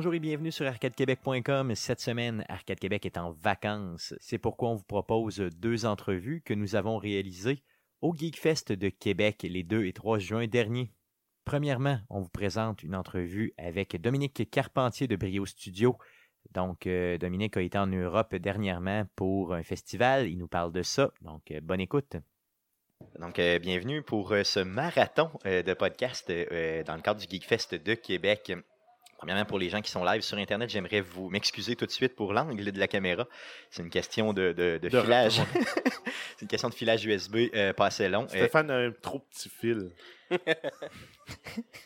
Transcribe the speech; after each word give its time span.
Bonjour 0.00 0.14
et 0.14 0.18
bienvenue 0.18 0.50
sur 0.50 0.66
arcadequebec.com. 0.66 1.74
Cette 1.74 2.00
semaine, 2.00 2.42
Arcade 2.48 2.78
Québec 2.78 3.04
est 3.04 3.18
en 3.18 3.32
vacances. 3.32 4.14
C'est 4.18 4.38
pourquoi 4.38 4.70
on 4.70 4.76
vous 4.76 4.84
propose 4.84 5.40
deux 5.58 5.84
entrevues 5.84 6.40
que 6.40 6.54
nous 6.54 6.74
avons 6.74 6.96
réalisées 6.96 7.62
au 8.00 8.16
Geekfest 8.16 8.72
de 8.72 8.88
Québec 8.88 9.42
les 9.46 9.62
2 9.62 9.84
et 9.84 9.92
3 9.92 10.18
juin 10.18 10.46
dernier. 10.46 10.90
Premièrement, 11.44 11.98
on 12.08 12.20
vous 12.20 12.30
présente 12.30 12.82
une 12.82 12.94
entrevue 12.94 13.52
avec 13.58 14.00
Dominique 14.00 14.50
Carpentier 14.50 15.06
de 15.06 15.16
Brio 15.16 15.44
Studio. 15.44 15.98
Donc, 16.52 16.86
euh, 16.86 17.18
Dominique 17.18 17.58
a 17.58 17.60
été 17.60 17.76
en 17.76 17.86
Europe 17.86 18.34
dernièrement 18.34 19.04
pour 19.16 19.52
un 19.52 19.62
festival. 19.62 20.30
Il 20.30 20.38
nous 20.38 20.48
parle 20.48 20.72
de 20.72 20.82
ça. 20.82 21.12
Donc, 21.20 21.50
euh, 21.50 21.60
bonne 21.60 21.80
écoute. 21.82 22.16
Donc, 23.18 23.38
euh, 23.38 23.58
bienvenue 23.58 24.02
pour 24.02 24.34
ce 24.44 24.60
marathon 24.60 25.30
de 25.44 25.74
podcast 25.74 26.28
dans 26.28 26.96
le 26.96 27.02
cadre 27.02 27.20
du 27.20 27.26
Geekfest 27.28 27.74
de 27.74 27.92
Québec. 27.92 28.54
Premièrement, 29.20 29.44
pour 29.44 29.58
les 29.58 29.68
gens 29.68 29.82
qui 29.82 29.90
sont 29.90 30.02
live 30.02 30.22
sur 30.22 30.38
Internet, 30.38 30.70
j'aimerais 30.70 31.02
vous 31.02 31.28
m'excuser 31.28 31.76
tout 31.76 31.84
de 31.84 31.90
suite 31.90 32.16
pour 32.16 32.32
l'angle 32.32 32.72
de 32.72 32.80
la 32.80 32.88
caméra. 32.88 33.26
C'est 33.70 33.82
une 33.82 33.90
question 33.90 34.32
de, 34.32 34.52
de- 34.52 34.78
de 34.82 34.88
De 34.88 35.00
filage. 35.02 35.42
C'est 36.36 36.42
une 36.42 36.48
question 36.48 36.70
de 36.70 36.74
filage 36.74 37.04
USB 37.04 37.48
euh, 37.54 37.74
pas 37.74 37.86
assez 37.86 38.08
long. 38.08 38.22
Euh, 38.24 38.28
Stéphane 38.28 38.70
a 38.70 38.76
un 38.78 38.92
trop 38.92 39.18
petit 39.18 39.50
fil. 39.50 39.90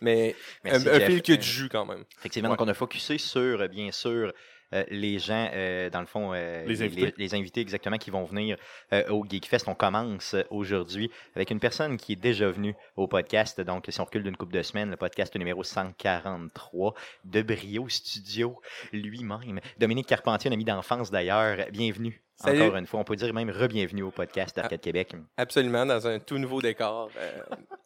Mais 0.01 0.35
merci, 0.63 0.89
un, 0.89 0.93
un 0.95 1.01
fil 1.01 1.23
qui 1.23 1.33
a 1.33 1.37
du 1.37 1.47
jus 1.47 1.69
quand 1.69 1.85
même. 1.87 2.05
Effectivement, 2.19 2.51
Ouais. 2.51 2.57
donc 2.57 2.67
on 2.67 2.71
a 2.71 2.75
focusé 2.75 3.19
sur, 3.19 3.69
bien 3.69 3.91
sûr, 3.91 4.29
euh, 4.29 4.33
les 4.91 5.19
gens, 5.19 5.49
euh, 5.53 5.89
dans 5.91 6.01
le 6.01 6.07
fond, 6.07 6.33
euh, 6.35 6.65
Les 6.67 6.83
invités. 6.83 7.15
les 7.17 7.35
invités 7.35 7.61
exactement 7.61 7.97
qui 7.99 8.11
vont 8.11 8.25
venir 8.25 8.57
euh, 8.93 9.09
au 9.11 9.25
Geekfest. 9.25 9.69
On 9.69 9.75
commence 9.75 10.35
euh, 10.35 10.43
aujourd'hui 10.51 11.11
avec 11.37 11.51
une 11.51 11.61
personne 11.61 11.97
qui 11.97 12.13
est 12.13 12.17
déjà 12.17 12.51
venue 12.51 12.75
au 12.97 13.07
podcast. 13.07 13.61
Donc, 13.61 13.87
si 13.89 14.01
on 14.01 14.05
recule 14.05 14.23
d'une 14.23 14.37
couple 14.37 14.55
de 14.55 14.63
semaines, 14.63 14.91
le 14.91 14.97
podcast 14.97 15.35
numéro 15.37 15.63
143 15.63 16.95
de 17.25 17.43
Brio 17.43 17.89
Studio 17.89 18.61
lui-même. 18.93 19.61
Dominique 19.79 20.07
Carpentier, 20.07 20.51
un 20.51 20.55
ami 20.55 20.65
d'enfance 20.65 21.11
d'ailleurs. 21.11 21.57
Bienvenue. 21.73 22.21
Salut. 22.37 22.63
Encore 22.63 22.77
une 22.79 22.87
fois, 22.87 22.99
on 23.01 23.05
peut 23.05 23.15
dire 23.15 23.33
même 23.33 23.49
re-bienvenue 23.51 24.03
au 24.03 24.11
podcast 24.11 24.57
d'Arcade 24.57 24.81
Québec. 24.81 25.15
Absolument, 25.37 25.87
dans 25.87 26.05
un 26.07 26.19
tout 26.19 26.37
nouveau 26.39 26.61
décor. 26.61 27.09
euh, 27.17 27.41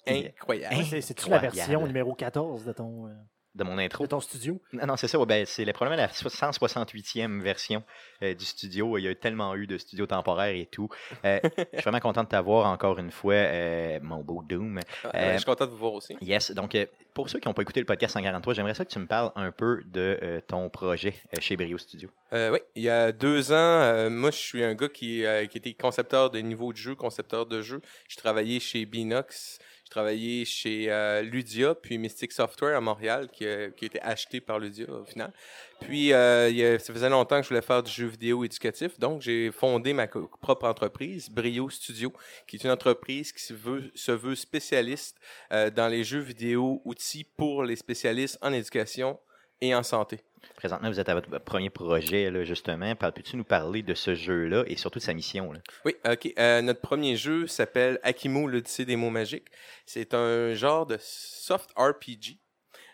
incroyable. 0.29 0.77
C'est- 0.85 1.03
C'est-tu 1.03 1.29
la 1.29 1.39
version 1.39 1.87
numéro 1.87 2.15
14 2.15 2.65
de 2.65 2.73
ton, 2.73 3.09
euh, 3.09 3.11
De 3.55 3.65
mon 3.65 3.79
intro. 3.79 4.05
de 4.05 4.09
ton 4.11 4.21
studio? 4.21 4.61
Non, 4.73 4.87
non, 4.87 4.97
c'est 4.97 5.09
ça. 5.09 5.19
ouais, 5.19 5.27
ben, 5.27 5.45
c'est 5.47 5.65
la- 5.65 5.73
probablement 5.73 6.03
la 6.03 6.09
168e 6.09 7.41
version 7.43 7.83
euh, 8.23 8.35
du 8.35 8.45
studio. 8.45 8.99
Il 8.99 9.05
y 9.05 9.09
a 9.09 9.15
tellement 9.15 9.55
eu 9.57 9.67
de 9.67 9.79
studios 9.79 10.07
temporaires 10.07 10.55
et 10.55 10.67
tout. 10.67 10.89
Euh, 11.25 11.41
je 11.57 11.65
suis 11.79 11.83
vraiment 11.83 12.01
content 12.01 12.23
de 12.25 12.29
t'avoir 12.29 12.67
encore 12.67 12.99
une 12.99 13.11
fois, 13.11 13.35
euh, 13.35 13.99
mon 14.03 14.23
beau 14.23 14.43
Doom. 14.49 14.81
Ah, 15.05 15.09
Euh, 15.09 15.11
ben, 15.13 15.33
je 15.33 15.37
suis 15.39 15.45
content 15.47 15.67
de 15.67 15.71
vous 15.71 15.77
voir 15.79 15.93
aussi. 15.95 16.17
Yes, 16.21 16.53
donc 16.53 16.77
pour 17.15 17.29
ceux 17.29 17.41
qui 17.41 17.49
n'ont 17.49 17.55
pas 17.55 17.63
écouté 17.63 17.81
le 17.81 17.87
podcast 17.87 18.15
143, 18.15 18.55
j'aimerais 18.55 18.75
ça 18.75 18.85
que 18.85 18.91
tu 18.93 18.99
me 18.99 19.07
parles 19.07 19.33
un 19.35 19.51
peu 19.51 19.83
de 19.87 20.41
ton 20.47 20.69
projet 20.71 21.15
chez 21.41 21.57
Brio 21.57 21.79
Studio. 21.79 22.11
Oui, 22.33 22.59
il 22.77 22.83
y 22.83 22.91
a 22.91 23.11
deux 23.13 23.53
ans, 23.53 24.09
moi, 24.11 24.31
je 24.31 24.37
suis 24.37 24.63
un 24.63 24.75
gars 24.75 24.89
qui, 24.89 25.25
qui 25.51 25.59
était 25.59 25.75
concepteur 25.75 26.31
de 26.31 26.39
niveau 26.39 26.73
de 26.73 26.79
jeu, 26.79 26.95
concepteur 26.95 27.47
de 27.47 27.61
jeu. 27.63 27.81
Je 28.09 28.17
travaillais 28.17 28.61
chez 28.61 28.85
Binox, 28.87 29.59
je 29.89 29.91
travaillais 29.91 30.45
chez 30.45 30.91
euh, 30.91 31.23
Ludia, 31.23 31.75
puis 31.75 31.97
Mystic 31.97 32.31
Software 32.31 32.77
à 32.77 32.81
Montréal, 32.83 33.27
qui, 33.33 33.47
a- 33.47 33.71
qui 33.71 33.87
a 33.87 33.87
été 33.87 34.03
acheté 34.03 34.39
par 34.43 34.59
Ludia 34.59 34.85
au 34.91 35.05
final. 35.07 35.33
Puis, 35.81 36.13
euh, 36.13 36.79
ça 36.79 36.93
faisait 36.93 37.09
longtemps 37.09 37.39
que 37.39 37.45
je 37.45 37.49
voulais 37.49 37.63
faire 37.63 37.83
du 37.83 37.91
jeu 37.91 38.07
vidéo 38.07 38.45
éducatif, 38.45 38.99
donc 38.99 39.23
j'ai 39.23 39.51
fondé 39.51 39.95
ma 39.95 40.07
propre 40.07 40.67
entreprise, 40.69 41.31
Brio 41.31 41.71
Studio, 41.71 42.13
qui 42.47 42.57
est 42.57 42.65
une 42.65 42.71
entreprise 42.71 43.33
qui 43.33 43.43
se 43.43 43.55
veut, 43.55 43.91
se 43.95 44.13
veut 44.13 44.35
spécialiste 44.35 45.17
euh, 45.53 45.71
dans 45.71 45.89
les 45.89 46.05
jeux 46.05 46.21
vidéo, 46.21 46.83
outils 46.85 47.25
pour 47.25 47.65
les 47.65 47.77
spécialistes 47.77 48.37
en 48.43 48.53
éducation 48.53 49.19
et 49.63 49.75
en 49.75 49.83
santé. 49.83 50.19
Présentement, 50.57 50.89
vous 50.91 51.01
êtes 51.01 51.09
à 51.09 51.15
votre 51.15 51.39
premier 51.39 51.71
projet, 51.71 52.31
là, 52.31 52.45
justement. 52.45 52.95
Peux-tu 52.95 53.37
nous 53.37 53.45
parler 53.45 53.83
de 53.83 53.95
ce 53.95 54.15
jeu-là 54.15 54.65
et 54.67 54.77
surtout 54.77 54.99
de 54.99 55.05
sa 55.05 55.15
mission? 55.15 55.53
là? 55.53 55.61
Oui, 55.85 55.95
ok. 56.05 56.33
Euh, 56.39 56.63
notre 56.63 56.81
premier 56.81 57.17
jeu 57.17 57.47
s'appelle 57.47 57.99
Akimo, 58.03 58.47
l'Odyssée 58.47 58.85
des 58.85 58.97
mots 58.97 59.11
magiques. 59.11 59.49
C'est 59.87 60.15
un 60.15 60.55
genre 60.55 60.87
de 60.87 60.97
soft 61.01 61.71
RPG 61.77 62.39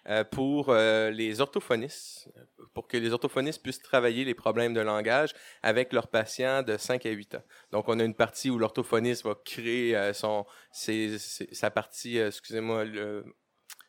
euh, 0.09 0.25
pour 0.25 0.69
euh, 0.69 1.11
les 1.11 1.41
orthophonistes, 1.41 2.29
pour 2.75 2.87
que 2.87 2.97
les 2.97 3.13
orthophonistes 3.13 3.63
puissent 3.63 3.83
travailler 3.83 4.25
les 4.25 4.35
problèmes 4.35 4.75
de 4.75 4.81
langage 4.81 5.33
avec 5.63 5.93
leurs 5.93 6.09
patients 6.09 6.63
de 6.63 6.77
5 6.77 7.07
à 7.07 7.11
8 7.11 7.37
ans. 7.37 7.43
Donc, 7.73 7.89
on 7.89 7.99
a 7.99 8.05
une 8.05 8.15
partie 8.15 8.51
où 8.51 8.59
l'orthophoniste 8.59 9.25
va 9.25 9.35
créer 9.45 10.13
son, 10.13 10.45
sa 10.73 11.71
partie, 11.71 12.19
excusez-moi, 12.19 12.85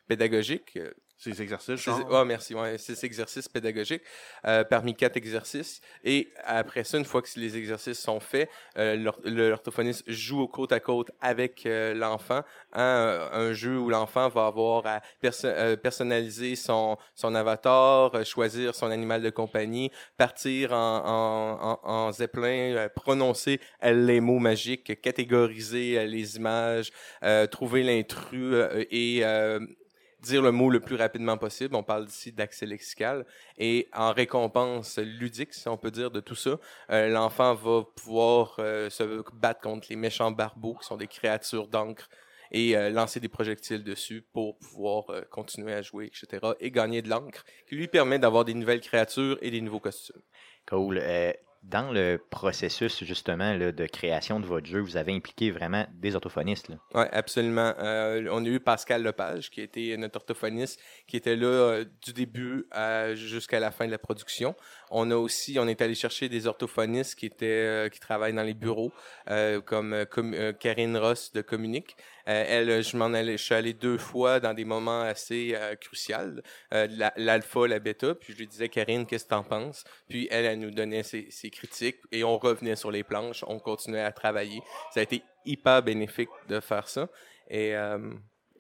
pédagogique, 0.08 0.80
Ces 1.18 1.42
exercices, 1.42 1.82
genre? 1.82 2.06
Ah, 2.12 2.26
merci. 2.26 2.54
Ouais, 2.54 2.76
exercices 3.04 3.48
pédagogiques 3.48 4.04
euh, 4.46 4.64
parmi 4.66 4.94
quatre 4.94 5.16
exercices. 5.16 5.80
Et 6.04 6.28
après 6.44 6.84
ça, 6.84 6.98
une 6.98 7.06
fois 7.06 7.22
que 7.22 7.30
les 7.38 7.56
exercices 7.56 8.00
sont 8.00 8.20
faits, 8.20 8.50
euh, 8.78 9.12
l'orthophoniste 9.24 10.04
joue 10.12 10.42
au 10.42 10.48
côte 10.48 10.74
à 10.74 10.82
côte 10.82 11.12
avec 11.22 11.66
euh, 11.66 11.94
l'enfant 11.94 12.42
à 12.74 12.84
un, 12.84 13.32
un 13.32 13.54
jeu 13.54 13.78
où 13.80 13.90
l'enfant 13.90 14.28
va 14.28 14.48
avoir 14.48 14.86
à 14.86 15.02
perso- 15.22 15.48
euh, 15.48 15.78
personnaliser 15.78 16.56
son, 16.58 16.98
son 17.16 17.34
avatar, 17.34 18.14
euh, 18.14 18.24
choisir 18.26 18.76
son 18.76 18.92
animal 18.92 19.22
de 19.22 19.30
compagnie, 19.30 19.92
partir 20.18 20.74
en, 20.74 20.98
en, 21.06 21.80
en, 21.84 21.90
en 21.90 22.12
zeppelin, 22.12 22.76
euh, 22.76 22.90
prononcer 22.94 23.62
euh, 23.84 23.94
les 23.94 24.20
mots 24.20 24.40
magiques, 24.40 25.02
catégoriser 25.02 25.98
euh, 25.98 26.06
les 26.06 26.36
images, 26.36 26.92
euh, 27.24 27.48
trouver 27.48 27.84
l'intrus 27.84 28.54
euh, 28.54 28.84
et 28.92 29.22
euh, 29.24 29.60
dire 30.26 30.42
le 30.42 30.52
mot 30.52 30.70
le 30.70 30.80
plus 30.80 30.96
rapidement 30.96 31.38
possible. 31.38 31.76
On 31.76 31.84
parle 31.84 32.06
ici 32.08 32.32
d'accès 32.32 32.66
lexical. 32.66 33.26
Et 33.58 33.88
en 33.94 34.12
récompense 34.12 34.98
ludique, 34.98 35.54
si 35.54 35.68
on 35.68 35.78
peut 35.78 35.92
dire, 35.92 36.12
de 36.12 36.20
tout 36.20 36.36
ça, 36.36 36.60
euh, 36.92 37.08
l'enfant 37.08 37.54
va 37.54 37.84
pouvoir 37.96 38.56
euh, 38.60 38.90
se 38.90 39.24
battre 39.34 39.62
contre 39.62 39.88
les 39.90 39.96
méchants 39.96 40.32
barbeaux, 40.32 40.76
qui 40.76 40.86
sont 40.86 40.98
des 40.98 41.08
créatures 41.08 41.68
d'encre, 41.68 42.10
et 42.52 42.78
euh, 42.78 42.90
lancer 42.90 43.20
des 43.20 43.30
projectiles 43.30 43.84
dessus 43.84 44.24
pour 44.34 44.58
pouvoir 44.58 45.06
continuer 45.30 45.74
à 45.74 45.82
jouer, 45.82 46.08
etc. 46.08 46.54
Et 46.60 46.72
gagner 46.72 47.02
de 47.02 47.10
l'encre, 47.10 47.44
qui 47.68 47.76
lui 47.76 47.88
permet 47.88 48.20
d'avoir 48.20 48.46
des 48.46 48.54
nouvelles 48.54 48.82
créatures 48.82 49.38
et 49.42 49.52
des 49.52 49.62
nouveaux 49.62 49.80
costumes. 49.80 50.22
Cool. 50.68 51.02
Dans 51.70 51.92
le 51.92 52.18
processus, 52.30 53.04
justement, 53.04 53.58
de 53.58 53.86
création 53.88 54.40
de 54.40 54.46
votre 54.46 54.68
jeu, 54.68 54.80
vous 54.80 54.98
avez 54.98 55.14
impliqué 55.14 55.50
vraiment 55.50 55.86
des 55.94 56.16
orthophonistes. 56.16 56.70
Oui, 56.94 57.04
absolument. 57.12 57.74
Euh, 57.80 58.28
on 58.32 58.46
a 58.46 58.48
eu 58.48 58.60
Pascal 58.60 59.02
Lepage, 59.02 59.50
qui 59.50 59.62
était 59.62 59.96
notre 59.98 60.18
orthophoniste, 60.18 60.80
qui 61.08 61.18
était 61.18 61.36
là 61.36 61.48
euh, 61.48 61.86
du 62.04 62.14
début 62.14 62.68
jusqu'à 63.16 63.60
la 63.60 63.72
fin 63.72 63.88
de 63.88 63.92
la 63.92 63.98
production. 63.98 64.56
On 64.92 65.10
a 65.12 65.16
aussi, 65.16 65.58
on 65.60 65.68
est 65.68 65.82
allé 65.82 65.96
chercher 65.96 66.30
des 66.30 66.48
orthophonistes 66.48 67.16
qui 67.16 67.26
étaient, 67.26 67.46
euh, 67.46 67.90
qui 67.90 68.00
travaillent 68.00 68.34
dans 68.34 68.44
les 68.44 68.54
bureaux, 68.54 68.92
euh, 69.30 69.62
comme, 69.62 69.94
euh, 69.94 70.54
Karine 70.54 70.98
Ross 70.98 71.32
de 71.34 71.42
Communique. 71.42 71.96
Elle, 72.28 72.84
je 72.84 72.98
m'en 72.98 73.14
suis 73.38 73.54
allé 73.54 73.74
deux 73.74 73.98
fois 74.00 74.40
dans 74.40 74.54
des 74.54 74.66
moments 74.66 75.02
assez 75.02 75.56
cruciaux, 75.80 76.42
la- 76.72 77.14
l'alpha, 77.18 77.68
la 77.68 77.78
bêta, 77.78 78.16
puis 78.16 78.34
je 78.34 78.40
lui 78.40 78.48
disais, 78.48 78.68
Karine, 78.68 79.06
qu'est-ce 79.06 79.26
que 79.26 79.30
t'en 79.30 79.44
penses? 79.44 79.84
Puis 80.10 80.28
elle, 80.32 80.46
elle 80.46 80.60
nous 80.60 80.72
donnait 80.72 81.04
ses, 81.04 81.28
ses 81.30 81.52
critiques 81.52 81.98
et 82.12 82.24
on 82.24 82.38
revenait 82.40 82.76
sur 82.76 82.90
les 82.90 83.04
planches, 83.04 83.44
on 83.48 83.60
continuait 83.60 84.02
à 84.02 84.12
travailler. 84.12 84.62
Ça 84.92 85.02
a 85.02 85.04
été 85.04 85.22
hyper 85.46 85.84
bénéfique 85.84 86.30
de 86.50 86.60
faire 86.60 86.88
ça. 86.88 87.10
Et 87.48 87.76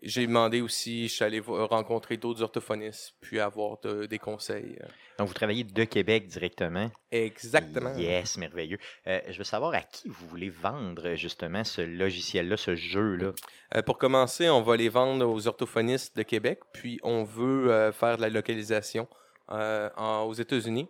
j'ai 0.06 0.25
demandé 0.28 0.62
aussi, 0.62 1.07
je 1.07 1.13
suis 1.16 1.24
allé 1.25 1.40
rencontrer 1.46 2.18
d'autres 2.18 2.42
orthophonistes, 2.44 3.16
puis 3.22 3.40
avoir 3.40 3.80
de- 3.81 4.06
des 4.06 4.19
conseils. 4.19 4.78
euh. 4.81 4.88
Donc, 5.19 5.28
vous 5.28 5.34
travaillez 5.34 5.63
de 5.63 5.84
Québec 5.84 6.28
directement? 6.28 6.92
Exactement. 7.12 7.96
Yes, 7.98 8.38
merveilleux. 8.38 8.78
Euh, 9.07 9.19
je 9.30 9.38
veux 9.38 9.44
savoir 9.44 9.74
à 9.74 9.81
qui 9.81 10.07
vous 10.07 10.28
voulez 10.28 10.50
vendre 10.50 11.16
justement 11.16 11.63
ce 11.63 11.81
logiciel-là, 11.81 12.57
ce 12.57 12.75
jeu-là? 12.75 13.31
Euh, 13.75 13.81
pour 13.81 13.98
commencer, 13.98 14.50
on 14.50 14.62
va 14.62 14.78
les 14.78 14.90
vendre 14.90 15.25
aux 15.28 15.48
orthophonistes 15.48 16.16
de 16.16 16.24
Québec, 16.24 16.60
puis 16.74 17.00
on 17.04 17.24
veut 17.24 17.72
euh, 17.72 17.92
faire 17.92 18.18
de 18.18 18.22
la 18.22 18.30
localisation 18.30 19.07
en- 19.48 20.24
aux 20.28 20.34
États-Unis, 20.34 20.88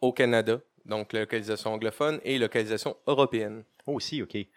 au 0.00 0.12
Canada, 0.12 0.60
donc 0.84 1.12
la 1.12 1.20
localisation 1.20 1.72
anglophone 1.72 2.20
et 2.24 2.38
localisation 2.38 2.96
européenne. 3.06 3.64
Oh, 3.86 3.94
aussi, 3.94 4.22
OK. 4.22 4.34
Il 4.34 4.48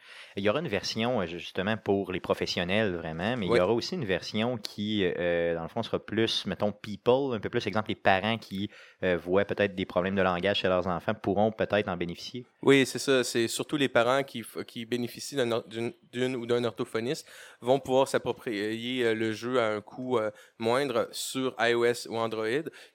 y 0.44 0.50
aura 0.50 0.60
une 0.60 0.68
version 0.68 1.22
euh, 1.22 1.26
justement 1.26 1.76
pour 1.76 2.12
les 2.12 2.20
professionnels, 2.20 2.96
vraiment, 2.96 3.36
mais 3.36 3.46
il 3.48 3.56
y 3.56 3.60
aura 3.60 3.74
aussi 3.74 3.96
une 3.96 4.06
version 4.06 4.58
qui, 4.58 5.04
euh, 5.04 5.54
dans 5.54 5.64
le 5.64 5.68
fond, 5.68 5.84
sera 5.84 6.00
plus, 6.00 6.46
mettons, 6.46 6.72
people, 6.72 7.36
un 7.36 7.40
peu 7.40 7.50
plus, 7.50 7.66
exemple, 7.68 7.90
les 7.90 7.96
parents 7.96 8.38
qui 8.38 8.70
euh, 9.04 9.16
voient 9.16 9.46
peut-être 9.46 9.76
des 9.76 9.86
problèmes 9.86 10.16
de 10.16 10.24
langage 10.24 10.62
chez 10.62 10.68
leurs 10.68 10.88
enfants 10.88 11.14
pourront 11.14 11.52
peut-être 11.52 11.88
en 11.88 11.98
bénéficier. 11.98 12.48
Oui, 12.64 12.84
c'est 12.88 12.98
ça. 12.98 13.24
C'est 13.24 13.48
surtout 13.48 13.78
les 13.78 13.90
parents 13.90 14.24
qui, 14.24 14.44
qui 14.66 14.86
bénéficient 14.86 15.36
d'une 15.36 16.36
ou 16.36 16.48
d'un 16.48 16.64
orthophoniste 16.64 17.30
vont 17.62 17.80
pouvoir 17.80 18.08
s'approprier 18.08 19.04
euh, 19.04 19.14
le 19.14 19.34
jeu 19.34 19.60
à 19.60 19.68
un 19.68 19.82
coût 19.82 20.18
euh, 20.18 20.32
moindre 20.58 21.08
sur 21.12 21.56
iOS 21.60 22.08
ou 22.10 22.18
Android. 22.18 22.48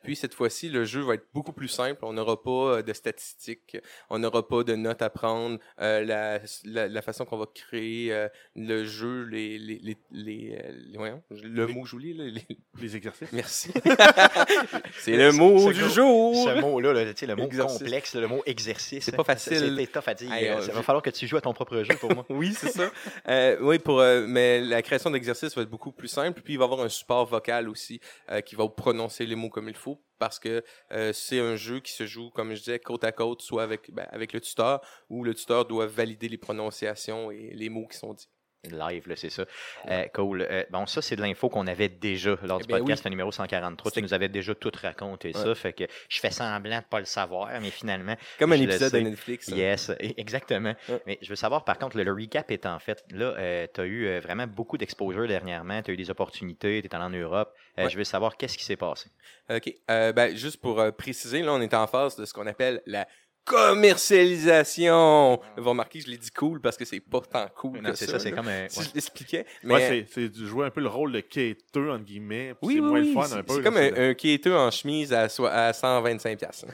Puis 0.03 0.17
cette 0.17 0.35
fois-ci, 0.35 0.71
le 0.71 0.85
jeu 0.85 1.03
va 1.03 1.15
être 1.15 1.27
beaucoup 1.33 1.53
plus 1.53 1.69
simple. 1.69 2.05
On 2.05 2.15
n'aura 2.15 2.43
pas 2.43 2.83
de 2.83 2.93
statistiques, 2.93 3.77
on 4.11 4.19
n'aura 4.19 4.49
pas 4.49 4.65
de 4.65 4.75
notes 4.75 5.03
à 5.03 5.11
prendre. 5.11 5.59
La, 5.79 6.22
la, 6.23 6.39
la, 6.65 6.89
la 6.89 7.03
façon 7.03 7.25
qu'on 7.25 7.37
va 7.39 7.47
créer 7.53 8.13
euh, 8.13 8.29
le 8.57 8.85
jeu, 8.85 9.25
les, 9.25 9.59
les, 9.59 9.79
les, 9.83 9.97
les, 10.11 10.59
euh, 10.63 10.73
les- 10.91 10.97
voyons, 10.99 11.23
le 11.31 11.67
mot 11.67 11.85
là, 11.85 12.25
les- 12.25 12.47
Les 12.81 12.97
exercices. 12.97 13.33
merci. 13.33 13.71
c'est 15.01 15.17
le 15.17 15.33
mot 15.33 15.73
du 15.73 15.89
jour. 15.91 16.35
Ce 16.49 16.61
mot-là, 16.61 16.93
là, 16.93 17.05
tu 17.07 17.21
sais, 17.21 17.27
le 17.27 17.37
mot 17.37 17.45
Exercice. 17.45 17.79
complexe, 17.79 18.15
le 18.15 18.27
mot 18.29 18.43
exercice. 18.47 19.05
C'est 19.05 19.17
pas 19.17 19.25
facile. 19.25 19.77
c'est- 19.79 19.87
tough 19.93 20.03
à 20.09 20.15
dire. 20.15 20.33
Hey, 20.33 20.49
Euh, 20.49 20.61
je- 20.63 20.71
va 20.71 20.83
falloir 20.83 21.03
que 21.03 21.11
tu 21.11 21.27
joues 21.27 21.37
à 21.37 21.41
ton 21.41 21.53
propre 21.53 21.83
jeu 21.83 21.95
pour 22.01 22.13
moi. 22.15 22.25
Oui, 22.31 22.55
c'est 22.57 22.71
ça. 22.71 22.91
Euh, 23.29 23.57
oui, 23.61 23.79
pour, 23.79 24.01
euh, 24.01 24.25
mais 24.27 24.61
la 24.61 24.83
création 24.83 25.11
d'exercices 25.11 25.55
va 25.55 25.63
être 25.63 25.71
beaucoup 25.71 25.93
plus 25.93 26.09
simple. 26.09 26.41
Puis 26.43 26.55
il 26.55 26.57
va 26.59 26.65
y 26.65 26.67
avoir 26.67 26.81
un 26.81 26.89
support 26.89 27.27
vocal 27.27 27.69
aussi 27.69 28.01
qui 28.47 28.55
va 28.55 28.69
prononcer 28.69 29.27
les 29.27 29.35
mots 29.37 29.51
comme 29.51 29.69
il 29.69 29.75
faut 29.75 30.01
parce 30.23 30.39
que 30.39 30.63
euh, 30.93 31.13
c'est 31.13 31.41
un 31.41 31.57
jeu 31.57 31.81
qui 31.81 31.91
se 31.91 32.07
joue, 32.07 32.31
comme 32.31 32.55
je 32.55 32.61
disais, 32.61 32.79
côte 32.79 33.03
à 33.03 33.11
côte, 33.11 33.43
soit 33.43 33.65
avec, 33.65 33.91
ben, 33.91 34.07
avec 34.13 34.33
le 34.33 34.41
tuteur 34.41 34.81
ou 35.11 35.25
le 35.25 35.35
tuteur 35.35 35.65
doit 35.65 35.87
valider 35.89 36.29
les 36.29 36.39
prononciations 36.39 37.33
et 37.33 37.51
les 37.53 37.69
mots 37.69 37.89
qui 37.89 37.99
sont 37.99 38.15
dits. 38.15 38.29
Live, 38.71 39.09
là, 39.09 39.17
c'est 39.17 39.29
ça. 39.31 39.45
Euh, 39.91 40.05
cool. 40.15 40.47
Euh, 40.49 40.63
bon, 40.71 40.87
ça, 40.87 41.03
c'est 41.03 41.17
de 41.17 41.21
l'info 41.23 41.49
qu'on 41.49 41.67
avait 41.67 41.89
déjà 41.89 42.37
lors 42.45 42.59
du 42.59 42.67
Eh 42.69 42.73
ben 42.73 42.79
podcast 42.79 43.05
numéro 43.07 43.33
143. 43.33 43.91
Tu 43.91 44.01
nous 44.01 44.15
avais 44.15 44.29
déjà 44.29 44.55
tout 44.55 44.71
raconté 44.81 45.33
ça. 45.33 45.53
Fait 45.57 45.73
que 45.73 45.83
je 46.09 46.21
fais 46.21 46.31
semblant 46.31 46.79
de 46.79 46.85
pas 46.85 47.01
le 47.01 47.05
savoir, 47.05 47.49
mais 47.61 47.71
finalement, 47.71 48.15
Comme 48.39 48.53
un 48.53 48.61
épisode 48.61 48.93
de. 48.93 48.99
Netflix. 49.01 49.51
hein. 49.51 49.57
yes, 49.57 49.91
e- 49.91 49.97
exactement. 50.17 50.77
Ouais. 50.89 51.03
Mais 51.09 51.19
je 51.21 51.29
veux 51.31 51.35
savoir, 51.35 51.65
par 51.65 51.77
contre, 51.77 51.97
le, 51.97 52.05
le 52.05 52.13
recap 52.13 52.49
est 52.53 52.65
en 52.65 52.79
fait, 52.79 53.05
là, 53.11 53.67
tu 53.67 53.81
as 53.81 53.85
eu 53.85 54.21
vraiment 54.21 54.47
beaucoup 54.47 54.79
d'exposure 54.79 55.27
dernièrement. 55.27 55.83
Tu 55.83 55.91
as 55.91 55.95
eu 55.95 55.97
des 55.97 56.11
opportunités, 56.11 56.81
tu 56.83 56.87
es 56.89 56.95
allé 56.95 57.05
en 57.05 57.11
Europe. 57.11 57.52
Euh, 57.79 57.85
Ouais. 57.85 57.91
Je 57.91 57.97
veux 57.97 58.05
savoir 58.05 58.37
qu'est-ce 58.37 58.59
qui 58.59 58.65
s'est 58.65 58.77
passé. 58.77 59.11
OK. 59.51 59.75
Euh, 59.91 60.13
ben, 60.13 60.37
juste 60.37 60.61
pour 60.61 60.79
euh, 60.79 60.91
préciser, 60.91 61.43
là, 61.43 61.53
on 61.55 61.61
est 61.61 61.73
en 61.75 61.87
phase 61.87 62.17
de 62.17 62.25
ce 62.25 62.35
qu'on 62.35 62.47
appelle 62.47 62.83
la 62.87 63.09
commercialisation. 63.45 65.41
Vous 65.57 65.69
remarquez 65.71 65.99
que 66.01 66.05
je 66.07 66.11
l'ai 66.11 66.17
dit 66.19 66.31
cool 66.31 66.61
parce 66.61 66.77
que 66.77 66.85
c'est 66.85 67.01
pas 67.01 67.21
tant 67.21 67.47
cool 67.57 67.81
Non, 67.81 67.91
que 67.91 67.97
c'est 67.97 68.07
ça. 68.07 68.13
ça, 68.13 68.19
c'est 68.21 68.33
comme 68.33 68.49
un. 68.49 68.69
Si 68.69 68.79
ouais. 68.81 68.85
je 68.89 68.95
l'expliquais. 68.95 69.47
Mais... 69.65 69.75
Ouais, 69.75 70.07
c'est- 70.11 70.29
de 70.29 70.47
jouer 70.47 70.67
un 70.67 70.71
peu 70.71 70.81
le 70.81 70.89
rôle 70.89 71.13
de 71.13 71.21
quêteux, 71.21 71.91
entre 71.91 72.05
guillemets. 72.05 72.55
Oui, 72.63 72.75
c'est 72.75 72.81
oui, 72.81 72.87
moins 72.87 73.01
oui, 73.01 73.09
le 73.15 73.21
fun 73.21 73.37
un 73.37 73.43
peu. 73.43 73.55
C'est 73.57 73.63
comme 73.63 73.77
un, 73.77 74.11
un 74.11 74.15
quêteux 74.15 74.57
en 74.57 74.71
chemise 74.71 75.13
à, 75.13 75.29
soi- 75.29 75.51
à 75.51 75.73
125$. 75.73 76.37
piastres. 76.37 76.67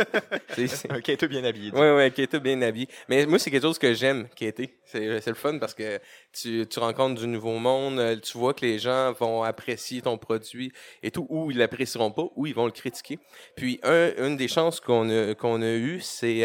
c'est, 0.54 0.66
c'est- 0.66 0.92
Ok, 0.92 1.16
tout 1.16 1.28
bien 1.28 1.44
habillé. 1.44 1.72
Ouais, 1.72 1.94
ouais, 1.94 2.10
quêteux 2.10 2.38
bien 2.38 2.60
habillé. 2.62 2.88
Mais 3.08 3.26
moi, 3.26 3.38
c'est 3.38 3.50
quelque 3.50 3.62
chose 3.62 3.78
que 3.78 3.94
j'aime, 3.94 4.28
quêter. 4.36 4.78
C'est, 4.84 5.20
c'est 5.20 5.30
le 5.30 5.36
fun 5.36 5.58
parce 5.58 5.74
que 5.74 5.98
tu, 6.32 6.66
tu 6.68 6.78
rencontres 6.78 7.20
du 7.20 7.26
nouveau 7.26 7.58
monde, 7.58 7.98
euh, 7.98 8.16
tu 8.20 8.36
vois 8.38 8.54
que 8.54 8.64
les 8.64 8.78
gens 8.78 9.12
vont 9.12 9.42
apprécier 9.42 10.02
ton 10.02 10.18
produit 10.18 10.72
et 11.02 11.10
tout, 11.10 11.26
ou 11.28 11.50
ils 11.50 11.58
l'apprécieront 11.58 12.10
pas, 12.10 12.24
ou 12.36 12.46
ils 12.46 12.54
vont 12.54 12.66
le 12.66 12.72
critiquer. 12.72 13.18
Puis, 13.56 13.78
un, 13.82 14.10
une 14.18 14.36
des 14.36 14.48
chances 14.48 14.80
qu'on 14.80 15.08
a, 15.10 15.34
qu'on 15.34 15.62
a 15.62 15.66
eues, 15.72 16.00
c'est... 16.10 16.44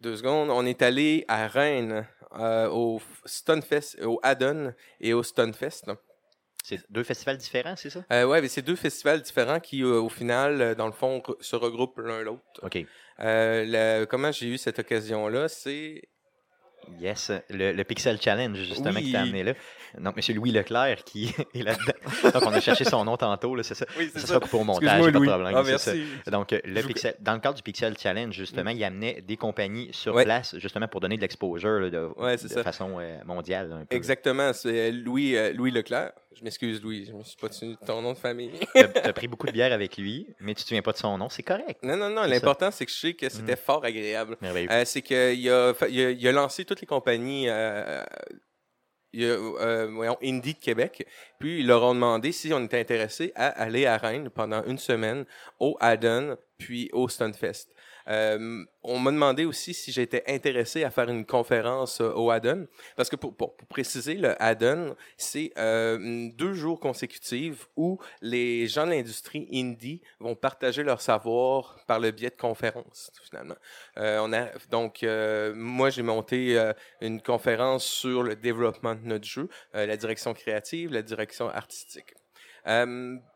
deux 0.00 0.16
secondes, 0.16 0.50
on 0.50 0.64
est 0.64 0.82
allé 0.82 1.24
à 1.28 1.46
Rennes 1.48 2.06
au 2.70 3.00
Stunfest, 3.24 4.02
au 4.04 4.20
Haddon 4.22 4.72
et 5.00 5.12
au 5.12 5.22
Stunfest. 5.22 5.84
C'est 6.62 6.80
deux 6.90 7.04
festivals 7.04 7.38
différents, 7.38 7.76
c'est 7.76 7.88
ça? 7.88 8.04
Euh, 8.12 8.24
ouais, 8.24 8.42
mais 8.42 8.48
c'est 8.48 8.62
deux 8.62 8.76
festivals 8.76 9.22
différents 9.22 9.58
qui, 9.60 9.82
euh, 9.82 10.00
au 10.00 10.10
final, 10.10 10.60
euh, 10.60 10.74
dans 10.74 10.86
le 10.86 10.92
fond, 10.92 11.18
re- 11.20 11.40
se 11.40 11.56
regroupent 11.56 11.98
l'un 11.98 12.22
l'autre. 12.22 12.42
OK. 12.62 12.76
Euh, 13.20 13.64
le- 13.66 14.04
comment 14.04 14.30
j'ai 14.32 14.48
eu 14.48 14.58
cette 14.58 14.78
occasion-là, 14.78 15.48
c'est... 15.48 16.02
Yes, 17.00 17.32
le, 17.48 17.72
le 17.72 17.84
Pixel 17.84 18.20
Challenge, 18.20 18.56
justement, 18.56 18.96
Oui. 18.96 19.04
qui 19.04 19.12
t'a 19.12 19.22
amené 19.22 19.44
là. 19.44 19.54
Donc, 19.98 20.14
M. 20.16 20.36
Louis 20.36 20.50
Leclerc 20.50 21.04
qui 21.04 21.34
est 21.54 21.62
là-dedans. 21.62 22.30
Donc, 22.32 22.42
on 22.46 22.52
a 22.52 22.60
cherché 22.60 22.84
son 22.84 23.04
nom 23.04 23.16
tantôt, 23.16 23.54
là, 23.54 23.62
c'est 23.62 23.74
ça. 23.74 23.86
Oui, 23.98 24.10
Ça 24.14 24.26
sera 24.26 24.40
coupé 24.40 24.56
au 24.56 24.64
montage, 24.64 25.00
pas 25.00 25.06
de 25.10 25.16
Louis. 25.16 25.26
problème. 25.28 25.54
Ah, 25.56 25.62
c'est 25.64 25.78
ça. 25.78 26.30
Donc, 26.30 26.52
euh, 26.52 26.60
le 26.64 26.82
Pixel, 26.82 27.14
dans 27.20 27.34
le 27.34 27.40
cadre 27.40 27.54
du 27.56 27.62
Pixel 27.62 27.96
Challenge, 27.98 28.34
justement, 28.34 28.70
il 28.70 28.82
amenait 28.84 29.20
des 29.22 29.36
compagnies 29.36 29.88
sur 29.92 30.14
Ouais. 30.14 30.24
place, 30.24 30.56
justement, 30.58 30.88
pour 30.88 31.00
donner 31.00 31.16
de 31.16 31.22
l'exposure 31.22 31.80
là, 31.80 31.90
de, 31.90 32.08
Ouais, 32.16 32.36
de 32.36 32.48
ça. 32.48 32.62
façon 32.62 32.98
euh, 33.00 33.18
mondiale. 33.24 33.72
un 33.72 33.84
peu. 33.84 33.96
Exactement, 33.96 34.52
c'est 34.52 34.90
Louis, 34.92 35.36
euh, 35.36 35.52
Louis 35.52 35.70
Leclerc. 35.70 36.12
Je 36.36 36.44
m'excuse, 36.44 36.80
Louis, 36.82 37.04
je 37.04 37.12
me 37.12 37.24
suis 37.24 37.36
pas 37.36 37.48
tenu 37.48 37.72
de 37.72 37.78
ton 37.84 38.00
nom 38.00 38.12
de 38.12 38.18
famille. 38.18 38.52
Tu 38.74 38.80
as 38.80 39.12
pris 39.12 39.26
beaucoup 39.26 39.46
de 39.48 39.52
bière 39.52 39.72
avec 39.72 39.96
lui, 39.96 40.28
mais 40.38 40.54
tu 40.54 40.62
te 40.62 40.68
souviens 40.68 40.82
pas 40.82 40.92
de 40.92 40.96
son 40.98 41.18
nom, 41.18 41.28
c'est 41.28 41.42
correct. 41.42 41.82
non, 41.82 41.96
non, 41.96 42.10
non, 42.10 42.22
l'important, 42.22 42.70
c'est 42.70 42.86
que 42.86 42.92
je 42.92 42.96
sais 42.96 43.14
que 43.14 43.28
c'était 43.28 43.52
Mhm. 43.52 43.58
fort 43.58 43.84
agréable. 43.84 44.36
Merveilleux. 44.40 44.70
Euh, 44.70 44.84
c'est 44.84 45.02
qu'il 45.02 45.16
a, 45.16 45.72
il 45.88 46.00
a, 46.00 46.10
il 46.10 46.28
a 46.28 46.32
lancé 46.32 46.64
toutes 46.64 46.80
les 46.80 46.86
compagnies 46.86 47.48
il 49.12 49.24
euh, 49.24 49.88
voyons, 49.90 50.18
Indie 50.22 50.54
de 50.54 50.58
Québec. 50.58 51.06
Puis 51.38 51.60
ils 51.60 51.66
leur 51.66 51.82
ont 51.82 51.94
demandé 51.94 52.32
si 52.32 52.52
on 52.52 52.64
était 52.64 52.80
intéressé 52.80 53.32
à 53.34 53.48
aller 53.48 53.86
à 53.86 53.96
Rennes 53.96 54.30
pendant 54.30 54.62
une 54.64 54.78
semaine 54.78 55.24
au 55.58 55.76
Haddon 55.80 56.36
puis 56.58 56.90
au 56.92 57.08
Stunfest. 57.08 57.68
Euh, 58.08 58.64
on 58.82 58.98
m'a 58.98 59.10
demandé 59.10 59.44
aussi 59.44 59.74
si 59.74 59.92
j'étais 59.92 60.24
intéressé 60.28 60.82
à 60.84 60.90
faire 60.90 61.08
une 61.10 61.26
conférence 61.26 62.00
euh, 62.00 62.12
au 62.12 62.30
Haddon. 62.30 62.66
Parce 62.96 63.10
que 63.10 63.16
pour, 63.16 63.56
préciser, 63.68 64.14
le 64.14 64.40
Haddon, 64.42 64.96
c'est 65.16 65.52
euh, 65.58 66.30
deux 66.34 66.54
jours 66.54 66.80
consécutifs 66.80 67.68
où 67.76 67.98
les 68.22 68.66
gens 68.66 68.86
de 68.86 68.92
l'industrie 68.92 69.48
indie 69.52 70.00
vont 70.20 70.34
partager 70.34 70.82
leur 70.82 71.00
savoir 71.00 71.76
par 71.86 72.00
le 72.00 72.10
biais 72.10 72.30
de 72.30 72.36
conférences, 72.36 73.10
finalement. 73.22 73.56
On 73.96 74.32
a, 74.32 74.46
donc, 74.70 75.04
moi, 75.54 75.90
j'ai 75.90 76.02
monté 76.02 76.72
une 77.00 77.20
conférence 77.20 77.84
sur 77.84 78.22
le 78.22 78.36
développement 78.36 78.94
de 78.94 79.04
notre 79.04 79.26
jeu, 79.26 79.48
la 79.72 79.96
direction 79.96 80.34
créative, 80.34 80.92
la 80.92 81.02
direction 81.02 81.48
artistique. 81.48 82.14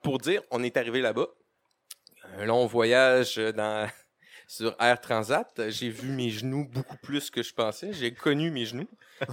Pour 0.03 0.19
dire, 0.19 0.43
on 0.51 0.63
est 0.63 0.77
arrivé 0.77 1.01
là-bas. 1.01 1.29
Un 2.39 2.45
long 2.47 2.67
voyage 2.67 3.37
dans, 3.37 3.89
sur 4.53 4.77
Air 4.79 5.01
Transat. 5.01 5.49
J'ai 5.71 5.89
vu 5.89 6.09
mes 6.11 6.29
genoux 6.29 6.69
beaucoup 6.71 6.99
plus 6.99 7.31
que 7.31 7.43
je 7.43 7.55
pensais. 7.55 7.93
J'ai 7.95 8.13
connu 8.13 8.51
mes 8.51 8.67
genoux. 8.67 8.87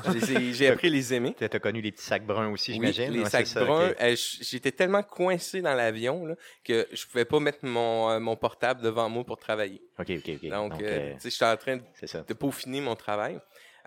Je 0.06 0.54
J'ai 0.54 0.68
appris 0.70 0.88
à 0.88 0.92
les 0.92 1.14
aimer. 1.14 1.36
Tu 1.38 1.44
as 1.44 1.50
connu 1.60 1.82
les 1.82 1.92
petits 1.92 2.06
sacs 2.06 2.26
bruns 2.26 2.50
aussi, 2.52 2.72
Oui, 2.72 2.76
j'imagine. 2.78 3.12
les 3.12 3.24
Ouais, 3.24 3.30
sacs 3.30 3.48
ça, 3.48 3.66
bruns. 3.66 3.90
ok. 3.90 3.96
euh, 4.00 4.16
J'étais 4.16 4.72
tellement 4.72 5.04
coincé 5.04 5.62
dans 5.62 5.74
l'avion 5.74 6.36
que 6.64 6.88
je 6.94 7.06
pouvais 7.06 7.26
pas 7.26 7.42
mettre 7.42 7.60
mon, 7.66 8.10
euh, 8.12 8.20
mon 8.22 8.38
portable 8.38 8.82
devant 8.82 9.10
moi 9.10 9.26
pour 9.26 9.38
travailler. 9.38 9.82
OK, 10.00 10.10
OK, 10.10 10.30
OK. 10.42 10.50
Donc, 10.50 10.72
Donc, 10.72 10.82
euh, 10.84 10.86
euh, 10.86 11.14
tu 11.16 11.20
sais, 11.20 11.30
j'étais 11.32 11.46
en 11.46 11.58
train 11.58 11.78
de 11.78 12.34
peaufiner 12.34 12.80
mon 12.80 12.96
travail. 12.96 13.40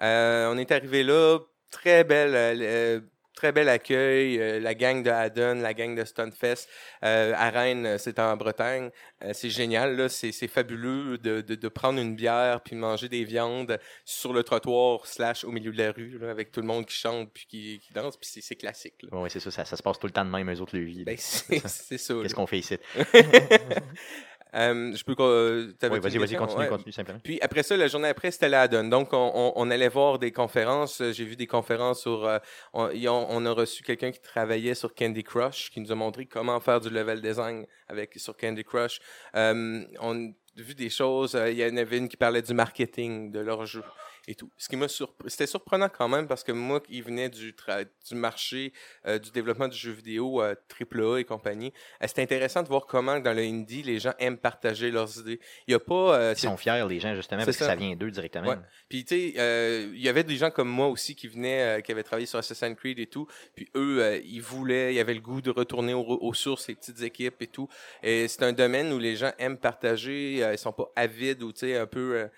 Euh, 0.02 0.52
on 0.52 0.58
est 0.58 0.70
arrivé 0.70 1.02
là, 1.02 1.38
très 1.70 2.04
belle, 2.04 2.34
euh, 2.34 2.60
euh, 2.60 3.00
très 3.34 3.52
bel 3.52 3.68
accueil, 3.68 4.38
euh, 4.38 4.60
la 4.60 4.74
gang 4.74 5.02
de 5.02 5.10
Haddon, 5.10 5.54
la 5.54 5.74
gang 5.74 5.94
de 5.94 6.04
Stunfest. 6.04 6.68
Euh, 7.04 7.32
à 7.36 7.50
Rennes, 7.50 7.86
euh, 7.86 7.98
c'est 7.98 8.18
en 8.18 8.36
Bretagne. 8.36 8.90
Euh, 9.24 9.32
c'est 9.32 9.50
génial, 9.50 9.96
là, 9.96 10.08
c'est, 10.08 10.32
c'est 10.32 10.48
fabuleux 10.48 11.18
de, 11.18 11.40
de, 11.40 11.54
de 11.54 11.68
prendre 11.68 12.00
une 12.00 12.14
bière 12.14 12.60
puis 12.60 12.76
manger 12.76 13.08
des 13.08 13.24
viandes 13.24 13.78
sur 14.04 14.32
le 14.32 14.42
trottoir 14.42 15.06
slash 15.06 15.44
au 15.44 15.50
milieu 15.50 15.72
de 15.72 15.78
la 15.78 15.92
rue, 15.92 16.18
là, 16.18 16.30
avec 16.30 16.52
tout 16.52 16.60
le 16.60 16.66
monde 16.66 16.86
qui 16.86 16.94
chante 16.96 17.32
puis 17.32 17.46
qui, 17.48 17.80
qui 17.80 17.92
danse, 17.92 18.16
puis 18.16 18.28
c'est, 18.30 18.40
c'est 18.40 18.56
classique. 18.56 19.02
là. 19.02 19.08
Oui, 19.12 19.30
c'est 19.30 19.40
ça, 19.40 19.50
ça, 19.50 19.64
ça 19.64 19.76
se 19.76 19.82
passe 19.82 19.98
tout 19.98 20.06
le 20.06 20.12
temps 20.12 20.24
de 20.24 20.30
même, 20.30 20.50
eux 20.50 20.60
autres, 20.60 20.76
le 20.76 20.84
vie. 20.84 21.04
Ben, 21.04 21.16
c'est, 21.18 21.58
c'est 21.68 21.98
ça. 21.98 22.14
Qu'est-ce 22.22 22.34
qu'on 22.34 22.46
fait 22.46 22.58
ici? 22.58 22.76
Euh, 24.54 24.92
je 24.94 25.02
peux... 25.04 25.14
euh, 25.20 25.72
Oui, 25.90 25.98
vas-y, 26.00 26.18
vas-y, 26.18 26.36
continue, 26.36 26.60
Ouais. 26.62 26.68
continue 26.68 26.92
simplement. 26.92 27.18
Puis 27.24 27.38
après 27.40 27.62
ça, 27.62 27.76
la 27.76 27.88
journée 27.88 28.08
après, 28.08 28.30
c'était 28.30 28.48
la 28.48 28.68
donne. 28.68 28.90
Donc, 28.90 29.12
on, 29.12 29.32
on- 29.34 29.52
on 29.56 29.70
allait 29.70 29.88
voir 29.88 30.18
des 30.18 30.30
conférences. 30.32 31.00
Euh, 31.00 31.12
J'ai 31.12 31.24
vu 31.24 31.36
des 31.36 31.46
conférences 31.46 32.02
sur... 32.02 32.26
euh, 32.26 32.38
on, 32.72 32.90
on 33.08 33.46
a 33.46 33.50
reçu 33.52 33.82
quelqu'un 33.82 34.10
qui 34.10 34.20
travaillait 34.20 34.74
sur 34.74 34.94
Candy 34.94 35.24
Crush, 35.24 35.70
qui 35.70 35.80
nous 35.80 35.90
a 35.90 35.94
montré 35.94 36.26
comment 36.26 36.60
faire 36.60 36.80
du 36.80 36.90
level 36.90 37.20
design 37.22 37.66
avec 37.88 38.14
sur 38.16 38.36
Candy 38.36 38.64
Crush. 38.64 39.00
Euh, 39.36 39.84
on 40.00 40.28
a 40.28 40.30
vu 40.56 40.74
des 40.74 40.90
choses. 40.90 41.38
Il 41.48 41.54
y 41.54 41.64
en 41.64 41.76
avait 41.76 41.96
une 41.98 42.08
qui 42.08 42.16
parlait 42.18 42.42
du 42.42 42.52
marketing 42.52 43.30
de 43.32 43.40
leur 43.40 43.64
jeu 43.64 43.82
et 44.28 44.34
tout. 44.36 44.50
Ce 44.56 44.68
qui 44.68 44.76
m'a 44.76 44.86
surpris. 44.88 45.28
C'était 45.30 45.46
surprenant 45.46 45.88
quand 45.88 46.08
même 46.08 46.28
parce 46.28 46.44
que 46.44 46.52
moi, 46.52 46.80
qui 46.80 47.00
venais 47.00 47.28
du, 47.28 47.52
tra- 47.52 47.84
du 48.08 48.14
marché 48.14 48.72
euh, 49.06 49.18
du 49.18 49.30
développement 49.32 49.66
du 49.68 49.76
jeu 49.76 49.90
vidéo 49.92 50.40
euh, 50.42 50.54
AAA 50.80 51.20
et 51.20 51.24
compagnie, 51.24 51.72
euh, 52.02 52.06
c'était 52.06 52.22
intéressant 52.22 52.62
de 52.62 52.68
voir 52.68 52.86
comment 52.86 53.18
dans 53.18 53.32
le 53.34 53.42
indie, 53.42 53.82
les 53.82 53.98
gens 53.98 54.12
aiment 54.20 54.38
partager 54.38 54.90
leurs 54.90 55.18
idées. 55.18 55.40
Il 55.66 55.72
y 55.72 55.74
a 55.74 55.80
pas... 55.80 56.16
euh, 56.18 56.34
Ils 56.36 56.40
sont 56.40 56.56
fiers, 56.56 56.84
les 56.88 57.00
gens, 57.00 57.14
justement, 57.14 57.44
parce 57.44 57.56
que 57.56 57.64
ça. 57.64 57.74
vient 57.74 57.96
d'eux 57.96 58.10
directement. 58.10 58.48
Ouais. 58.48 58.56
Puis, 58.88 59.04
tu 59.04 59.14
sais, 59.16 59.34
euh, 59.38 59.90
il 59.92 60.00
y 60.00 60.08
avait 60.08 60.24
des 60.24 60.36
gens 60.36 60.50
comme 60.50 60.68
moi 60.68 60.86
aussi 60.88 61.16
qui 61.16 61.26
venaient, 61.28 61.78
euh, 61.78 61.80
qui 61.80 61.90
avaient 61.90 62.02
travaillé 62.04 62.26
sur 62.26 62.38
Assassin's 62.38 62.76
Creed 62.78 62.98
et 63.00 63.06
tout. 63.06 63.26
Puis, 63.56 63.68
eux, 63.74 64.02
euh, 64.02 64.20
ils 64.24 64.40
voulaient, 64.42 64.94
ils 64.94 65.00
avaient 65.00 65.14
le 65.14 65.20
goût 65.20 65.40
de 65.40 65.50
retourner 65.50 65.94
aux, 65.94 66.02
aux 66.20 66.34
sources, 66.34 66.68
les 66.68 66.74
petites 66.76 67.02
équipes 67.02 67.42
et 67.42 67.46
tout. 67.48 67.68
Et 68.04 68.28
c'est 68.28 68.42
un 68.44 68.52
domaine 68.52 68.92
où 68.92 68.98
les 68.98 69.16
gens 69.16 69.32
aiment 69.38 69.58
partager. 69.58 70.42
euh, 70.44 70.52
ils 70.52 70.58
sont 70.58 70.72
pas 70.72 70.90
avides 70.94 71.42
ou, 71.42 71.52
tu 71.52 71.60
sais, 71.60 71.76
un 71.76 71.86
peu 71.86 72.16
euh, 72.16 72.28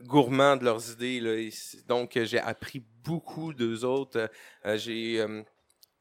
gourmands 0.00 0.56
de 0.56 0.64
leurs 0.64 0.90
idées. 0.92 1.20
Là. 1.20 1.34
Et 1.34 1.50
donc, 1.88 2.16
euh, 2.16 2.24
j'ai 2.24 2.38
appris 2.38 2.82
beaucoup 3.04 3.52
d'eux 3.52 3.84
autres. 3.84 4.30
Euh, 4.64 4.76
j'ai 4.76 5.20
euh, 5.20 5.42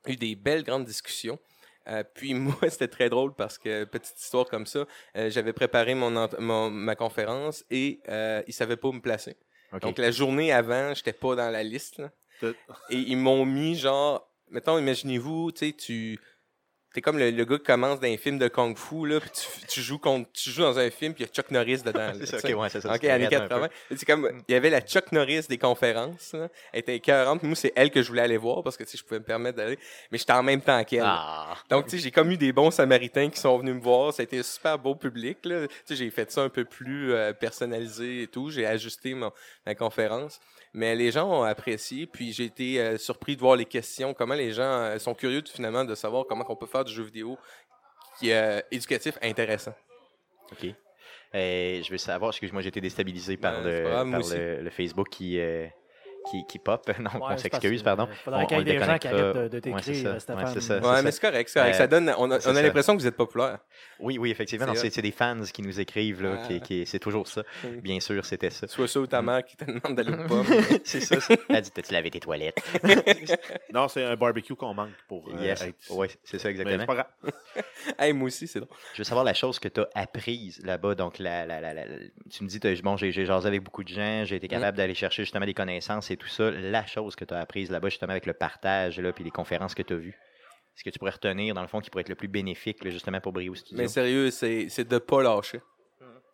eu 0.08 0.16
des 0.16 0.36
belles 0.36 0.64
grandes 0.64 0.86
discussions. 0.86 1.40
Euh, 1.88 2.04
puis 2.14 2.34
moi, 2.36 2.56
c'était 2.70 2.88
très 2.88 3.10
drôle 3.10 3.34
parce 3.36 3.58
que, 3.58 3.84
petite 3.86 4.20
histoire 4.20 4.46
comme 4.46 4.66
ça, 4.66 4.86
j'avais 5.16 5.54
préparé 5.54 5.96
mon, 5.96 6.12
mon- 6.40 6.70
ma 6.70 6.96
conférence 6.96 7.66
et 7.70 8.00
ils 8.48 8.54
savaient 8.54 8.78
pas 8.78 8.88
où 8.90 8.94
me 8.94 9.02
placer. 9.02 9.36
Donc 9.82 9.98
la 9.98 10.12
journée 10.12 10.52
avant, 10.52 10.94
j'étais 10.94 11.14
pas 11.14 11.36
dans 11.36 11.50
la 11.50 11.64
liste. 11.64 11.98
là. 11.98 12.12
Et 12.90 12.98
ils 12.98 13.18
m'ont 13.18 13.46
mis 13.46 13.76
genre, 13.76 14.28
mettons, 14.50 14.78
imaginez-vous, 14.78 15.52
tu 15.54 15.68
sais, 15.68 15.74
tu 15.74 16.20
T'es 16.94 17.00
comme 17.02 17.18
le, 17.18 17.32
le 17.32 17.46
gars 17.46 17.58
qui 17.58 17.64
commence 17.64 18.02
dans 18.02 18.08
un 18.08 18.18
film 18.18 18.38
de 18.38 18.50
kung 18.50 18.78
fu, 18.78 19.08
là, 19.08 19.22
puis 19.22 19.30
tu, 19.30 19.66
tu 19.68 19.82
joues 19.82 19.98
contre, 19.98 20.30
tu 20.34 20.50
joues 20.50 20.64
dans 20.64 20.78
un 20.78 20.90
film, 20.90 21.14
puis 21.14 21.24
il 21.24 21.28
y 21.28 21.30
a 21.30 21.34
Chuck 21.34 21.50
Norris 21.50 21.84
dedans. 21.84 22.12
C'est 22.26 22.52
ok, 22.52 22.60
ouais, 22.60 22.70
c'est 22.70 22.82
ça. 22.82 22.94
Ok, 22.94 23.06
années 23.06 23.28
raide 23.28 23.34
un 23.36 23.48
peu. 23.48 23.48
80. 23.48 23.70
Et 23.92 23.98
C'est 23.98 24.06
comme, 24.06 24.44
il 24.48 24.52
y 24.52 24.56
avait 24.56 24.70
la 24.70 24.82
Chuck 24.82 25.12
Norris 25.14 25.44
des 25.48 25.58
conférences, 25.58 26.34
là. 26.34 26.50
Elle 26.74 26.80
était 26.80 26.96
écœurante. 26.96 27.40
Puis 27.40 27.48
Moi, 27.48 27.56
c'est 27.56 27.72
elle 27.76 27.92
que 27.92 28.02
je 28.02 28.10
voulais 28.10 28.24
aller 28.24 28.38
voir 28.38 28.62
parce 28.62 28.76
que, 28.76 28.84
tu 28.84 28.92
sais, 28.92 28.98
je 28.98 29.04
pouvais 29.06 29.20
me 29.20 29.26
permettre 29.26 29.58
d'aller. 29.58 29.80
Mais 30.12 30.18
j'étais 30.18 30.34
en 30.34 30.44
même 30.44 30.62
temps 30.62 30.84
qu'elle. 30.84 31.04
Ah, 31.06 31.56
Donc, 31.70 31.86
tu 31.86 31.92
sais, 31.92 31.98
j'ai 32.00 32.12
comme 32.12 32.30
eu 32.32 32.38
des 32.38 32.52
bons 32.52 32.72
Samaritains 32.72 33.30
qui 33.30 33.40
sont 33.40 33.58
venus 33.58 33.76
me 33.76 33.82
voir. 33.82 34.14
Ça 34.14 34.22
a 34.22 34.24
été 34.26 34.40
un 34.40 34.44
super 34.44 34.78
beau 34.78 34.96
public, 34.96 35.38
là. 35.46 35.68
Tu 35.68 35.74
sais, 35.86 35.96
j'ai 35.96 36.10
fait 36.10 36.30
ça 36.30 36.42
un 36.42 36.50
peu 36.50 36.66
plus 36.66 37.14
euh, 37.14 37.32
personnalisé 37.32 38.24
et 38.24 38.28
tout. 38.28 38.50
J'ai 38.50 38.66
ajusté 38.66 39.14
mon, 39.14 39.32
ma 39.66 39.76
conférence. 39.76 40.40
Mais 40.74 40.96
les 40.96 41.12
gens 41.12 41.30
ont 41.30 41.44
apprécié. 41.44 42.08
Puis 42.08 42.32
j'ai 42.32 42.46
été 42.46 42.80
euh, 42.80 42.98
surpris 42.98 43.36
de 43.36 43.42
voir 43.42 43.56
les 43.56 43.66
questions, 43.66 44.14
comment 44.14 44.36
les 44.36 44.52
gens 44.52 44.64
euh, 44.64 45.00
sont 45.00 45.14
curieux, 45.14 45.44
finalement, 45.46 45.84
de 45.84 45.96
savoir 45.96 46.26
comment 46.28 46.46
on 46.48 46.56
peut 46.56 46.66
faire 46.66 46.86
du 46.86 46.94
jeu 46.94 47.04
vidéo 47.04 47.38
qui 48.20 48.30
est 48.30 48.36
euh, 48.36 48.62
éducatif 48.72 49.18
intéressant. 49.22 49.74
ok. 50.52 50.74
Euh, 51.34 51.82
je 51.82 51.90
veux 51.90 51.98
savoir, 51.98 52.32
excuse-moi, 52.32 52.62
j'ai 52.62 52.68
été 52.68 52.82
déstabilisé 52.82 53.38
par, 53.38 53.62
Ben, 53.62 53.64
le, 53.64 54.12
par 54.12 54.74
Facebook 54.74 55.08
qui, 55.10 55.40
euh, 55.40 55.66
qui, 56.30 56.46
qui 56.48 56.60
pop. 56.60 56.88
Non, 57.00 57.10
Ouais, 57.16 57.20
on 57.34 57.38
c'est 57.38 57.44
s'excuse, 57.50 57.82
pardon. 57.84 58.04
euh, 58.04 58.14
faudrait 58.24 58.44
On- 58.44 58.48
qu'il 58.48 58.58
y 58.58 58.62
ait 58.62 58.64
des 58.64 58.80
gens 58.80 58.98
qui 58.98 59.08
arrêtent 59.08 59.36
de, 59.36 59.48
de 59.48 59.60
t'écrire, 59.60 59.96
ça. 60.14 60.20
Stéphane. 60.20 60.44
Ouais, 60.46 60.52
c'est 60.54 60.62
ça. 60.62 60.80
Ouais, 60.80 61.02
mais 61.02 61.12
c'est 61.12 61.22
correct, 61.22 61.50
c'est 61.50 61.60
correct. 61.60 61.76
Euh, 61.76 61.78
ça 61.78 61.88
donne, 61.88 62.14
on 62.18 62.30
a, 62.32 62.40
ça. 62.40 62.54
l'impression 62.54 62.96
que 62.96 63.02
vous 63.02 63.08
êtes 63.08 63.16
populaire. 63.18 63.60
Oui, 64.00 64.18
oui, 64.20 64.32
effectivement. 64.32 64.74
C'est 64.76 65.02
des 65.02 65.12
fans 65.12 65.42
qui 65.54 65.62
nous 65.62 65.80
écrivent, 65.80 66.22
là, 66.24 66.38
Ah. 66.44 66.48
qui, 66.48 66.62
qui- 66.62 66.86
c'est 66.86 67.00
toujours 67.00 67.28
ça. 67.28 67.42
Mm. 67.64 67.68
Bien 67.82 68.00
sûr, 68.00 68.26
c'était 68.26 68.50
ça. 68.50 68.68
Soit 68.68 68.88
ça 68.88 69.00
ou 69.00 69.08
ta 69.08 69.22
mère 69.22 69.44
qui 69.46 69.56
te 69.58 69.66
demande 69.66 69.96
d'aller 69.96 70.12
au 70.14 70.28
pub. 70.28 70.46
c'est 70.84 71.00
ça. 71.02 71.16
Elle 71.50 71.62
dit 71.62 71.72
T'as-tu 71.72 71.94
lavé 71.94 72.10
tes 72.12 72.20
toilettes? 72.20 72.62
Non, 73.74 73.88
c'est 73.88 74.04
un 74.04 74.16
barbecue 74.16 74.56
qu'on 74.56 74.74
manque 74.74 74.92
pour 75.08 75.28
euh, 75.30 75.42
Yes. 75.42 75.62
être. 75.62 75.76
Oui, 75.92 76.08
c'est 76.24 76.38
ça, 76.40 76.50
Mais 76.50 76.56
c'est 76.56 76.62
exactement. 76.62 76.86
pas 76.86 76.94
grave. 76.96 77.34
hey, 78.00 78.14
moi 78.14 78.28
aussi, 78.28 78.48
c'est 78.48 78.60
drôle. 78.60 78.76
Je 78.94 78.98
veux 79.00 79.04
savoir 79.04 79.24
la 79.26 79.34
chose 79.34 79.60
que 79.60 79.68
tu 79.68 79.82
as 79.82 79.88
apprise 79.96 80.60
là-bas. 80.64 80.96
Donc, 80.96 81.20
la, 81.20 81.46
la- 81.46 81.62
la- 81.62 81.74
la- 81.74 81.86
la- 81.86 81.98
tu 82.30 82.44
me 82.44 82.50
dis, 82.50 82.60
bon, 82.84 82.98
j'ai 82.98 83.12
j'ai 83.12 83.26
jasé 83.26 83.48
avec 83.48 83.64
beaucoup 83.64 83.84
de 83.84 83.90
gens, 83.90 84.24
j'ai 84.26 84.36
été 84.36 84.48
capable 84.48 84.78
d'aller 84.78 84.94
chercher 84.96 85.24
justement 85.24 85.46
des 85.46 85.54
connaissances 85.54 86.11
et 86.12 86.18
tout 86.18 86.28
ça. 86.28 86.52
La 86.52 86.86
chose 86.86 87.16
que 87.16 87.26
tu 87.26 87.34
as 87.34 87.40
apprise 87.40 87.72
là-bas, 87.72 87.90
justement, 87.90 88.12
avec 88.12 88.26
le 88.26 88.34
partage, 88.34 89.00
là, 89.00 89.12
puis 89.14 89.24
les 89.24 89.32
conférences 89.32 89.74
que 89.76 89.84
tu 89.84 89.94
as 89.94 89.98
vues. 89.98 90.18
Est-ce 90.76 90.84
que 90.84 90.90
tu 90.90 91.00
pourrais 91.00 91.12
retenir, 91.12 91.54
dans 91.54 91.62
le 91.62 91.68
fond, 91.68 91.82
qui 91.82 91.90
pourrait 91.90 92.02
être 92.02 92.10
le 92.10 92.16
plus 92.16 92.28
bénéfique, 92.28 92.88
justement, 92.90 93.20
pour 93.20 93.34
Brio 93.34 93.54
Studio? 93.56 93.78
Mais 93.78 93.88
sérieux, 93.88 94.32
c'est 94.32 94.68
c'est 94.70 94.88
de 94.88 94.98
pas 94.98 95.22
lâcher. 95.22 95.62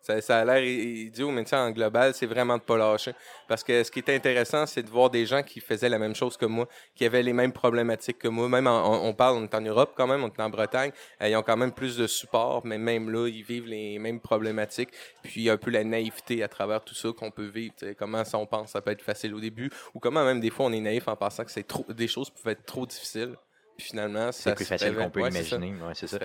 Ça, 0.02 0.22
ça 0.22 0.40
a 0.40 0.46
l'air 0.46 0.64
idiot, 0.64 1.32
mais 1.32 1.54
en 1.54 1.72
global, 1.72 2.14
c'est 2.14 2.26
vraiment 2.26 2.58
de 2.58 2.62
pas 2.62 2.78
lâcher. 2.78 3.14
Parce 3.48 3.64
que 3.64 3.84
ce 3.84 3.92
qui 3.92 4.00
est 4.00 4.10
intéressant, 4.10 4.66
c'est 4.66 4.84
de 4.84 4.90
voir 4.90 5.10
des 5.10 5.26
gens 5.26 5.44
qui 5.44 5.60
faisaient 5.60 5.90
la 5.90 6.00
même 6.00 6.16
chose 6.16 6.38
que 6.38 6.46
moi, 6.46 6.68
qui 6.96 7.06
avaient 7.06 7.24
les 7.24 7.34
mêmes 7.34 7.52
problématiques 7.52 8.20
que 8.20 8.28
moi. 8.28 8.48
Même, 8.48 8.68
en- 8.68 9.04
on, 9.04 9.14
parle, 9.14 9.38
on 9.38 9.44
est 9.44 9.54
en 9.56 9.62
Europe 9.62 9.94
quand 9.96 10.08
même, 10.08 10.24
on 10.24 10.28
est 10.30 10.40
en 10.42 10.50
Bretagne, 10.50 10.92
euh, 11.22 11.28
ils 11.28 11.36
ont 11.36 11.44
quand 11.44 11.58
même 11.58 11.74
plus 11.74 11.98
de 11.98 12.08
support, 12.08 12.66
mais 12.66 12.78
même 12.78 13.10
là, 13.10 13.28
ils 13.28 13.44
vivent 13.44 13.68
les 13.68 14.00
mêmes 14.00 14.20
problématiques. 14.22 14.90
Puis 15.24 15.42
il 15.42 15.44
y 15.44 15.50
a 15.50 15.54
un 15.54 15.58
peu 15.58 15.72
la 15.72 15.84
naïveté 15.84 16.42
à 16.44 16.48
travers 16.48 16.84
tout 16.84 16.96
ça 16.96 17.10
qu'on 17.12 17.32
peut 17.32 17.48
vivre. 17.48 17.74
Comment 17.98 18.24
ça, 18.24 18.38
on 18.38 18.46
pense 18.46 18.72
ça 18.72 18.82
peut 18.82 18.92
être 18.92 19.02
facile 19.02 19.34
au 19.34 19.40
début, 19.40 19.70
ou 19.94 20.00
comment 20.00 20.24
même 20.24 20.40
des 20.40 20.50
fois 20.50 20.68
on 20.68 20.72
est 20.74 20.80
naïf 20.80 21.08
en 21.08 21.16
pensant 21.16 21.44
que 21.44 21.52
c'est 21.52 21.68
trop, 21.68 21.86
des 21.90 22.08
choses 22.08 22.30
peuvent 22.30 22.52
être 22.54 22.66
trop 22.66 22.86
difficiles. 22.86 23.36
Finalement, 23.80 24.32
C'est 24.32 24.56
plus 24.56 24.66
facile 24.66 24.96
qu'on 24.96 25.10
peut 25.12 25.22
Ouais, 25.22 25.30
c'est 25.32 25.44
ça. 25.44 25.56
imaginer. 25.58 25.82
Ouais, 25.84 25.94
Ça. 25.94 26.18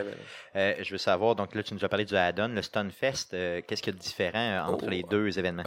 Euh, 0.57 0.75
je 0.81 0.91
veux 0.93 0.99
savoir, 0.99 1.35
donc 1.35 1.55
là, 1.55 1.63
tu 1.63 1.75
nous 1.75 1.85
as 1.85 1.89
parlé 1.89 2.05
du 2.07 2.17
add-on, 2.17 2.49
le 2.49 2.63
Stunfest. 2.63 3.35
euh, 3.35 3.61
Qu'est-ce 3.67 3.83
qu'il 3.83 3.93
y 3.93 3.97
a 3.97 3.99
de 3.99 4.03
différent 4.03 4.39
euh, 4.39 4.73
entre 4.73 4.85
Oh. 4.87 4.91
les 4.91 5.03
deux 5.03 5.39
événements? 5.39 5.63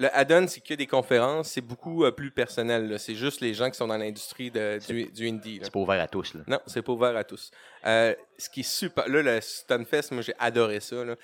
Le 0.00 0.08
add-on, 0.16 0.46
c'est 0.48 0.60
que 0.60 0.74
des 0.74 0.86
conférences, 0.86 1.48
c'est 1.50 1.60
beaucoup 1.60 2.04
euh, 2.04 2.10
plus 2.10 2.30
personnel. 2.32 2.98
C'est 2.98 3.14
juste 3.14 3.40
les 3.40 3.54
gens 3.54 3.70
qui 3.70 3.76
sont 3.76 3.86
dans 3.86 3.96
l'industrie 3.96 4.50
du, 4.50 5.04
du 5.06 5.28
indie. 5.28 5.60
C'est 5.62 5.72
pas 5.72 5.78
ouvert 5.80 6.00
à 6.00 6.08
tous. 6.08 6.34
Là. 6.34 6.40
Non, 6.48 6.60
c'est 6.66 6.82
pas 6.82 6.92
ouvert 6.92 7.16
à 7.16 7.24
tous. 7.24 7.50
Ce 7.84 8.48
qui 8.52 8.60
est 8.60 8.68
super, 8.68 9.08
là, 9.08 9.22
le 9.22 9.40
Stunfest, 9.40 10.10
moi 10.12 10.22
j'ai 10.22 10.34
adoré 10.38 10.80
ça. 10.80 11.04
Là, 11.04 11.14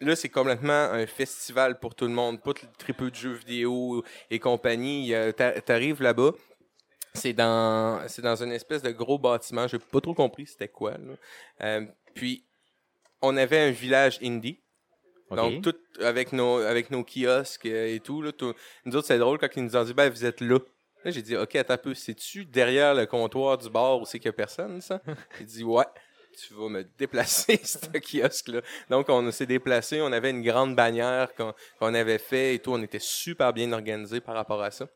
là 0.00 0.16
c'est 0.16 0.28
complètement 0.28 0.72
un 0.72 1.06
festival 1.06 1.78
pour 1.78 1.94
tout 1.94 2.06
le 2.06 2.12
monde, 2.12 2.40
pas 2.42 2.52
très 2.78 2.92
peu 2.92 3.10
de 3.10 3.14
jeux 3.16 3.34
vidéo 3.34 4.04
et 4.30 4.38
compagnie. 4.38 5.12
T'a- 5.36 5.60
T'arrives 5.60 6.02
là-bas, 6.02 6.32
c'est 7.16 7.32
dans, 7.32 8.06
c'est 8.08 8.22
dans 8.22 8.42
une 8.42 8.52
espèce 8.52 8.82
de 8.82 8.90
gros 8.90 9.18
bâtiment. 9.18 9.66
J'ai 9.66 9.78
pas 9.78 10.00
trop 10.00 10.14
compris 10.14 10.46
c'était 10.46 10.68
quoi. 10.68 10.92
Là. 10.92 11.14
Euh, 11.62 11.86
puis 12.14 12.44
on 13.22 13.36
avait 13.36 13.58
un 13.58 13.70
village 13.70 14.18
indie. 14.22 14.60
OK. 15.30 15.36
Donc, 15.36 15.62
tout 15.62 15.74
avec 16.00 16.32
nos, 16.32 16.58
avec 16.58 16.90
nos 16.90 17.02
kiosques 17.02 17.66
euh, 17.66 17.94
et 17.94 18.00
tout. 18.00 18.22
Là, 18.22 18.30
tout- 18.32 18.54
nous 18.84 18.94
autres, 18.94 19.08
c'est 19.08 19.18
drôle 19.18 19.38
quand 19.38 19.48
ils 19.56 19.64
nous 19.64 19.76
ont 19.76 19.82
dit, 19.84 19.92
ben, 19.94 20.08
vous 20.08 20.24
êtes 20.24 20.40
là. 20.40 20.58
Là, 21.04 21.10
j'ai 21.10 21.22
dit, 21.22 21.36
OK, 21.36 21.56
attends 21.56 21.74
un 21.74 21.78
peu, 21.78 21.94
c'est-tu 21.94 22.44
derrière 22.44 22.94
le 22.94 23.06
comptoir 23.06 23.58
du 23.58 23.68
bar 23.68 24.00
où 24.00 24.06
c'est 24.06 24.18
qu'il 24.20 24.28
n'y 24.28 24.34
a 24.34 24.36
personne, 24.36 24.80
ça? 24.80 25.00
Il 25.40 25.46
dit, 25.46 25.64
ouais, 25.64 25.84
tu 26.38 26.54
vas 26.54 26.68
me 26.68 26.84
déplacer, 26.98 27.60
ce 27.64 27.78
kiosque-là. 27.98 28.60
Donc, 28.88 29.08
on 29.08 29.30
s'est 29.32 29.46
déplacé, 29.46 30.00
on 30.00 30.12
avait 30.12 30.30
une 30.30 30.42
grande 30.42 30.76
bannière 30.76 31.34
qu'on 31.34 31.54
qu'on 31.80 31.94
avait 31.94 32.18
fait 32.18 32.54
et 32.54 32.58
tout. 32.60 32.72
On 32.72 32.82
était 32.82 33.00
super 33.00 33.52
bien 33.52 33.72
organisé 33.72 34.20
par 34.20 34.34
rapport 34.36 34.62
à 34.62 34.70
ça. 34.70 34.86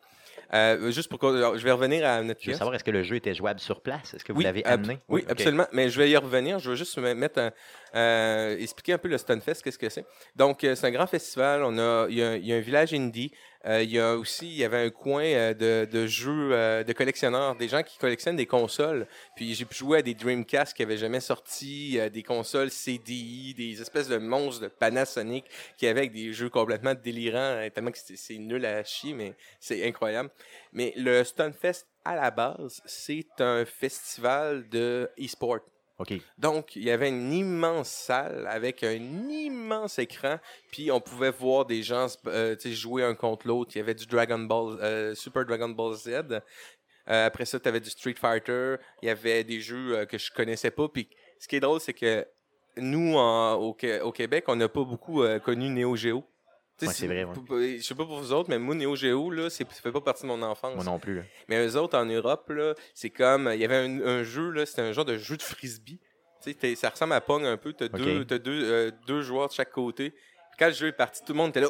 Euh, 0.52 0.90
juste 0.90 1.08
pour 1.08 1.20
je 1.22 1.62
vais 1.64 1.70
revenir 1.70 2.04
à 2.06 2.22
notre 2.22 2.40
Je 2.42 2.50
veux 2.50 2.56
savoir, 2.56 2.74
est-ce 2.74 2.82
que 2.84 2.90
le 2.90 3.02
jeu 3.02 3.16
était 3.16 3.34
jouable 3.34 3.60
sur 3.60 3.80
place? 3.80 4.14
Est-ce 4.14 4.24
que 4.24 4.32
vous 4.32 4.38
Oui, 4.38 4.44
l'avez 4.44 4.64
amené? 4.64 4.98
Oui, 5.08 5.24
absolument. 5.28 5.66
Mais 5.72 5.88
je 5.90 5.98
vais 6.00 6.10
y 6.10 6.16
revenir. 6.16 6.58
Je 6.58 6.70
vais 6.70 6.76
juste 6.76 6.98
me 6.98 7.14
mettre 7.14 7.38
un- 7.38 7.52
euh, 7.94 8.56
expliquer 8.58 8.94
un 8.94 8.98
peu 8.98 9.08
le 9.08 9.18
Stunfest, 9.18 9.62
qu'est-ce 9.62 9.78
que 9.78 9.88
c'est. 9.88 10.04
Donc, 10.36 10.64
euh, 10.64 10.74
c'est 10.74 10.86
un 10.86 10.90
grand 10.90 11.06
festival. 11.06 11.62
On 11.62 11.78
a, 11.78 12.06
il 12.08 12.16
y 12.18 12.22
a, 12.22 12.30
un- 12.30 12.36
il 12.36 12.46
y 12.46 12.52
a 12.52 12.56
un 12.56 12.60
village 12.60 12.92
indie. 12.94 13.32
Euh, 13.66 13.82
il 13.82 13.90
y 13.90 13.98
a 13.98 14.16
aussi, 14.16 14.46
il 14.46 14.56
y 14.56 14.64
avait 14.64 14.86
un 14.86 14.90
coin 14.90 15.24
euh, 15.24 15.52
de, 15.52 15.90
de 15.90 16.06
jeux 16.06 16.50
euh, 16.52 16.82
de 16.82 16.92
collectionneurs, 16.94 17.56
des 17.56 17.68
gens 17.68 17.82
qui 17.82 17.98
collectionnent 17.98 18.36
des 18.36 18.46
consoles. 18.46 19.06
Puis 19.36 19.54
j'ai 19.54 19.66
pu 19.66 19.74
jouer 19.76 19.98
à 19.98 20.02
des 20.02 20.14
Dreamcast 20.14 20.74
qui 20.74 20.82
avaient 20.82 20.96
jamais 20.96 21.20
sorti, 21.20 21.98
euh, 21.98 22.08
des 22.08 22.22
consoles 22.22 22.70
CDI, 22.70 23.54
des 23.54 23.80
espèces 23.80 24.08
de 24.08 24.16
monstres 24.16 24.62
de 24.62 24.68
Panasonic 24.68 25.44
qui 25.76 25.86
avaient 25.86 26.08
des 26.08 26.32
jeux 26.32 26.48
complètement 26.48 26.94
délirants, 26.94 27.36
euh, 27.36 27.68
tellement 27.68 27.90
que 27.90 27.98
c'est 27.98 28.38
nul 28.38 28.64
à 28.64 28.82
chier, 28.82 29.12
mais 29.12 29.34
c'est 29.58 29.86
incroyable. 29.86 30.30
Mais 30.72 30.94
le 30.96 31.22
Stunfest, 31.22 31.86
à 32.04 32.16
la 32.16 32.30
base, 32.30 32.80
c'est 32.86 33.40
un 33.40 33.66
festival 33.66 34.68
de 34.70 35.10
e-sport. 35.18 35.60
OK. 36.00 36.14
Donc, 36.38 36.76
il 36.76 36.84
y 36.84 36.90
avait 36.90 37.10
une 37.10 37.30
immense 37.30 37.90
salle 37.90 38.46
avec 38.48 38.82
un 38.82 38.94
immense 38.94 39.98
écran, 39.98 40.38
puis 40.72 40.90
on 40.90 40.98
pouvait 40.98 41.30
voir 41.30 41.66
des 41.66 41.82
gens 41.82 42.06
euh, 42.26 42.56
jouer 42.64 43.04
un 43.04 43.14
contre 43.14 43.46
l'autre. 43.46 43.72
Il 43.74 43.80
y 43.80 43.82
avait 43.82 43.94
du 43.94 44.06
Dragon 44.06 44.38
Ball, 44.38 44.78
euh, 44.80 45.14
Super 45.14 45.44
Dragon 45.44 45.68
Ball 45.68 45.94
Z. 45.94 46.08
Euh, 46.08 46.40
après 47.06 47.44
ça, 47.44 47.60
tu 47.60 47.68
avais 47.68 47.80
du 47.80 47.90
Street 47.90 48.14
Fighter. 48.18 48.76
Il 49.02 49.06
y 49.06 49.10
avait 49.10 49.44
des 49.44 49.60
jeux 49.60 49.98
euh, 49.98 50.06
que 50.06 50.16
je 50.16 50.32
connaissais 50.32 50.70
pas. 50.70 50.88
Puis, 50.88 51.06
ce 51.38 51.46
qui 51.46 51.56
est 51.56 51.60
drôle, 51.60 51.80
c'est 51.80 51.92
que 51.92 52.26
nous, 52.78 53.16
au, 53.16 53.76
au 54.02 54.12
Québec, 54.12 54.44
on 54.48 54.56
n'a 54.56 54.68
pas 54.70 54.84
beaucoup 54.84 55.22
connu 55.44 55.68
Neo 55.68 55.96
Geo. 55.96 56.24
Ouais, 56.86 56.92
c'est 56.92 57.06
vrai, 57.06 57.24
ouais. 57.24 57.78
Je 57.78 57.82
sais 57.82 57.94
pas 57.94 58.04
pour 58.04 58.18
vous 58.18 58.32
autres, 58.32 58.48
mais 58.50 58.58
moi, 58.58 58.74
Neo 58.74 58.94
Geo, 58.96 59.30
là, 59.30 59.50
ça 59.50 59.64
fait 59.64 59.92
pas 59.92 60.00
partie 60.00 60.22
de 60.22 60.28
mon 60.28 60.40
enfance. 60.42 60.74
Moi 60.74 60.84
non 60.84 60.98
plus. 60.98 61.16
là. 61.16 61.22
Mais 61.48 61.66
eux 61.66 61.76
autres, 61.76 61.96
en 61.98 62.04
Europe, 62.06 62.48
là, 62.50 62.74
c'est 62.94 63.10
comme. 63.10 63.50
Il 63.52 63.60
y 63.60 63.64
avait 63.64 63.76
un, 63.76 64.00
un 64.06 64.22
jeu, 64.22 64.50
là, 64.50 64.66
c'était 64.66 64.82
un 64.82 64.92
genre 64.92 65.04
de 65.04 65.16
jeu 65.18 65.36
de 65.36 65.42
frisbee. 65.42 65.98
Tu 66.42 66.50
sais, 66.50 66.54
t'es- 66.54 66.74
ça 66.74 66.88
ressemble 66.88 67.12
à 67.12 67.20
Pong 67.20 67.44
un 67.44 67.56
peu. 67.56 67.72
T'as 67.72 67.88
deux, 68.24 68.38
deux, 68.38 68.64
euh, 68.64 68.90
deux 69.06 69.22
joueurs 69.22 69.48
de 69.48 69.52
chaque 69.52 69.72
côté. 69.72 70.14
Quand 70.58 70.66
le 70.68 70.72
jeu 70.72 70.86
est 70.88 70.92
parti, 70.92 71.20
tout 71.24 71.32
le 71.32 71.38
monde 71.38 71.50
était 71.50 71.60
là. 71.60 71.68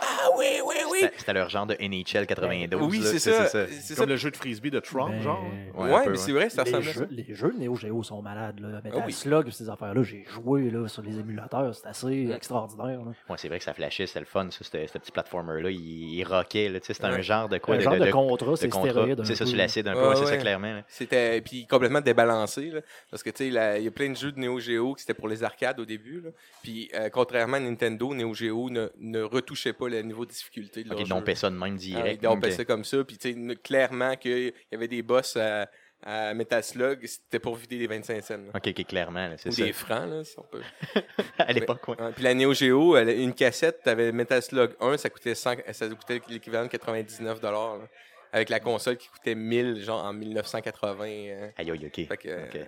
Ah 0.00 0.28
oui, 0.36 0.46
oui, 0.66 0.74
oui! 0.90 1.08
C'était- 1.16 1.32
leur 1.32 1.48
genre 1.48 1.66
de 1.66 1.74
NHL 1.80 2.26
92. 2.26 2.90
Oui, 2.90 2.98
là, 2.98 3.06
c'est 3.06 3.18
ça. 3.18 3.46
c'est. 3.46 3.94
Comme 3.96 4.08
le 4.08 4.16
jeu 4.16 4.30
de 4.30 4.36
frisbee 4.36 4.70
de 4.70 4.80
Tron, 4.80 5.10
Ben, 5.10 5.22
genre. 5.22 5.42
Ouais, 5.74 5.90
Ouais, 5.90 5.94
un 5.94 6.04
peu, 6.04 6.10
mais 6.10 6.16
c'est 6.16 6.32
vrai, 6.32 6.50
ça 6.50 6.62
les, 6.64 6.72
ressemble 6.72 7.08
les 7.10 7.34
jeux 7.34 7.52
de 7.52 7.58
Neo 7.58 7.76
Geo 7.76 8.02
sont 8.02 8.22
malades. 8.22 8.60
Là. 8.60 8.80
Metal 8.82 8.92
Ah 9.00 9.04
oui. 9.06 9.12
Slug, 9.12 9.50
ces 9.50 9.68
affaires-là, 9.68 10.02
j'ai 10.02 10.24
joué 10.28 10.70
là, 10.70 10.86
sur 10.88 11.02
les 11.02 11.18
émulateurs. 11.18 11.74
C'est 11.74 11.86
assez 11.86 12.30
extraordinaire. 12.34 13.00
Ouais, 13.28 13.36
c'est 13.36 13.48
vrai 13.48 13.58
que 13.58 13.64
ça 13.64 13.74
flashait, 13.74 14.06
c'était 14.06 14.20
le 14.20 14.26
fun, 14.26 14.48
ce 14.50 14.62
petit 14.98 15.12
platformer-là. 15.12 15.70
Il, 15.70 16.14
il 16.14 16.24
rockait, 16.24 16.72
c'était 16.82 17.04
un 17.04 17.20
genre 17.20 17.48
de 17.48 17.58
quoi 17.58 17.76
un 17.76 17.80
genre 17.80 17.96
de, 17.96 18.10
contrat, 18.10 18.56
c'est 18.56 18.72
stéroïde. 18.72 19.24
C'est 19.24 19.34
ça, 19.34 19.46
sur 19.46 19.56
l'acide 19.56 19.88
un 19.88 19.94
peu, 19.94 20.14
c'est 20.16 20.26
ça, 20.26 20.36
clairement. 20.36 20.82
C'était 20.88 21.40
puis 21.40 21.66
complètement 21.66 22.00
débalancé 22.00 22.72
parce 23.10 23.22
que 23.22 23.30
tu 23.30 23.50
sais 23.52 23.78
il 23.78 23.84
y 23.84 23.88
a 23.88 23.90
plein 23.90 24.10
de 24.10 24.16
jeux 24.16 24.32
de 24.32 24.38
Neo 24.40 24.58
Geo 24.60 24.94
qui 24.94 25.02
c'était 25.02 25.14
pour 25.14 25.28
les 25.28 25.42
arcades 25.42 25.80
au 25.80 25.84
début. 25.84 26.22
Puis 26.62 26.90
euh, 26.94 27.08
contrairement 27.10 27.56
à 27.56 27.60
Nintendo, 27.60 28.14
Neo 28.14 28.34
Geo 28.34 28.70
ne, 28.70 29.22
ne 29.68 29.72
retouchait 29.72 29.72
pas 29.72 29.88
le 29.88 30.02
niveau 30.02 30.24
de 30.26 30.30
difficulté 30.30 30.82
de 30.84 30.88
leur 30.88 30.98
Ok, 30.98 31.06
jeu. 31.06 31.34
ça 31.34 31.50
de 31.50 31.56
même 31.56 31.74
Ah, 31.74 31.78
direct. 31.78 32.18
ils 32.20 32.24
dompaient 32.24 32.48
ok. 32.48 32.52
ça 32.54 32.64
comme 32.64 32.84
ça. 32.84 33.04
Puis, 33.04 33.18
tu 33.18 33.32
sais, 33.32 33.56
clairement 33.56 34.16
qu'il 34.16 34.52
y 34.70 34.74
avait 34.74 34.88
des 34.88 35.02
boss 35.02 35.36
à, 35.36 35.68
à 36.04 36.34
Metal 36.34 36.62
Slug, 36.64 37.06
c'était 37.06 37.38
pour 37.38 37.54
vider 37.56 37.78
les 37.78 37.86
25 37.86 38.22
cents. 38.22 38.36
là. 38.36 38.50
Ok, 38.54 38.68
ok, 38.76 38.86
clairement, 38.86 39.28
là, 39.28 39.36
c'est 39.38 39.48
Ou 39.50 39.52
ça. 39.52 39.64
des 39.64 39.72
francs, 39.72 40.08
là, 40.10 40.24
si 40.24 40.36
on 40.38 40.42
peut. 40.42 40.62
À 41.38 41.52
l'époque, 41.52 41.86
ouais. 41.88 41.96
Puis 42.14 42.24
la 42.24 42.34
Neo 42.34 42.52
Geo, 42.54 42.96
elle- 42.96 43.10
une 43.20 43.34
cassette, 43.34 43.82
t'avais 43.82 44.10
Metal 44.12 44.42
Slug 44.42 44.72
1, 44.80 44.96
ça 44.96 45.10
coûtait, 45.10 45.34
100 45.34 45.54
ça 45.72 45.88
coûtait 45.88 46.20
l'équivalent 46.28 46.64
de 46.64 46.70
99 46.70 47.40
là. 47.42 47.88
Avec 48.32 48.48
la 48.48 48.60
console 48.60 48.96
qui 48.96 49.08
coûtait 49.08 49.34
1000, 49.34 49.82
genre 49.84 50.04
en 50.04 50.12
1980. 50.14 51.04
euh, 51.06 51.48
Aïe, 51.58 51.70
aïe, 51.70 51.86
OK. 51.86 52.06
fait 52.08 52.16
que, 52.16 52.28
euh, 52.28 52.64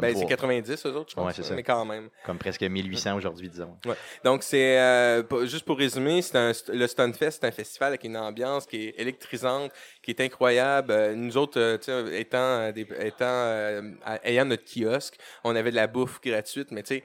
ben, 0.00 0.14
c'est 0.14 0.20
pour- 0.20 0.28
90, 0.28 0.86
eux 0.86 0.94
autres, 0.96 1.10
je 1.10 1.14
pense. 1.14 1.26
Ouais, 1.26 1.32
c'est 1.34 1.42
ça. 1.42 1.54
Mais 1.54 1.62
quand 1.62 1.84
même. 1.84 2.08
Comme 2.24 2.38
presque 2.38 2.62
1800 2.62 3.16
aujourd'hui, 3.16 3.48
disons. 3.50 3.76
Donc, 4.24 4.42
c'est 4.42 4.78
euh, 4.78 5.46
juste 5.46 5.64
pour 5.66 5.76
résumer, 5.76 6.22
c'est 6.22 6.36
un, 6.38 6.52
le 6.72 6.86
Stunfest, 6.86 7.30
c'est 7.32 7.44
un 7.44 7.50
festival 7.52 7.88
avec 7.88 8.04
une 8.04 8.16
ambiance 8.16 8.64
qui 8.66 8.88
est 8.88 8.94
électrisante, 8.98 9.70
qui 10.02 10.12
est 10.12 10.20
incroyable. 10.20 10.92
Euh, 10.92 11.14
nous 11.14 11.36
autres, 11.36 11.78
étant, 12.12 12.72
des, 12.72 12.86
étant 13.00 13.82
ayant 14.24 14.44
notre 14.46 14.64
kiosque, 14.64 15.16
on 15.44 15.54
avait 15.54 15.70
de 15.70 15.76
la 15.76 15.86
bouffe 15.86 16.20
gratuite, 16.22 16.70
mais 16.70 16.82
tu 16.82 16.94
sais, 16.96 17.04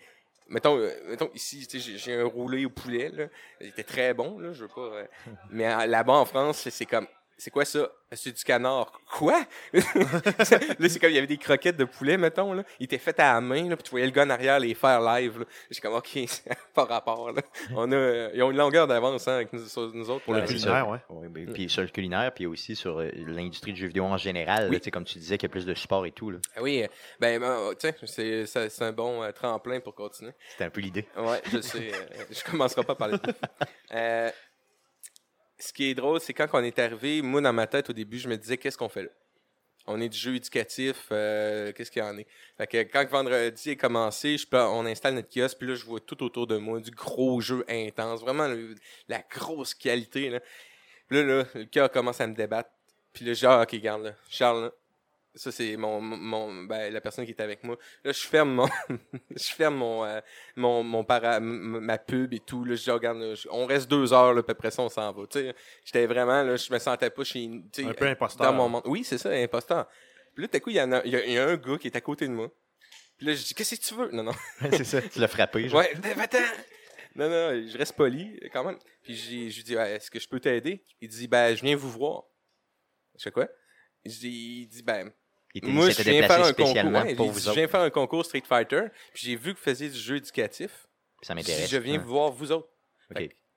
mettons, 0.50 0.78
mettons 1.10 1.30
ici, 1.36 1.68
j'ai- 1.98 2.16
un 2.22 2.26
roulé 2.26 2.66
au 2.66 2.70
poulet, 2.70 3.10
là. 3.14 3.26
Il 3.60 3.68
était 3.68 3.84
très 3.84 4.14
bon, 4.14 4.40
là, 4.40 4.54
je 4.54 4.62
veux 4.62 4.70
pas. 4.70 4.82
euh, 4.82 5.04
mais 5.52 5.88
là-bas 5.88 6.14
en 6.14 6.26
France, 6.26 6.68
c'est 6.70 6.86
comme. 6.86 7.08
C'est 7.40 7.52
quoi 7.52 7.66
ça? 7.66 7.90
C'est 8.14 8.32
du 8.36 8.44
canard. 8.44 8.92
Quoi? 9.12 9.40
là, 9.74 9.82
c'est 10.42 11.00
comme 11.00 11.10
il 11.12 11.16
y 11.16 11.18
avait 11.18 11.28
des 11.28 11.38
croquettes 11.38 11.78
de 11.78 11.84
poulet, 11.84 12.18
mettons. 12.18 12.54
Là. 12.54 12.64
Il 12.80 12.86
était 12.86 12.98
fait 12.98 13.20
à 13.20 13.34
la 13.34 13.42
main, 13.42 13.70
là, 13.70 13.76
puis 13.76 13.84
tu 13.84 13.92
voyais 13.92 14.06
le 14.06 14.12
gars 14.12 14.24
en 14.24 14.30
arrière 14.30 14.60
les 14.60 14.74
faire 14.74 15.02
live. 15.02 15.40
là. 15.40 15.46
J'ai 15.70 15.80
comme, 15.82 15.94
OK, 15.94 16.08
ça 16.28 16.42
n'a 16.50 16.56
pas 16.74 16.86
rapport. 16.86 17.32
Là. 17.32 17.42
On 17.76 17.92
a, 17.92 18.30
ils 18.34 18.42
ont 18.42 18.50
une 18.52 18.58
longueur 18.58 18.88
d'avance 18.88 19.28
hein, 19.28 19.36
avec 19.36 19.54
nous, 19.54 19.66
sur 19.68 19.94
nous 19.94 20.10
autres. 20.10 20.24
Pour 20.26 20.34
là. 20.34 20.42
le 20.42 20.48
culinaire, 20.48 20.86
ça. 20.86 20.90
ouais. 20.90 21.00
Oui, 21.10 21.28
ben, 21.28 21.54
puis 21.54 21.70
sur 21.70 21.82
le 21.84 21.90
culinaire, 21.90 22.32
puis 22.34 22.46
aussi 22.48 22.76
sur 22.76 23.00
euh, 23.00 23.10
l'industrie 23.14 23.74
du 23.74 23.82
jeu 23.82 23.88
vidéo 23.88 24.06
en 24.06 24.18
général. 24.18 24.64
là, 24.64 24.70
Oui. 24.70 24.78
tu 24.80 24.86
sais, 24.86 24.92
comme 24.92 25.06
tu 25.06 25.20
disais, 25.20 25.38
qu'il 25.38 25.48
y 25.48 25.52
a 25.52 25.54
plus 25.54 25.66
de 25.66 25.74
support 25.76 26.06
et 26.06 26.12
tout. 26.12 26.32
là. 26.32 26.40
Ah 26.56 26.62
Oui, 26.64 26.84
ben, 27.20 27.40
ben, 27.40 27.74
tu 27.80 27.88
sais, 28.08 28.46
c'est, 28.48 28.70
c'est 28.70 28.84
un 28.84 28.94
bon 28.94 29.22
euh, 29.22 29.32
tremplin 29.32 29.80
pour 29.80 29.94
continuer. 29.94 30.32
C'était 30.50 30.64
un 30.64 30.70
peu 30.70 30.82
l'idée. 30.82 31.06
Ouais, 31.18 31.42
je 31.52 31.60
sais. 31.62 31.92
euh, 31.94 32.24
je 32.32 32.44
commencerai 32.50 32.84
pas 32.84 32.96
par 32.96 33.10
le 33.10 33.20
euh, 33.94 34.30
Ce 35.60 35.74
qui 35.74 35.86
est 35.86 35.96
drôle, 35.96 36.20
c'est 36.20 36.34
quand 36.34 36.48
on 36.54 36.64
est 36.64 36.78
arrivé, 36.80 37.22
moi, 37.22 37.42
dans 37.42 37.54
ma 37.54 37.68
tête, 37.68 37.90
au 37.90 37.94
début, 37.94 38.20
je 38.20 38.28
me 38.28 38.38
disais, 38.38 38.58
qu'est-ce 38.58 38.78
qu'on 38.78 38.90
fait 38.90 39.04
là? 39.04 39.10
On 39.90 40.02
est 40.02 40.10
du 40.10 40.18
jeu 40.18 40.36
éducatif, 40.36 41.08
euh, 41.12 41.72
qu'est-ce 41.72 41.90
qu'il 41.90 42.02
y 42.02 42.06
en 42.06 42.18
est? 42.18 42.28
Fait 42.58 42.68
que 42.68 42.78
quand 42.84 43.08
vendredi 43.10 43.70
est 43.70 43.78
commencé, 43.78 44.38
je 44.38 44.46
on 44.52 44.86
installe 44.86 45.16
notre 45.16 45.30
kiosque, 45.30 45.58
puis 45.60 45.68
là, 45.68 45.76
je 45.76 45.86
vois 45.86 46.02
tout 46.02 46.22
autour 46.24 46.46
de 46.46 46.58
moi 46.58 46.82
du 46.82 46.92
gros 46.92 47.40
jeu 47.40 47.64
intense, 47.70 48.20
vraiment 48.20 48.54
la 49.08 49.24
grosse 49.32 49.74
qualité. 49.74 50.30
Là. 50.30 50.40
Là, 51.10 51.24
là, 51.24 51.46
le 51.56 51.66
cœur 51.66 51.90
commence 51.90 52.20
à 52.20 52.28
me 52.28 52.36
débattre. 52.36 52.70
Puis 53.14 53.24
là, 53.24 53.34
genre, 53.34 53.62
ok, 53.62 53.72
regarde, 53.72 54.04
là, 54.04 54.12
Charles, 54.30 54.64
là, 54.64 54.72
ça 55.38 55.52
c'est 55.52 55.78
mon, 55.78 56.02
mon 56.02 56.64
ben, 56.64 56.92
la 56.92 57.00
personne 57.02 57.26
qui 57.26 57.32
est 57.32 57.42
avec 57.42 57.64
moi. 57.64 57.78
Là, 58.04 58.12
je 58.12 58.20
ferme 58.28 58.52
mon, 58.54 58.68
je 59.36 59.44
ferme 59.52 59.76
mon, 59.76 60.04
euh, 60.06 60.20
mon, 60.56 60.84
mon 60.84 61.04
para, 61.04 61.40
ma 61.40 61.98
pub 61.98 62.34
et 62.34 62.40
tout. 62.40 62.66
Là, 62.66 62.76
je 62.76 62.84
dis, 62.84 62.92
regarde, 62.92 63.18
là, 63.20 63.36
je- 63.36 63.48
on 63.52 63.66
reste 63.66 63.90
deux 63.90 64.12
heures, 64.14 64.34
là, 64.34 64.44
puis 64.44 64.52
après 64.52 64.72
ça, 64.72 64.82
on 64.82 64.90
s'en 64.90 65.12
va. 65.14 65.28
Tu 65.28 65.40
sais, 65.40 65.56
j'étais 65.86 66.06
vraiment, 66.06 66.44
là, 66.44 66.56
je 66.56 66.72
me 66.74 66.80
sentais 66.80 67.10
pas 67.10 67.24
chez, 67.24 67.46
Un 67.80 67.94
peu 67.94 68.08
imposteur. 68.08 68.46
dans 68.48 68.54
mon 68.54 68.70
monde. 68.70 68.84
Oui, 68.86 69.04
c'est 69.04 69.18
ça, 69.18 69.30
imposteur. 69.32 69.88
Puis 70.34 70.44
là, 70.44 70.48
tout 70.50 70.58
à 70.58 70.60
coup, 70.60 70.70
il 70.70 70.76
y, 70.76 70.82
en 70.82 70.92
a, 70.92 71.02
il 71.06 71.12
y 71.12 71.16
a- 71.16 71.26
il 71.26 71.32
y 71.34 71.38
a 71.38 71.46
un 71.48 71.56
gars 71.58 71.78
qui 71.78 71.88
est 71.88 71.96
à 71.96 72.02
côté 72.02 72.28
de 72.28 72.34
moi. 72.34 72.52
Puis 73.18 73.26
là, 73.26 73.34
je 73.34 73.44
dis, 73.44 73.54
qu'est-ce 73.56 73.76
que 73.76 73.82
tu 73.82 73.96
veux? 73.96 74.12
Non, 74.12 74.24
non. 74.24 74.34
c'est 74.72 74.84
ça. 74.84 75.02
Tu 75.02 75.20
l'as 75.20 75.28
frappé. 75.28 75.68
genre. 75.70 75.80
Ouais, 75.80 75.94
ben, 75.96 76.20
attends. 76.20 76.38
Non, 77.16 77.28
non, 77.30 77.68
je 77.68 77.76
reste 77.78 77.94
poli 77.96 78.40
quand 78.54 78.64
même. 78.64 78.78
Puis 79.02 79.16
j'ai- 79.16 79.50
je 79.50 79.56
lui 79.58 79.64
dis, 79.64 79.74
est-ce 79.74 80.12
que 80.12 80.20
je 80.20 80.28
peux 80.28 80.40
t'aider? 80.40 80.84
Il 81.02 81.10
dit, 81.10 81.28
ben, 81.28 81.56
je 81.56 81.64
viens 81.64 81.76
vous 81.76 81.90
voir. 81.90 82.26
Je 83.18 83.24
fais 83.24 83.32
quoi? 83.32 83.48
Je 84.06 84.12
dis, 84.20 84.60
il 84.62 84.68
dit, 84.68 84.84
ben, 84.84 85.00
Il 85.00 85.08
était- 85.08 85.17
moi, 85.64 85.90
je 85.90 86.02
viens 86.04 86.28
faire 86.28 86.44
un 86.46 86.54
concours. 86.54 86.76
ouais, 86.76 87.16
pour 87.16 87.32
vous 87.32 87.40
je 87.40 87.52
viens 87.52 87.68
faire 87.68 87.82
un 87.82 87.90
concours 87.90 88.26
Street 88.26 88.44
Fighter. 88.48 88.84
Puis 89.14 89.28
j'ai 89.28 89.36
vu 89.36 89.54
que 89.54 89.60
vous 89.60 89.64
faisiez 89.64 89.90
du 89.90 89.98
jeu 89.98 90.18
éducatif. 90.18 90.88
Ça 91.22 91.34
m'intéresse. 91.34 91.70
je 91.70 91.78
viens 91.78 91.98
vous 91.98 92.10
voir 92.10 92.32
vous 92.32 92.52
autres. 92.52 92.70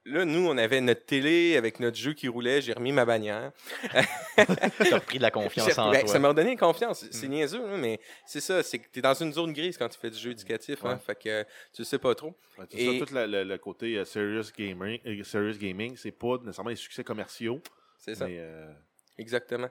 Là, 0.07 0.25
nous, 0.25 0.49
on 0.49 0.57
avait 0.57 0.81
notre 0.81 1.05
télé 1.05 1.57
avec 1.59 1.79
notre 1.79 1.97
jeu 1.99 2.15
qui 2.15 2.27
roulait. 2.27 2.63
J'ai 2.63 2.73
remis 2.73 2.91
ma 2.91 3.05
bannière. 3.05 3.53
T'as 4.37 4.95
repris 4.95 5.19
de 5.19 5.23
la 5.23 5.31
confiance 5.31 5.77
en 5.79 5.91
ben, 5.91 6.01
toi. 6.01 6.09
ça 6.09 6.19
m'a 6.19 6.33
donné 6.33 6.57
confiance. 6.57 7.05
C'est 7.11 7.29
niaiseux, 7.29 7.67
là, 7.67 7.77
mais 7.77 8.01
c'est 8.27 8.41
ça. 8.41 8.63
C'est 8.63 8.79
que 8.79 8.89
t'es 8.89 9.03
dans 9.03 9.13
une 9.13 9.33
zone 9.35 9.53
grise 9.53 9.77
quand 9.77 9.91
tu 9.91 9.99
fais 9.99 10.09
du 10.11 10.19
jeu 10.19 10.31
éducatif. 10.31 10.83
Hein, 10.85 10.95
Ouais. 10.95 10.99
fait 11.07 11.15
que 11.23 11.47
tu 11.75 11.85
sais 11.85 11.99
pas 11.99 12.15
trop. 12.15 12.35
Ouais, 12.59 12.65
Et- 12.73 12.99
ça, 12.99 13.05
tout 13.07 13.13
le, 13.15 13.57
côté 13.59 13.99
euh, 13.99 14.07
serious, 14.07 14.51
gaming, 14.57 15.01
euh, 15.07 15.23
serious 15.23 15.59
gaming, 15.59 15.95
c'est 15.99 16.13
pas 16.13 16.39
nécessairement 16.39 16.71
des 16.71 16.77
succès 16.77 17.05
commerciaux. 17.05 17.61
C'est 17.99 18.15
ça. 18.15 18.27
Mais, 18.27 18.39
euh, 18.39 18.73
Exactement. 19.19 19.69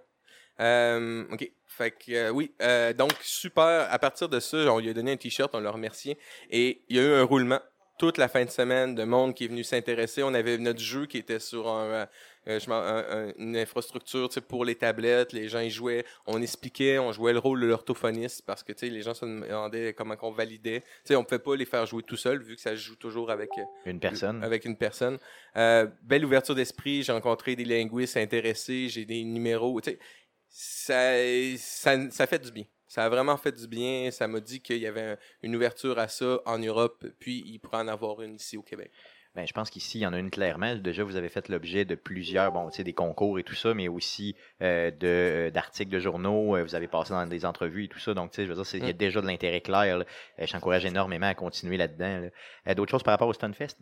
Euh, 0.59 1.25
OK. 1.31 1.51
Fait 1.67 1.91
que 1.91 2.11
euh, 2.11 2.29
oui. 2.31 2.51
euh, 2.61 2.91
donc, 2.93 3.13
super. 3.21 3.87
À 3.89 3.99
partir 3.99 4.27
de 4.27 4.39
ça, 4.39 4.57
on 4.73 4.79
lui 4.79 4.89
a 4.89 4.93
donné 4.93 5.11
un 5.13 5.17
t-shirt, 5.17 5.53
on 5.55 5.59
l'a 5.59 5.71
remercié. 5.71 6.17
Et 6.49 6.81
il 6.89 6.97
y 6.97 6.99
a 6.99 7.03
eu 7.03 7.13
un 7.13 7.23
roulement 7.23 7.59
toute 7.97 8.17
la 8.17 8.27
fin 8.29 8.43
de 8.45 8.49
semaine 8.49 8.95
de 8.95 9.03
monde 9.03 9.33
qui 9.33 9.45
est 9.45 9.47
venu 9.47 9.63
s'intéresser. 9.63 10.23
On 10.23 10.33
avait 10.33 10.57
notre 10.57 10.79
jeu 10.79 11.05
qui 11.05 11.17
était 11.17 11.39
sur 11.39 11.67
un, 11.69 11.83
euh, 11.85 12.05
euh, 12.47 12.59
un- 12.69 13.05
un- 13.29 13.33
une 13.37 13.57
infrastructure 13.57 14.29
pour 14.47 14.63
les 14.65 14.75
tablettes. 14.75 15.31
Les 15.33 15.47
gens 15.49 15.59
y 15.59 15.69
jouaient. 15.69 16.05
On 16.25 16.41
expliquait, 16.41 16.97
on 16.97 17.11
jouait 17.11 17.33
le 17.33 17.39
rôle 17.39 17.59
de 17.61 17.67
l'orthophoniste 17.67 18.43
parce 18.45 18.63
que 18.63 18.71
les 18.85 19.01
gens 19.01 19.13
se 19.13 19.25
demandaient 19.25 19.93
comment 19.93 20.15
on 20.21 20.31
validait. 20.31 20.83
Sais, 21.03 21.15
on 21.15 21.19
ne 21.21 21.25
pouvait 21.25 21.39
pas 21.39 21.55
les 21.55 21.65
faire 21.65 21.85
jouer 21.85 22.03
tout 22.03 22.15
seul 22.17 22.41
vu 22.41 22.55
que 22.55 22.61
ça 22.61 22.71
se 22.71 22.81
joue 22.81 22.95
toujours 22.95 23.31
avec 23.31 23.49
euh, 23.57 23.63
Une 23.85 23.99
personne. 23.99 24.43
avec 24.43 24.63
une 24.65 24.77
personne. 24.77 25.17
Euh, 25.57 25.87
belle 26.03 26.25
ouverture 26.25 26.55
d'esprit. 26.55 27.03
J'ai 27.03 27.11
rencontré 27.11 27.55
des 27.57 27.65
linguistes 27.65 28.15
intéressés. 28.17 28.87
J'ai 28.89 29.03
des 29.05 29.23
numéros. 29.25 29.79
Tu 29.81 29.91
sais, 29.91 29.99
ça, 30.49 31.13
ça, 31.57 32.09
ça 32.11 32.27
fait 32.27 32.39
du 32.39 32.51
bien. 32.51 32.65
Ça 32.87 33.05
a 33.05 33.09
vraiment 33.09 33.37
fait 33.37 33.51
du 33.51 33.67
bien. 33.67 34.09
Ça 34.11 34.27
m'a 34.27 34.39
dit 34.39 34.61
qu'il 34.61 34.77
y 34.79 34.87
avait 34.87 35.01
un- 35.11 35.17
une 35.43 35.55
ouverture 35.55 35.99
à 35.99 36.07
ça 36.07 36.39
en 36.45 36.57
Europe, 36.57 37.05
puis 37.19 37.43
il 37.45 37.59
pourrait 37.59 37.77
en 37.77 37.87
avoir 37.87 38.21
une 38.21 38.35
ici 38.35 38.57
au 38.57 38.63
Québec. 38.63 38.91
Ben, 39.35 39.45
je 39.45 39.53
pense 39.53 39.69
qu'ici, 39.69 39.99
il 39.99 40.01
y 40.01 40.07
en 40.07 40.13
a 40.13 40.17
une 40.17 40.31
clairement. 40.31 40.75
Déjà, 40.75 41.03
vous 41.03 41.15
avez 41.15 41.29
fait 41.29 41.49
l'objet 41.49 41.85
de 41.85 41.93
plusieurs, 41.93 42.51
bon, 42.51 42.67
tu 42.71 42.77
sais, 42.77 42.83
des 42.83 42.93
concours 42.93 43.37
et 43.37 43.43
tout 43.43 43.53
ça, 43.53 43.75
mais 43.75 43.87
aussi 43.87 44.35
euh, 44.63 44.89
de, 44.89 44.97
euh, 45.07 45.51
d'articles 45.51 45.91
de 45.91 45.99
journaux. 45.99 46.55
Euh, 46.57 46.63
Vous 46.63 46.73
avez 46.73 46.87
passé 46.87 47.11
dans 47.13 47.27
des 47.27 47.45
entrevues 47.45 47.83
et 47.85 47.87
tout 47.87 47.99
ça. 47.99 48.15
Donc, 48.15 48.31
tu 48.31 48.37
sais, 48.37 48.45
je 48.45 48.49
veux 48.49 48.55
dire, 48.55 48.65
c'est- 48.65 48.79
il 48.79 48.85
y 48.85 48.89
a 48.89 48.93
Mm. 48.93 48.97
déjà 48.97 49.21
de 49.21 49.27
l'intérêt 49.27 49.61
clair. 49.61 50.03
je 50.39 50.51
t'encourage 50.51 50.83
énormément 50.83 51.27
à 51.27 51.35
continuer 51.35 51.77
là-dedans. 51.77 52.21
là. 52.65 52.73
D'autres 52.73 52.89
choses 52.89 53.03
par 53.03 53.11
rapport 53.11 53.27
au 53.27 53.33
Stunfest? 53.33 53.77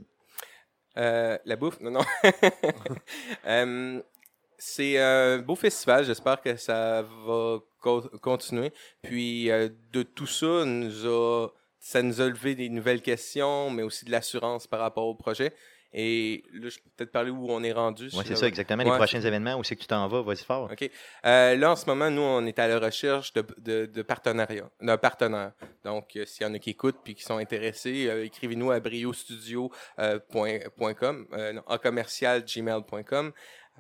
La 0.98 1.56
bouffe, 1.56 1.80
non, 1.80 1.92
non. 1.92 2.02
C'est 4.58 4.98
un 5.00 5.38
beau 5.40 5.56
festival. 5.56 6.06
J'espère 6.06 6.42
que 6.42 6.56
ça 6.56 7.04
va 7.26 7.60
co- 7.80 8.10
continuer. 8.22 8.72
Puis 9.04 9.52
euh, 9.52 9.70
de 9.94 10.04
tout 10.04 10.28
ça, 10.28 10.64
nous 10.66 11.06
a, 11.06 11.48
ça 11.80 12.02
nous 12.02 12.22
a 12.22 12.28
levé 12.28 12.56
des 12.56 12.70
nouvelles 12.70 13.02
questions, 13.02 13.70
mais 13.70 13.84
aussi 13.84 14.06
de 14.06 14.12
l'assurance 14.12 14.66
par 14.68 14.80
rapport 14.80 15.06
au 15.06 15.16
projet. 15.16 15.54
Et 15.94 16.44
là, 16.54 16.68
je 16.70 16.78
peux 16.80 16.90
peut-être 16.98 17.12
parler 17.14 17.32
où 17.32 17.48
on 17.50 17.64
est 17.64 17.72
rendu. 17.72 18.10
Oui, 18.14 18.24
c'est 18.26 18.36
ça, 18.36 18.46
exactement. 18.46 18.84
Les 18.84 18.90
prochains 18.92 19.22
événements, 19.22 19.56
où 19.56 19.64
c'est 19.64 19.78
que 19.78 19.82
tu 19.82 19.88
t'en 19.88 20.06
vas? 20.10 20.22
Vas-y 20.22 20.44
fort. 20.44 20.70
OK. 20.70 20.92
Euh, 21.26 21.56
là, 21.56 21.72
en 21.72 21.76
ce 21.78 21.86
moment, 21.86 22.12
nous, 22.12 22.22
on 22.22 22.46
est 22.46 22.60
à 22.60 22.68
la 22.68 22.78
recherche 22.78 23.32
de, 23.34 23.44
de, 23.58 23.86
de 23.86 24.02
partenariat, 24.02 24.70
d'un 24.82 24.98
partenaire. 24.98 25.54
Donc, 25.86 26.18
euh, 26.18 26.26
s'il 26.26 26.46
y 26.46 26.50
en 26.50 26.54
a 26.54 26.60
qui 26.60 26.72
écoutent 26.72 27.00
puis 27.06 27.16
qui 27.16 27.24
sont 27.24 27.38
intéressés, 27.38 28.08
euh, 28.10 28.26
écrivez-nous 28.26 28.70
à 28.72 28.82
briostudio.com, 28.82 31.28
euh, 31.34 31.54
non, 31.54 31.64
en 31.66 31.78
commercial 31.78 32.44
gmail.com. 32.44 33.32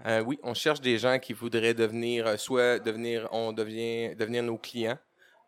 Euh, 0.05 0.21
oui, 0.21 0.37
on 0.43 0.53
cherche 0.53 0.81
des 0.81 0.97
gens 0.97 1.17
qui 1.19 1.33
voudraient 1.33 1.73
devenir, 1.73 2.27
euh, 2.27 2.37
soit 2.37 2.79
devenir, 2.79 3.27
on 3.31 3.51
devient, 3.51 4.15
devenir 4.15 4.43
nos 4.43 4.57
clients 4.57 4.97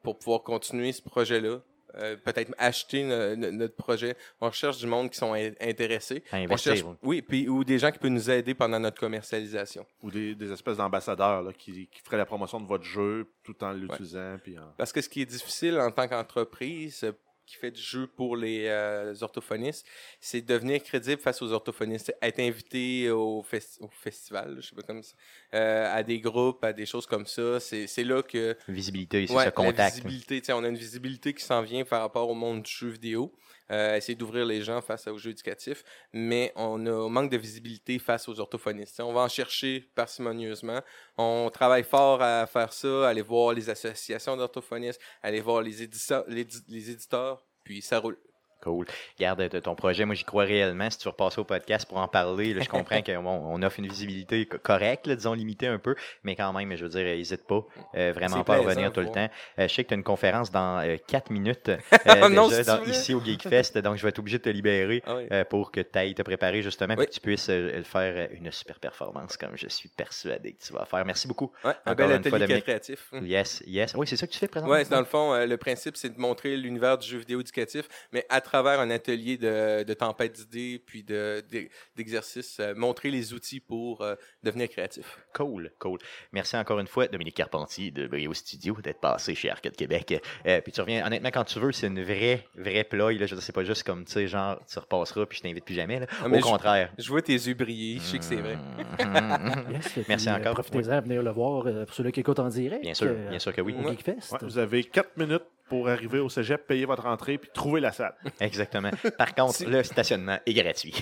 pour 0.03 0.17
pouvoir 0.17 0.41
continuer 0.43 0.91
ce 0.91 1.01
projet-là. 1.01 1.59
Euh, 1.95 2.15
peut-être 2.17 2.53
acheter 2.59 3.03
no- 3.03 3.35
no- 3.35 3.51
notre 3.51 3.75
projet. 3.75 4.15
On 4.41 4.51
cherche 4.51 4.77
du 4.77 4.85
monde 4.85 5.09
qui 5.09 5.17
sont 5.17 5.33
in- 5.33 5.53
intéressés. 5.59 6.23
À 6.31 6.37
On 6.37 6.43
investir. 6.43 6.75
cherche, 6.75 6.87
oui, 7.01 7.23
puis 7.23 7.49
ou 7.49 7.63
des 7.63 7.79
gens 7.79 7.91
qui 7.91 7.97
peuvent 7.97 8.11
nous 8.11 8.29
aider 8.29 8.53
pendant 8.53 8.79
notre 8.79 8.99
commercialisation. 8.99 9.85
ou 10.03 10.11
des, 10.11 10.35
des 10.35 10.51
espèces 10.51 10.77
d'ambassadeurs 10.77 11.51
qui, 11.57 11.87
qui 11.87 11.99
feraient 12.03 12.17
la 12.17 12.27
promotion 12.27 12.59
de 12.61 12.67
votre 12.67 12.83
jeu 12.83 13.27
tout 13.43 13.55
en 13.63 13.71
l'utilisant. 13.71 14.37
puis 14.43 14.57
en- 14.59 14.71
Parce 14.77 14.91
que 14.93 15.01
ce 15.01 15.09
qui 15.09 15.23
est 15.23 15.25
difficile 15.25 15.79
en 15.79 15.89
tant 15.89 16.07
qu'entreprise 16.07 17.11
qui 17.49 17.55
fait 17.55 17.71
du 17.71 17.81
jeu 17.81 18.05
pour 18.05 18.37
les 18.37 18.67
euh, 18.67 19.13
orthophonistes, 19.21 19.87
c'est 20.21 20.41
de 20.41 20.45
devenir 20.53 20.83
crédible 20.83 21.19
face 21.19 21.41
aux 21.41 21.51
orthophonistes, 21.51 22.13
être 22.21 22.39
invité 22.39 23.09
au, 23.09 23.41
festi- 23.41 23.81
au 23.81 23.89
festival, 23.89 24.57
je 24.61 24.69
sais 24.69 24.75
pas 24.75 24.83
comme 24.83 25.01
ça, 25.01 25.15
euh, 25.55 25.91
à 25.91 26.03
des 26.03 26.19
groupes, 26.19 26.63
à 26.63 26.73
des 26.73 26.85
choses 26.85 27.07
comme 27.07 27.25
ça. 27.25 27.59
C'est 27.59 28.03
là 28.03 28.21
que 28.21 28.55
Visibilité, 28.67 29.25
c'est 29.25 29.33
Ouais, 29.33 29.39
ce 29.39 29.45
la 29.45 29.51
contact. 29.51 29.95
visibilité, 29.95 30.41
sais, 30.43 30.53
on 30.53 30.63
a 30.63 30.67
une 30.67 30.77
visibilité 30.77 31.33
qui 31.33 31.43
s'en 31.43 31.61
vient 31.63 31.83
par 31.85 32.01
rapport 32.01 32.29
au 32.29 32.35
monde 32.35 32.61
du 32.61 32.71
jeu 32.71 32.89
vidéo. 32.89 33.33
Euh, 33.71 33.95
essayer 33.95 34.15
d'ouvrir 34.15 34.45
les 34.45 34.61
gens 34.63 34.81
face 34.81 35.07
aux 35.07 35.17
jeux 35.17 35.31
éducatifs, 35.31 35.83
mais 36.11 36.51
on 36.55 36.85
a 36.87 36.91
on 36.91 37.09
manque 37.09 37.29
de 37.29 37.37
visibilité 37.37 37.99
face 37.99 38.27
aux 38.27 38.39
orthophonistes. 38.39 38.99
On 38.99 39.13
va 39.13 39.21
en 39.21 39.27
chercher 39.27 39.81
parcimonieusement. 39.93 40.81
On 41.17 41.49
travaille 41.53 41.83
fort 41.83 42.21
à 42.21 42.47
faire 42.47 42.73
ça, 42.73 43.07
aller 43.07 43.21
voir 43.21 43.53
les 43.53 43.69
associations 43.69 44.35
d'orthophonistes, 44.35 44.99
aller 45.21 45.41
voir 45.41 45.61
les 45.61 45.83
éditeurs, 45.83 46.23
les, 46.27 46.41
édi- 46.45 46.63
les 46.67 46.89
éditeurs, 46.89 47.45
puis 47.63 47.81
ça 47.81 47.99
roule. 47.99 48.17
Cool. 48.61 48.85
Garde 49.19 49.47
t- 49.49 49.61
ton 49.61 49.75
projet, 49.75 50.03
moi 50.05 50.15
j'y 50.15 50.23
crois 50.25 50.43
réellement. 50.43 50.89
Si 50.89 50.97
tu 50.97 51.05
veux 51.05 51.11
repasser 51.11 51.39
au 51.39 51.45
podcast 51.45 51.87
pour 51.87 51.97
en 51.97 52.07
parler, 52.07 52.53
là, 52.53 52.61
je 52.61 52.69
comprends 52.69 53.01
qu'on 53.03 53.25
on 53.25 53.61
offre 53.63 53.79
une 53.79 53.87
visibilité 53.87 54.45
co- 54.45 54.57
correcte, 54.57 55.07
là, 55.07 55.15
disons 55.15 55.33
limitée 55.33 55.67
un 55.67 55.79
peu, 55.79 55.95
mais 56.23 56.35
quand 56.35 56.51
même, 56.51 56.75
je 56.75 56.83
veux 56.83 56.89
dire, 56.89 57.03
n'hésite 57.05 57.47
pas, 57.47 57.65
euh, 57.95 58.11
vraiment 58.13 58.43
pas 58.43 58.55
à 58.55 58.57
revenir 58.59 58.91
tout 58.91 58.99
le 58.99 59.07
temps. 59.11 59.29
Euh, 59.59 59.67
je 59.67 59.73
sais 59.73 59.83
que 59.83 59.89
tu 59.89 59.93
as 59.93 59.97
une 59.97 60.03
conférence 60.03 60.51
dans 60.51 60.85
4 61.07 61.29
minutes 61.31 61.69
euh, 62.07 62.29
Non, 62.29 62.47
déjà 62.49 62.77
dans- 62.77 62.83
ici 62.83 63.13
au 63.13 63.21
Geekfest, 63.23 63.77
donc 63.83 63.95
je 63.95 64.03
vais 64.03 64.09
être 64.09 64.19
obligé 64.19 64.37
de 64.39 64.43
te 64.43 64.49
libérer 64.49 65.01
Ah 65.05 65.15
oui. 65.15 65.27
euh, 65.31 65.43
pour 65.45 65.71
que 65.71 65.79
tu 65.81 65.97
ailles 65.97 66.15
te 66.15 66.21
préparer 66.21 66.61
justement, 66.61 66.95
Oui. 66.97 67.05
pour 67.05 67.05
que 67.05 67.11
tu 67.11 67.21
puisses 67.21 67.49
euh, 67.49 67.81
faire 67.83 68.13
euh, 68.15 68.27
une 68.35 68.51
super 68.51 68.79
performance 68.79 69.37
comme 69.37 69.55
je 69.55 69.67
suis 69.69 69.89
persuadé 69.89 70.53
que 70.53 70.63
tu 70.63 70.73
vas 70.73 70.85
faire. 70.85 71.05
Merci 71.05 71.27
beaucoup. 71.27 71.51
Ouais, 71.63 71.73
un 71.85 71.95
bel 71.95 72.11
atelier 72.11 72.61
créatif. 72.61 73.09
Yes, 73.21 73.63
yes. 73.65 73.93
Oui, 73.95 74.05
c'est 74.07 74.17
ça 74.17 74.27
que 74.27 74.31
tu 74.33 74.39
fais 74.39 74.47
présentement. 74.47 74.75
C'est 74.79 74.89
dans 74.89 74.99
le 74.99 75.05
fond, 75.05 75.33
euh, 75.33 75.45
le 75.45 75.57
principe, 75.57 75.95
c'est 75.95 76.09
de 76.13 76.19
montrer 76.19 76.57
l'univers 76.57 76.97
du 76.97 77.07
jeu 77.07 77.17
vidéo 77.19 77.39
éducatif, 77.39 77.87
mais 78.11 78.25
à 78.29 78.41
travers 78.49 78.79
un 78.79 78.89
atelier 78.89 79.37
de, 79.37 79.83
de 79.83 79.93
tempête 79.93 80.33
d'idées, 80.33 80.81
puis 80.85 81.03
de- 81.03 81.43
de- 81.51 81.67
d'exercices, 81.95 82.57
euh, 82.59 82.73
montrer 82.75 83.11
les 83.11 83.33
outils 83.33 83.59
pour 83.59 84.01
euh, 84.01 84.15
devenir 84.43 84.67
créatif. 84.69 85.19
Cool, 85.33 85.71
cool. 85.79 85.99
Merci 86.31 86.57
encore 86.57 86.79
une 86.79 86.87
fois, 86.87 87.07
Dominique 87.07 87.35
Carpentier 87.35 87.91
de 87.91 88.07
Brio 88.07 88.33
Studio, 88.33 88.75
d'être 88.81 88.99
passé 88.99 89.35
chez 89.35 89.49
Arcade 89.49 89.75
Québec. 89.75 90.21
Euh, 90.47 90.61
puis 90.61 90.71
tu 90.71 90.81
reviens, 90.81 91.05
honnêtement, 91.05 91.29
quand 91.31 91.43
tu 91.45 91.59
veux, 91.59 91.71
c'est 91.71 91.87
une 91.87 92.03
vraie, 92.03 92.45
vraie 92.55 92.83
ploie. 92.83 93.13
Là. 93.13 93.25
Je 93.25 93.35
c'est 93.35 93.53
pas 93.53 93.63
juste 93.63 93.83
comme, 93.83 94.03
tu 94.05 94.11
sais, 94.13 94.27
genre, 94.27 94.59
tu 94.71 94.77
repasseras 94.79 95.25
puis 95.25 95.37
je 95.37 95.43
t'invite 95.43 95.63
plus 95.65 95.75
jamais. 95.75 95.99
Là. 95.99 96.05
Ah, 96.23 96.27
mais 96.27 96.39
Au 96.39 96.41
contraire. 96.41 96.91
Je 96.97 97.07
vois 97.09 97.21
tes 97.21 97.33
yeux 97.33 97.53
briller, 97.53 97.99
je 97.99 98.03
sais 98.03 98.17
que 98.17 98.25
c'est 98.25 98.35
vrai. 98.35 98.55
Mhm. 98.55 99.73
Yes, 99.73 99.89
puis, 99.93 100.03
Merci 100.09 100.29
euh, 100.29 100.33
encore. 100.35 100.53
Profitez-en 100.55 100.91
à 100.91 101.01
venir 101.01 101.21
le 101.23 101.31
voir 101.31 101.63
pour 101.85 101.93
ceux-là 101.93 102.11
qui 102.11 102.19
écoutent 102.19 102.39
en 102.39 102.49
direct. 102.49 102.81
Bien 102.81 102.93
sûr, 102.93 103.07
euh, 103.09 103.29
bien 103.29 103.39
sûr 103.39 103.53
que 103.53 103.61
oui. 103.61 103.75
Au 103.77 103.83
Ouais. 103.83 103.91
Geekfest. 103.91 104.31
Ouais, 104.33 104.39
vous 104.41 104.57
avez 104.57 104.83
quatre 104.83 105.15
minutes 105.17 105.43
pour 105.69 105.87
arriver 105.87 106.19
au 106.19 106.27
cégep, 106.29 106.65
payer 106.67 106.85
votre 106.85 107.05
entrée 107.05 107.37
puis 107.37 107.49
trouver 107.53 107.79
la 107.79 107.91
salle. 107.91 108.15
Exactement. 108.41 108.91
Par 109.17 109.33
contre, 109.35 109.63
le 109.65 109.83
stationnement 109.83 110.37
est 110.45 110.53
gratuit. 110.53 110.93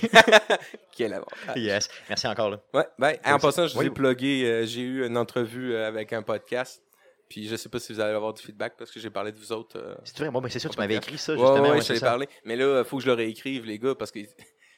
Quel 0.96 1.14
avantage. 1.14 1.56
yes. 1.58 1.90
Merci 2.10 2.28
encore. 2.28 2.50
Là. 2.50 2.60
Ouais, 2.74 2.86
ben, 3.00 3.16
en 3.26 3.34
Oui, 3.36 3.40
passant, 3.42 3.68
je 3.68 3.74
vous 3.74 3.80
oui. 3.80 3.86
ai 3.88 3.90
plugué, 3.90 4.44
euh, 4.46 4.66
j'ai 4.66 4.82
eu 4.82 5.06
une 5.06 5.18
entrevue 5.18 5.74
euh, 5.74 5.88
avec 5.88 6.12
un 6.14 6.22
podcast, 6.22 6.82
puis 7.30 7.48
je 7.48 7.56
sais 7.56 7.70
pas 7.70 7.80
si 7.80 7.94
vous 7.94 8.00
allez 8.00 8.14
avoir 8.14 8.34
du 8.34 8.42
feedback 8.42 8.74
parce 8.78 8.92
que 8.92 9.00
j'ai 9.00 9.10
parlé 9.10 9.32
de 9.32 9.38
vous 9.38 9.52
autres. 9.52 9.78
euh, 9.80 9.96
C'est 10.04 10.18
vrai, 10.20 10.30
bon, 10.30 10.42
ben, 10.42 10.50
c'est 10.50 10.60
ça, 10.60 10.70
tu 10.70 10.78
m'avais 10.78 10.96
écrit 10.96 11.18
ça, 11.18 11.34
justement. 11.34 11.54
ouais, 11.62 11.70
ouais, 11.72 11.82
je 11.82 11.88
t'avais 11.88 12.00
parlé. 12.00 12.28
Mais 12.46 12.56
là, 12.56 12.80
il 12.80 12.86
faut 12.86 12.98
que 12.98 13.04
je 13.04 13.08
le 13.08 13.14
réécrive, 13.14 13.66
les 13.66 13.80
gars, 13.80 13.96
parce 13.96 14.12
que 14.12 14.20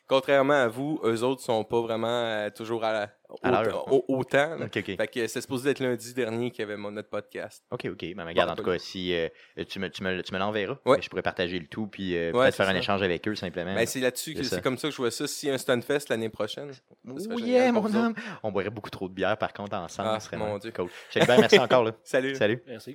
contrairement 0.10 0.54
à 0.64 0.68
vous, 0.68 1.00
eux 1.06 1.24
autres 1.24 1.42
sont 1.42 1.64
pas 1.64 1.80
vraiment 1.80 2.08
euh, 2.10 2.50
toujours 2.50 2.84
à, 2.84 2.92
la, 2.92 3.10
au, 3.30 3.38
À 3.44 3.52
l'heure. 3.64 3.90
au- 3.94 4.04
au 4.10 4.24
temps. 4.26 4.56
là. 4.58 4.66
Ok, 4.66 4.76
ok. 4.78 4.98
Fait 4.98 5.08
que 5.08 5.28
c'est 5.28 5.40
supposé 5.40 5.70
être 5.70 5.80
lundi 5.80 6.14
dernier 6.14 6.52
qu'il 6.52 6.60
y 6.60 6.64
avait 6.64 6.76
mon 6.76 6.92
notre 6.92 7.10
podcast. 7.10 7.64
Ok, 7.72 7.86
ok. 7.86 8.06
Ben, 8.16 8.26
regarde, 8.26 8.50
en 8.50 8.56
tout 8.56 8.64
cas, 8.64 8.78
si 8.80 9.14
euh, 9.14 9.30
tu 9.70 9.80
me, 9.80 9.90
tu 9.90 10.04
me, 10.04 10.22
tu 10.22 10.34
me 10.34 10.40
l'enverras, 10.40 10.78
Ouais. 10.86 11.02
je 11.02 11.08
pourrais 11.10 11.22
partager 11.22 11.58
le 11.60 11.68
tout, 11.68 11.88
puis 11.88 12.18
euh, 12.18 12.32
Ouais, 12.32 12.46
peut-être 12.46 12.52
c'est 12.52 12.58
faire 12.58 12.70
un 12.70 12.74
ça. 12.74 12.80
échange 12.80 13.02
avec 13.04 13.26
eux, 13.28 13.36
simplement. 13.36 13.74
Ben, 13.76 13.86
c'est 13.86 14.00
là-dessus 14.02 14.34
que 14.34 14.44
c'est 14.44 14.50
ça. 14.50 14.56
c'est 14.58 14.62
comme 14.62 14.78
ça 14.78 14.88
que 14.90 14.92
je 14.92 14.98
vois 14.98 15.12
ça. 15.12 15.28
Si 15.28 15.50
un 15.50 15.58
Stunfest 15.58 16.10
l'année 16.10 16.30
prochaine. 16.30 16.74
ça 16.74 16.82
serait 17.20 17.36
Oui, 17.36 17.44
génial 17.46 17.74
pour 17.74 17.84
mon 17.84 17.90
vous 17.90 17.96
homme. 17.98 18.16
On 18.44 18.52
boirait 18.52 18.70
beaucoup 18.72 18.90
trop 18.90 19.08
de 19.08 19.14
bière, 19.14 19.38
par 19.38 19.54
contre, 19.54 19.76
ensemble. 19.78 20.10
Ah, 20.12 20.20
ce 20.20 20.26
serait 20.26 20.38
mon 20.38 20.58
Dieu. 20.58 20.72
Cool. 20.76 20.90
Check 21.12 21.26
bien, 21.26 21.38
merci 21.40 21.60
encore. 21.60 21.84
Là. 21.86 21.92
Salut. 22.04 22.36
Salut. 22.36 22.62
Merci. 22.68 22.94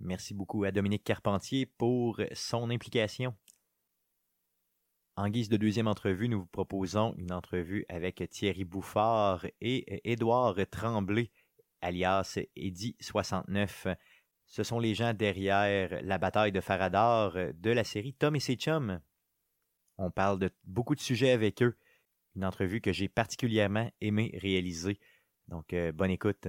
Merci 0.00 0.34
beaucoup 0.34 0.64
à 0.64 0.70
Dominique 0.72 1.04
Carpentier 1.04 1.64
pour 1.78 2.20
son 2.34 2.68
implication. 2.70 3.34
En 5.18 5.30
guise 5.30 5.48
de 5.48 5.56
deuxième 5.56 5.88
entrevue, 5.88 6.28
nous 6.28 6.40
vous 6.40 6.46
proposons 6.46 7.14
une 7.16 7.32
entrevue 7.32 7.86
avec 7.88 8.22
Thierry 8.28 8.64
Bouffard 8.64 9.46
et 9.62 10.02
Édouard 10.04 10.56
Tremblay, 10.70 11.30
alias 11.80 12.38
Eddy69. 12.54 13.96
Ce 14.44 14.62
sont 14.62 14.78
les 14.78 14.94
gens 14.94 15.14
derrière 15.14 16.02
la 16.02 16.18
bataille 16.18 16.52
de 16.52 16.60
Faradar 16.60 17.32
de 17.32 17.70
la 17.70 17.82
série 17.82 18.12
Tom 18.12 18.36
et 18.36 18.40
ses 18.40 18.56
chums. 18.56 19.00
On 19.96 20.10
parle 20.10 20.38
de 20.38 20.50
beaucoup 20.64 20.94
de 20.94 21.00
sujets 21.00 21.30
avec 21.30 21.62
eux. 21.62 21.78
Une 22.34 22.44
entrevue 22.44 22.82
que 22.82 22.92
j'ai 22.92 23.08
particulièrement 23.08 23.90
aimé 24.02 24.38
réaliser. 24.42 25.00
Donc, 25.48 25.72
euh, 25.72 25.92
bonne 25.92 26.10
écoute. 26.10 26.46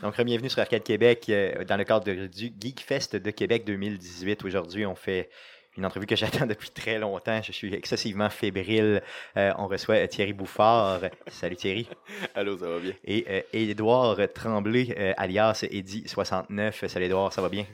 Donc, 0.00 0.18
bienvenue 0.22 0.48
sur 0.48 0.60
Arcade 0.60 0.84
Québec 0.84 1.26
euh, 1.28 1.66
dans 1.66 1.76
le 1.76 1.84
cadre 1.84 2.28
du 2.28 2.52
Geek 2.58 2.80
Fest 2.80 3.14
de 3.14 3.30
Québec 3.30 3.66
2018. 3.66 4.42
Aujourd'hui, 4.46 4.86
on 4.86 4.94
fait 4.94 5.28
une 5.76 5.86
entrevue 5.86 6.06
que 6.06 6.16
j'attends 6.16 6.46
depuis 6.46 6.70
très 6.70 6.98
longtemps. 6.98 7.40
Je 7.42 7.52
suis 7.52 7.74
excessivement 7.74 8.30
fébrile. 8.30 9.02
Euh, 9.36 9.52
on 9.58 9.66
reçoit 9.66 9.96
euh, 9.96 10.06
Thierry 10.06 10.32
Bouffard. 10.32 11.00
Salut 11.28 11.56
Thierry. 11.56 11.88
Allô, 12.34 12.56
ça 12.56 12.68
va 12.68 12.78
bien? 12.78 12.92
Et 13.04 13.24
euh, 13.28 13.40
Édouard 13.52 14.16
Tremblay, 14.34 14.94
euh, 14.98 15.12
alias 15.16 15.64
Eddy69. 15.70 16.88
Salut 16.88 17.06
Édouard, 17.06 17.32
ça 17.32 17.42
va 17.42 17.48
bien? 17.48 17.66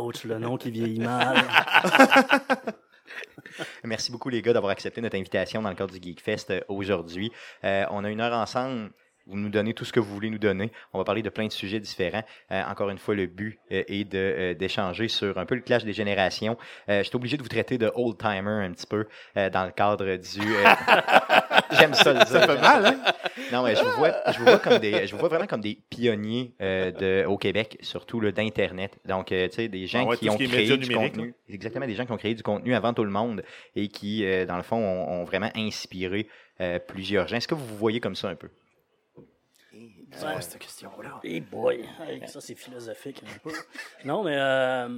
Ouch, 0.00 0.24
le 0.24 0.38
nom 0.38 0.56
qui 0.56 0.70
vieillit 0.70 1.00
mal. 1.00 1.36
Merci 3.84 4.12
beaucoup 4.12 4.28
les 4.28 4.42
gars 4.42 4.52
d'avoir 4.52 4.72
accepté 4.72 5.00
notre 5.00 5.16
invitation 5.16 5.62
dans 5.62 5.70
le 5.70 5.74
cadre 5.74 5.92
du 5.92 6.02
Geek 6.02 6.20
Fest 6.20 6.52
aujourd'hui. 6.68 7.32
Euh, 7.64 7.84
on 7.90 8.04
a 8.04 8.10
une 8.10 8.20
heure 8.20 8.36
ensemble. 8.36 8.90
Vous 9.28 9.36
nous 9.36 9.50
donnez 9.50 9.74
tout 9.74 9.84
ce 9.84 9.92
que 9.92 10.00
vous 10.00 10.12
voulez 10.12 10.30
nous 10.30 10.38
donner. 10.38 10.72
On 10.92 10.98
va 10.98 11.04
parler 11.04 11.22
de 11.22 11.28
plein 11.28 11.46
de 11.46 11.52
sujets 11.52 11.80
différents. 11.80 12.24
Euh, 12.50 12.62
encore 12.64 12.88
une 12.90 12.98
fois, 12.98 13.14
le 13.14 13.26
but 13.26 13.58
euh, 13.70 13.84
est 13.86 14.14
euh, 14.14 14.54
d'échanger 14.54 15.08
sur 15.08 15.38
un 15.38 15.44
peu 15.44 15.54
le 15.54 15.60
clash 15.60 15.84
des 15.84 15.92
générations. 15.92 16.56
Je 16.88 17.02
suis 17.02 17.16
obligé 17.16 17.36
de 17.36 17.42
vous 17.42 17.48
traiter 17.48 17.78
de 17.78 17.90
old 17.94 18.16
timer 18.18 18.64
un 18.64 18.72
petit 18.72 18.86
peu 18.86 19.06
dans 19.34 19.64
le 19.64 19.72
cadre 19.72 20.16
du. 20.16 20.40
J'aime 21.78 21.92
ça 21.92 22.12
le 22.12 22.18
dire. 22.20 22.28
Ça 22.28 22.46
fait 22.46 22.60
mal, 22.60 22.86
hein? 22.86 23.12
Non, 23.52 23.62
mais 23.62 23.76
je 23.76 23.82
vous 23.82 23.92
vois, 23.92 24.14
je 24.32 24.38
vous 24.38 24.44
vois 24.44 24.58
comme 24.58 24.78
des, 24.78 25.06
je 25.06 25.12
vous 25.12 25.18
vois 25.18 25.28
vraiment 25.28 25.46
comme 25.46 25.60
des 25.60 25.78
pionniers 25.90 26.54
de, 26.60 27.24
au 27.26 27.36
Québec, 27.36 27.76
surtout 27.80 28.20
d'internet. 28.30 28.98
Donc, 29.06 29.26
tu 29.26 29.48
sais, 29.50 29.68
des 29.68 29.86
gens 29.86 30.04
Ah 30.04 30.10
ouais, 30.10 30.16
qui 30.16 30.30
ont 30.30 30.36
qui 30.36 30.48
créé 30.48 30.76
du 30.76 30.94
contenu, 30.94 31.34
exactement, 31.48 31.86
des 31.86 31.94
gens 31.94 32.06
qui 32.06 32.12
ont 32.12 32.16
créé 32.16 32.34
du 32.34 32.42
contenu 32.42 32.74
avant 32.74 32.94
tout 32.94 33.04
le 33.04 33.10
monde 33.10 33.42
et 33.76 33.88
qui, 33.88 34.24
dans 34.46 34.56
le 34.56 34.62
fond, 34.62 34.76
ont, 34.76 35.20
ont 35.20 35.24
vraiment 35.24 35.50
inspiré 35.54 36.28
euh, 36.60 36.80
plusieurs 36.80 37.28
gens. 37.28 37.36
Est-ce 37.36 37.46
que 37.46 37.54
vous 37.54 37.64
vous 37.64 37.76
voyez 37.76 38.00
comme 38.00 38.16
ça 38.16 38.28
un 38.28 38.34
peu? 38.34 38.48
C'est 40.10 40.20
quoi 40.24 40.40
cette 40.40 40.58
question-là? 40.60 41.20
Hey 41.22 41.40
boy! 41.40 41.84
Hey, 42.06 42.22
ça, 42.26 42.40
c'est 42.40 42.54
philosophique 42.54 43.22
un 43.24 43.38
peu. 43.38 43.54
Non, 44.04 44.22
mais 44.24 44.36
euh, 44.36 44.88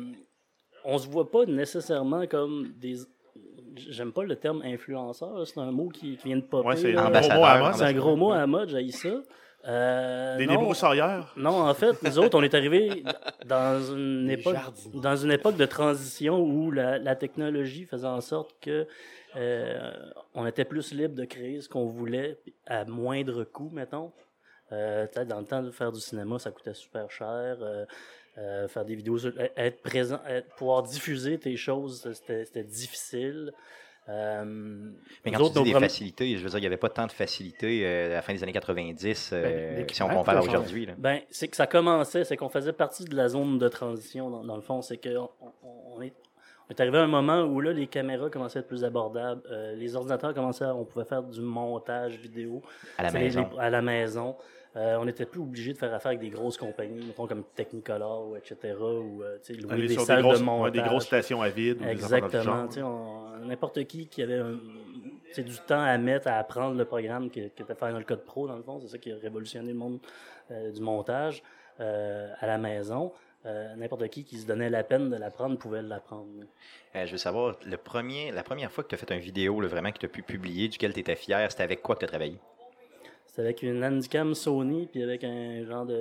on 0.84 0.98
se 0.98 1.08
voit 1.08 1.30
pas 1.30 1.44
nécessairement 1.46 2.26
comme 2.26 2.72
des. 2.76 2.96
J'aime 3.76 4.12
pas 4.12 4.24
le 4.24 4.36
terme 4.36 4.62
influenceur, 4.64 5.46
c'est 5.46 5.58
un 5.60 5.70
mot 5.70 5.88
qui, 5.88 6.16
qui 6.16 6.28
vient 6.28 6.36
de 6.36 6.42
popper. 6.42 6.68
Ouais, 6.68 6.76
c'est 6.76 6.94
un 6.96 7.10
gros 7.10 7.36
mot 7.36 7.44
à 7.44 7.58
mode. 7.58 7.74
C'est 7.74 7.84
un 7.84 7.92
gros 7.92 8.16
mot 8.16 8.32
à 8.32 8.46
mode, 8.46 8.68
j'ai 8.70 8.90
ça. 8.90 9.08
Euh, 9.68 10.38
Des 10.38 10.46
débroussailleurs? 10.46 11.34
non, 11.36 11.50
en 11.68 11.74
fait, 11.74 12.02
nous 12.02 12.18
autres, 12.18 12.38
on 12.38 12.42
est 12.42 12.54
arrivés 12.54 13.04
dans 13.44 13.78
une 13.94 14.30
époque, 14.30 14.54
jardiniers. 14.54 15.00
dans 15.02 15.16
une 15.16 15.30
époque 15.32 15.56
de 15.56 15.66
transition 15.66 16.40
où 16.40 16.70
la, 16.70 16.98
la 16.98 17.14
technologie 17.14 17.84
faisait 17.84 18.06
en 18.06 18.22
sorte 18.22 18.54
que 18.62 18.86
euh, 19.36 19.92
on 20.34 20.46
était 20.46 20.64
plus 20.64 20.94
libre 20.94 21.14
de 21.14 21.26
créer 21.26 21.60
ce 21.60 21.68
qu'on 21.68 21.84
voulait 21.84 22.38
à 22.66 22.86
moindre 22.86 23.44
coût, 23.44 23.68
mettons. 23.70 24.12
Euh, 24.72 25.06
dans 25.26 25.40
le 25.40 25.46
temps 25.46 25.62
de 25.62 25.70
faire 25.70 25.90
du 25.92 26.00
cinéma, 26.00 26.38
ça 26.38 26.50
coûtait 26.50 26.74
super 26.74 27.10
cher. 27.10 27.56
euh, 27.60 27.84
euh, 28.38 28.68
faire 28.68 28.84
des 28.84 28.94
vidéos, 28.94 29.18
sur- 29.18 29.32
être 29.56 29.82
présent, 29.82 30.20
être- 30.28 30.48
pouvoir 30.54 30.82
diffuser 30.84 31.36
tes 31.38 31.56
choses, 31.56 32.08
c'était 32.14 32.62
difficile. 32.64 33.52
Euh, 34.08 34.44
Mais 35.24 35.30
quand 35.30 35.40
autres, 35.42 35.54
tu 35.54 35.58
dis 35.60 35.64
des 35.66 35.70
premiers- 35.72 35.88
facilités, 35.88 36.36
je 36.36 36.42
veux 36.42 36.48
dire, 36.50 36.58
il 36.58 36.62
n'y 36.62 36.66
avait 36.66 36.76
pas 36.76 36.88
tant 36.88 37.06
de 37.06 37.12
facilités 37.12 37.82
euh, 37.84 38.06
à 38.06 38.14
la 38.14 38.22
fin 38.22 38.32
des 38.32 38.42
années 38.42 38.52
90 38.52 39.30
euh, 39.32 39.76
Ben, 39.76 39.86
si 39.92 40.02
on 40.02 40.08
compare 40.08 40.42
aujourd'hui. 40.42 40.88
Ben, 40.98 41.20
c'est 41.30 41.48
que 41.48 41.56
ça 41.56 41.66
commençait, 41.66 42.24
c'est 42.24 42.36
qu'on 42.36 42.48
faisait 42.48 42.72
partie 42.72 43.04
de 43.04 43.14
la 43.14 43.28
zone 43.28 43.58
de 43.58 43.68
transition, 43.68 44.30
dans, 44.30 44.42
dans 44.44 44.56
le 44.56 44.62
fond. 44.62 44.80
C'est 44.82 44.96
qu'on 44.96 45.28
on, 45.40 45.96
on 45.96 46.02
est, 46.02 46.12
on 46.68 46.70
est 46.70 46.80
arrivé 46.80 46.98
à 46.98 47.02
un 47.02 47.06
moment 47.08 47.42
où 47.42 47.60
là, 47.60 47.72
les 47.72 47.86
caméras 47.88 48.30
commençaient 48.30 48.58
à 48.58 48.62
être 48.62 48.68
plus 48.68 48.84
abordables. 48.84 49.42
euh, 49.50 49.74
les 49.76 49.94
ordinateurs 49.96 50.34
commençaient 50.34 50.64
à, 50.64 50.74
on 50.74 50.84
pouvait 50.84 51.04
faire 51.04 51.22
du 51.22 51.40
montage 51.40 52.16
vidéo 52.16 52.62
À 52.98 53.02
la 53.04 53.10
maison. 53.12 53.48
les- 53.52 53.58
à 53.58 53.70
la 53.70 53.82
maison. 53.82 54.36
Euh, 54.76 54.96
on 55.00 55.04
n'était 55.04 55.26
plus 55.26 55.40
obligé 55.40 55.72
de 55.72 55.78
faire 55.78 55.92
affaire 55.92 56.10
avec 56.10 56.20
des 56.20 56.30
grosses 56.30 56.56
compagnies, 56.56 57.04
mettons 57.04 57.26
comme 57.26 57.42
Technicolor, 57.56 58.28
ou 58.28 58.36
etc., 58.36 58.56
ou 58.80 59.22
euh, 59.22 59.36
sais, 59.42 59.54
louer 59.54 59.72
Aller 59.72 59.88
des 59.88 59.94
sur 59.94 60.02
salles 60.02 60.18
des 60.18 60.22
grosses, 60.22 60.38
de 60.38 60.44
ouais, 60.44 60.50
montage. 60.50 60.72
des 60.72 60.82
grosses 60.82 61.06
stations 61.06 61.42
à 61.42 61.48
vide. 61.48 61.80
ou 61.82 61.84
Exactement. 61.88 62.68
N'importe 63.44 63.84
qui 63.86 64.06
qui 64.06 64.22
avait 64.22 64.38
un- 64.38 64.58
du 65.38 65.56
temps 65.66 65.80
à 65.82 65.96
mettre 65.98 66.28
à 66.28 66.34
apprendre 66.38 66.76
le 66.76 66.84
programme 66.84 67.30
qui, 67.30 67.50
qui 67.50 67.62
était 67.62 67.74
Final 67.74 68.04
Cut 68.04 68.16
Pro, 68.24 68.46
dans 68.48 68.56
le 68.56 68.62
fond, 68.62 68.80
c'est 68.80 68.88
ça 68.88 68.98
qui 68.98 69.10
a 69.12 69.16
révolutionné 69.16 69.68
le 69.72 69.78
monde 69.78 69.98
euh, 70.50 70.70
du 70.72 70.80
montage 70.80 71.42
euh, 71.80 72.28
à 72.40 72.46
la 72.46 72.58
maison. 72.58 73.12
Euh, 73.46 73.74
N'importe 73.76 74.06
qui 74.08 74.22
qui 74.24 74.38
se 74.38 74.46
donnait 74.46 74.68
la 74.70 74.84
peine 74.84 75.08
de 75.08 75.16
l'apprendre 75.16 75.56
pouvait 75.56 75.82
l'apprendre. 75.82 76.26
Euh, 76.94 77.06
je 77.06 77.12
veux 77.12 77.16
savoir, 77.18 77.56
le 77.64 77.76
premier, 77.76 78.30
la 78.32 78.42
première 78.42 78.70
fois 78.70 78.84
que 78.84 78.88
tu 78.88 78.94
as 78.94 78.98
fait 78.98 79.10
une 79.14 79.20
vidéo 79.20 79.60
là, 79.60 79.68
vraiment 79.68 79.90
que 79.92 79.98
tu 79.98 80.06
as 80.06 80.10
pu 80.10 80.22
publier, 80.22 80.68
duquel 80.68 80.92
tu 80.92 81.00
étais 81.00 81.16
fier, 81.16 81.50
c'était 81.50 81.62
avec 81.62 81.80
quoi 81.80 81.94
que 81.94 82.00
tu 82.00 82.04
as 82.04 82.08
travaillé? 82.08 82.36
C'était 83.30 83.42
avec 83.42 83.62
une 83.62 83.84
Handicam 83.84 84.34
Sony, 84.34 84.88
puis 84.90 85.04
avec 85.04 85.22
un 85.22 85.64
genre 85.64 85.86
de, 85.86 85.94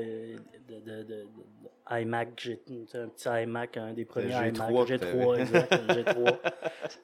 de, 0.67 0.79
de, 0.79 0.79
de- 0.79 1.03
de- 1.03 1.03
de 1.03 2.01
iMac, 2.01 2.49
un 2.95 3.07
petit 3.07 3.29
iMac, 3.43 3.77
un 3.77 3.93
des 3.93 4.03
premiers 4.05 4.29
G3 4.31 4.47
iMac, 4.71 4.87
que 4.87 4.93
G3, 4.95 5.39
exact, 5.39 5.71
le 5.73 5.93
G3. 5.93 6.37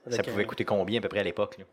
Ça 0.09 0.23
pouvait 0.23 0.43
un- 0.43 0.47
coûter 0.47 0.65
combien 0.65 0.97
à 0.97 1.01
peu 1.03 1.09
près 1.09 1.19
à 1.19 1.23
l'époque? 1.23 1.59
là? 1.59 1.65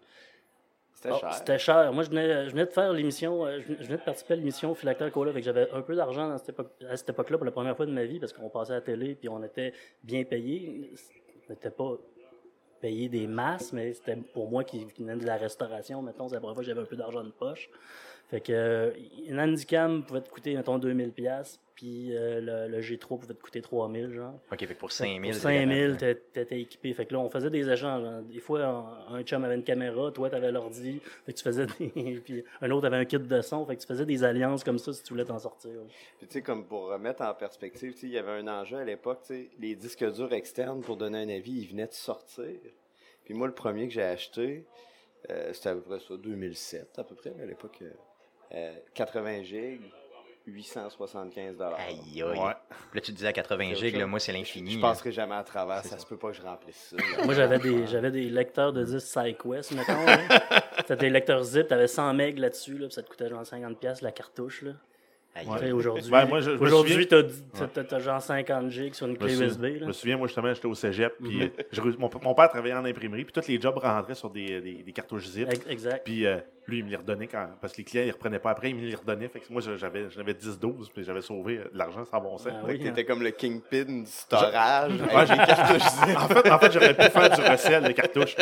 C'était 0.94 1.08
Ah, 1.14 1.18
cher. 1.18 1.32
C'était 1.34 1.58
cher. 1.58 1.92
Moi, 1.94 2.02
je 2.04 2.10
venais, 2.10 2.44
je 2.46 2.50
venais 2.50 2.66
de 2.66 2.70
faire 2.70 2.92
l'émission, 2.92 3.46
euh, 3.46 3.58
je 3.66 3.72
venais- 3.86 3.96
de 3.96 4.02
participer 4.02 4.34
à 4.34 4.36
l'émission 4.36 4.74
Philactère 4.74 5.10
Cola, 5.10 5.32
fait 5.32 5.40
que 5.40 5.44
j'avais 5.46 5.70
un 5.70 5.80
peu 5.80 5.96
d'argent 5.96 6.30
à 6.30 6.36
cette 6.38 6.50
époque- 6.50 6.72
époque-là 7.08 7.38
pour 7.38 7.46
la 7.46 7.52
première 7.52 7.74
fois 7.76 7.86
de 7.86 7.90
ma 7.92 8.04
vie 8.04 8.20
parce 8.20 8.34
qu'on 8.34 8.50
passait 8.50 8.72
à 8.72 8.76
la 8.76 8.80
télé 8.82 9.14
puis 9.14 9.30
on 9.30 9.42
était 9.42 9.72
bien 10.04 10.24
payé. 10.24 10.90
On 11.48 11.52
n'était 11.54 11.70
pas 11.70 11.96
payer 12.82 13.08
des 13.08 13.26
masses, 13.26 13.72
mais 13.72 13.94
c'était 13.94 14.16
pour 14.16 14.50
moi 14.50 14.62
qui 14.64 14.84
venais 14.98 15.16
de 15.16 15.24
la 15.24 15.36
restauration, 15.38 16.02
mettons, 16.02 16.28
c'est 16.28 16.34
la 16.34 16.40
première 16.40 16.54
fois 16.54 16.62
que 16.62 16.68
j'avais 16.68 16.80
un 16.82 16.84
peu 16.84 16.96
d'argent 16.96 17.22
de 17.24 17.30
poche. 17.30 17.68
Fait 18.32 18.40
que 18.40 18.52
euh, 18.52 18.90
une 19.28 19.38
Handycam 19.38 20.04
pouvait 20.04 20.22
te 20.22 20.30
coûter, 20.30 20.56
mettons, 20.56 20.78
2000 20.78 21.12
pièces 21.12 21.60
puis 21.74 22.14
euh, 22.16 22.40
le, 22.68 22.76
le 22.76 22.80
G3 22.82 23.18
pouvait 23.18 23.34
te 23.34 23.42
coûter 23.42 23.60
3000 23.60 24.10
genre. 24.12 24.34
OK, 24.52 24.58
fait 24.60 24.66
que 24.66 24.72
pour 24.74 24.90
5000. 24.92 25.32
Pour 25.32 25.40
5000, 25.40 25.96
t'é- 25.98 26.14
t'étais 26.32 26.60
équipé. 26.60 26.94
Fait 26.94 27.04
que 27.06 27.12
là, 27.12 27.20
on 27.20 27.28
faisait 27.30 27.50
des 27.50 27.68
échanges. 27.68 28.04
hein. 28.04 28.22
Des 28.22 28.40
fois, 28.40 28.62
un, 28.64 29.14
un 29.16 29.22
chum 29.22 29.42
avait 29.44 29.54
une 29.56 29.64
caméra, 29.64 30.10
toi, 30.12 30.30
t'avais 30.30 30.50
l'ordi. 30.52 31.00
Fait 31.26 31.32
que 31.32 31.38
tu 31.38 31.44
faisais 31.44 31.66
des... 31.78 32.20
Puis 32.24 32.44
un 32.62 32.70
autre 32.70 32.86
avait 32.86 32.96
un 32.98 33.04
kit 33.04 33.18
de 33.18 33.40
son. 33.42 33.66
Fait 33.66 33.76
que 33.76 33.80
tu 33.82 33.86
faisais 33.86 34.06
des 34.06 34.24
alliances 34.24 34.64
comme 34.64 34.78
ça 34.78 34.92
si 34.94 35.02
tu 35.02 35.12
voulais 35.12 35.24
t'en 35.26 35.38
sortir. 35.38 35.72
Puis 36.18 36.26
tu 36.28 36.32
sais, 36.34 36.42
comme 36.42 36.64
pour 36.66 36.88
remettre 36.88 37.22
en 37.22 37.34
perspective, 37.34 37.92
tu 37.94 37.98
sais, 38.00 38.06
il 38.06 38.12
y 38.12 38.18
avait 38.18 38.32
un 38.32 38.48
enjeu 38.48 38.78
à 38.78 38.84
l'époque, 38.84 39.20
tu 39.26 39.34
sais, 39.34 39.50
les 39.58 39.74
disques 39.74 40.04
durs 40.12 40.32
externes, 40.32 40.80
pour 40.82 40.96
donner 40.96 41.18
un 41.18 41.28
avis, 41.28 41.52
ils 41.62 41.68
venaient 41.68 41.86
de 41.88 41.92
sortir. 41.94 42.46
Puis 43.24 43.34
moi, 43.34 43.46
le 43.46 43.54
premier 43.54 43.88
que 43.88 43.94
j'ai 43.94 44.02
acheté, 44.02 44.64
euh, 45.30 45.52
c'était 45.52 45.70
à 45.70 45.74
peu 45.74 45.80
près 45.82 45.98
ça, 46.00 46.16
2007 46.16 46.98
à 46.98 47.04
peu 47.04 47.14
près, 47.14 47.32
à 47.42 47.46
l'époque. 47.46 47.82
Euh, 48.54 48.72
euh, 48.72 48.72
80 48.94 49.42
gigs, 49.42 49.80
875 50.46 51.60
Aïe, 51.60 51.98
aïe. 52.14 52.22
Ouais. 52.22 52.36
Là, 52.36 52.56
tu 52.94 53.00
te 53.00 53.10
disais 53.12 53.28
à 53.28 53.32
80 53.32 53.70
C'est 53.70 53.76
gigs, 53.76 53.96
là, 53.96 54.06
moi, 54.06 54.18
c'est 54.18 54.32
l'infini. 54.32 54.72
Je 54.72 54.80
là. 54.80 54.88
passerai 54.88 55.12
jamais 55.12 55.34
à 55.34 55.44
travers, 55.44 55.84
ça, 55.84 55.98
se 55.98 56.06
peut 56.06 56.16
pas 56.16 56.30
que 56.30 56.36
je 56.36 56.42
remplisse 56.42 56.94
ça. 56.94 56.96
Moi, 57.24 57.34
j'avais 57.34 57.58
des, 57.58 57.86
j'avais 57.86 58.10
des 58.10 58.28
lecteurs 58.28 58.72
de 58.72 58.84
disques 58.84 59.06
SideQuest, 59.06 59.72
mettons. 59.72 59.92
C'était 60.78 60.96
des 60.96 61.10
lecteurs 61.10 61.44
zip, 61.44 61.68
t'avais 61.68 61.86
100 61.86 62.14
MB 62.14 62.38
là-dessus, 62.38 62.76
là, 62.76 62.86
puis 62.86 62.94
ça 62.94 63.02
te 63.02 63.08
coûtait 63.08 63.28
genre 63.28 63.42
50$ 63.42 63.76
piastres, 63.76 64.04
la 64.04 64.12
cartouche. 64.12 64.62
Là. 64.62 64.72
Ouais. 65.34 65.58
Tu 65.60 65.72
Aujourd'hui, 65.72 66.10
Ben, 66.10 66.28
je- 66.40 66.50
je 66.50 66.56
aujourd'hui 66.58 67.08
t'as- 67.08 67.22
t'as 67.84 67.98
genre 67.98 68.20
50 68.20 68.70
gigs 68.70 68.92
sur 68.94 69.06
une 69.06 69.14
Je 69.16 69.18
me 69.20 69.24
clé 69.26 69.34
souviens- 69.34 69.48
USB. 69.48 69.78
Je 69.80 69.84
me 69.86 69.92
souviens, 69.92 70.16
moi, 70.18 70.26
justement, 70.26 70.52
j'étais 70.52 70.66
au 70.66 70.74
cégep. 70.74 71.14
Puis 71.22 71.42
euh, 71.44 71.92
mon, 71.98 72.10
mon 72.22 72.34
père 72.34 72.50
travaillait 72.50 72.74
en 72.74 72.84
imprimerie. 72.84 73.24
Puis 73.24 73.32
tous 73.32 73.48
les 73.48 73.58
jobs 73.58 73.76
rentraient 73.78 74.14
sur 74.14 74.28
des, 74.28 74.60
des, 74.60 74.82
des 74.82 74.92
cartouches 74.92 75.26
zip. 75.28 75.48
Ex- 75.50 75.66
Exact. 75.70 76.02
Puis 76.04 76.26
euh, 76.26 76.36
lui, 76.66 76.78
il 76.80 76.84
me 76.84 76.90
les 76.90 76.96
redonnait 76.96 77.28
quand, 77.28 77.48
parce 77.62 77.72
que 77.72 77.78
les 77.78 77.84
clients, 77.84 78.04
ils 78.06 78.10
reprenaient 78.12 78.38
pas 78.40 78.50
après, 78.50 78.70
il 78.70 78.76
me 78.76 78.82
les 78.82 78.94
redonnait. 78.94 79.28
Fait 79.28 79.40
que 79.40 79.50
moi, 79.50 79.62
j'avais, 79.78 80.10
j'avais 80.10 80.34
10-12, 80.34 80.90
puis 80.94 81.02
j'avais 81.02 81.22
sauvé 81.22 81.58
euh, 81.60 81.64
de 81.72 81.78
l'argent 81.78 82.04
sans 82.04 82.20
bon 82.20 82.36
sens. 82.36 82.48
Ah 82.54 82.64
oui, 82.68 82.74
hein. 82.80 82.84
T'étais 82.84 83.04
comme 83.06 83.22
le 83.22 83.30
kingpin 83.30 83.84
du 83.84 84.02
storage. 84.06 84.92
Ouais, 84.92 85.26
j'ai- 85.26 85.32
les 85.32 85.46
cartouches 85.46 85.88
zip. 86.06 86.16
en, 86.18 86.28
fait, 86.28 86.50
en 86.50 86.58
fait, 86.58 86.72
j'aurais 86.72 86.94
pu 86.94 87.02
faire 87.04 87.30
du 87.30 87.40
recel 87.40 87.82
de 87.84 87.92
cartouches. 87.92 88.36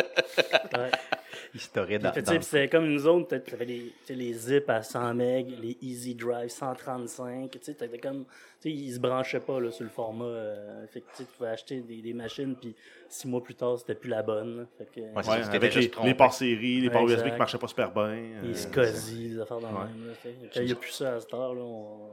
Historique 1.53 1.99
dans, 1.99 2.13
c'était 2.41 2.69
comme 2.69 2.85
une 2.85 2.99
zone, 2.99 3.25
tu 3.27 3.35
avais 3.53 3.65
les, 3.65 3.93
les 4.09 4.33
zip 4.33 4.69
à 4.69 4.81
100 4.81 5.13
MB, 5.15 5.19
les 5.61 5.77
Easy 5.81 6.15
Drive 6.15 6.49
135. 6.49 7.51
Tu 7.51 7.59
sais, 7.61 7.99
comme, 8.01 8.25
ils 8.63 8.93
se 8.93 8.99
branchaient 8.99 9.39
pas 9.41 9.59
là, 9.59 9.69
sur 9.71 9.83
le 9.83 9.89
format. 9.89 10.23
euh, 10.25 10.87
fait 10.87 11.01
que 11.01 11.07
tu 11.17 11.23
pouvais 11.23 11.49
acheter 11.49 11.81
des, 11.81 12.01
des 12.01 12.13
machines, 12.13 12.55
puis 12.55 12.73
six 13.09 13.27
mois 13.27 13.43
plus 13.43 13.55
tard, 13.55 13.77
c'était 13.79 13.95
plus 13.95 14.09
la 14.09 14.23
bonne. 14.23 14.65
Fait 14.77 14.85
que, 14.85 14.99
Ouais, 15.01 15.27
Ouais, 15.27 15.55
avec 15.55 15.71
juste 15.73 15.97
les, 16.01 16.07
les 16.09 16.13
ports 16.13 16.33
série, 16.33 16.79
les 16.81 16.89
ports 16.89 17.03
USB 17.03 17.13
Exact. 17.19 17.31
qui 17.33 17.39
marchaient 17.39 17.57
pas 17.57 17.67
super 17.67 17.91
bien. 17.91 18.15
les 18.43 18.49
euh, 18.49 18.53
SCSI, 18.53 19.29
des 19.29 19.39
affaires 19.41 19.59
dans 19.59 19.71
le 19.71 19.77
même. 19.87 20.15
il 20.55 20.63
n'y 20.65 20.71
a 20.71 20.75
plus 20.75 20.91
ça 20.91 21.15
à 21.15 21.19
cette 21.19 21.33
heure, 21.33 21.53
là, 21.53 21.61
on... 21.61 22.09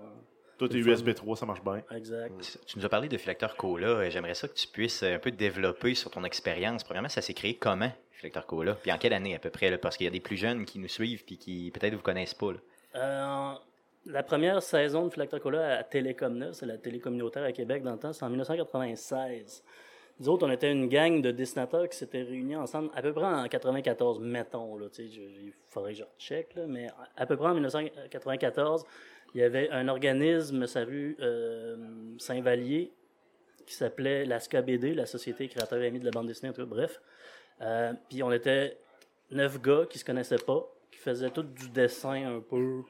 Tout 0.58 0.70
est 0.74 0.80
USB 0.80 1.14
3, 1.14 1.36
ça 1.36 1.46
marche 1.46 1.62
bien. 1.62 1.82
Exact. 1.94 2.58
Tu 2.66 2.78
nous 2.78 2.84
as 2.84 2.88
parlé 2.88 3.08
de 3.08 3.16
Phylacteur 3.16 3.56
Cola. 3.56 3.86
Euh, 3.88 4.10
J'aimerais 4.10 4.34
ça 4.34 4.48
que 4.48 4.54
tu 4.54 4.66
puisses 4.66 5.02
euh, 5.04 5.14
un 5.14 5.18
peu 5.18 5.30
développer 5.30 5.94
sur 5.94 6.10
ton 6.10 6.24
expérience. 6.24 6.82
Premièrement, 6.84 7.08
ça 7.08 7.20
s'est 7.22 7.34
créé 7.34 7.54
comment, 7.54 7.90
Phylacteur 8.10 8.44
Cola? 8.46 8.74
Puis 8.74 8.90
en 8.90 8.98
quelle 8.98 9.12
année 9.12 9.34
à 9.34 9.38
peu 9.38 9.50
près? 9.50 9.70
là? 9.70 9.78
Parce 9.78 9.96
qu'il 9.96 10.04
y 10.04 10.08
a 10.08 10.10
des 10.12 10.20
plus 10.20 10.36
jeunes 10.36 10.64
qui 10.64 10.78
nous 10.80 10.88
suivent 10.88 11.24
puis 11.24 11.38
qui 11.38 11.70
peut-être 11.72 11.94
vous 11.94 12.02
connaissent 12.02 12.34
pas. 12.34 12.52
là. 12.52 12.58
Euh, 12.96 13.54
la 14.06 14.22
première 14.22 14.62
saison 14.62 15.06
de 15.06 15.12
Phylacter 15.12 15.38
Cola 15.38 15.78
à 15.78 15.84
Télécom 15.84 16.34
9, 16.36 16.52
c'est 16.54 16.66
la 16.66 16.78
télé 16.78 16.98
communautaire 16.98 17.44
à 17.44 17.52
Québec 17.52 17.82
dans 17.82 17.92
le 17.92 17.98
temps, 17.98 18.12
c'est 18.12 18.24
en 18.24 18.30
1996. 18.30 19.62
Nous 20.20 20.28
autres, 20.28 20.46
on 20.46 20.50
était 20.50 20.72
une 20.72 20.88
gang 20.88 21.22
de 21.22 21.30
dessinateurs 21.30 21.88
qui 21.88 21.96
s'étaient 21.96 22.22
réunis 22.22 22.56
ensemble 22.56 22.90
à 22.94 23.02
peu 23.02 23.12
près 23.12 23.24
en 23.24 23.46
94, 23.46 24.18
mettons. 24.18 24.76
Là, 24.76 24.88
tu 24.88 25.04
sais, 25.06 25.08
je- 25.14 25.20
il 25.20 25.52
faudrait 25.70 25.92
que 25.92 25.98
je 25.98 26.04
recheck, 26.04 26.54
là, 26.56 26.62
mais 26.66 26.88
à 27.16 27.24
peu 27.26 27.36
près 27.36 27.46
en 27.48 27.54
1994, 27.54 28.84
il 29.34 29.40
y 29.40 29.44
avait 29.44 29.70
un 29.70 29.88
organisme, 29.88 30.66
sa 30.66 30.84
rue 30.84 31.16
euh, 31.20 31.76
Saint-Vallier, 32.18 32.92
qui 33.66 33.74
s'appelait 33.74 34.24
la 34.24 34.40
SCABD, 34.40 34.94
la 34.94 35.06
Société 35.06 35.48
Créateur 35.48 35.80
et 35.80 35.86
Amis 35.86 36.00
de 36.00 36.04
la 36.06 36.10
bande 36.10 36.26
dessinée, 36.26 36.50
en 36.50 36.54
tout 36.54 36.66
bref. 36.66 37.00
Euh, 37.60 37.92
puis 38.08 38.22
on 38.22 38.32
était 38.32 38.78
neuf 39.30 39.60
gars 39.60 39.84
qui 39.88 39.98
se 39.98 40.04
connaissaient 40.04 40.38
pas, 40.38 40.66
qui 40.90 40.98
faisaient 40.98 41.30
tout 41.30 41.42
du 41.42 41.68
dessin 41.68 42.36
un 42.36 42.40
peu 42.40 42.82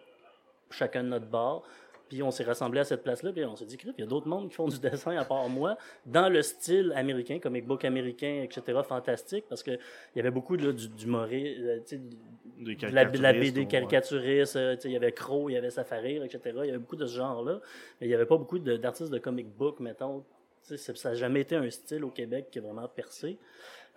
chacun 0.70 1.02
de 1.02 1.08
notre 1.08 1.26
bord. 1.26 1.66
Puis 2.08 2.22
on 2.22 2.30
s'est 2.30 2.44
rassemblés 2.44 2.80
à 2.80 2.84
cette 2.84 3.02
place-là, 3.02 3.32
puis 3.32 3.44
on 3.44 3.56
s'est 3.56 3.64
dit, 3.66 3.76
il 3.82 4.00
y 4.00 4.02
a 4.02 4.06
d'autres 4.06 4.28
mondes 4.28 4.48
qui 4.48 4.54
font 4.54 4.68
du 4.68 4.78
dessin 4.78 5.16
à 5.16 5.24
part 5.24 5.48
moi, 5.48 5.76
dans 6.06 6.28
le 6.28 6.42
style 6.42 6.92
américain, 6.96 7.38
comic 7.38 7.66
book 7.66 7.84
américain, 7.84 8.42
etc., 8.44 8.80
fantastique, 8.86 9.44
parce 9.48 9.62
qu'il 9.62 9.78
y 10.16 10.20
avait 10.20 10.30
beaucoup 10.30 10.56
là, 10.56 10.72
du, 10.72 10.88
du 10.88 11.06
moré, 11.06 11.56
euh, 11.58 11.78
Des 12.58 12.74
de 12.74 12.86
la, 12.94 13.04
de 13.04 13.18
BD 13.40 13.60
caricaturiste, 13.68 14.56
euh, 14.56 14.76
il 14.84 14.90
y 14.90 14.96
avait 14.96 15.12
Crow, 15.12 15.48
il 15.48 15.52
y 15.52 15.56
avait 15.56 15.70
Safari, 15.70 16.16
etc. 16.16 16.40
Il 16.44 16.66
y 16.66 16.70
avait 16.70 16.78
beaucoup 16.78 16.96
de 16.96 17.06
ce 17.06 17.16
genre-là, 17.16 17.60
mais 18.00 18.06
il 18.06 18.10
n'y 18.10 18.14
avait 18.14 18.26
pas 18.26 18.36
beaucoup 18.36 18.58
de- 18.58 18.76
d'artistes 18.76 19.12
de 19.12 19.18
comic 19.18 19.46
book, 19.56 19.78
mettons. 19.80 20.24
Ça 20.62 20.92
n'a 21.10 21.14
jamais 21.14 21.40
été 21.42 21.56
un 21.56 21.70
style 21.70 22.04
au 22.04 22.10
Québec 22.10 22.48
qui 22.50 22.58
a 22.58 22.62
vraiment 22.62 22.88
percé. 22.88 23.38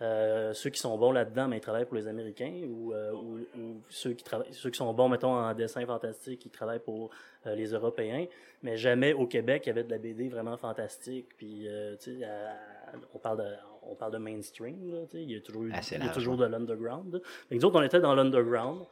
Euh, 0.02 0.54
ceux 0.54 0.72
qui 0.72 0.80
sont 0.80 0.98
bons 0.98 1.12
là-dedans, 1.12 1.48
mais 1.48 1.58
ils 1.58 1.62
travaillent 1.62 1.86
pour 1.86 1.96
les 1.96 2.08
Américains, 2.08 2.62
ou, 2.68 2.94
euh, 2.94 3.12
ou, 3.12 3.40
ou 3.56 3.82
ceux, 3.90 4.14
qui 4.14 4.24
travaillent, 4.24 4.52
ceux 4.52 4.70
qui 4.72 4.78
sont 4.78 4.92
bons, 4.94 5.10
mettons, 5.10 5.34
en 5.34 5.54
dessin 5.54 5.86
fantastique, 5.86 6.46
ils 6.46 6.50
travaillent 6.52 6.80
pour 6.80 7.12
euh, 7.46 7.56
les 7.56 7.68
Européens. 7.74 8.26
Mais 8.64 8.78
jamais 8.78 9.14
au 9.14 9.28
Québec, 9.28 9.64
il 9.66 9.70
y 9.70 9.72
avait 9.72 9.84
de 9.84 9.92
la 9.92 10.00
BD 10.00 10.28
vraiment 10.28 10.58
fantastique. 10.58 11.28
Puis, 11.38 11.68
euh, 11.68 11.96
tu 11.98 12.20
sais, 12.20 12.28
on, 13.14 13.20
parle 13.20 13.38
de, 13.40 13.54
on 13.84 13.96
parle 13.96 14.14
de 14.14 14.18
mainstream, 14.18 14.92
là, 14.92 15.06
tu 15.06 15.18
sais, 15.18 15.24
il 15.24 15.32
y 15.32 15.36
a 15.36 15.42
toujours, 15.42 15.66
Assez 15.74 15.96
il 15.96 16.04
y 16.04 16.08
a 16.08 16.12
toujours 16.12 16.38
de 16.38 16.46
l'underground. 16.46 17.22
nous 17.52 17.66
autres, 17.66 17.80
on 17.80 17.84
était 17.84 18.00
dans 18.00 18.16
l'underground. 18.16 18.86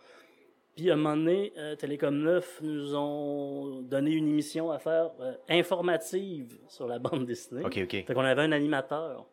Puis, 0.79 0.89
à 0.89 0.93
un 0.93 0.95
moment 0.95 1.17
donné, 1.17 1.51
euh, 1.57 1.75
Télécom 1.75 2.15
9 2.15 2.61
nous 2.61 2.95
ont 2.95 3.81
donné 3.81 4.11
une 4.11 4.29
émission 4.29 4.71
à 4.71 4.79
faire 4.79 5.11
euh, 5.19 5.33
informative 5.49 6.57
sur 6.69 6.87
la 6.87 6.99
bande 6.99 7.25
dessinée. 7.25 7.65
OK, 7.65 7.79
OK. 7.83 8.05
Fait 8.05 8.13
qu'on 8.13 8.21
avait 8.21 8.43
un 8.43 8.53
animateur. 8.53 9.25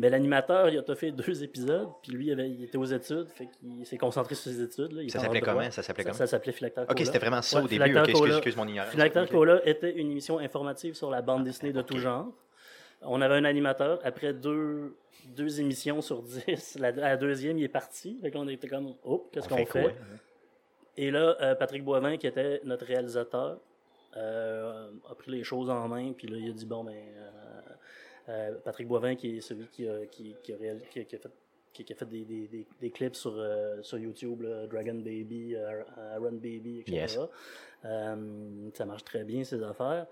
Mais 0.00 0.08
l'animateur, 0.10 0.68
il 0.68 0.78
a 0.78 0.94
fait 0.94 1.10
deux 1.10 1.42
épisodes, 1.42 1.88
puis 2.02 2.12
lui, 2.12 2.26
il, 2.26 2.32
avait- 2.32 2.48
il 2.48 2.62
était 2.64 2.78
aux 2.78 2.84
études, 2.84 3.26
fait 3.34 3.48
qu'il 3.48 3.84
s'est 3.84 3.98
concentré 3.98 4.36
sur 4.36 4.50
ses 4.52 4.62
études. 4.62 4.92
là. 4.92 5.02
Il 5.02 5.10
Ça 5.10 5.18
s'appelait 5.18 5.40
comment? 5.40 5.70
Ça 5.72 5.82
s'appelait 5.82 6.04
Ça, 6.04 6.10
comment? 6.10 6.18
ça 6.18 6.26
s'appelait 6.28 6.52
Phylacter 6.52 6.82
OK, 6.88 7.00
c'était 7.04 7.18
vraiment 7.18 7.42
ça 7.42 7.58
Ouais, 7.58 7.64
au 7.64 7.68
début. 7.68 7.98
Excuse, 8.28 8.56
mon 8.56 8.68
ignorance. 8.68 8.92
Phylacter 8.92 9.20
OK. 9.22 9.30
Cola 9.30 9.60
était 9.68 9.92
une 9.92 10.10
émission 10.12 10.38
informative 10.38 10.94
sur 10.94 11.10
la 11.10 11.20
bande 11.20 11.42
dessinée 11.44 11.72
de 11.72 11.82
tout 11.82 11.98
genre. 11.98 12.28
On 13.02 13.20
avait 13.20 13.34
un 13.34 13.44
animateur. 13.44 13.98
Après 14.04 14.32
deux, 14.32 14.96
deux 15.36 15.60
émissions 15.60 16.00
sur 16.00 16.22
dix, 16.22 16.76
la, 16.80 16.92
la 16.92 17.16
deuxième, 17.16 17.58
il 17.58 17.64
est 17.64 17.68
parti. 17.68 18.18
Fait 18.22 18.30
qu'on 18.30 18.46
était 18.48 18.68
comme, 18.68 18.94
oh, 19.04 19.28
qu'est-ce 19.32 19.46
On 19.46 19.48
qu'on 19.50 19.56
fait 19.58 19.64
fait? 19.66 19.82
quoi? 19.82 19.92
Et 20.96 21.10
là, 21.10 21.36
euh, 21.40 21.54
Patrick 21.56 21.84
Boivin, 21.84 22.16
qui 22.16 22.26
était 22.28 22.60
notre 22.64 22.86
réalisateur, 22.86 23.58
euh, 24.16 24.90
a 25.10 25.14
pris 25.14 25.30
les 25.32 25.44
choses 25.44 25.70
en 25.70 25.86
main, 25.88 26.12
puis 26.12 26.26
là, 26.28 26.36
il 26.38 26.50
a 26.50 26.52
dit, 26.52 26.66
bon, 26.66 26.82
ben, 26.84 26.92
euh, 26.92 27.30
euh, 28.28 28.54
Patrick 28.64 28.86
Boivin, 28.88 29.14
qui 29.16 29.36
est 29.36 29.40
celui 29.40 29.66
qui 29.68 29.88
a, 29.88 30.06
qui, 30.06 30.34
qui 30.42 30.52
a, 30.52 30.56
réal- 30.56 30.82
qui 30.90 31.00
a- 31.00 31.04
qui 31.04 31.16
a 31.16 31.18
fait, 31.18 31.30
qui, 31.72 31.92
a 31.92 31.96
fait 31.96 32.06
des, 32.06 32.24
des, 32.24 32.46
des, 32.48 32.66
des 32.80 32.90
clips 32.90 33.14
sur, 33.16 33.34
euh, 33.36 33.80
sur 33.82 33.98
YouTube, 33.98 34.42
là, 34.42 34.66
Dragon 34.66 34.94
Baby, 34.94 35.54
euh, 35.56 35.82
Run 36.18 36.32
Baby, 36.32 36.80
etc. 36.80 36.96
Yes. 36.96 37.18
Euh, 37.84 38.68
ça 38.74 38.84
marche 38.84 39.04
très 39.04 39.24
bien, 39.24 39.44
ces 39.44 39.62
affaires. 39.62 40.06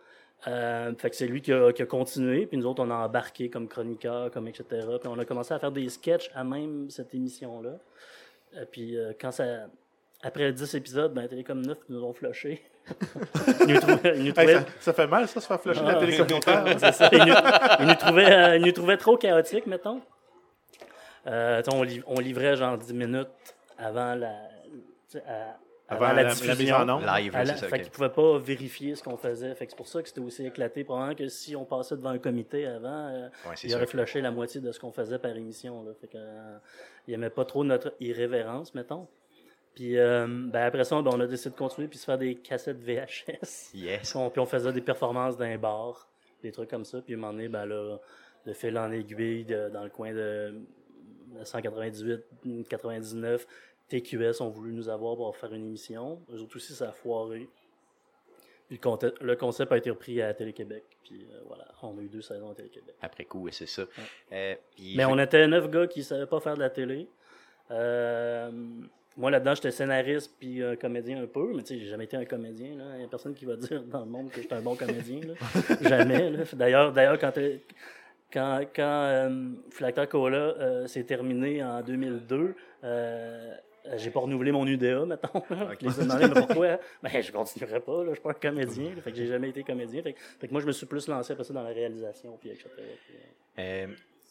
Euh, 0.47 0.95
fait 0.97 1.11
que 1.11 1.17
c'est 1.17 1.27
lui 1.27 1.41
qui 1.43 1.53
a, 1.53 1.73
qui 1.73 1.83
a 1.83 1.87
continué, 1.87 2.47
puis 2.47 2.57
nous 2.59 2.67
autres, 2.67 2.83
on 2.85 2.91
a 2.91 2.95
embarqué 3.07 3.49
comme 3.51 3.69
chroniqueur, 3.69 4.31
comme 4.31 4.47
etc. 4.49 4.65
Puis 5.01 5.09
on 5.09 5.19
a 5.19 5.25
commencé 5.25 5.55
à 5.55 5.59
faire 5.59 5.73
des 5.73 5.89
sketchs 5.89 6.31
à 6.35 6.45
même 6.45 6.89
cette 6.91 7.15
émission-là. 7.15 7.79
Puis 8.71 8.97
quand 9.21 9.33
ça... 9.33 9.67
Après 10.23 10.53
10 10.53 10.75
épisodes, 10.75 11.13
ben, 11.15 11.29
Télécom 11.29 11.61
9 11.61 11.79
nous 11.89 12.03
ont 12.05 12.13
flushé. 12.13 12.63
ils 13.67 13.75
nous 13.75 13.81
trouvaient, 13.81 14.17
ils 14.17 14.21
nous 14.23 14.27
Hey, 14.29 14.33
trouvaient- 14.33 14.55
ça, 14.55 14.65
ça 14.81 14.93
fait 14.93 15.07
mal, 15.07 15.29
ça, 15.29 15.41
se 15.41 15.47
faire 15.47 15.61
flusher 15.61 15.83
la 15.83 15.91
Ah, 15.91 15.95
télé 15.97 16.17
communautaire. 16.17 16.65
Ils 16.67 17.19
nous, 17.27 17.35
ils 17.81 17.87
nous 17.87 17.95
trouvaient, 17.95 18.33
euh, 18.33 18.57
ils 18.57 18.65
nous 18.65 18.73
trouvaient 18.73 18.97
trop 18.97 19.17
chaotiques, 19.17 19.67
mettons. 19.67 20.01
Euh, 21.27 21.63
on, 21.73 21.83
liv- 21.83 22.05
on 22.07 22.21
livrait 22.21 22.57
genre 22.57 22.79
10 22.79 22.95
minutes 22.95 23.29
avant 23.79 24.15
la, 24.15 24.29
à- 25.27 25.57
avant, 25.89 26.05
Avant 26.05 26.07
la, 26.07 26.13
la, 26.15 26.29
la 26.29 26.35
diffusion. 26.35 26.99
Live, 26.99 27.37
À 27.37 27.45
la- 27.45 27.55
c'est 27.55 27.61
ça. 27.61 27.69
fait 27.69 27.81
qu'ils 27.81 27.91
pouvaient 27.91 28.09
pas 28.09 28.39
vérifier 28.39 28.95
ce 28.95 29.03
qu'on 29.03 29.17
faisait. 29.17 29.55
Fait 29.55 29.67
que 29.67 29.73
c'est 29.73 29.77
pour 29.77 29.87
ça 29.89 30.03
que 30.03 30.09
c'était 30.09 30.21
aussi 30.21 30.47
éclaté. 30.47 30.83
Probablement 30.85 31.15
que 31.15 31.29
si 31.29 31.55
on 31.57 31.65
passait 31.65 31.97
devant 31.97 32.11
un 32.11 32.19
comité 32.19 32.67
avant, 32.67 33.09
euh, 33.09 33.29
Ouais, 33.49 33.55
il 33.65 33.75
aurait 33.75 33.87
flushé 33.87 34.21
la 34.21 34.31
moitié 34.31 34.61
de 34.61 34.71
ce 34.73 34.79
qu'on 34.81 34.93
faisait 34.93 35.19
par 35.19 35.33
émission. 35.37 35.83
Là. 35.85 35.93
Fait 36.01 36.07
que, 36.09 36.17
euh, 36.17 36.57
il 37.07 37.15
aimait 37.15 37.31
pas 37.31 37.45
trop 37.45 37.63
notre 37.65 37.95
irrévérence, 38.01 38.75
mettons. 38.75 39.07
Puis 39.77 39.97
euh, 39.99 40.27
ben, 40.27 40.63
après 40.67 40.83
ça, 40.85 41.01
ben, 41.03 41.11
on 41.15 41.21
a 41.21 41.27
décidé 41.29 41.51
de 41.51 41.55
continuer 41.59 41.87
puis 41.87 41.99
se 41.99 42.05
faire 42.07 42.19
des 42.19 42.35
cassettes 42.35 42.79
VHS. 42.81 43.71
Yes. 43.75 44.17
On- 44.17 44.29
puis 44.31 44.41
on 44.41 44.47
faisait 44.47 44.73
des 44.73 44.81
performances 44.81 45.37
d'un 45.37 45.57
bar, 45.59 46.09
des 46.43 46.51
trucs 46.51 46.71
comme 46.71 46.85
ça. 46.85 47.01
Puis 47.03 47.15
à 47.15 47.17
un 47.17 47.21
moment 47.21 47.33
donné, 47.33 47.47
ben 47.49 47.65
là, 47.67 47.99
de 48.47 48.53
fil 48.55 48.77
en 48.79 48.91
aiguille, 48.91 49.45
de- 49.45 49.69
dans 49.69 49.85
le 49.85 49.91
coin 49.91 50.13
de 50.13 50.55
198, 51.45 52.67
99, 52.69 53.47
TQS 53.89 54.41
ont 54.41 54.49
voulu 54.49 54.73
nous 54.73 54.89
avoir 54.89 55.15
pour 55.17 55.37
faire 55.37 55.53
une 55.53 55.67
émission. 55.67 56.21
Eux 56.33 56.41
autres 56.41 56.57
aussi, 56.57 56.73
ça 56.73 56.89
a 56.89 56.93
foiré. 56.93 57.49
Puis 58.69 58.81
le, 59.21 59.35
concept 59.37 59.71
a 59.71 59.77
été 59.77 59.91
repris 59.91 60.21
à 60.23 60.35
Télé-Québec. 60.35 60.83
Puis 61.05 61.25
euh, 61.31 61.41
voilà, 61.47 61.67
on 61.83 61.97
a 61.99 62.01
eu 62.03 62.09
deux 62.09 62.23
saisons 62.23 62.51
à 62.51 62.55
Télé-Québec. 62.55 62.97
Après 63.01 63.25
coup, 63.25 63.43
ouais, 63.43 63.53
c'est 63.53 63.67
ça. 63.67 63.85
Euh, 64.33 64.57
puis- 64.75 64.95
Mais 64.97 65.05
on 65.05 65.17
était 65.21 65.47
neuf 65.47 65.71
gars 65.71 65.87
qui 65.87 66.01
ne 66.01 66.05
savaient 66.05 66.27
pas 66.27 66.41
faire 66.41 66.55
de 66.55 66.61
la 66.61 66.71
télé. 66.71 67.07
Euh, 67.71 68.51
moi, 69.17 69.31
là-dedans, 69.31 69.55
j'étais 69.55 69.71
scénariste 69.71 70.33
puis 70.39 70.63
un 70.63 70.77
comédien 70.77 71.23
un 71.23 71.27
peu, 71.27 71.53
mais 71.55 71.63
tu 71.63 71.75
sais, 71.75 71.81
j'ai 71.81 71.87
jamais 71.89 72.05
été 72.05 72.17
un 72.17 72.25
comédien. 72.25 72.69
Il 72.95 72.99
n'y 72.99 73.05
a 73.05 73.09
personne 73.09 73.35
qui 73.35 73.45
va 73.45 73.57
dire 73.57 73.83
dans 73.85 74.01
le 74.01 74.07
monde 74.11 74.31
que 74.31 74.41
j'étais 74.43 74.55
un 74.55 74.61
bon 74.61 74.77
comédien. 74.77 75.21
là. 75.21 75.35
jamais. 75.89 76.33
D'ailleurs, 76.53 76.93
d'ailleurs, 76.93 77.19
quand, 77.19 77.33
t'es- 77.33 77.61
quand, 78.33 78.61
quand 78.75 78.83
euh, 79.07 79.51
Philactère 79.71 80.09
Cola 80.09 80.37
euh, 80.37 80.87
s'est 80.87 81.05
terminé 81.05 81.63
en 81.65 81.81
2002, 81.83 82.55
euh, 82.85 83.55
j'ai 83.97 84.11
pas 84.11 84.19
renouvelé 84.21 84.51
mon 84.53 84.67
UDA, 84.67 85.07
mettons. 85.07 85.43
Je 85.49 85.87
les 85.87 86.01
ai 86.01 86.03
demandé, 86.03 86.27
mais 86.27 86.41
pourquoi? 86.41 86.79
Ben, 87.03 87.23
je 87.23 87.31
continuerai 87.33 87.81
pas, 87.81 88.03
là, 88.03 88.09
je 88.09 88.15
suis 88.15 88.23
pas 88.23 88.31
un 88.31 88.35
comédien. 88.35 88.91
là. 88.97 89.01
fait 89.03 89.13
que 89.13 89.17
j'ai 89.17 89.29
jamais 89.29 89.49
été 89.51 89.63
comédien. 89.63 90.03
Fait, 90.03 90.13
que- 90.13 90.19
fait 90.41 90.49
que 90.49 90.53
moi, 90.53 90.61
je 90.61 90.67
me 90.67 90.73
suis 90.73 90.87
plus 90.87 91.07
lancé 91.09 91.33
après 91.33 91.45
ça 91.45 91.55
dans 91.55 91.63
la 91.63 91.71
réalisation, 91.71 92.37
puis 92.41 92.51
etc. 92.51 92.69
Puis, 92.77 93.15
euh, 93.15 93.59
Euh, 93.59 93.87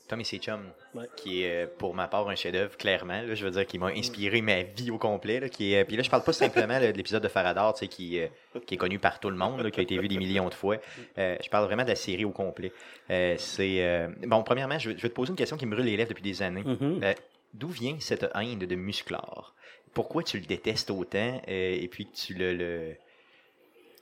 Tommy 0.07 0.23
C. 0.25 0.37
Chum, 0.39 0.61
Ouais. 0.93 1.05
qui 1.17 1.43
est 1.43 1.65
euh, 1.65 1.67
pour 1.77 1.93
ma 1.95 2.07
part 2.07 2.27
un 2.29 2.35
chef-d'œuvre, 2.35 2.77
clairement. 2.77 3.21
là, 3.21 3.33
je 3.35 3.43
veux 3.45 3.51
dire, 3.51 3.65
qui 3.65 3.79
m'a 3.79 3.87
inspiré 3.87 4.41
ma 4.41 4.61
vie 4.63 4.91
au 4.91 4.97
complet. 4.97 5.39
Là, 5.39 5.49
qui 5.49 5.73
est, 5.73 5.83
puis 5.85 5.97
là, 5.97 6.03
je 6.03 6.09
parle 6.09 6.23
pas 6.23 6.33
simplement 6.33 6.77
là, 6.79 6.91
de 6.91 6.97
l'épisode 6.97 7.23
de 7.23 7.27
Faradar, 7.27 7.73
tu 7.73 7.79
sais, 7.79 7.87
qui, 7.87 8.19
euh, 8.19 8.27
qui 8.65 8.75
est 8.75 8.77
connu 8.77 8.99
par 8.99 9.19
tout 9.19 9.29
le 9.29 9.35
monde, 9.35 9.61
là, 9.61 9.71
qui 9.71 9.79
a 9.79 9.83
été 9.83 9.97
vu 9.97 10.07
des 10.07 10.17
millions 10.17 10.47
de 10.49 10.53
fois. 10.53 10.77
Euh, 11.17 11.35
je 11.43 11.49
parle 11.49 11.65
vraiment 11.65 11.83
de 11.83 11.89
la 11.89 11.95
série 11.95 12.23
au 12.25 12.31
complet. 12.31 12.71
Euh, 13.09 13.35
c'est 13.37 13.83
euh, 13.83 14.07
bon. 14.27 14.43
Premièrement, 14.43 14.77
je 14.79 14.89
vais, 14.91 14.97
je 14.97 15.01
vais 15.01 15.09
te 15.09 15.13
poser 15.15 15.31
une 15.31 15.35
question 15.37 15.57
qui 15.57 15.65
me 15.65 15.71
brûle 15.75 15.85
les 15.85 15.97
lèvres 15.97 16.09
depuis 16.09 16.23
des 16.23 16.41
années. 16.41 16.63
mhm. 16.63 17.01
Euh, 17.03 17.13
D'où 17.53 17.69
vient 17.69 17.95
cette 17.99 18.25
haine 18.35 18.59
de 18.59 18.75
Musclor? 18.75 19.53
Pourquoi 19.93 20.23
tu 20.23 20.37
le 20.39 20.45
détestes 20.45 20.91
autant 20.91 21.41
euh, 21.47 21.77
et 21.81 21.87
puis 21.87 22.05
que 22.05 22.13
tu 22.15 22.33
le, 22.33 22.53
le- 22.53 22.95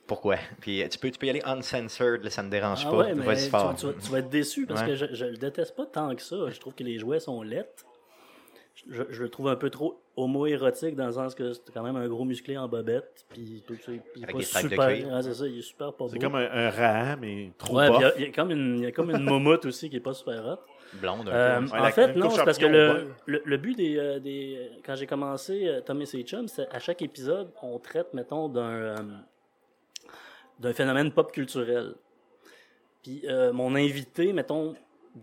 Pourquoi? 0.06 0.36
Puis 0.60 0.82
euh, 0.82 0.88
tu 0.88 0.98
peux, 0.98 1.10
tu 1.10 1.18
peux 1.18 1.26
y 1.26 1.30
aller 1.30 1.42
uncensored, 1.44 2.22
là, 2.22 2.30
ça 2.30 2.42
me 2.42 2.50
dérange 2.50 2.84
Ah 2.86 2.90
pas. 2.90 2.96
ouais, 2.98 3.14
mais 3.14 3.24
Vas-y 3.24 3.44
tu, 3.44 3.50
fort. 3.50 3.74
tu 3.74 3.86
vas, 3.86 3.92
tu 3.94 4.10
vas 4.10 4.18
être 4.18 4.28
déçu 4.28 4.66
parce 4.66 4.82
Ouais. 4.82 4.88
que 4.88 4.94
je, 4.96 5.06
je 5.12 5.24
le 5.24 5.36
déteste 5.36 5.74
pas 5.74 5.86
tant 5.86 6.14
que 6.14 6.20
ça. 6.22 6.36
Je 6.50 6.60
trouve 6.60 6.74
que 6.74 6.84
les 6.84 6.98
jouets 6.98 7.20
sont 7.20 7.40
lettres. 7.42 7.84
Je, 8.90 9.02
je 9.08 9.22
le 9.22 9.28
trouve 9.30 9.48
un 9.48 9.56
peu 9.56 9.70
trop 9.70 10.02
homo-érotique 10.16 10.94
dans 10.96 11.06
le 11.06 11.12
sens 11.12 11.34
que 11.34 11.52
c'est 11.54 11.72
quand 11.72 11.82
même 11.82 11.96
un 11.96 12.06
gros 12.08 12.24
musclé 12.24 12.58
en 12.58 12.68
bobette. 12.68 13.24
Puis 13.30 13.62
il 13.76 13.94
est 13.94 14.22
Avec 14.24 14.32
pas 14.32 14.38
des 14.38 14.44
stripes 14.44 14.64
de 14.64 14.68
super. 14.70 14.88
cuir. 14.88 15.08
Ah, 15.12 15.22
c'est 15.22 15.32
ça, 15.34 15.46
il 15.46 15.58
est 15.58 15.62
super 15.62 15.92
pas 15.94 16.04
beau. 16.04 16.10
C'est 16.10 16.18
comme 16.18 16.34
un, 16.34 16.48
un 16.50 16.70
rat, 16.70 17.16
mais 17.16 17.52
trop 17.56 17.76
Ouais, 17.78 17.86
il 17.88 17.94
y 17.96 17.98
bas. 18.00 18.08
a- 18.08 18.12
il 18.18 18.22
y, 18.24 18.26
a 18.26 18.32
comme 18.32 18.50
une, 18.50 18.78
il 18.78 18.82
y 18.82 18.86
a 18.86 18.92
comme 18.92 19.10
une 19.10 19.28
aussi 19.64 19.88
qui 19.88 19.96
est 19.96 20.00
pas 20.00 20.12
super 20.12 20.44
hot. 20.44 20.58
Blonde 21.00 21.28
un 21.28 21.32
Euh. 21.32 21.60
Ouais, 21.62 21.72
en 21.72 21.82
la- 21.82 21.90
fait, 21.92 22.14
non, 22.14 22.28
c'est 22.30 22.44
parce 22.44 22.58
que 22.58 22.66
le, 22.66 23.08
le, 23.26 23.42
le 23.44 23.56
but 23.56 23.76
des, 23.76 23.96
euh, 23.96 24.18
des. 24.20 24.70
Quand 24.84 24.94
j'ai 24.96 25.06
commencé 25.06 25.66
euh, 25.66 25.80
Tommy 25.80 26.06
C. 26.06 26.22
Chum, 26.22 26.46
c'est 26.46 26.68
à 26.72 26.78
chaque 26.78 27.00
épisode, 27.02 27.50
on 27.62 27.78
traite, 27.78 28.12
mettons, 28.12 28.48
d'un. 28.48 28.94
D'un 30.60 30.72
phénomène 30.72 31.12
pop 31.12 31.32
culturel. 31.32 31.94
Puis 33.02 33.22
euh, 33.28 33.52
mon 33.52 33.74
invité, 33.74 34.32
mettons, 34.32 34.74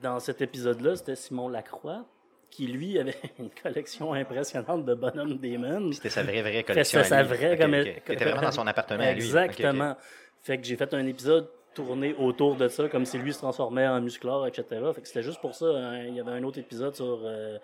dans 0.01 0.19
cet 0.19 0.41
épisode-là, 0.41 0.95
c'était 0.95 1.15
Simon 1.15 1.49
Lacroix, 1.49 2.05
qui 2.49 2.67
lui 2.67 2.99
avait 2.99 3.15
une 3.39 3.49
collection 3.49 4.13
impressionnante 4.13 4.85
de 4.85 4.93
bonhommes 4.93 5.37
Damon. 5.37 5.91
C'était 5.93 6.09
sa 6.09 6.23
vraie, 6.23 6.41
vraie 6.41 6.63
collection. 6.63 6.99
C'était 6.99 7.09
sa 7.09 7.23
vraie 7.23 7.57
comme- 7.57 7.73
ok. 7.73 8.03
T'étais 8.05 8.25
vraiment 8.25 8.41
dans 8.41 8.51
son 8.51 8.67
appartement 8.67 9.03
à 9.03 9.11
lui. 9.13 9.19
Exactement. 9.23 9.91
Ok, 9.91 9.97
ok. 9.97 10.05
Fait 10.43 10.57
que 10.57 10.63
j'ai 10.65 10.75
fait 10.75 10.93
un 10.93 11.05
épisode 11.05 11.47
tourné 11.73 12.13
autour 12.15 12.55
de 12.55 12.67
ça, 12.67 12.89
comme 12.89 13.05
si 13.05 13.17
lui 13.17 13.31
se 13.31 13.37
transformait 13.39 13.87
en 13.87 14.01
musclore, 14.01 14.45
etc. 14.47 14.65
Fait 14.93 15.01
que 15.01 15.07
c'était 15.07 15.23
juste 15.23 15.39
pour 15.39 15.55
ça. 15.55 15.65
hein. 15.67 16.03
Il 16.07 16.15
y 16.15 16.19
avait 16.19 16.31
un 16.31 16.43
autre 16.43 16.59
épisode 16.59 16.95
sur, 16.95 17.21
euh, 17.23 17.57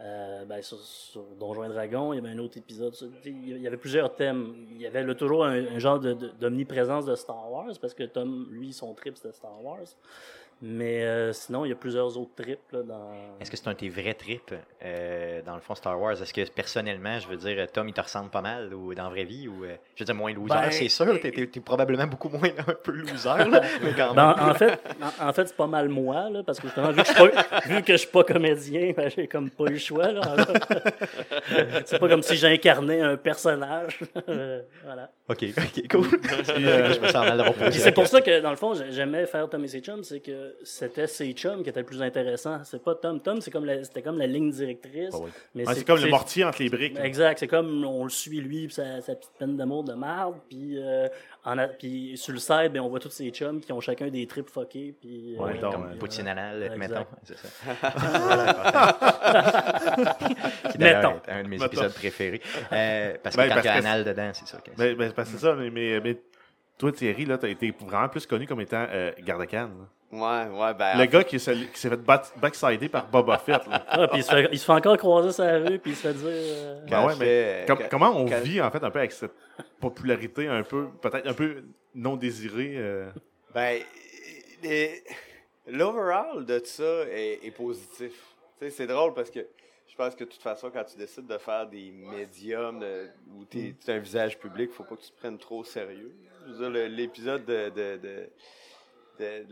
euh, 0.00 0.44
ben, 0.44 0.60
sur, 0.62 0.78
sur 0.80 1.22
Donjons 1.38 1.64
et 1.64 1.68
Dragons. 1.68 2.12
Il 2.12 2.16
y 2.16 2.18
avait 2.18 2.30
un 2.34 2.38
autre 2.38 2.58
épisode. 2.58 2.94
il 3.24 3.58
y 3.58 3.66
avait 3.66 3.76
plusieurs 3.76 4.14
thèmes. 4.14 4.66
Il 4.70 4.80
y 4.80 4.86
avait 4.86 5.02
là, 5.04 5.14
toujours 5.14 5.44
un, 5.44 5.78
genre 5.78 6.00
de- 6.00 6.14
de- 6.14 6.30
d'omniprésence 6.40 7.06
de, 7.06 7.14
Star 7.14 7.50
Wars, 7.50 7.70
parce 7.80 7.94
que 7.94 8.02
Tom, 8.04 8.48
lui, 8.50 8.72
son 8.72 8.92
trip, 8.94 9.16
c'était 9.16 9.32
Star 9.32 9.62
Wars. 9.64 9.84
Mais 10.62 11.02
euh, 11.04 11.32
sinon, 11.32 11.64
il 11.64 11.68
y 11.68 11.72
a 11.72 11.74
plusieurs 11.74 12.16
autres 12.16 12.34
trips 12.42 12.72
là, 12.72 12.82
dans. 12.82 13.10
Est-ce 13.40 13.50
que 13.50 13.56
c'est 13.56 13.68
un 13.68 13.72
de 13.72 13.76
tes 13.78 13.88
vrais 13.90 14.14
trips, 14.14 14.54
euh, 14.82 15.42
dans 15.42 15.54
le 15.56 15.60
fond, 15.60 15.74
Star 15.74 16.00
Wars? 16.00 16.12
Est-ce 16.12 16.32
que 16.32 16.48
personnellement, 16.50 17.18
je 17.18 17.28
veux 17.28 17.36
dire, 17.36 17.66
Tom, 17.70 17.88
il 17.88 17.92
te 17.92 18.00
ressemble 18.00 18.30
pas 18.30 18.40
mal 18.40 18.72
ou 18.72 18.94
dans 18.94 19.04
la 19.04 19.08
vraie 19.10 19.24
vie? 19.24 19.46
Ou, 19.48 19.64
euh, 19.64 19.74
je 19.94 20.02
veux 20.02 20.06
dire, 20.06 20.14
moins 20.14 20.32
loser, 20.32 20.54
Ben, 20.54 20.70
c'est 20.70 20.88
sûr. 20.88 21.20
T'es, 21.20 21.30
t'es 21.32 21.60
probablement 21.60 22.06
beaucoup 22.06 22.28
moins 22.30 22.48
un 22.66 22.72
peu 22.82 22.92
loser, 22.92 23.28
là, 23.50 23.60
mais 23.82 23.92
quand 23.94 24.14
même. 24.14 24.16
Ben, 24.16 24.36
en 24.40 24.54
fait, 24.54 24.80
en, 25.20 25.28
en 25.28 25.32
fait 25.32 25.46
c'est 25.48 25.56
pas 25.56 25.66
mal 25.66 25.88
moi, 25.88 26.30
là, 26.30 26.42
parce 26.42 26.58
que 26.60 26.68
justement, 26.68 26.90
vu 26.92 27.02
que 27.02 27.08
je 27.08 27.12
suis 27.12 27.30
pas, 27.30 27.60
vu 27.66 27.82
que 27.82 27.92
je 27.92 27.98
suis 27.98 28.08
pas 28.10 28.24
comédien, 28.24 28.92
ben, 28.96 29.10
j'ai 29.10 29.26
comme 29.28 29.50
pas 29.50 29.64
eu 29.64 29.72
le 29.72 29.78
choix. 29.78 30.12
Là, 30.12 30.22
c'est 31.84 31.98
pas 31.98 32.08
comme 32.08 32.22
si 32.22 32.36
j'incarnais 32.36 33.00
un 33.00 33.16
personnage. 33.16 33.98
Voilà. 34.84 35.10
Ok, 35.28 35.44
ok, 35.56 35.88
cool. 35.90 36.04
je 36.22 37.00
me 37.00 37.08
sens 37.08 37.26
mal 37.26 37.42
c'est 37.72 37.92
pour 37.92 38.06
ça 38.06 38.20
que, 38.20 38.40
dans 38.40 38.50
le 38.50 38.56
fond, 38.56 38.74
j'ai- 38.74 38.92
j'aimais 38.92 39.26
faire 39.26 39.48
Tom 39.48 39.64
et 39.64 39.68
ses 39.68 39.80
chums, 39.80 40.02
c'est 40.04 40.20
que 40.20 40.43
c'était 40.64 41.06
ses 41.06 41.32
chums 41.32 41.62
qui 41.62 41.68
étaient 41.70 41.80
le 41.80 41.86
plus 41.86 42.02
intéressant. 42.02 42.62
C'est 42.64 42.82
pas 42.82 42.94
Tom. 42.94 43.20
Tom, 43.20 43.40
c'est 43.40 43.50
comme 43.50 43.64
la- 43.64 43.84
c'était 43.84 44.02
comme 44.02 44.18
la 44.18 44.26
ligne 44.26 44.50
directrice. 44.50 45.10
Ah 45.12 45.18
oui. 45.22 45.30
mais 45.54 45.66
Ouais, 45.66 45.74
c'est 45.74 45.84
comme 45.86 46.00
le 46.00 46.08
mortier 46.08 46.44
entre 46.44 46.62
les 46.62 46.68
briques. 46.70 46.98
Exact, 46.98 47.38
c'est 47.38 47.48
comme 47.48 47.84
on 47.84 48.04
le 48.04 48.10
suit 48.10 48.40
lui 48.40 48.66
pis 48.68 48.74
sa, 48.74 49.00
sa 49.00 49.14
petite 49.14 49.32
peine 49.38 49.56
d'amour 49.56 49.84
de 49.84 49.94
marde, 49.94 50.36
puis 50.48 50.78
euh, 50.78 51.08
en 51.44 51.58
a- 51.58 51.68
puis 51.68 52.16
sur 52.16 52.32
le 52.32 52.38
site, 52.38 52.72
ben 52.72 52.80
on 52.80 52.88
voit 52.88 53.00
tous 53.00 53.10
ces 53.10 53.30
chums 53.30 53.60
qui 53.60 53.72
ont 53.72 53.80
chacun 53.80 54.08
des 54.08 54.26
trips 54.26 54.50
fuckés, 54.50 54.94
puis 55.00 55.36
Ouais, 55.38 55.56
euh, 55.56 55.60
donc, 55.60 55.72
Comme 55.72 55.86
euh, 55.92 55.96
poutine 55.98 56.28
anal, 56.28 56.62
exact. 56.62 56.78
mettons. 56.78 57.06
C'est 57.24 57.38
ça. 57.38 57.48
Qui 60.70 60.78
Mettons. 60.78 60.80
d'ailleurs 61.00 61.20
est 61.26 61.30
un 61.32 61.42
de 61.42 61.48
mes 61.48 61.56
Mettons. 61.56 61.66
épisodes 61.66 61.94
préférés. 61.94 62.40
Euh, 62.72 63.14
parce 63.22 63.36
que 63.36 63.40
Ben, 63.40 63.48
quand 63.48 63.54
parce 63.54 63.64
il 63.64 63.68
y 63.68 63.70
a 63.70 63.74
que 63.74 63.78
anal 63.86 64.04
dedans, 64.04 64.30
c'est 64.32 64.46
ça. 64.48 64.58
que- 64.58 64.70
Ben, 64.76 64.96
ben, 64.96 65.08
c'est 65.08 65.14
parce 65.14 65.30
que 65.30 65.38
c'est 65.38 65.44
ça, 65.46 65.54
mais, 65.54 65.70
mais, 65.70 66.00
mais 66.00 66.16
toi, 66.78 66.92
Thierry, 66.92 67.24
là, 67.24 67.38
t'as 67.38 67.48
été 67.48 67.72
vraiment 67.86 68.08
plus 68.08 68.26
connu 68.26 68.46
comme 68.46 68.60
étant 68.60 68.86
euh, 68.90 69.12
garde-can. 69.20 69.70
Là. 70.18 70.48
Ouais, 70.48 70.58
ouais, 70.60 70.74
ben. 70.74 70.98
Le 70.98 71.04
gars 71.06 71.24
qui, 71.24 71.38
s'est- 71.40 71.66
qui 71.72 71.78
s'est 71.80 71.88
fait 71.90 72.00
backsider 72.40 72.88
par 72.88 73.06
Boba 73.08 73.38
Fett. 73.44 73.66
là. 73.66 73.84
Ah, 73.88 74.08
puis 74.08 74.18
il 74.20 74.24
se, 74.24 74.30
fait, 74.30 74.48
il 74.52 74.58
se 74.58 74.64
fait 74.64 74.72
encore 74.72 74.96
croiser 74.96 75.42
la 75.42 75.58
rue, 75.58 75.78
puis 75.78 75.92
il 75.92 75.96
se 75.96 76.02
fait 76.08 76.14
dire. 76.14 76.26
euh, 76.26 76.84
Ben 76.88 77.06
ouais, 77.06 77.14
mais 77.18 77.64
com- 77.66 77.78
comment 77.90 78.10
on 78.16 78.28
quand- 78.28 78.40
vit, 78.42 78.60
en 78.60 78.70
fait, 78.70 78.82
un 78.82 78.90
peu 78.90 78.98
avec 79.00 79.12
cette 79.12 79.32
popularité 79.80 80.46
un 80.48 80.62
peu, 80.62 80.88
peut-être 81.02 81.26
un 81.26 81.34
peu 81.34 81.62
non 81.94 82.16
désirée? 82.16 82.74
euh, 82.76 83.10
Ben, 83.54 83.80
les- 84.62 85.02
l'overall 85.66 86.44
de 86.44 86.60
ça 86.64 87.04
est, 87.10 87.40
est 87.44 87.50
positif. 87.50 88.12
Tu 88.58 88.66
sais, 88.66 88.70
c'est 88.70 88.86
drôle 88.86 89.14
parce 89.14 89.30
que 89.30 89.40
je 89.88 89.94
pense 89.96 90.14
que 90.14 90.24
de 90.24 90.28
toute 90.28 90.42
façon, 90.42 90.70
quand 90.72 90.84
tu 90.84 90.96
décides 90.96 91.26
de 91.26 91.38
faire 91.38 91.66
des 91.66 91.92
médiums 91.92 92.80
de- 92.80 93.08
où 93.36 93.44
tu 93.44 93.58
es 93.86 93.90
un 93.92 93.98
visage 93.98 94.38
public, 94.38 94.70
faut 94.72 94.84
pas 94.84 94.96
que 94.96 95.02
tu 95.02 95.10
te 95.10 95.16
prennes 95.18 95.38
trop 95.38 95.60
au 95.60 95.64
sérieux. 95.64 96.14
Je 96.46 96.52
veux 96.52 96.58
dire, 96.58 96.70
le- 96.70 96.86
l'épisode 96.86 97.44
de, 97.44 97.68
de, 97.70 97.96
de, 97.96 98.28
de- 99.18 99.46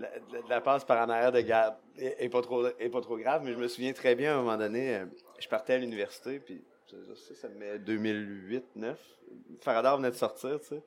la, 0.48 0.60
passe 0.60 0.84
par 0.84 1.06
en 1.06 1.10
arrière 1.10 1.32
de 1.32 1.40
garde 1.40 1.74
est, 1.98 2.28
pas 2.28 2.42
trop, 2.42 2.66
est 2.66 2.88
pas 2.88 3.00
trop 3.00 3.16
grave, 3.16 3.42
mais 3.44 3.52
je 3.52 3.58
me 3.58 3.68
souviens 3.68 3.92
très 3.92 4.14
bien 4.14 4.32
à 4.32 4.34
un 4.34 4.42
moment 4.42 4.56
donné, 4.56 4.96
euh, 4.96 5.04
je 5.38 5.48
partais 5.48 5.74
à 5.74 5.78
l'université, 5.78 6.40
puis 6.40 6.64
ça 7.34 7.48
me 7.48 7.54
met 7.54 7.78
2008-9. 7.78 8.94
Faradar 9.60 9.96
venait 9.96 10.10
de 10.10 10.16
sortir, 10.16 10.60
tu 10.60 10.68
sais. 10.68 10.82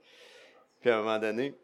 Puis 0.82 0.90
à 0.90 0.98
un 0.98 1.02
moment 1.02 1.20
donné, 1.20 1.56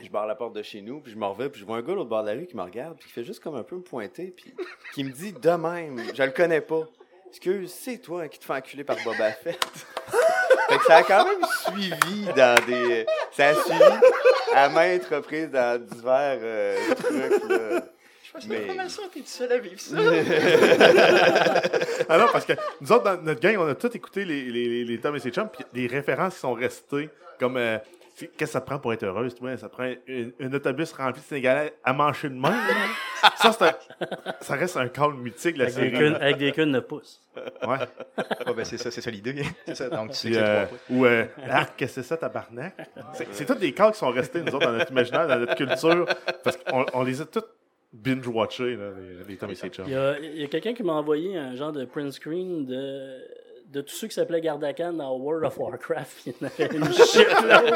je 0.00 0.08
barre 0.08 0.26
la 0.26 0.34
porte 0.34 0.54
de 0.54 0.62
chez 0.62 0.80
nous, 0.80 1.00
puis 1.00 1.12
je 1.12 1.18
m'en 1.18 1.32
vais, 1.32 1.50
puis 1.50 1.60
je 1.60 1.66
vois 1.66 1.76
un 1.76 1.82
gars 1.82 1.94
l'autre 1.94 2.08
bord 2.08 2.22
de 2.22 2.30
la 2.30 2.34
rue 2.34 2.46
qui 2.46 2.56
me 2.56 2.62
regarde, 2.62 2.96
puis 2.98 3.06
qui 3.06 3.12
fait 3.12 3.24
juste 3.24 3.42
comme 3.42 3.54
un 3.56 3.62
peu 3.62 3.76
me 3.76 3.82
pointer, 3.82 4.32
puis 4.36 4.54
qui 4.94 5.04
me 5.04 5.10
dit 5.10 5.32
de 5.32 5.50
même, 5.50 6.00
je 6.14 6.22
le 6.22 6.30
connais 6.30 6.60
pas. 6.60 6.88
Excuse, 7.28 7.72
c'est 7.72 7.98
toi 7.98 8.28
qui 8.28 8.38
te 8.38 8.44
fais 8.44 8.54
enculer 8.54 8.82
par 8.82 8.96
Boba 9.04 9.30
Fett. 9.32 9.64
fait 10.68 10.78
que 10.78 10.84
ça 10.84 10.96
a 10.96 11.02
quand 11.04 11.24
même 11.24 11.44
suivi 11.64 12.24
dans 12.34 12.66
des. 12.66 13.06
Ça 13.30 13.48
a 13.50 13.54
suivi 13.54 13.78
à 14.54 14.68
maintes 14.68 15.06
reprises 15.06 15.50
dans 15.50 15.80
divers 15.80 16.38
euh, 16.42 16.76
trucs, 16.94 17.48
là. 17.50 17.80
Mais- 18.48 18.88
ça, 18.88 19.02
t'es 19.12 19.22
seul 19.26 19.50
à 19.52 19.58
vivre 19.58 19.80
ça. 19.80 19.96
Ah 22.08 22.18
non, 22.18 22.26
parce 22.32 22.44
que 22.44 22.52
nous 22.80 22.92
autres, 22.92 23.04
dans 23.04 23.20
notre 23.22 23.40
gang, 23.40 23.56
on 23.58 23.66
a 23.68 23.74
tous 23.74 23.94
écouté 23.94 24.24
les, 24.24 24.42
les, 24.44 24.68
les, 24.68 24.84
les 24.84 24.98
Tom 25.00 25.16
et 25.16 25.20
ses 25.20 25.30
chums, 25.30 25.48
puis 25.48 25.64
des 25.72 25.86
références 25.88 26.34
qui 26.34 26.40
sont 26.40 26.52
restées, 26.54 27.10
comme 27.40 27.56
euh, 27.56 27.78
qu'est-ce 28.16 28.30
que 28.36 28.46
ça 28.46 28.60
te 28.60 28.66
prend 28.66 28.78
pour 28.78 28.92
être 28.92 29.02
heureuse, 29.04 29.34
toi? 29.34 29.56
Ça 29.56 29.68
prend 29.68 29.90
une- 30.06 30.32
un 30.40 30.52
autobus 30.52 30.92
rempli 30.92 31.20
de 31.20 31.26
Sénégalais 31.26 31.74
à 31.84 31.92
manger 31.92 32.28
de 32.28 32.34
main. 32.34 32.50
là. 32.50 33.30
ça, 33.36 33.52
c'est 33.52 33.64
un- 33.64 34.32
ça 34.40 34.54
reste 34.54 34.76
un 34.76 34.88
call 34.88 35.14
mythique, 35.14 35.56
la 35.56 35.66
avec, 35.66 35.76
des 35.92 35.98
queues, 35.98 36.14
avec 36.16 36.36
des 36.38 36.52
queues 36.52 36.66
de 36.66 36.80
pouce. 36.80 37.22
Ouais. 37.36 37.76
Ah, 38.16 38.52
ben, 38.54 38.64
c'est 38.64 38.78
ça, 38.78 38.90
c'est 38.90 39.00
ça 39.00 39.10
l'idée. 39.10 39.42
C'est 39.66 39.74
ça. 39.74 39.88
Donc, 39.88 40.12
tu 40.12 40.28
Puis, 40.28 40.36
euh, 40.36 40.64
ou 40.90 41.04
euh, 41.06 41.24
Arc, 41.48 41.76
qu'est-ce 41.76 41.96
que 41.96 42.02
c'est 42.02 42.08
ça, 42.08 42.16
tabarnak? 42.16 42.74
C'est 43.14 43.28
c'est 43.32 43.44
tous 43.46 43.54
des 43.54 43.72
calls 43.72 43.92
qui 43.92 43.98
sont 43.98 44.10
restés, 44.10 44.42
nous 44.42 44.54
autres, 44.54 44.66
dans 44.66 44.72
notre 44.72 44.90
imaginaire, 44.90 45.26
dans 45.28 45.38
notre 45.38 45.54
culture, 45.54 46.06
parce 46.42 46.56
qu'on 46.56 46.84
on 46.94 47.02
les 47.02 47.20
a 47.20 47.24
tous 47.26 47.44
binge-watchés, 47.92 48.76
là, 48.76 48.90
les, 48.98 49.24
les 49.28 49.36
Tom 49.36 49.50
et 49.50 49.54
ses 49.54 49.68
chums. 49.68 49.84
Il 49.86 49.92
y 49.92 49.96
a, 49.96 50.18
il 50.18 50.40
y 50.40 50.44
a 50.44 50.46
quelqu'un 50.46 50.74
qui 50.74 50.82
m'a 50.82 50.92
envoyé 50.92 51.36
un 51.36 51.54
genre 51.56 51.72
de 51.72 51.84
print 51.84 52.12
screen 52.12 52.64
de, 52.64 53.18
de 53.70 53.80
tous 53.82 53.94
ceux 53.94 54.08
qui 54.08 54.14
s'appelaient 54.14 54.40
Gardakan 54.40 54.92
dans 54.94 55.16
World 55.16 55.44
of 55.46 55.56
Warcraft. 55.58 56.26
Il 56.26 56.32
y 56.32 56.44
en 56.44 56.48
avait 56.48 56.76
une 56.76 56.84
shitload. 56.92 57.74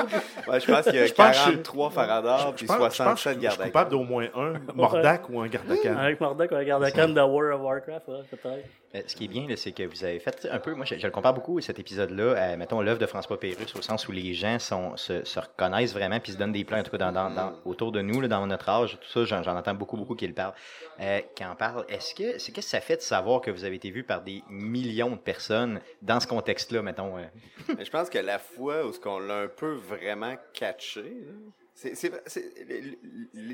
Ouais, 0.48 0.61
je 0.61 0.66
pense 0.72 0.85
qu'il 0.85 0.94
y 0.96 0.98
a 0.98 1.07
Je 1.07 1.12
pense 1.14 1.28
que 1.30 1.35
je- 1.35 1.44
43 1.50 1.90
Faradar, 1.90 2.52
puis 2.54 2.66
Je 2.66 2.72
pense, 2.72 2.90
je 2.90 2.96
67 2.96 3.33
suis 3.35 3.40
Gardakan. 3.42 3.64
coupable 3.66 3.90
d'au 3.90 4.02
moins 4.02 4.26
un 4.35 4.54
Mordac 4.74 5.28
ou 5.30 5.40
un 5.40 5.46
Gardakan. 5.46 5.97
Avec 5.97 6.20
Mordoc 6.20 6.51
ou 6.51 6.55
un 6.57 6.64
Gardakan 6.64 7.09
dans 7.09 7.28
World 7.30 7.55
of 7.55 7.61
Warcraft, 7.62 8.09
ouais, 8.09 8.22
peut-être. 8.30 8.68
Euh, 8.95 9.01
Ce 9.07 9.16
qui 9.16 9.24
est 9.24 9.28
bien, 9.28 9.47
c'est 9.57 9.72
que 9.72 9.82
vous 9.82 10.05
avez 10.05 10.18
fait 10.18 10.49
un 10.51 10.59
peu, 10.59 10.74
moi 10.74 10.84
je, 10.84 10.95
le 10.95 11.11
compare 11.11 11.34
beaucoup, 11.34 11.61
cet 11.61 11.78
épisode-là, 11.78 12.57
mettons, 12.57 12.80
l'œuvre 12.80 12.99
de 12.99 13.07
François 13.07 13.38
Pérusse, 13.38 13.74
au 13.76 13.82
sens 13.82 14.09
où 14.09 14.12
les 14.12 14.34
gens 14.34 14.59
se, 14.59 15.24
se 15.24 15.40
reconnaissent 15.40 15.92
vraiment, 15.92 16.20
puis 16.20 16.32
se 16.32 16.38
donnent 16.38 16.53
des 16.53 16.64
plans, 16.64 16.78
en 16.78 16.82
tout 16.82 16.90
cas 16.90 17.11
dans, 17.11 17.53
autour 17.64 17.92
de 17.92 18.01
nous, 18.01 18.26
dans 18.26 18.47
notre 18.47 18.68
âge, 18.68 18.99
tout 19.01 19.24
ça, 19.26 19.42
j'en, 19.42 19.57
entends 19.57 19.74
beaucoup, 19.74 19.97
beaucoup 19.97 20.14
qui 20.14 20.26
le 20.26 20.34
parlent. 20.34 20.55
Euh, 21.01 21.20
qui 21.34 21.45
en 21.45 21.57
parlent. 21.57 21.84
Est-ce 21.88 22.14
que, 22.14 22.38
c'est, 22.38 22.53
qu'est-ce 22.53 22.66
que 22.66 22.70
ça 22.70 22.80
fait 22.80 22.97
de 22.97 23.03
savoir 23.03 23.40
que 23.40 23.51
vous 23.51 23.64
avez 23.64 23.76
été 23.76 23.90
vu 23.90 24.05
par 24.05 24.22
des 24.22 24.42
millions 24.49 25.11
de 25.11 25.20
personnes 25.20 25.80
dans 26.03 26.20
ce 26.20 26.26
contexte-là, 26.26 26.82
mettons? 26.82 27.18
euh? 27.18 27.24
Je 27.84 27.90
pense 27.90 28.09
que 28.11 28.18
la 28.18 28.38
fois 28.38 28.86
où 28.86 28.92
ce 28.92 29.01
qu'on 29.01 29.18
l'a 29.18 29.40
un 29.40 29.49
peu 29.49 29.72
vraiment 29.72 30.36
catché, 30.53 31.05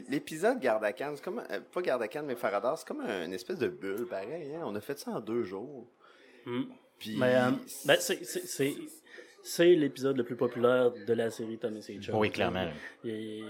l'épisode 0.08 0.60
Cannes, 0.60 1.12
c'est 1.16 1.24
comme, 1.24 1.38
un- 1.40 1.60
pas 1.60 1.82
Cannes, 2.08 2.26
mais 2.26 2.36
Faradar, 2.36 2.78
c'est 2.78 2.86
comme 2.86 3.00
une 3.00 3.32
espèce 3.32 3.58
de 3.58 3.68
bulle, 3.68 4.06
pareil. 4.08 4.54
hein. 4.54 4.62
On 4.64 4.74
a 4.74 4.80
fait 4.80 4.98
ça 4.98 5.12
en 5.12 5.20
deux 5.20 5.42
jours. 5.42 5.86
Hmm. 6.46 6.64
Puis, 6.98 7.16
Mais 7.18 7.34
euh, 7.34 7.50
ben, 7.86 7.96
c'est- 7.98 8.24
c'est- 8.24 8.46
c'est 8.46 8.74
c'est 9.42 9.74
l'épisode 9.74 10.18
le 10.18 10.24
plus 10.24 10.36
populaire 10.36 10.90
de 10.92 11.12
la 11.14 11.30
série 11.30 11.56
Tommy 11.56 11.78
et 11.88 11.98
Chuck. 12.00 12.14
Oui, 12.14 12.30
clairement. 12.30 12.68
Et- 13.04 13.42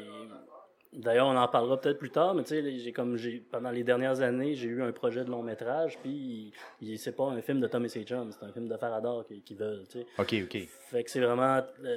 D'ailleurs, 0.93 1.29
on 1.29 1.37
en 1.37 1.47
parlera 1.47 1.81
peut-être 1.81 1.99
plus 2.01 2.11
tard, 2.11 2.35
mais 2.35 2.43
tu 2.43 2.49
sais, 2.49 2.79
j'ai 2.81 2.93
comme 2.93 3.17
j'ai 3.17 3.39
pendant 3.53 3.71
les 3.71 3.85
dernières 3.85 4.23
années, 4.23 4.57
j'ai 4.57 4.67
eu 4.67 4.83
un 4.83 4.91
projet 4.91 5.25
de 5.25 5.31
long 5.31 5.41
métrage, 5.41 5.97
puis 6.03 6.53
il- 6.81 6.99
c'est 6.99 7.13
pas 7.15 7.27
un 7.27 7.41
film 7.43 7.61
de 7.61 7.69
Tom 7.69 7.85
et 7.85 7.89
ses 7.89 8.03
chums, 8.03 8.33
c'est 8.33 8.45
un 8.45 8.53
film 8.53 8.67
de 8.67 8.77
Faradar 8.77 9.25
qui, 9.25 9.41
qui 9.41 9.55
veulent, 9.55 9.85
tu 9.89 10.01
sais. 10.01 10.07
OK, 10.19 10.35
OK. 10.47 10.69
Fait 10.91 11.05
que 11.05 11.11
c'est 11.11 11.21
vraiment 11.21 11.63
euh, 11.85 11.97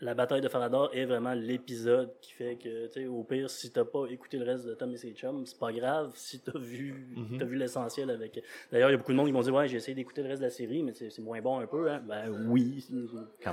la 0.00 0.14
bataille 0.14 0.40
de 0.40 0.48
Faradar 0.48 0.88
est 0.92 1.04
vraiment 1.04 1.34
l'épisode 1.34 2.10
qui 2.20 2.32
fait 2.32 2.56
que, 2.56 2.86
tu 2.86 2.92
sais, 3.02 3.06
au 3.06 3.22
pire, 3.22 3.50
si 3.50 3.70
t'as 3.70 3.84
pas 3.84 4.06
écouté 4.10 4.38
le 4.38 4.44
reste 4.44 4.66
de 4.66 4.74
Tom 4.74 4.90
et 4.92 4.96
ses 4.96 5.12
chums, 5.12 5.44
c'est 5.44 5.58
pas 5.58 5.72
grave 5.72 6.10
si 6.14 6.40
t'as 6.40 6.58
vu, 6.58 7.06
t'as 7.38 7.44
vu 7.44 7.56
l'essentiel 7.56 8.10
avec. 8.10 8.42
D'ailleurs, 8.72 8.88
il 8.88 8.92
y 8.92 8.94
a 8.94 8.98
beaucoup 8.98 9.12
de 9.12 9.16
monde 9.16 9.26
qui 9.26 9.32
vont 9.32 9.42
dire, 9.42 9.54
ouais, 9.54 9.68
j'ai 9.68 9.76
essayé 9.76 9.94
d'écouter 9.94 10.22
le 10.22 10.28
reste 10.28 10.40
de 10.40 10.46
la 10.46 10.50
série, 10.50 10.82
mais 10.82 10.92
c'est 10.94 11.18
moins 11.20 11.40
bon 11.40 11.58
un 11.60 11.66
peu, 11.66 11.90
hein. 11.90 12.00
Ben 12.08 12.30
oui. 12.48 12.84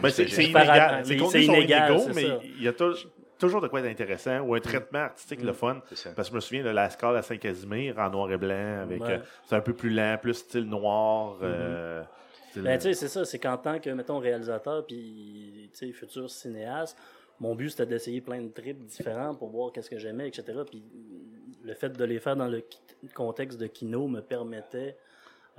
Ben, 0.02 0.10
c'est 0.10 0.24
inégal. 0.26 1.04
C'est 1.06 1.43
inégal, 1.43 1.98
mais 2.16 2.28
il 2.58 2.64
y 2.64 2.68
a 2.68 2.74
tou- 2.74 2.93
toujours 3.38 3.62
de 3.62 3.68
quoi 3.68 3.82
être 3.82 3.88
intéressant 3.91 4.39
ou 4.41 4.56
un 4.56 4.60
traitement 4.60 5.00
artistique 5.00 5.43
le 5.43 5.54
fun. 5.54 5.82
C'est 5.89 5.98
ça. 5.98 6.10
Parce 6.16 6.30
que 6.30 6.32
je 6.32 6.36
me 6.38 6.41
souviens 6.41 6.64
de 6.64 6.70
la 6.70 6.84
à 6.86 7.22
Saint-Casimir 7.22 7.98
en 8.00 8.10
noir 8.10 8.32
et 8.32 8.38
blanc, 8.38 8.80
avec 8.82 9.02
Ouais. 9.02 9.12
euh, 9.14 9.20
c'est 9.45 9.56
un 9.56 9.62
peu 9.62 9.74
plus 9.74 9.89
lent, 9.89 10.18
plus 10.22 10.34
style 10.34 10.64
noir. 10.66 11.38
euh, 11.43 12.02
style- 12.62 12.64
Ben, 12.64 12.80
c'est 12.93 13.08
ça, 13.08 13.26
c'est 13.26 13.39
qu'en 13.39 13.58
tant 13.58 13.80
que, 13.80 13.89
mettons, 13.89 14.20
réalisateur, 14.20 14.86
puis, 14.86 15.70
futur 15.93 16.30
cinéaste, 16.30 16.97
mon 17.39 17.53
but, 17.55 17.70
c'était 17.70 17.86
d'essayer 17.86 18.22
plein 18.22 18.41
de 18.41 18.49
trips 18.49 18.84
différents 18.86 19.36
pour 19.36 19.49
voir 19.49 19.72
qu'est-ce 19.72 19.89
que 19.89 19.97
j'aimais, 19.99 20.28
etc. 20.28 20.60
Puis, 20.70 20.84
le 21.64 21.74
fait 21.74 21.89
de 21.89 22.03
les 22.03 22.20
faire 22.20 22.36
dans 22.36 22.47
le 22.47 22.64
contexte 23.14 23.60
de 23.60 23.68
Kino 23.68 24.08
me 24.08 24.22
permettait 24.22 24.97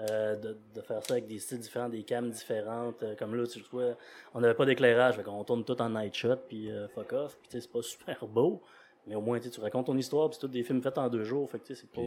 euh, 0.00 0.36
de, 0.36 0.56
de 0.74 0.80
faire 0.80 1.02
ça 1.04 1.14
avec 1.14 1.26
des 1.26 1.38
styles 1.38 1.58
différents, 1.58 1.88
des 1.88 2.02
cams 2.04 2.30
différentes. 2.30 3.02
Euh, 3.02 3.14
comme 3.16 3.34
là, 3.34 3.46
tu 3.46 3.60
vois, 3.72 3.96
on 4.34 4.40
n'avait 4.40 4.54
pas 4.54 4.64
d'éclairage, 4.64 5.16
fait 5.16 5.22
qu'on 5.24 5.42
tourne 5.44 5.64
tout 5.64 5.80
en 5.82 5.90
night 5.90 6.14
shot, 6.14 6.36
puis 6.48 6.70
euh, 6.70 6.86
fuck 6.88 7.12
off. 7.12 7.36
Puis, 7.42 7.60
c'est 7.60 7.70
pas 7.70 7.82
super 7.82 8.26
beau, 8.26 8.62
mais 9.06 9.14
au 9.14 9.20
moins, 9.20 9.38
tu 9.40 9.60
racontes 9.60 9.86
ton 9.86 9.96
histoire, 9.96 10.28
puis 10.30 10.34
c'est 10.40 10.46
tous 10.46 10.52
des 10.52 10.62
films 10.62 10.82
faits 10.82 10.98
en 10.98 11.08
deux 11.08 11.24
jours, 11.24 11.48
fait 11.50 11.58
que, 11.58 11.72
pas... 11.72 11.74
Puis, 11.92 12.02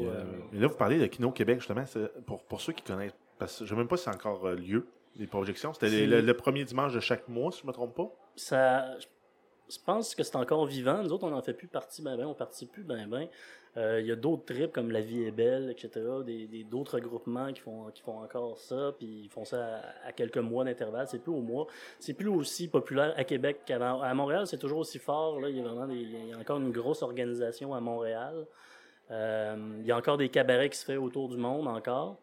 mais 0.53 0.59
là, 0.59 0.67
vous 0.67 0.75
parlez 0.75 0.99
de 0.99 1.05
Kino 1.07 1.31
Québec, 1.31 1.59
justement, 1.59 1.83
pour, 2.25 2.43
pour 2.43 2.61
ceux 2.61 2.73
qui 2.73 2.83
connaissent, 2.83 3.13
parce 3.41 3.59
que 3.59 3.65
je 3.65 3.73
ne 3.73 3.75
sais 3.75 3.75
même 3.75 3.87
pas 3.87 3.97
si 3.97 4.03
c'est 4.05 4.09
encore 4.15 4.45
euh, 4.47 4.55
lieu, 4.55 4.87
les 5.17 5.27
projections. 5.27 5.73
C'était 5.73 6.05
le, 6.05 6.21
le 6.21 6.33
premier 6.33 6.63
dimanche 6.63 6.93
de 6.93 6.99
chaque 6.99 7.27
mois, 7.27 7.51
si 7.51 7.59
je 7.59 7.63
ne 7.65 7.67
me 7.67 7.73
trompe 7.73 7.95
pas. 7.95 8.09
ça, 8.35 8.97
je 9.69 9.77
pense 9.85 10.15
que 10.15 10.23
c'est 10.23 10.35
encore 10.35 10.65
vivant. 10.65 11.01
Nous 11.01 11.13
autres, 11.13 11.23
on 11.25 11.29
n'en 11.31 11.41
fait 11.41 11.53
plus 11.53 11.67
partie, 11.67 12.01
ben 12.01 12.17
ben, 12.17 12.25
on 12.25 12.33
participe 12.33 12.71
plus, 12.71 12.83
ben 12.83 13.07
ben. 13.07 13.27
Euh, 13.77 14.01
Il 14.01 14.05
y 14.07 14.11
a 14.11 14.17
d'autres 14.17 14.43
trips 14.43 14.73
comme 14.73 14.91
La 14.91 14.99
Vie 14.99 15.23
est 15.23 15.31
belle, 15.31 15.69
etc. 15.69 15.89
Des, 16.25 16.65
d'autres 16.65 16.99
groupements 16.99 17.53
qui 17.53 17.61
font, 17.61 17.85
qui 17.91 18.01
font 18.01 18.19
encore 18.21 18.57
ça, 18.57 18.93
puis 18.97 19.07
ils 19.23 19.29
font 19.29 19.45
ça 19.45 19.77
à, 20.03 20.07
à 20.09 20.11
quelques 20.11 20.39
mois 20.39 20.65
d'intervalle. 20.65 21.07
C'est 21.07 21.19
plus 21.19 21.31
au 21.31 21.39
mois. 21.41 21.67
C'est 21.97 22.13
plus 22.13 22.27
aussi 22.27 22.67
populaire 22.67 23.13
à 23.15 23.23
Québec 23.23 23.61
qu'à 23.65 23.77
à 23.93 24.13
Montréal. 24.13 24.45
C'est 24.45 24.57
toujours 24.57 24.79
aussi 24.79 24.99
fort. 24.99 25.39
Là. 25.39 25.47
Il, 25.49 25.55
y 25.55 25.61
a 25.61 25.63
vraiment 25.63 25.87
des- 25.87 25.95
il 25.95 26.27
y 26.27 26.33
a 26.33 26.37
encore 26.37 26.57
une 26.57 26.71
grosse 26.71 27.01
organisation 27.01 27.73
à 27.73 27.79
Montréal. 27.79 28.45
Euh, 29.09 29.55
il 29.79 29.85
y 29.85 29.91
a 29.93 29.97
encore 29.97 30.17
des 30.17 30.27
cabarets 30.27 30.69
qui 30.69 30.77
se 30.77 30.85
font 30.85 31.01
autour 31.01 31.29
du 31.29 31.37
monde 31.37 31.67
encore. 31.69 32.17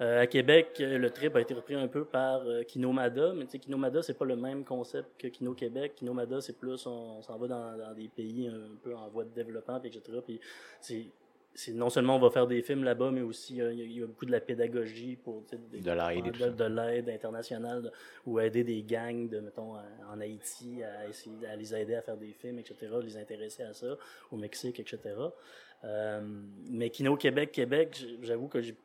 Euh, 0.00 0.22
à 0.22 0.26
Québec, 0.26 0.76
le 0.78 1.10
trip 1.10 1.36
a 1.36 1.40
été 1.42 1.52
repris 1.52 1.74
un 1.74 1.86
peu 1.86 2.06
par 2.06 2.40
euh, 2.46 2.62
Kinomada, 2.62 3.34
mais 3.34 3.44
tu 3.44 3.52
sais, 3.52 3.58
Kinomada, 3.58 4.02
c'est 4.02 4.16
pas 4.16 4.24
le 4.24 4.36
même 4.36 4.64
concept 4.64 5.08
que 5.18 5.28
Kino 5.28 5.52
Québec. 5.52 5.96
Kinomada, 5.96 6.40
c'est 6.40 6.58
plus, 6.58 6.86
on, 6.86 7.20
s'en 7.20 7.36
va 7.36 7.48
dans, 7.48 7.76
dans 7.76 7.94
des 7.94 8.08
pays 8.08 8.48
un 8.48 8.76
peu 8.82 8.96
en 8.96 9.08
voie 9.08 9.24
de 9.24 9.34
développement, 9.34 9.80
etc. 9.82 10.00
Puis 10.24 10.40
c'est, 10.80 11.06
c'est 11.54 11.72
non 11.72 11.90
seulement 11.90 12.16
on 12.16 12.20
va 12.20 12.30
faire 12.30 12.46
des 12.46 12.62
films 12.62 12.84
là-bas, 12.84 13.10
mais 13.10 13.22
aussi 13.22 13.60
euh, 13.60 13.72
il 13.72 13.78
y 13.78 13.82
a- 13.82 13.84
il 13.84 13.98
y, 13.98 14.02
a 14.02 14.06
beaucoup 14.06 14.24
de 14.24 14.30
la 14.30 14.40
pédagogie 14.40 15.16
pour 15.16 15.42
des- 15.72 15.80
De 16.22 16.30
l'aide 16.38 16.56
de, 16.56 16.64
l'aide 16.64 17.08
internationale 17.10 17.82
de- 17.82 17.90
ou 18.26 18.38
aider 18.40 18.62
des 18.64 18.82
gangs 18.82 19.28
de 19.28 19.40
mettons 19.40 19.74
en 19.74 19.82
en 20.12 20.20
Haïti 20.20 20.82
à 20.82 21.08
essayer 21.08 21.46
à 21.46 21.56
les 21.56 21.74
aider 21.74 21.94
à 21.94 22.02
faire 22.02 22.16
des 22.16 22.32
films 22.32 22.58
etc 22.58 22.74
les 23.02 23.16
intéresser 23.16 23.62
à 23.64 23.72
ça 23.72 23.96
au 24.30 24.36
Mexique 24.36 24.80
etc 24.80 24.98
euh, 25.84 26.20
mais 26.70 26.90
Kino 26.90 27.16
Québec 27.16 27.52
Québec 27.52 28.04
j'avoue 28.22 28.48
que 28.48 28.60
j'ai 28.60 28.76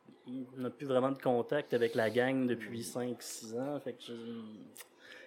n'a 0.56 0.70
plus 0.70 0.86
vraiment 0.86 1.12
de 1.12 1.18
contact 1.22 1.72
avec 1.74 1.94
la 1.94 2.10
gang 2.10 2.46
depuis 2.48 2.82
5-6 2.82 3.54
ans 3.58 3.78
fait 3.80 3.92
que 3.92 4.02
je- 4.02 4.12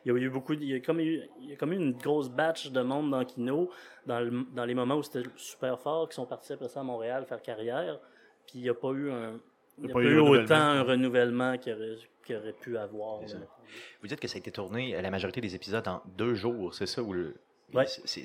il 0.05 0.11
y 0.11 0.15
a 0.15 0.17
eu 0.17 0.29
beaucoup 0.29 0.55
de- 0.55 0.61
il 0.61 0.69
y 0.69 0.75
a 0.75 0.79
comme 0.79 0.99
eu 0.99 1.21
il 1.41 1.49
y 1.49 1.53
a 1.53 1.55
comme 1.55 1.73
eu 1.73 1.77
une 1.77 1.93
grosse 1.93 2.29
batch 2.29 2.71
de 2.71 2.81
monde 2.81 3.11
dans 3.11 3.23
Kino 3.25 3.69
dans, 4.05 4.19
le- 4.19 4.45
dans 4.53 4.65
les 4.65 4.73
moments 4.75 4.95
où 4.95 5.03
c'était 5.03 5.27
super 5.35 5.79
fort 5.79 6.09
qui 6.09 6.15
sont 6.15 6.25
partis 6.25 6.53
après 6.53 6.67
ça 6.69 6.79
à 6.81 6.83
Montréal 6.83 7.25
faire 7.27 7.41
carrière 7.41 7.99
puis 8.47 8.59
il 8.59 8.61
n'y 8.63 8.69
a 8.69 8.73
pas 8.73 8.91
eu 8.91 9.11
un 9.11 9.39
il 9.81 9.85
n'y 9.85 9.91
a 9.91 9.93
pas, 9.93 10.01
eu 10.01 10.19
autant 10.19 10.55
un 10.55 10.83
renouvellement 10.83 11.57
qu'il 11.57 11.73
aurait, 11.73 11.95
qu'il 12.25 12.35
aurait 12.35 12.53
pu 12.53 12.77
avoir. 12.77 13.21
Vous 14.01 14.07
dites 14.07 14.19
que 14.19 14.27
ça 14.27 14.35
a 14.35 14.39
été 14.39 14.51
tourné, 14.51 14.95
euh, 14.95 15.01
la 15.01 15.09
majorité 15.09 15.39
des 15.41 15.55
épisodes, 15.55 15.87
en 15.87 16.01
deux 16.17 16.35
jours, 16.35 16.73
c'est 16.73 16.85
ça? 16.85 17.01
Ou 17.01 17.13
le... 17.13 17.35
Ouais. 17.73 17.85
C'est 17.85 18.23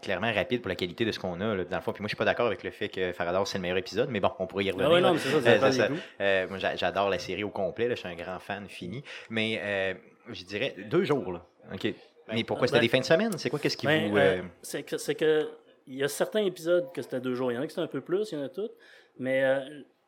clairement 0.00 0.32
rapide 0.32 0.62
pour 0.62 0.68
la 0.68 0.76
qualité 0.76 1.04
de 1.04 1.10
ce 1.10 1.18
qu'on 1.18 1.40
a, 1.40 1.54
là, 1.56 1.64
dans 1.64 1.76
le 1.76 1.82
fond. 1.82 1.92
Puis 1.92 2.02
moi, 2.02 2.06
je 2.06 2.10
suis 2.10 2.16
pas 2.16 2.24
d'accord 2.24 2.46
avec 2.46 2.62
le 2.62 2.70
fait 2.70 2.88
que 2.88 3.12
Faradar, 3.12 3.44
c'est 3.46 3.58
le 3.58 3.62
meilleur 3.62 3.76
épisode, 3.78 4.08
mais 4.10 4.20
bon, 4.20 4.30
on 4.38 4.46
pourrait 4.46 4.64
y 4.64 4.70
revenir. 4.70 4.88
Ah 4.88 4.94
ouais, 4.94 5.00
là. 5.00 5.08
non, 5.08 5.14
mais 5.14 5.18
c'est 5.20 5.40
ça, 5.40 5.72
ça 5.72 5.88
Euh. 6.20 6.46
Euh, 6.52 6.74
j'adore 6.76 7.10
la 7.10 7.18
série 7.18 7.42
au 7.42 7.50
complet, 7.50 7.88
là, 7.88 7.94
je 7.96 8.00
suis 8.00 8.08
un 8.08 8.14
grand 8.14 8.38
fan 8.38 8.68
fini. 8.68 9.02
Mais 9.28 9.60
euh, 9.62 9.94
je 10.32 10.44
dirais 10.44 10.74
deux 10.90 11.04
jours, 11.04 11.32
là. 11.32 11.44
OK. 11.72 11.94
mais 12.32 12.44
pourquoi 12.44 12.66
c'était 12.66 12.78
ben- 12.78 12.82
des 12.82 12.88
fins 12.88 12.98
de 13.00 13.04
semaine? 13.04 13.32
C'est 13.38 13.50
quoi? 13.50 13.58
Qu'est-ce 13.58 13.76
qui 13.76 13.86
Ben, 13.86 14.10
vous. 14.10 14.16
euh, 14.16 14.38
euh, 14.38 14.42
c'est 14.62 14.82
que 14.82 14.96
c'est 14.98 15.14
que 15.14 15.48
il 15.86 15.96
y 15.96 16.04
a 16.04 16.08
certains 16.08 16.44
épisodes 16.44 16.92
que 16.92 17.02
c'était 17.02 17.20
deux 17.20 17.34
jours. 17.34 17.50
Il 17.50 17.56
y 17.56 17.58
en 17.58 17.62
a 17.62 17.66
qui 17.66 17.70
c'était 17.70 17.82
un 17.82 17.86
peu 17.86 18.00
plus, 18.00 18.30
il 18.32 18.38
y 18.38 18.40
en 18.40 18.44
a 18.44 18.48
toutes. 18.48 18.72
Mais 19.18 19.42
euh, 19.44 19.60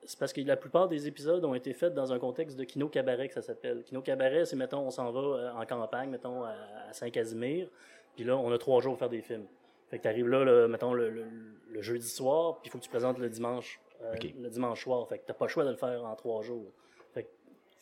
c'est 0.05 0.19
parce 0.19 0.33
que 0.33 0.41
la 0.43 0.57
plupart 0.57 0.89
des 0.89 1.07
épisodes 1.09 1.45
ont 1.45 1.55
été 1.55 1.73
faits 1.73 1.95
dans 1.95 2.13
un 2.13 2.19
contexte 2.19 2.57
de 2.57 2.65
Kino 2.65 2.89
Cabaret, 2.89 3.29
que 3.29 3.35
ça 3.35 3.43
s'appelle. 3.43 3.83
Kino 3.85 4.01
Cabaret, 4.03 4.45
c'est, 4.45 4.57
mettons, 4.57 4.81
on 4.87 4.91
s'en 4.91 5.11
va 5.11 5.55
en 5.57 5.65
campagne, 5.67 6.11
mettons, 6.11 6.45
à, 6.45 6.55
Saint-Casimir. 6.93 7.69
Puis 8.17 8.25
là, 8.25 8.37
on 8.37 8.53
a 8.53 8.59
trois 8.59 8.81
jours 8.81 8.93
pour 8.93 8.99
faire 9.01 9.09
des 9.09 9.23
films. 9.23 9.47
Fait 9.91 9.99
que 9.99 10.03
t'arrives 10.05 10.29
là, 10.29 10.45
le, 10.45 10.69
mettons, 10.69 10.93
le, 10.95 11.11
le- 11.11 11.25
le 11.71 11.81
jeudi 11.83 12.09
soir, 12.09 12.61
puis 12.61 12.69
il 12.69 12.71
faut 12.71 12.79
que 12.79 12.85
tu 12.85 12.91
présentes 12.91 13.19
le 13.19 13.29
dimanche, 13.29 13.81
euh, 14.03 14.15
le 14.41 14.49
dimanche 14.51 14.83
soir. 14.83 15.07
Fait 15.09 15.19
que 15.19 15.25
t'as 15.27 15.35
pas 15.35 15.47
le 15.47 15.51
choix 15.51 15.65
de 15.65 15.71
le 15.71 15.77
faire 15.77 16.05
en 16.05 16.15
trois 16.15 16.43
jours. 16.43 16.71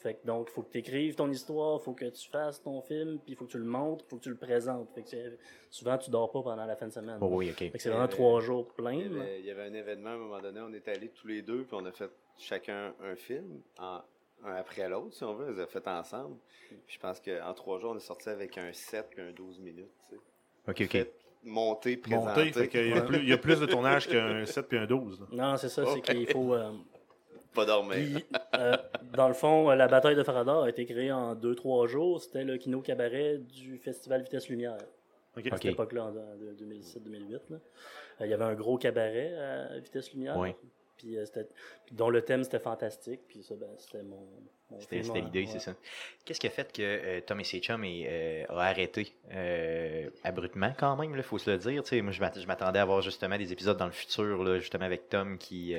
Fait 0.02 0.14
que, 0.14 0.26
donc, 0.26 0.48
il 0.50 0.52
faut 0.52 0.62
que 0.62 0.70
tu 0.72 0.78
écrives 0.78 1.14
ton 1.14 1.30
histoire, 1.30 1.78
il 1.80 1.84
faut 1.84 1.92
que 1.92 2.06
tu 2.06 2.28
fasses 2.30 2.62
ton 2.62 2.80
film, 2.80 3.18
puis 3.18 3.32
il 3.32 3.36
faut 3.36 3.44
que 3.44 3.50
tu 3.50 3.58
le 3.58 3.64
montres, 3.64 4.04
il 4.06 4.08
faut 4.10 4.16
que 4.16 4.22
tu 4.22 4.30
le 4.30 4.36
présentes. 4.36 4.88
Fait 4.94 5.02
que 5.02 5.08
c'est- 5.10 5.38
souvent, 5.68 5.98
tu 5.98 6.10
dors 6.10 6.30
pas 6.32 6.42
pendant 6.42 6.64
la 6.64 6.74
fin 6.74 6.86
de 6.86 6.92
semaine. 6.92 7.18
oh 7.20 7.28
oui, 7.30 7.50
OK. 7.50 7.58
Fait 7.58 7.70
que 7.70 7.78
c'est 7.78 7.90
vraiment 7.90 8.08
trois 8.08 8.40
jours 8.40 8.66
Il 8.70 8.82
pleins. 8.82 8.92
il 9.38 9.44
y 9.44 9.50
avait 9.50 9.64
un 9.64 9.74
événement 9.74 10.10
à 10.10 10.12
un 10.14 10.16
moment 10.16 10.40
donné, 10.40 10.60
on 10.60 10.72
est 10.72 10.88
allés 10.88 11.08
tous 11.10 11.26
les 11.26 11.42
deux, 11.42 11.64
puis 11.64 11.76
on 11.78 11.84
a 11.84 11.92
fait 11.92 12.10
chacun 12.38 12.94
un 13.04 13.14
film, 13.14 13.60
en- 13.78 14.00
un 14.42 14.54
après 14.54 14.88
l'autre, 14.88 15.12
si 15.14 15.22
on 15.22 15.34
veut, 15.34 15.48
on 15.48 15.52
les 15.52 15.60
a 15.60 15.66
fait 15.66 15.86
ensemble. 15.86 16.36
Puis 16.86 16.94
je 16.94 16.98
pense 16.98 17.20
qu'en 17.20 17.52
trois 17.52 17.78
jours, 17.78 17.90
on 17.92 17.96
est 17.96 18.00
sorti 18.00 18.30
avec 18.30 18.56
un 18.56 18.72
7 18.72 19.08
puis 19.10 19.20
un 19.20 19.32
12 19.32 19.58
minutes. 19.58 19.90
tu 20.08 20.16
sais. 20.16 20.20
OK, 20.66 20.80
OK. 20.86 20.90
Fait 20.92 21.12
monté, 21.44 21.96
présenté. 21.98 22.26
Monté, 22.44 22.52
fait 22.52 22.68
qu'il 22.68 22.88
y, 22.88 22.92
a 22.94 23.02
plus- 23.02 23.18
il 23.18 23.28
y 23.28 23.32
a 23.32 23.38
plus 23.38 23.60
de 23.60 23.66
tournage 23.66 24.08
qu'un 24.08 24.46
7 24.46 24.66
puis 24.68 24.78
un 24.78 24.86
12. 24.86 25.20
là. 25.20 25.26
Non, 25.32 25.56
c'est 25.58 25.68
ça, 25.68 25.84
c'est 25.86 26.00
qu'il 26.00 26.26
faut. 26.30 26.54
euh, 26.54 26.72
Pas 27.54 27.64
dormir. 27.66 27.96
puis, 27.96 28.24
euh, 28.54 28.76
dans 29.14 29.28
le 29.28 29.34
fond, 29.34 29.70
euh, 29.70 29.74
la 29.74 29.88
bataille 29.88 30.14
de 30.16 30.22
Faradar 30.22 30.62
a 30.62 30.68
été 30.68 30.84
créée 30.86 31.10
en 31.12 31.34
2-3 31.34 31.86
jours. 31.88 32.20
C'était 32.20 32.44
le 32.44 32.56
Kino 32.58 32.80
Cabaret 32.80 33.38
du 33.38 33.78
Festival 33.78 34.22
Vitesse 34.22 34.48
Lumière. 34.48 34.78
OK. 35.36 35.46
À 35.46 35.56
cette 35.56 35.64
époque-là, 35.66 36.04
en 36.04 36.12
de- 36.12 36.54
2007-2008. 36.58 37.50
là. 37.50 37.56
Euh, 38.20 38.26
Il 38.26 38.30
y 38.30 38.34
avait 38.34 38.44
un 38.44 38.54
gros 38.54 38.76
cabaret 38.78 39.34
à 39.36 39.78
Vitesse 39.78 40.12
Lumière. 40.12 40.36
Ouais. 40.36 40.56
Puis, 40.96 41.16
euh, 41.16 41.24
dont 41.92 42.10
le 42.10 42.22
thème 42.22 42.44
c'était 42.44 42.58
fantastique. 42.58 43.20
Puis 43.28 43.42
ça, 43.42 43.54
ben, 43.54 43.68
c'était 43.78 44.02
mon. 44.02 44.18
mon 44.70 44.80
C'était 44.80 45.00
l'idée, 45.00 45.40
Ouais. 45.40 45.46
c'est 45.46 45.58
ça. 45.58 45.74
Qu'est-ce 46.24 46.38
qui 46.40 46.46
a 46.46 46.50
fait 46.50 46.70
que 46.72 46.82
euh, 46.82 47.20
Tom 47.22 47.40
et 47.40 47.44
ses 47.44 47.58
chums 47.60 47.82
euh, 47.84 48.44
a 48.48 48.60
arrêté 48.66 49.12
euh, 49.32 50.08
abruptement 50.24 50.72
quand 50.78 50.96
même, 50.96 51.14
il 51.16 51.22
faut 51.22 51.38
se 51.38 51.50
le 51.50 51.56
dire. 51.58 51.82
Tu 51.84 51.88
sais, 51.96 52.02
moi, 52.02 52.12
je 52.12 52.46
m'attendais 52.46 52.78
à 52.78 52.82
avoir 52.82 53.00
justement 53.00 53.38
des 53.38 53.52
épisodes 53.52 53.76
dans 53.78 53.86
le 53.86 53.92
futur, 53.92 54.44
là, 54.44 54.58
justement 54.58 54.84
avec 54.84 55.08
Tom 55.08 55.38
qui... 55.38 55.74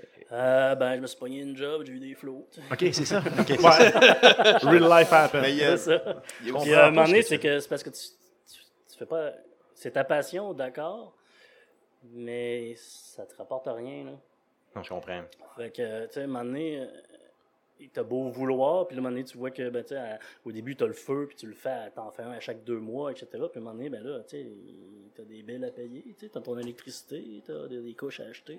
euh, 0.00 0.04
Euh, 0.32 0.74
ben, 0.76 0.96
je 0.96 1.00
me 1.00 1.06
suis 1.06 1.18
pogné 1.18 1.40
une 1.40 1.56
job, 1.56 1.82
j'ai 1.84 1.92
eu 1.92 1.98
des 2.00 2.14
flots. 2.14 2.48
OK, 2.72 2.78
c'est 2.92 3.04
ça. 3.04 3.20
Ouais. 3.20 3.90
Real 4.62 5.00
life 5.00 5.12
happen. 5.12 5.40
Mais 5.42 5.52
il 5.52 5.58
y 5.58 5.64
a, 5.64 5.76
C'est 5.76 5.98
ça. 5.98 6.22
il 6.40 6.48
y 6.48 6.50
a 6.50 6.54
On 6.54 6.56
aussi- 6.56 6.64
Puis, 6.66 6.74
euh, 6.74 6.78
à 6.78 6.86
un 6.86 6.90
moment 6.90 7.04
donné, 7.06 7.22
c'est 7.22 7.38
que 7.38 7.60
c'est 7.60 7.68
parce 7.68 7.82
que 7.82 7.90
tu, 7.90 8.00
tu, 8.50 8.58
tu 8.90 8.96
fais 8.98 9.06
pas. 9.06 9.32
C'est 9.74 9.90
ta 9.90 10.04
passion, 10.04 10.54
d'accord, 10.54 11.14
mais 12.12 12.74
ça 12.76 13.24
te 13.26 13.34
rapporte 13.36 13.66
rien. 13.68 14.04
Là. 14.04 14.12
Non, 14.76 14.82
je 14.82 14.88
comprends. 14.88 15.22
Fait 15.56 15.70
que, 15.70 16.06
tu 16.06 16.12
sais, 16.14 16.20
à 16.20 16.24
un 16.24 16.26
moment 16.28 16.44
donné, 16.44 16.80
euh, 16.80 17.86
t'as 17.92 18.02
beau 18.02 18.28
vouloir, 18.30 18.86
puis 18.86 18.96
là, 18.96 19.00
à 19.00 19.00
un 19.00 19.02
moment 19.02 19.12
donné, 19.14 19.24
tu 19.24 19.36
vois 19.36 19.50
que, 19.50 19.68
ben, 19.68 19.84
tu 19.84 19.94
au 20.46 20.52
début, 20.52 20.76
t'as 20.76 20.86
le 20.86 20.92
feu, 20.94 21.26
puis 21.28 21.36
tu 21.36 21.46
le 21.46 21.54
fais, 21.54 21.68
à- 21.68 21.90
t'en 21.90 22.10
fais 22.10 22.22
un 22.22 22.30
à 22.32 22.40
chaque 22.40 22.64
deux 22.64 22.78
mois, 22.78 23.10
etc. 23.10 23.26
Puis 23.32 23.40
à 23.42 23.58
un 23.58 23.60
moment 23.60 23.72
donné, 23.74 23.88
ben 23.90 24.02
là, 24.02 24.20
tu 24.20 24.36
sais, 24.36 24.46
t'as 25.14 25.24
des 25.24 25.42
billes 25.42 25.64
à 25.64 25.70
payer, 25.70 26.02
tu 26.02 26.14
sais, 26.26 26.28
t'as 26.32 26.40
ton 26.40 26.56
électricité, 26.58 27.42
t'as 27.46 27.66
des, 27.68 27.80
des 27.80 27.94
couches 27.94 28.20
à 28.20 28.24
acheter. 28.24 28.58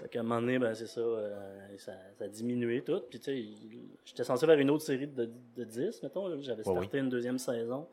Fait 0.00 0.08
qu'à 0.08 0.20
un 0.20 0.22
moment 0.22 0.40
donné, 0.40 0.58
ben, 0.58 0.74
c'est 0.74 0.86
ça, 0.86 1.00
euh, 1.00 1.76
ça, 1.76 1.92
ça 2.16 2.24
a 2.24 2.28
diminué 2.28 2.82
tout. 2.82 3.00
Puis, 3.10 3.18
tu 3.18 3.24
sais, 3.24 3.48
j'étais 4.04 4.24
censé 4.24 4.46
faire 4.46 4.58
une 4.58 4.70
autre 4.70 4.84
série 4.84 5.08
de, 5.08 5.28
de 5.56 5.64
10, 5.64 6.02
mettons, 6.04 6.40
j'avais 6.40 6.62
starté 6.62 6.98
une 6.98 7.08
deuxième 7.08 7.38
saison. 7.38 7.88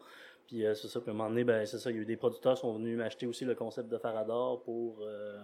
Puis, 0.48 0.66
euh, 0.66 0.76
c'est 0.76 0.88
ça, 0.88 1.00
puis 1.00 1.10
à 1.10 1.14
un 1.14 1.18
moment 1.18 1.30
donné, 1.30 1.44
ben, 1.44 1.66
c'est 1.66 1.80
ça, 1.80 1.90
il 1.90 1.96
y 1.96 2.00
a 2.00 2.02
eu 2.04 2.06
des 2.06 2.18
producteurs 2.18 2.54
qui 2.54 2.62
sont 2.62 2.74
venus 2.74 2.96
m'acheter 2.96 3.26
aussi 3.26 3.44
le 3.44 3.56
concept 3.56 3.90
de 3.90 3.98
Farador 3.98 4.62
pour 4.62 5.00
euh, 5.02 5.40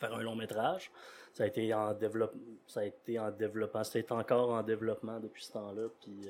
faire 0.00 0.14
un 0.14 0.22
long 0.22 0.34
métrage. 0.34 0.90
Ça 1.34 1.44
a 1.44 1.46
été 1.46 1.72
en 1.74 1.92
développement, 1.92 2.40
ça 2.66 2.80
a 2.80 2.84
été 2.84 3.18
en 3.18 3.30
développement, 3.30 3.84
c'est 3.84 4.10
encore 4.10 4.50
en 4.50 4.62
développement 4.62 5.20
depuis 5.20 5.44
ce 5.44 5.52
temps-là. 5.52 5.88
Puis, 6.00 6.28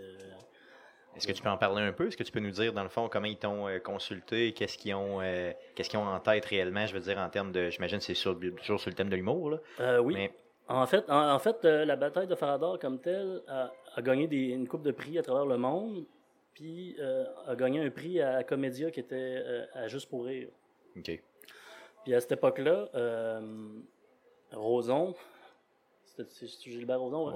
Est-ce 1.16 1.26
que 1.26 1.32
tu 1.32 1.42
peux 1.42 1.48
en 1.50 1.58
parler 1.58 1.82
un 1.82 1.92
peu? 1.92 2.06
Est-ce 2.08 2.16
que 2.16 2.22
tu 2.22 2.32
peux 2.32 2.40
nous 2.40 2.50
dire, 2.50 2.72
dans 2.72 2.82
le 2.82 2.88
fond, 2.88 3.08
comment 3.08 3.26
ils 3.26 3.36
t'ont 3.36 3.68
euh, 3.68 3.78
consulté? 3.78 4.52
Qu'est-ce 4.52 4.78
qu'ils 4.78 4.94
ont, 4.94 5.20
euh, 5.20 5.52
qu'est-ce 5.74 5.90
qu'ils 5.90 5.98
ont 5.98 6.06
en 6.06 6.18
tête 6.20 6.44
réellement? 6.46 6.86
Je 6.86 6.94
veux 6.94 7.00
dire, 7.00 7.18
en 7.18 7.28
termes 7.28 7.52
de. 7.52 7.68
J'imagine 7.70 7.98
que 7.98 8.04
c'est 8.04 8.14
sur- 8.14 8.38
toujours 8.58 8.80
sur 8.80 8.88
le 8.90 8.94
thème 8.96 9.08
de 9.10 9.16
l'humour, 9.16 9.50
là. 9.50 9.58
euh, 9.80 9.98
oui. 9.98 10.14
Mais 10.14 10.32
En 10.68 10.86
fait, 10.86 11.04
en, 11.10 11.32
en 11.34 11.38
fait 11.38 11.64
euh, 11.64 11.84
la 11.84 11.96
bataille 11.96 12.26
de 12.26 12.34
Farador 12.34 12.78
comme 12.78 12.98
telle 12.98 13.42
a, 13.46 13.70
a 13.94 14.02
gagné 14.02 14.26
des, 14.26 14.48
une 14.48 14.66
coupe 14.66 14.82
de 14.82 14.92
prix 14.92 15.18
à 15.18 15.22
travers 15.22 15.44
le 15.46 15.58
monde, 15.58 16.04
puis 16.54 16.96
a 17.46 17.54
gagné 17.56 17.80
un 17.80 17.90
prix 17.90 18.20
à 18.22 18.42
Comédia 18.44 18.90
qui 18.90 19.00
était 19.00 19.42
à 19.74 19.88
Juste 19.88 20.08
pour 20.08 20.24
rire. 20.24 20.48
OK. 20.96 21.22
Puis 22.04 22.14
à 22.14 22.20
cette 22.20 22.32
époque-là, 22.32 22.88
Roson, 24.52 25.14
c'était 26.16 26.46
c'est 26.46 26.70
Gilbert 26.70 27.00
Roson, 27.00 27.26
ouais, 27.26 27.32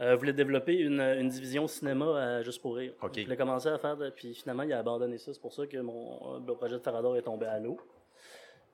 euh, 0.00 0.16
voulait 0.16 0.32
développer 0.32 0.74
une, 0.74 1.00
une 1.00 1.28
division 1.28 1.66
cinéma 1.66 2.18
à 2.38 2.42
Juste 2.42 2.60
pour 2.62 2.76
rire. 2.76 2.92
OK. 3.02 3.16
Il 3.16 3.24
voulait 3.24 3.36
commencer 3.36 3.68
à 3.68 3.78
faire, 3.78 3.96
de- 3.96 4.10
puis 4.10 4.34
finalement 4.34 4.62
il 4.64 4.72
a 4.72 4.78
abandonné 4.78 5.18
ça. 5.18 5.32
C'est 5.32 5.40
pour 5.40 5.52
ça 5.52 5.66
que 5.66 5.76
mon 5.78 6.38
le 6.46 6.54
projet 6.54 6.74
de 6.76 6.82
Farador 6.82 7.16
est 7.16 7.22
tombé 7.22 7.46
à 7.46 7.58
l'eau. 7.58 7.78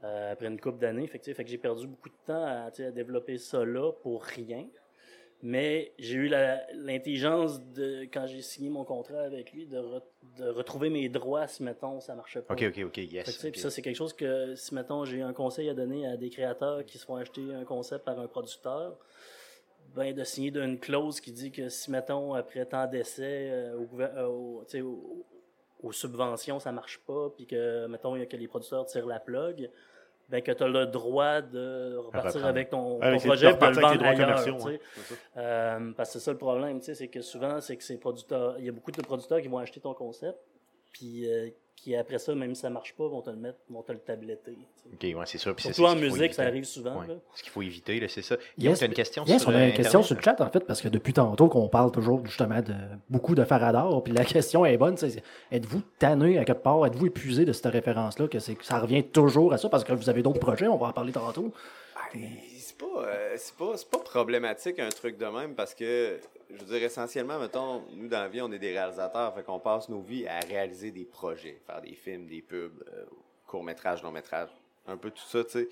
euh, 0.05 0.33
après 0.33 0.47
une 0.47 0.61
couple 0.61 0.79
d'années. 0.79 1.07
Fait 1.09 1.19
que, 1.19 1.33
fait 1.35 1.43
que 1.45 1.51
j'ai 1.51 1.59
perdu 1.59 1.87
beaucoup 1.89 2.09
de 2.09 2.15
temps 2.27 2.45
à, 2.45 2.67
à 2.69 2.91
développer 2.93 3.37
ça 3.37 3.65
là 3.65 3.91
pour 3.93 4.23
rien. 4.23 4.65
Mais 5.41 5.93
j'ai 5.99 6.15
eu 6.17 6.29
l'intelligence 6.75 7.61
de, 7.73 8.03
quand 8.13 8.27
j'ai 8.27 8.43
signé 8.43 8.71
mon 8.71 8.85
contrat 8.85 9.21
avec 9.21 9.53
lui, 9.53 9.67
de, 9.67 9.79
re- 9.79 10.03
de 10.39 10.49
retrouver 10.49 10.91
mes 10.91 11.09
droits 11.09 11.47
si, 11.47 11.63
mettons, 11.63 12.01
ça 12.01 12.15
marchait 12.17 12.43
pas. 12.43 12.55
OK, 12.55 12.65
OK, 12.69 12.83
OK, 12.87 12.97
yes. 12.97 13.39
puis 13.51 13.61
ça, 13.61 13.71
c'est 13.71 13.83
quelque 13.83 13.97
chose 13.97 14.13
que, 14.13 14.55
si, 14.57 14.75
mettons, 14.75 15.05
j'ai 15.05 15.23
un 15.23 15.33
conseil 15.33 15.69
à 15.69 15.75
donner 15.75 16.07
à 16.09 16.17
des 16.17 16.29
créateurs 16.31 16.85
qui 16.85 16.99
se 16.99 17.05
font 17.05 17.15
acheter 17.17 17.55
un 17.55 17.65
concept 17.65 18.05
par 18.05 18.19
un 18.19 18.27
producteur, 18.27 18.99
ben, 19.95 20.13
de 20.13 20.25
signer 20.25 20.51
d'une 20.51 20.79
clause 20.79 21.21
qui 21.21 21.31
dit 21.33 21.51
que 21.53 21.69
si, 21.69 21.91
mettons, 21.91 22.35
après 22.35 22.67
tant 22.67 22.87
d'essais 22.89 23.49
euh, 23.51 23.77
au 23.79 24.01
euh, 24.01 24.27
au- 24.83 25.27
aux 25.81 25.93
subventions, 25.93 26.59
ça 26.59 26.73
marche 26.73 26.99
pas, 27.07 27.31
puis 27.37 27.47
que, 27.47 27.87
mettons, 27.87 28.17
il 28.17 28.19
y 28.19 28.23
a 28.23 28.27
que 28.27 28.37
les 28.37 28.49
producteurs 28.49 28.85
tirent 28.87 29.07
la 29.07 29.21
plug, 29.21 29.71
ben, 30.29 30.43
que 30.43 30.53
tu 30.53 30.63
as 30.63 30.69
le 30.69 30.87
droit 30.87 31.41
de 31.41 31.97
repartir 31.97 32.45
avec 32.45 32.69
ton, 32.69 32.99
projet 32.99 33.53
de 33.53 33.57
et 33.57 33.59
de 33.59 33.67
le 33.67 33.81
vendre 33.81 34.05
ailleurs. 34.05 34.69
Euh, 35.37 35.93
parce 35.97 36.11
que 36.11 36.19
c'est 36.19 36.25
ça 36.25 36.33
le 36.33 36.39
problème, 36.39 36.81
c'est 36.83 37.09
que 37.09 37.23
souvent, 37.23 37.61
c'est 37.61 37.77
que 37.77 37.85
ces 37.85 37.99
producteurs, 37.99 38.57
il 38.59 38.67
y 38.67 38.69
a 38.69 38.73
beaucoup 38.73 38.91
de 38.91 39.01
producteurs 39.01 39.41
qui 39.41 39.49
vont 39.49 39.59
acheter 39.59 39.81
ton 39.81 39.95
concept, 39.95 40.39
puis 40.93 41.27
euh, 41.31 41.49
qui 41.81 41.95
après 41.97 42.19
ça, 42.19 42.35
même 42.35 42.55
si 42.55 42.61
ça 42.63 42.71
marche 42.71 42.95
pas, 42.95 43.07
vont 43.07 43.23
te 43.23 43.31
le 43.31 43.37
mettre, 43.37 43.59
vont 43.71 43.83
te 43.83 43.93
le 43.93 43.99
tabletter. 43.99 44.53
tu 44.53 45.09
sais. 45.09 45.13
OK, 45.15 45.19
ouais, 45.19 45.25
c'est 45.27 45.39
ça. 45.39 45.53
Puis 45.55 45.65
c'est- 45.65 45.73
Surtout 45.73 45.91
en 45.91 45.97
musique, 45.97 46.35
ça 46.35 46.43
arrive 46.43 46.65
souvent. 46.65 47.01
Ouais. 47.01 47.07
là. 47.09 47.15
Ce 47.35 47.43
qu'il 47.43 47.51
faut 47.53 47.63
éviter, 47.63 48.01
là, 48.01 48.09
c'est 48.09 48.23
ça. 48.23 48.37
Guillaume, 48.57 48.73
Yes, 48.73 48.79
tu 48.79 48.85
as 48.85 48.89
une 48.89 48.95
question 48.95 49.25
Yes, 49.25 49.41
sur 49.43 49.51
on 49.51 49.55
a 49.55 49.59
euh, 49.59 49.67
une 49.69 49.75
question 49.75 50.03
sur 50.03 50.17
le 50.17 50.23
chat, 50.23 50.41
en 50.41 50.51
fait, 50.51 50.61
parce 50.61 50.81
que 50.81 50.89
depuis 50.89 51.13
tantôt 51.13 51.49
qu'on 51.49 51.69
parle 51.69 51.91
toujours 51.93 52.25
justement 52.27 52.61
de 52.61 52.75
beaucoup 53.09 53.35
de 53.35 53.45
Farador, 53.45 54.03
puis 54.03 54.13
la 54.13 54.25
question 54.25 54.65
est 54.65 54.77
bonne, 54.77 54.97
c'est 54.97 55.23
êtes-vous 55.53 55.83
tanné 55.99 56.39
à 56.39 56.45
quelque 56.45 56.63
part, 56.63 56.85
êtes-vous 56.87 57.07
épuisé 57.07 57.45
de 57.45 57.53
cette 57.53 57.67
référence-là, 57.73 58.29
que, 58.29 58.39
ça 58.39 58.79
revient 58.79 59.05
toujours 59.05 59.53
à 59.53 59.59
ça, 59.59 59.69
parce 59.69 59.85
que 59.85 59.93
vous 59.93 60.09
avez 60.11 60.23
d'autres 60.23 60.41
projets, 60.41 60.67
on 60.69 60.77
va 60.77 60.89
en 60.89 60.93
parler 60.93 61.13
tantôt. 61.13 61.53
Ben, 62.15 62.23
C'est 62.57 62.77
pas, 62.79 62.87
euh, 63.07 63.35
c'est 63.37 63.55
pas, 63.57 63.73
c'est 63.77 63.91
pas 63.91 63.99
problématique 63.99 64.79
un 64.79 64.89
truc 64.89 65.19
de 65.19 65.27
même 65.27 65.55
parce 65.55 65.75
que, 65.75 66.19
je 66.51 66.57
veux 66.57 66.67
dire, 66.67 66.83
essentiellement, 66.83 67.39
mettons, 67.39 67.85
nous 67.93 68.09
dans 68.09 68.21
la 68.21 68.29
vie, 68.29 68.41
on 68.41 68.51
est 68.53 68.59
des 68.59 68.73
réalisateurs, 68.73 69.35
fait 69.35 69.43
qu'on 69.43 69.61
passe 69.61 69.89
nos 69.89 70.01
vies 70.01 70.27
à 70.27 70.41
réaliser 70.41 70.91
des 70.91 71.05
projets, 71.05 71.61
faire 71.67 71.81
des 71.81 71.95
films, 71.95 72.27
des 72.27 72.43
pubs, 72.43 72.83
euh, 72.93 73.05
courts-métrages, 73.47 74.03
longs-métrages, 74.03 74.51
un 74.87 74.97
peu 74.97 75.11
tout 75.11 75.27
ça, 75.27 75.45
tu 75.45 75.51
sais. 75.51 75.69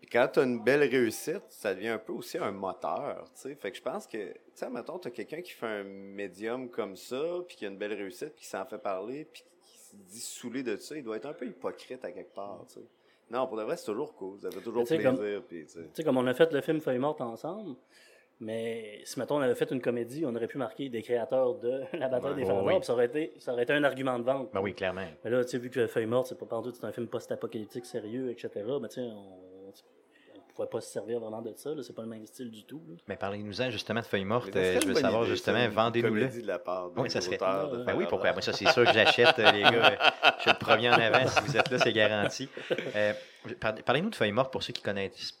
Puis 0.00 0.10
quand 0.10 0.28
tu 0.32 0.40
as 0.40 0.42
une 0.42 0.62
belle 0.62 0.82
réussite, 0.82 1.42
ça 1.48 1.74
devient 1.74 1.88
un 1.88 1.98
peu 1.98 2.12
aussi 2.12 2.38
un 2.38 2.50
moteur, 2.50 3.24
tu 3.34 3.42
sais. 3.42 3.54
Fait 3.54 3.70
que 3.70 3.76
je 3.76 3.82
pense 3.82 4.06
que, 4.06 4.32
tu 4.32 4.40
sais, 4.54 4.70
mettons, 4.70 4.98
tu 4.98 5.08
as 5.08 5.10
quelqu'un 5.10 5.40
qui 5.40 5.52
fait 5.52 5.66
un 5.66 5.84
médium 5.84 6.68
comme 6.68 6.96
ça, 6.96 7.22
puis 7.46 7.56
qui 7.56 7.66
a 7.66 7.68
une 7.68 7.78
belle 7.78 7.94
réussite, 7.94 8.30
puis 8.30 8.42
qui 8.42 8.48
s'en 8.48 8.64
fait 8.64 8.78
parler, 8.78 9.24
puis 9.24 9.42
qui 9.60 9.78
se 9.78 9.96
dit 9.96 10.20
saoulé 10.20 10.62
de 10.62 10.76
ça, 10.76 10.96
il 10.96 11.02
doit 11.02 11.16
être 11.16 11.26
un 11.26 11.32
peu 11.32 11.46
hypocrite 11.46 12.04
à 12.04 12.12
quelque 12.12 12.34
part, 12.34 12.64
tu 12.68 12.74
sais. 12.74 12.86
Non, 13.30 13.46
pour 13.46 13.56
de 13.56 13.62
vrai, 13.62 13.76
c'est 13.76 13.86
toujours 13.86 14.14
cool. 14.14 14.38
Ça 14.40 14.50
fait 14.50 14.60
toujours 14.60 14.84
plaisir. 14.84 15.42
puis, 15.48 15.64
tu 15.64 15.72
sais. 15.72 15.80
Tu 15.80 15.88
sais, 15.94 16.04
comme 16.04 16.18
on 16.18 16.26
a 16.26 16.34
fait 16.34 16.52
le 16.52 16.60
film 16.60 16.80
Feuille 16.80 16.98
morte 16.98 17.20
ensemble, 17.20 17.76
mais 18.42 19.00
si, 19.04 19.18
mettons, 19.18 19.36
on 19.36 19.40
avait 19.40 19.54
fait 19.54 19.70
une 19.70 19.80
comédie, 19.80 20.24
on 20.26 20.34
aurait 20.34 20.46
pu 20.48 20.58
marquer 20.58 20.88
des 20.88 21.00
créateurs 21.02 21.54
de 21.54 21.82
La 21.98 22.08
bataille 22.08 22.30
Ouais, 22.32 22.36
des 22.36 22.44
Farador, 22.44 22.66
oui. 22.66 22.74
puis 22.76 22.84
ça 22.86 22.92
aurait, 22.92 23.06
été, 23.06 23.32
ça 23.38 23.52
aurait 23.52 23.62
été 23.62 23.72
un 23.72 23.84
argument 23.84 24.18
de 24.18 24.24
vente. 24.24 24.50
Ben 24.52 24.60
oui, 24.60 24.74
clairement. 24.74 25.06
Mais 25.24 25.30
là, 25.30 25.42
tu 25.44 25.50
sais, 25.50 25.58
vu 25.58 25.70
que 25.70 25.86
Feuille 25.86 26.06
morte, 26.06 26.26
c'est 26.26 26.38
pas 26.38 26.46
partout, 26.46 26.72
c'est 26.74 26.84
un 26.84 26.92
film 26.92 27.06
post-apocalyptique 27.06 27.86
sérieux, 27.86 28.30
etc., 28.30 28.50
ben, 28.56 28.88
tu 28.88 28.94
sais, 28.96 29.00
on 29.00 29.68
ne 30.54 30.54
pouvait 30.56 30.68
pas 30.68 30.80
se 30.82 30.90
servir 30.92 31.18
vraiment 31.18 31.40
de 31.40 31.52
ça, 31.56 31.70
là, 31.74 31.82
c'est 31.82 31.94
pas 31.94 32.02
le 32.02 32.08
même 32.08 32.26
style 32.26 32.50
du 32.50 32.64
tout. 32.64 32.82
là. 32.86 32.94
Mais 33.08 33.16
parlez-nous-en 33.16 33.70
justement 33.70 34.00
de. 34.00 34.50
Mais 34.54 34.62
ça 34.64 34.76
euh, 34.76 34.80
je 34.82 34.86
veux 34.88 34.94
savoir 34.94 35.22
idée, 35.22 35.30
justement, 35.30 35.66
vendez-nous-le. 35.70 36.20
comédie 36.20 36.42
de 36.42 36.46
la 36.46 36.58
part 36.58 36.90
Oui, 36.96 37.10
ça 37.10 37.22
serait. 37.22 37.36
auteurs 37.36 37.70
de. 37.70 37.84
Ben 37.84 37.94
oui, 37.96 38.04
pourquoi? 38.06 38.32
Moi, 38.32 38.42
ça, 38.42 38.52
c'est 38.52 38.68
sûr 38.68 38.84
que 38.84 38.92
j'achète, 38.92 39.38
euh, 39.38 39.50
les 39.50 39.62
gars. 39.62 39.98
Je 40.36 40.42
suis 40.42 40.50
le 40.50 40.58
premier 40.58 40.90
en 40.90 40.94
avant. 40.94 41.26
Si 41.26 41.40
vous 41.40 41.56
êtes 41.56 41.70
là, 41.70 41.78
c'est 41.78 41.92
garanti. 41.94 42.48
Euh, 42.94 43.12
par- 43.60 43.74
Parlez-nous 43.76 44.10
de 44.10 44.14
Feuilles 44.14 44.32
mortes 44.32 44.52
pour 44.52 44.62
ceux 44.62 44.74
qui 44.74 44.82
connaissent 44.82 45.32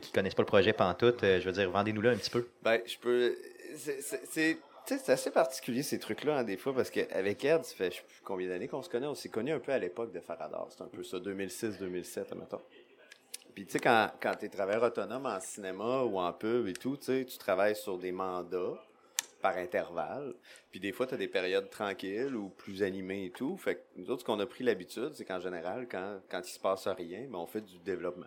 qui 0.00 0.12
connaissent 0.12 0.34
pas 0.34 0.42
le 0.42 0.46
projet 0.46 0.72
Pantoute. 0.72 1.22
Euh, 1.24 1.40
je 1.40 1.46
veux 1.46 1.52
dire, 1.52 1.70
vendez-nous-le 1.70 2.10
un 2.10 2.16
petit 2.16 2.30
peu. 2.30 2.48
Ben, 2.62 2.80
je 2.86 2.98
peux. 2.98 3.36
C'est- 3.76 4.58
assez 5.08 5.30
particulier 5.30 5.82
ces 5.82 5.98
trucs-là, 5.98 6.38
hein, 6.38 6.44
des 6.44 6.58
fois, 6.58 6.74
parce 6.74 6.90
qu'avec 6.90 7.42
Ed, 7.44 7.64
ça 7.64 7.74
fait 7.74 7.90
je 7.90 7.96
sais 7.96 8.02
plus 8.06 8.20
combien 8.22 8.48
d'années 8.48 8.68
qu'on 8.68 8.82
se 8.82 8.90
connaît. 8.90 9.06
On 9.06 9.14
s'est 9.14 9.30
connus 9.30 9.52
un 9.52 9.58
peu 9.58 9.72
à 9.72 9.78
l'époque 9.78 10.12
de 10.12 10.20
Farador. 10.20 10.68
C'est 10.70 10.82
un 10.82 10.88
peu 10.88 11.02
ça, 11.02 11.18
2006-2007, 11.18 12.32
admettons. 12.32 12.60
Puis, 13.54 13.64
tu 13.66 13.72
sais, 13.72 13.78
quand, 13.78 14.10
quand 14.20 14.34
tu 14.34 14.46
es 14.46 14.48
travailleur 14.48 14.82
autonome 14.82 15.26
en 15.26 15.40
cinéma 15.40 16.02
ou 16.02 16.18
en 16.18 16.32
pub 16.32 16.66
et 16.66 16.72
tout, 16.72 16.96
tu 16.98 17.24
travailles 17.38 17.76
sur 17.76 17.98
des 17.98 18.12
mandats 18.12 18.74
par 19.40 19.56
intervalle. 19.56 20.34
Puis, 20.70 20.80
des 20.80 20.90
fois, 20.92 21.06
tu 21.06 21.14
as 21.14 21.18
des 21.18 21.28
périodes 21.28 21.70
tranquilles 21.70 22.34
ou 22.34 22.48
plus 22.48 22.82
animées 22.82 23.26
et 23.26 23.30
tout. 23.30 23.56
Fait 23.56 23.76
que 23.76 23.80
nous 23.96 24.10
autres, 24.10 24.20
ce 24.20 24.24
qu'on 24.26 24.40
a 24.40 24.46
pris 24.46 24.64
l'habitude, 24.64 25.12
c'est 25.14 25.24
qu'en 25.24 25.40
général, 25.40 25.86
quand, 25.88 26.20
quand 26.28 26.40
il 26.40 26.50
se 26.52 26.58
passe 26.58 26.88
rien, 26.88 27.26
ben, 27.28 27.38
on 27.38 27.46
fait 27.46 27.60
du 27.60 27.78
développement. 27.78 28.26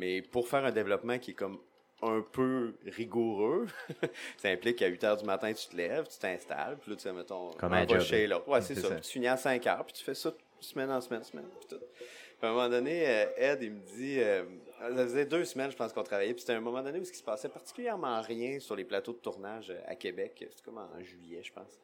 Mais 0.00 0.22
pour 0.22 0.48
faire 0.48 0.64
un 0.64 0.72
développement 0.72 1.18
qui 1.18 1.32
est 1.32 1.34
comme 1.34 1.58
un 2.00 2.22
peu 2.22 2.72
rigoureux, 2.86 3.66
ça 4.38 4.48
implique 4.48 4.76
qu'à 4.76 4.86
8 4.86 5.04
heures 5.04 5.16
du 5.18 5.26
matin, 5.26 5.52
tu 5.52 5.68
te 5.68 5.76
lèves, 5.76 6.08
tu 6.08 6.18
t'installes, 6.18 6.78
puis 6.80 6.90
là, 6.90 6.96
tu 6.96 7.02
sais, 7.02 7.12
mettons, 7.12 7.50
Comme 7.50 7.74
un 7.74 7.86
job, 7.86 8.00
chez 8.00 8.26
l'autre. 8.26 8.48
Ouais, 8.48 8.62
c'est 8.62 8.76
ça. 8.76 8.88
ça. 8.88 8.94
Puis 8.94 9.02
tu 9.02 9.10
finis 9.10 9.28
à 9.28 9.36
5 9.36 9.66
heures, 9.66 9.84
puis 9.84 9.92
tu 9.92 10.02
fais 10.02 10.14
ça 10.14 10.32
semaine 10.58 10.90
en 10.90 11.02
semaine, 11.02 11.22
semaine, 11.22 11.44
puis 11.58 11.68
tout. 11.68 11.84
Puis 12.38 12.46
à 12.46 12.48
un 12.48 12.54
moment 12.54 12.70
donné, 12.70 13.06
euh, 13.06 13.26
Ed, 13.36 13.62
il 13.62 13.72
me 13.72 13.80
dit, 13.80 14.18
euh, 14.20 14.44
ça 14.80 14.88
faisait 14.88 15.26
deux 15.26 15.44
semaines, 15.44 15.70
je 15.70 15.76
pense, 15.76 15.92
qu'on 15.92 16.02
travaillait, 16.02 16.32
puis 16.32 16.40
c'était 16.40 16.54
un 16.54 16.60
moment 16.60 16.82
donné 16.82 16.98
où 16.98 17.04
ce 17.04 17.12
qui 17.12 17.18
se 17.18 17.22
passait 17.22 17.50
particulièrement 17.50 18.22
rien 18.22 18.58
sur 18.58 18.76
les 18.76 18.84
plateaux 18.84 19.12
de 19.12 19.18
tournage 19.18 19.68
euh, 19.68 19.82
à 19.86 19.96
Québec. 19.96 20.32
C'était 20.38 20.62
comme 20.64 20.78
en 20.78 21.02
juillet, 21.02 21.42
je 21.42 21.52
pense. 21.52 21.78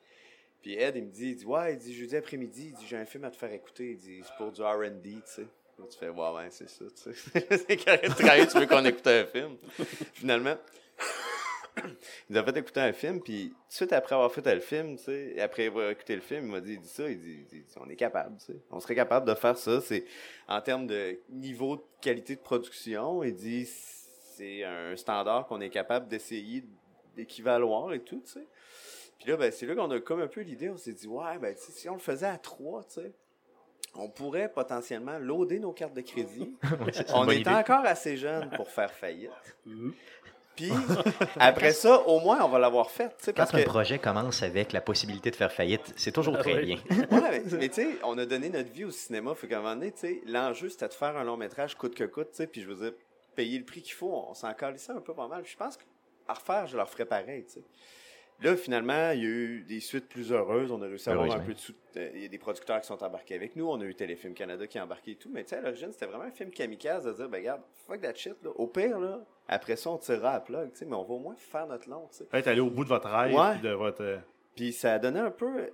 Puis 0.63 0.75
Ed, 0.77 0.97
il 0.97 1.05
me 1.05 1.11
dit, 1.11 1.29
il 1.29 1.37
dit, 1.37 1.45
ouais, 1.45 1.75
il 1.75 1.79
dit, 1.79 1.95
jeudi 1.95 2.17
après-midi, 2.17 2.69
il 2.69 2.73
dit, 2.73 2.87
j'ai 2.87 2.97
un 2.97 3.05
film 3.05 3.25
à 3.25 3.31
te 3.31 3.37
faire 3.37 3.53
écooter, 3.53 3.91
il 3.91 3.99
dit, 3.99 4.23
c'est 4.25 4.37
pour 4.39 4.51
du 4.51 4.63
R&D, 4.63 5.03
tu 5.03 5.21
sais. 5.27 5.47
Tu 5.77 5.99
fais, 5.99 6.09
ouais, 6.09 6.47
c'est 6.51 6.69
ça, 6.69 6.85
tu 6.87 7.15
sais. 7.15 7.47
c'est 7.69 7.77
tu 7.77 8.59
veux 8.59 8.67
qu'on 8.67 8.85
écoute 8.85 9.07
un 9.07 9.27
film. 9.27 9.57
Finalement, 10.15 10.57
il 11.77 11.97
nous 12.31 12.39
a 12.39 12.45
fait 12.45 12.57
écouter 12.57 12.81
un 12.81 12.93
film, 12.93 13.21
puis 13.21 13.51
tout 13.51 13.69
de 13.69 13.75
suite 13.75 13.93
après 13.93 14.15
avoir 14.15 14.33
fait 14.33 14.55
le 14.55 14.61
film, 14.61 14.97
tu 14.97 15.05
sais, 15.05 15.41
après 15.41 15.67
avoir 15.67 15.91
écouté 15.91 16.15
le 16.15 16.23
film, 16.23 16.47
il 16.47 16.53
m'a 16.53 16.61
dit, 16.61 16.75
il 16.75 16.81
dit 16.81 16.89
ça, 16.89 17.09
il 17.09 17.21
dit, 17.21 17.45
dit, 17.45 17.65
on 17.79 17.89
est 17.89 17.97
capable, 17.97 18.37
tu 18.39 18.47
sais. 18.47 18.59
On 18.71 18.81
serait 18.81 18.95
capable 18.95 19.29
de 19.29 19.35
faire 19.35 19.57
ça, 19.57 19.81
c'est, 19.81 20.05
en 20.49 20.61
termes 20.61 20.87
de 20.87 21.21
niveau 21.29 21.77
de 21.77 21.83
qualité 22.01 22.37
de 22.37 22.41
production, 22.41 23.23
il 23.23 23.35
dit, 23.35 23.67
c'est 23.67 24.65
un 24.65 24.97
standard 24.97 25.47
qu'on 25.47 25.61
est 25.61 25.71
capable 25.71 26.09
d'essayer 26.09 26.65
d'équivaloir 27.15 27.93
et 27.93 28.01
tout, 28.01 28.23
tu 28.25 28.33
sais. 28.33 28.47
Puis 29.19 29.31
là, 29.31 29.37
ben, 29.37 29.51
c'est 29.51 29.67
là 29.67 29.75
qu'on 29.75 29.91
a 29.91 30.01
comme 30.01 30.21
un 30.21 30.27
peu 30.27 30.41
l'idée, 30.41 30.69
on 30.71 30.77
s'est 30.77 30.93
dit, 30.93 31.07
ouais, 31.07 31.39
ben, 31.39 31.55
si 31.57 31.89
on 31.89 31.95
le 31.95 32.01
faisait 32.01 32.27
à 32.27 32.39
trois, 32.39 32.85
tu 32.85 33.01
sais, 33.01 33.13
on 33.95 34.09
pourrait 34.09 34.51
potentiellement 34.53 35.19
loader 35.19 35.59
nos 35.59 35.73
cartes 35.73 35.95
de 35.95 36.01
crédit. 36.03 36.55
On 37.15 37.29
est 37.31 37.41
idée. 37.41 37.51
encore 37.51 37.85
assez 37.85 38.17
jeune 38.17 38.51
pour 38.51 38.69
faire 38.71 38.91
faillite. 38.93 39.31
Puis, 40.55 40.71
après 41.39 41.73
ça, 41.73 42.01
au 42.07 42.19
moins, 42.21 42.43
on 42.43 42.49
va 42.49 42.59
l'avoir 42.59 42.91
fait, 42.91 43.15
sais, 43.19 43.33
Quand 43.33 43.43
parce 43.43 43.55
un 43.55 43.59
que... 43.61 43.65
projet 43.67 43.99
commence 43.99 44.43
avec 44.43 44.73
la 44.73 44.81
possibilité 44.81 45.31
de 45.31 45.37
faire 45.37 45.53
faillite, 45.53 45.93
c'est 45.97 46.13
toujours 46.13 46.37
Ah 46.39 46.43
très 46.43 46.55
oui. 46.57 46.65
bien. 46.65 46.77
Ouais, 47.11 47.21
mais, 47.31 47.43
mais 47.59 47.69
tu 47.69 47.75
sais, 47.75 47.89
on 48.03 48.17
a 48.17 48.25
donné 48.25 48.49
notre 48.49 48.71
vie 48.73 48.85
au 48.85 48.91
cinéma. 48.91 49.35
Fait 49.35 49.49
qu'à 49.49 49.59
un 49.59 49.63
moment 49.63 49.75
donné, 49.75 49.93
tu 49.93 49.99
sais, 49.99 50.23
l'enjeu, 50.27 50.71
c'était 50.71 50.89
de 50.89 50.95
faire 50.95 51.15
un 51.17 51.25
long 51.25 51.37
métrage 51.37 51.75
coûte 51.75 51.95
que 51.95 52.05
coûte, 52.05 52.31
tu 52.31 52.37
sais. 52.39 52.47
Puis 52.47 52.63
je 52.63 52.69
veux 52.69 52.75
dire, 52.91 52.93
payer 53.35 53.59
le 53.59 53.67
prix 53.67 53.83
qu'il 53.83 53.93
faut, 53.93 54.11
on 54.11 54.33
s'en 54.33 54.53
calissait 54.55 54.93
un 54.93 55.01
peu 55.03 55.13
pas 55.13 55.29
mal. 55.29 55.43
Puis 55.43 55.53
je 55.53 55.59
pense 55.59 55.77
qu'à 55.77 56.33
refaire, 56.33 56.67
je 56.67 56.77
leur 56.79 56.89
ferais 56.89 57.05
pareil, 57.05 57.45
tu 57.45 57.55
sais. 57.55 57.65
Là, 58.43 58.55
finalement, 58.57 59.11
il 59.13 59.21
y 59.23 59.25
a 59.25 59.29
eu 59.29 59.63
des 59.63 59.81
suites 59.81 60.09
plus 60.09 60.31
heureuses. 60.33 60.71
On 60.71 60.83
a 60.83 60.87
réussi 60.87 61.09
à 61.09 61.13
avoir 61.13 61.27
un 61.37 61.41
peu 61.41 61.55
de 61.55 61.59
sous. 61.59 61.73
euh, 61.97 62.11
Il 62.15 62.23
y 62.23 62.25
a 62.27 62.29
des 62.29 62.39
producteurs 62.39 62.81
qui 62.81 62.87
sont 62.87 63.03
embarqués 63.03 63.35
avec 63.35 63.57
nous. 63.57 63.67
On 63.67 63.81
a 63.81 63.85
eu 63.85 63.95
Téléfilm 63.95 64.35
Canada 64.35 64.67
qui 64.67 64.79
a 64.79 64.85
embarqué 64.85 65.13
et 65.13 65.15
tout. 65.17 65.31
Mais 65.33 65.43
tu 65.45 65.51
sais, 65.51 65.57
à 65.57 65.61
l'origine, 65.63 65.91
c'était 65.93 66.07
vraiment 66.07 66.25
un 66.25 66.31
film 66.31 66.51
kamikaze 66.51 67.05
de 67.05 67.13
dire, 67.15 67.29
ben 67.31 67.39
regarde, 67.39 67.63
fuck 67.87 68.01
that 68.03 68.15
shit, 68.15 68.37
là. 68.43 68.51
Au 68.57 68.67
pire, 68.67 68.99
là, 69.01 69.21
après 69.49 69.77
ça, 69.77 69.91
on 69.91 69.97
tirera 69.97 70.33
à 70.35 70.41
plug, 70.41 70.71
tu 70.73 70.79
sais, 70.79 70.85
mais 70.85 70.97
on 70.97 71.05
va 71.05 71.15
au 71.15 71.19
moins 71.19 71.35
faire 71.37 71.67
notre 71.67 71.89
long, 71.89 72.09
tu 72.11 72.19
sais. 72.19 72.27
Être 72.33 72.49
allé 72.49 72.61
au 72.61 72.69
bout 72.71 72.85
de 72.85 72.91
votre 72.91 73.09
rêve, 73.09 73.35
Ouais. 73.35 73.59
de 73.61 73.71
votre. 73.71 74.03
euh, 74.03 74.19
Puis 74.55 74.73
ça 74.73 74.93
a 74.95 74.99
donné 74.99 75.21
un 75.21 75.31
peu. 75.31 75.71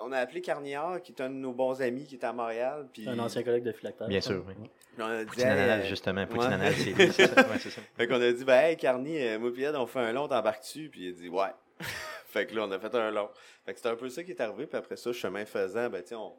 On 0.00 0.12
a 0.12 0.18
appelé 0.18 0.40
Carniard, 0.40 1.00
qui 1.02 1.12
est 1.12 1.20
un 1.20 1.30
de 1.30 1.34
nos 1.34 1.52
bons 1.52 1.80
amis, 1.80 2.04
qui 2.04 2.16
était 2.16 2.26
à 2.26 2.32
Montréal. 2.32 2.88
Puis 2.92 3.08
Un 3.08 3.18
ancien 3.18 3.42
collègue 3.42 3.64
de 3.64 3.72
Philactère. 3.72 4.08
Bien 4.08 4.20
sûr, 4.20 4.44
oui. 4.46 4.54
Puis 4.94 5.02
on 5.02 5.06
a 5.06 5.24
dit, 5.24 5.42
hey, 5.42 5.88
justement. 5.88 6.26
Poutine 6.26 6.60
ouais. 6.60 6.72
c'est 7.12 7.26
ça. 7.26 7.48
Ouais, 7.48 7.58
c'est 7.58 7.70
ça. 7.70 7.80
Fait 7.96 8.06
qu'on 8.06 8.20
a 8.20 8.32
dit, 8.32 8.44
ben, 8.44 8.64
hey, 8.64 8.76
Carny, 8.76 9.22
euh, 9.22 9.38
moi 9.38 9.52
pis 9.52 9.62
Ed, 9.62 9.74
on 9.74 9.86
fait 9.86 10.00
un 10.00 10.12
long, 10.12 10.28
t'embarques-tu? 10.28 10.88
Puis 10.88 11.06
il 11.06 11.08
a 11.10 11.12
dit, 11.12 11.28
ouais. 11.28 11.50
fait 12.26 12.46
que 12.46 12.54
là, 12.54 12.64
on 12.66 12.70
a 12.72 12.78
fait 12.78 12.94
un 12.94 13.10
long. 13.10 13.28
Fait 13.64 13.72
que 13.72 13.78
c'était 13.78 13.90
un 13.90 13.96
peu 13.96 14.08
ça 14.08 14.22
qui 14.24 14.30
est 14.30 14.40
arrivé. 14.40 14.66
Puis 14.66 14.78
après 14.78 14.96
ça, 14.96 15.12
chemin 15.12 15.44
faisant, 15.44 15.90
ben, 15.90 16.02
tu 16.02 16.08
sais, 16.08 16.14
on, 16.14 16.32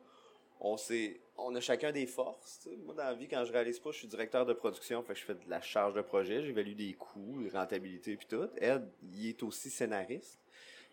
on 0.60 0.78
s'est, 0.78 1.20
on 1.38 1.54
a 1.56 1.60
chacun 1.60 1.92
des 1.92 2.06
forces. 2.06 2.68
Moi, 2.86 2.96
dans 2.96 3.04
la 3.04 3.14
vie, 3.14 3.28
quand 3.28 3.44
je 3.46 3.52
réalise 3.52 3.80
pas, 3.80 3.92
je 3.92 3.98
suis 3.98 4.08
directeur 4.08 4.46
de 4.46 4.54
production. 4.54 5.04
Fait 5.04 5.14
que 5.14 5.20
je 5.20 5.26
fais 5.26 5.36
de 5.36 5.50
la 5.50 5.62
charge 5.62 5.94
de 5.94 6.02
projet, 6.02 6.44
j'évalue 6.44 6.74
des 6.74 6.94
coûts, 6.94 7.42
des 7.44 7.50
rentabilités, 7.50 8.16
puis 8.16 8.28
tout. 8.28 8.48
Ed, 8.58 8.88
il 9.14 9.30
est 9.30 9.44
aussi 9.44 9.70
scénariste. 9.70 10.40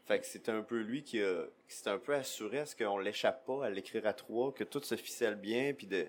Fait 0.06 0.20
que 0.20 0.26
c'était 0.26 0.52
un 0.52 0.62
peu 0.62 0.80
lui 0.80 1.02
qui, 1.02 1.22
a, 1.22 1.46
un 1.86 1.98
peu 1.98 2.14
assuré 2.14 2.58
à 2.58 2.66
ce 2.66 2.76
qu'on 2.76 2.98
l'échappe 2.98 3.46
pas 3.46 3.64
à 3.64 3.70
l'écrire 3.70 4.06
à 4.06 4.12
trois, 4.12 4.52
que 4.52 4.64
tout 4.64 4.82
se 4.82 4.96
ficelle 4.96 5.36
bien, 5.36 5.72
puis 5.72 5.86
de... 5.86 6.02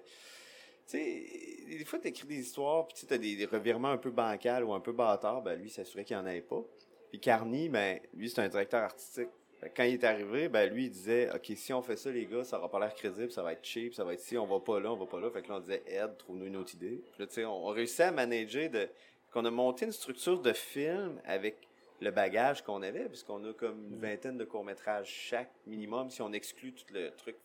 Tu 0.87 0.97
sais, 0.97 1.25
des 1.67 1.85
fois, 1.85 1.97
tu 1.97 2.09
écris 2.09 2.27
des 2.27 2.39
histoires, 2.39 2.87
puis 2.87 3.07
tu 3.07 3.13
as 3.13 3.17
des, 3.17 3.45
revirements 3.45 3.91
un 3.91 3.97
peu 3.97 4.11
bancals 4.11 4.63
ou 4.65 4.73
un 4.73 4.81
peu 4.81 4.91
bâtards, 4.91 5.41
ben 5.41 5.59
lui, 5.59 5.69
s'assurait 5.69 6.03
qu'il 6.03 6.15
n'y 6.17 6.21
en 6.21 6.25
avait 6.25 6.41
pas. 6.41 6.61
Puis 7.09 7.19
Carney, 7.19 7.69
ben, 7.69 7.99
lui, 8.13 8.29
c'est 8.29 8.41
un 8.41 8.49
directeur 8.49 8.83
artistique. 8.83 9.29
Quand 9.75 9.83
il 9.83 9.93
est 9.93 10.03
arrivé, 10.03 10.49
ben 10.49 10.71
lui, 10.71 10.85
il 10.85 10.91
disait, 10.91 11.31
OK, 11.33 11.51
si 11.55 11.73
on 11.73 11.81
fait 11.81 11.95
ça, 11.95 12.11
les 12.11 12.25
gars, 12.27 12.43
ça 12.43 12.59
aura 12.59 12.69
pas 12.69 12.79
l'air 12.79 12.93
crédible, 12.93 13.31
ça 13.31 13.41
va 13.41 13.53
être 13.53 13.65
cheap, 13.65 13.95
ça 13.95 14.03
va 14.03 14.13
être 14.13 14.19
si, 14.19 14.37
on 14.37 14.45
va 14.45 14.59
pas 14.59 14.79
là, 14.79 14.91
on 14.91 14.97
va 14.97 15.05
pas 15.07 15.19
là. 15.19 15.31
Fait 15.31 15.41
que 15.41 15.47
là, 15.47 15.55
on 15.55 15.59
disait, 15.59 15.81
Ed, 15.87 16.17
trouve-nous 16.17 16.45
une 16.45 16.57
autre 16.57 16.75
idée. 16.75 17.01
Puis 17.13 17.21
là, 17.21 17.27
tu 17.27 17.33
sais, 17.33 17.45
on, 17.45 17.65
on 17.65 17.69
réussit 17.69 18.01
à 18.01 18.11
manager 18.11 18.69
de... 18.69 18.89
qu'on 19.31 19.45
a 19.45 19.49
monté 19.49 19.85
une 19.85 19.91
structure 19.91 20.39
de 20.39 20.53
film 20.53 21.19
avec 21.25 21.64
le 22.01 22.11
bagage 22.11 22.61
qu'on 22.63 22.81
avait, 22.81 23.05
puisqu'on 23.05 23.43
a 23.49 23.53
comme 23.53 23.85
une 23.91 23.99
vingtaine 23.99 24.37
de 24.37 24.43
courts-métrages 24.45 25.07
chaque 25.07 25.51
minimum, 25.65 26.09
si 26.09 26.21
on 26.21 26.31
exclut 26.33 26.73
tout 26.73 26.85
le 26.93 27.11
truc. 27.15 27.35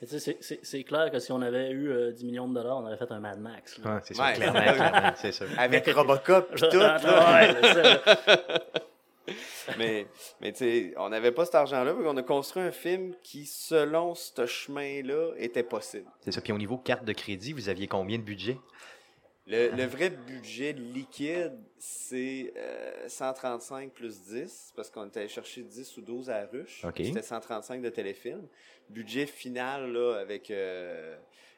Mais 0.00 0.06
sais, 0.06 0.36
c'est- 0.40 0.84
clair 0.84 1.10
que 1.10 1.18
si 1.18 1.32
on 1.32 1.40
avait 1.40 1.70
eu 1.70 1.90
euh, 1.90 2.12
10 2.12 2.24
millions 2.26 2.48
de 2.48 2.54
dollars, 2.54 2.78
on 2.78 2.84
aurait 2.86 2.96
fait 2.98 3.10
un 3.10 3.20
Mad 3.20 3.38
Max. 3.40 3.78
Ouais, 3.78 3.84
c'est 4.04 4.18
Ouais. 4.18 4.32
clairement, 4.34 4.60
clairement, 4.74 5.12
c'est 5.16 5.32
ça. 5.32 5.44
Avec 5.58 5.86
Robocop 5.88 6.54
pis 6.54 6.62
tout, 6.70 6.76
ouais, 6.78 7.54
mais 9.78 10.06
mais 10.40 10.52
tu 10.52 10.58
sais, 10.58 10.94
on 10.96 11.08
n'avait 11.08 11.32
pas 11.32 11.44
cet 11.44 11.56
argent-là, 11.56 11.92
donc 11.92 12.04
on 12.04 12.16
a 12.16 12.22
construit 12.22 12.62
un 12.62 12.70
film 12.70 13.14
qui, 13.22 13.44
selon 13.46 14.14
ce 14.14 14.46
chemin-là, 14.46 15.32
était 15.38 15.62
possible. 15.64 16.06
C'est 16.20 16.32
ça. 16.32 16.40
Puis 16.40 16.52
au 16.52 16.58
niveau 16.58 16.76
carte 16.78 17.04
de 17.04 17.12
crédit, 17.12 17.52
vous 17.52 17.68
aviez 17.68 17.86
combien 17.88 18.18
de 18.18 18.22
budget? 18.22 18.58
Le, 19.48 19.70
le 19.70 19.84
vrai 19.84 20.10
budget 20.10 20.72
liquide, 20.72 21.56
c'est 21.78 22.52
euh, 22.56 23.08
135 23.08 23.92
plus 23.92 24.22
10, 24.22 24.72
parce 24.74 24.90
qu'on 24.90 25.06
était 25.06 25.20
allé 25.20 25.28
chercher 25.28 25.62
10 25.62 25.96
ou 25.98 26.00
12 26.00 26.30
à 26.30 26.40
la 26.40 26.46
ruche. 26.46 26.84
OK. 26.84 26.96
C'était 27.04 27.22
135 27.22 27.80
de 27.80 27.88
téléfilm. 27.90 28.48
Budget 28.90 29.26
final, 29.26 29.92
là, 29.92 30.14
avec 30.16 30.50
euh, 30.50 31.16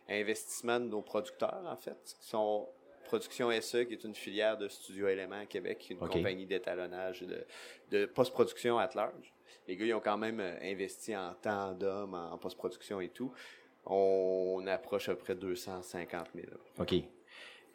investissement 0.08 0.80
de 0.80 0.84
nos 0.86 1.00
producteurs, 1.00 1.62
en 1.66 1.76
fait, 1.76 1.96
qui 2.20 2.28
sont 2.28 2.68
Production 3.04 3.50
SE, 3.62 3.84
qui 3.84 3.94
est 3.94 4.04
une 4.04 4.14
filière 4.14 4.58
de 4.58 4.68
Studio 4.68 5.08
Élément 5.08 5.40
à 5.40 5.46
Québec, 5.46 5.78
qui 5.78 5.94
est 5.94 5.96
une 5.96 6.06
compagnie 6.08 6.44
d'étalonnage 6.44 7.22
et 7.22 7.26
de, 7.26 7.46
de 7.90 8.04
post-production 8.04 8.78
at 8.78 8.90
large. 8.94 9.32
Les 9.66 9.76
gars, 9.76 9.86
ils 9.86 9.94
ont 9.94 10.00
quand 10.00 10.18
même 10.18 10.40
euh, 10.40 10.58
investi 10.62 11.16
en 11.16 11.32
temps 11.32 11.72
d'homme, 11.72 12.12
en 12.12 12.36
post-production 12.36 13.00
et 13.00 13.08
tout. 13.08 13.32
On 13.86 14.62
approche 14.66 15.08
à 15.08 15.14
peu 15.14 15.20
près 15.20 15.34
250 15.34 16.26
000. 16.34 16.46
là. 16.50 16.82
OK. 16.82 16.94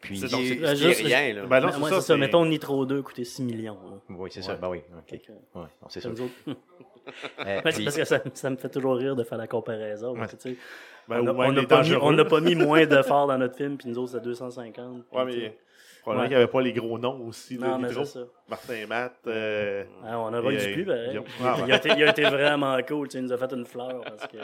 Puis, 0.04 0.18
C'est 0.18 0.26
rien, 0.26 1.32
là. 1.34 1.46
Ben 1.46 1.60
non, 1.60 1.66
Mais 1.66 1.72
c'est 1.72 1.78
moi, 1.78 1.88
ça, 1.88 1.94
c'est 1.96 2.00
ça. 2.02 2.06
c'est- 2.14 2.16
Mettons 2.18 2.44
Nitro 2.44 2.84
2 2.86 3.02
coûtait 3.02 3.24
6 3.24 3.42
millions. 3.42 3.78
là. 3.90 4.14
oui, 4.16 4.30
c'est 4.32 4.42
ça. 4.42 4.54
Ben 4.54 4.68
oui, 4.68 4.78
OK. 4.96 5.02
Fait 5.10 5.18
que- 5.18 5.32
Ouais, 5.32 5.64
non, 5.82 5.88
c'est 5.88 6.00
Ça 6.00 6.08
Euh, 6.16 7.60
puis- 7.64 7.84
parce 7.84 7.96
que 7.96 8.04
ça, 8.04 8.20
ça 8.32 8.50
me 8.50 8.56
fait 8.56 8.68
toujours 8.70 8.96
rire 8.96 9.14
de 9.16 9.24
faire 9.24 9.36
la 9.38 9.46
comparaison. 9.46 10.14
parce 10.14 10.32
que, 10.32 10.36
tu 10.36 10.50
sais, 10.52 10.56
Ben, 11.08 11.20
on 11.20 11.22
n'a 11.24 11.34
pas, 11.34 11.50
mis- 11.50 11.66
dangereux. 11.66 11.98
on 12.02 12.12
n'a 12.12 12.24
pas 12.24 12.40
mis 12.40 12.54
moins 12.54 12.86
d'efforts 12.86 13.26
dans 13.26 13.36
notre 13.38 13.56
film, 13.56 13.76
puis 13.76 13.88
nous 13.90 13.98
autres, 13.98 14.12
c'est 14.12 14.22
250. 14.22 15.04
puis, 15.10 15.18
Ouais, 15.18 15.24
mais 15.26 15.56
probablement 16.02 16.22
Ouais. 16.22 16.28
qu'il 16.28 16.36
n'y 16.36 16.42
avait 16.42 16.50
pas 16.52 16.60
les 16.62 16.72
gros 16.72 16.98
noms 16.98 17.26
aussi. 17.28 17.58
Non, 17.58 17.76
de 17.76 17.82
mais 17.82 17.88
Nitro. 17.88 18.04
c'est 18.04 18.18
ça. 18.20 18.24
Martin 18.48 18.74
et 18.74 18.86
Matt. 18.86 19.14
euh, 19.26 19.84
Ah, 20.06 20.18
on 20.18 20.32
a 20.32 20.40
pas 20.42 20.50
eu 20.50 20.54
Et, 20.56 20.66
du 20.66 20.72
plus, 20.72 20.84
ben, 20.84 21.08
Guillaume. 21.10 21.24
il, 21.66 21.72
a 22.04 22.10
été, 22.10 22.22
vraiment 22.22 22.76
cool. 22.88 23.08
tu 23.08 23.12
sais, 23.12 23.18
Il 23.18 23.24
nous 23.24 23.32
a 23.32 23.36
fait 23.38 23.52
une 23.52 23.66
fleur 23.66 24.00
parce 24.02 24.26
que. 24.26 24.38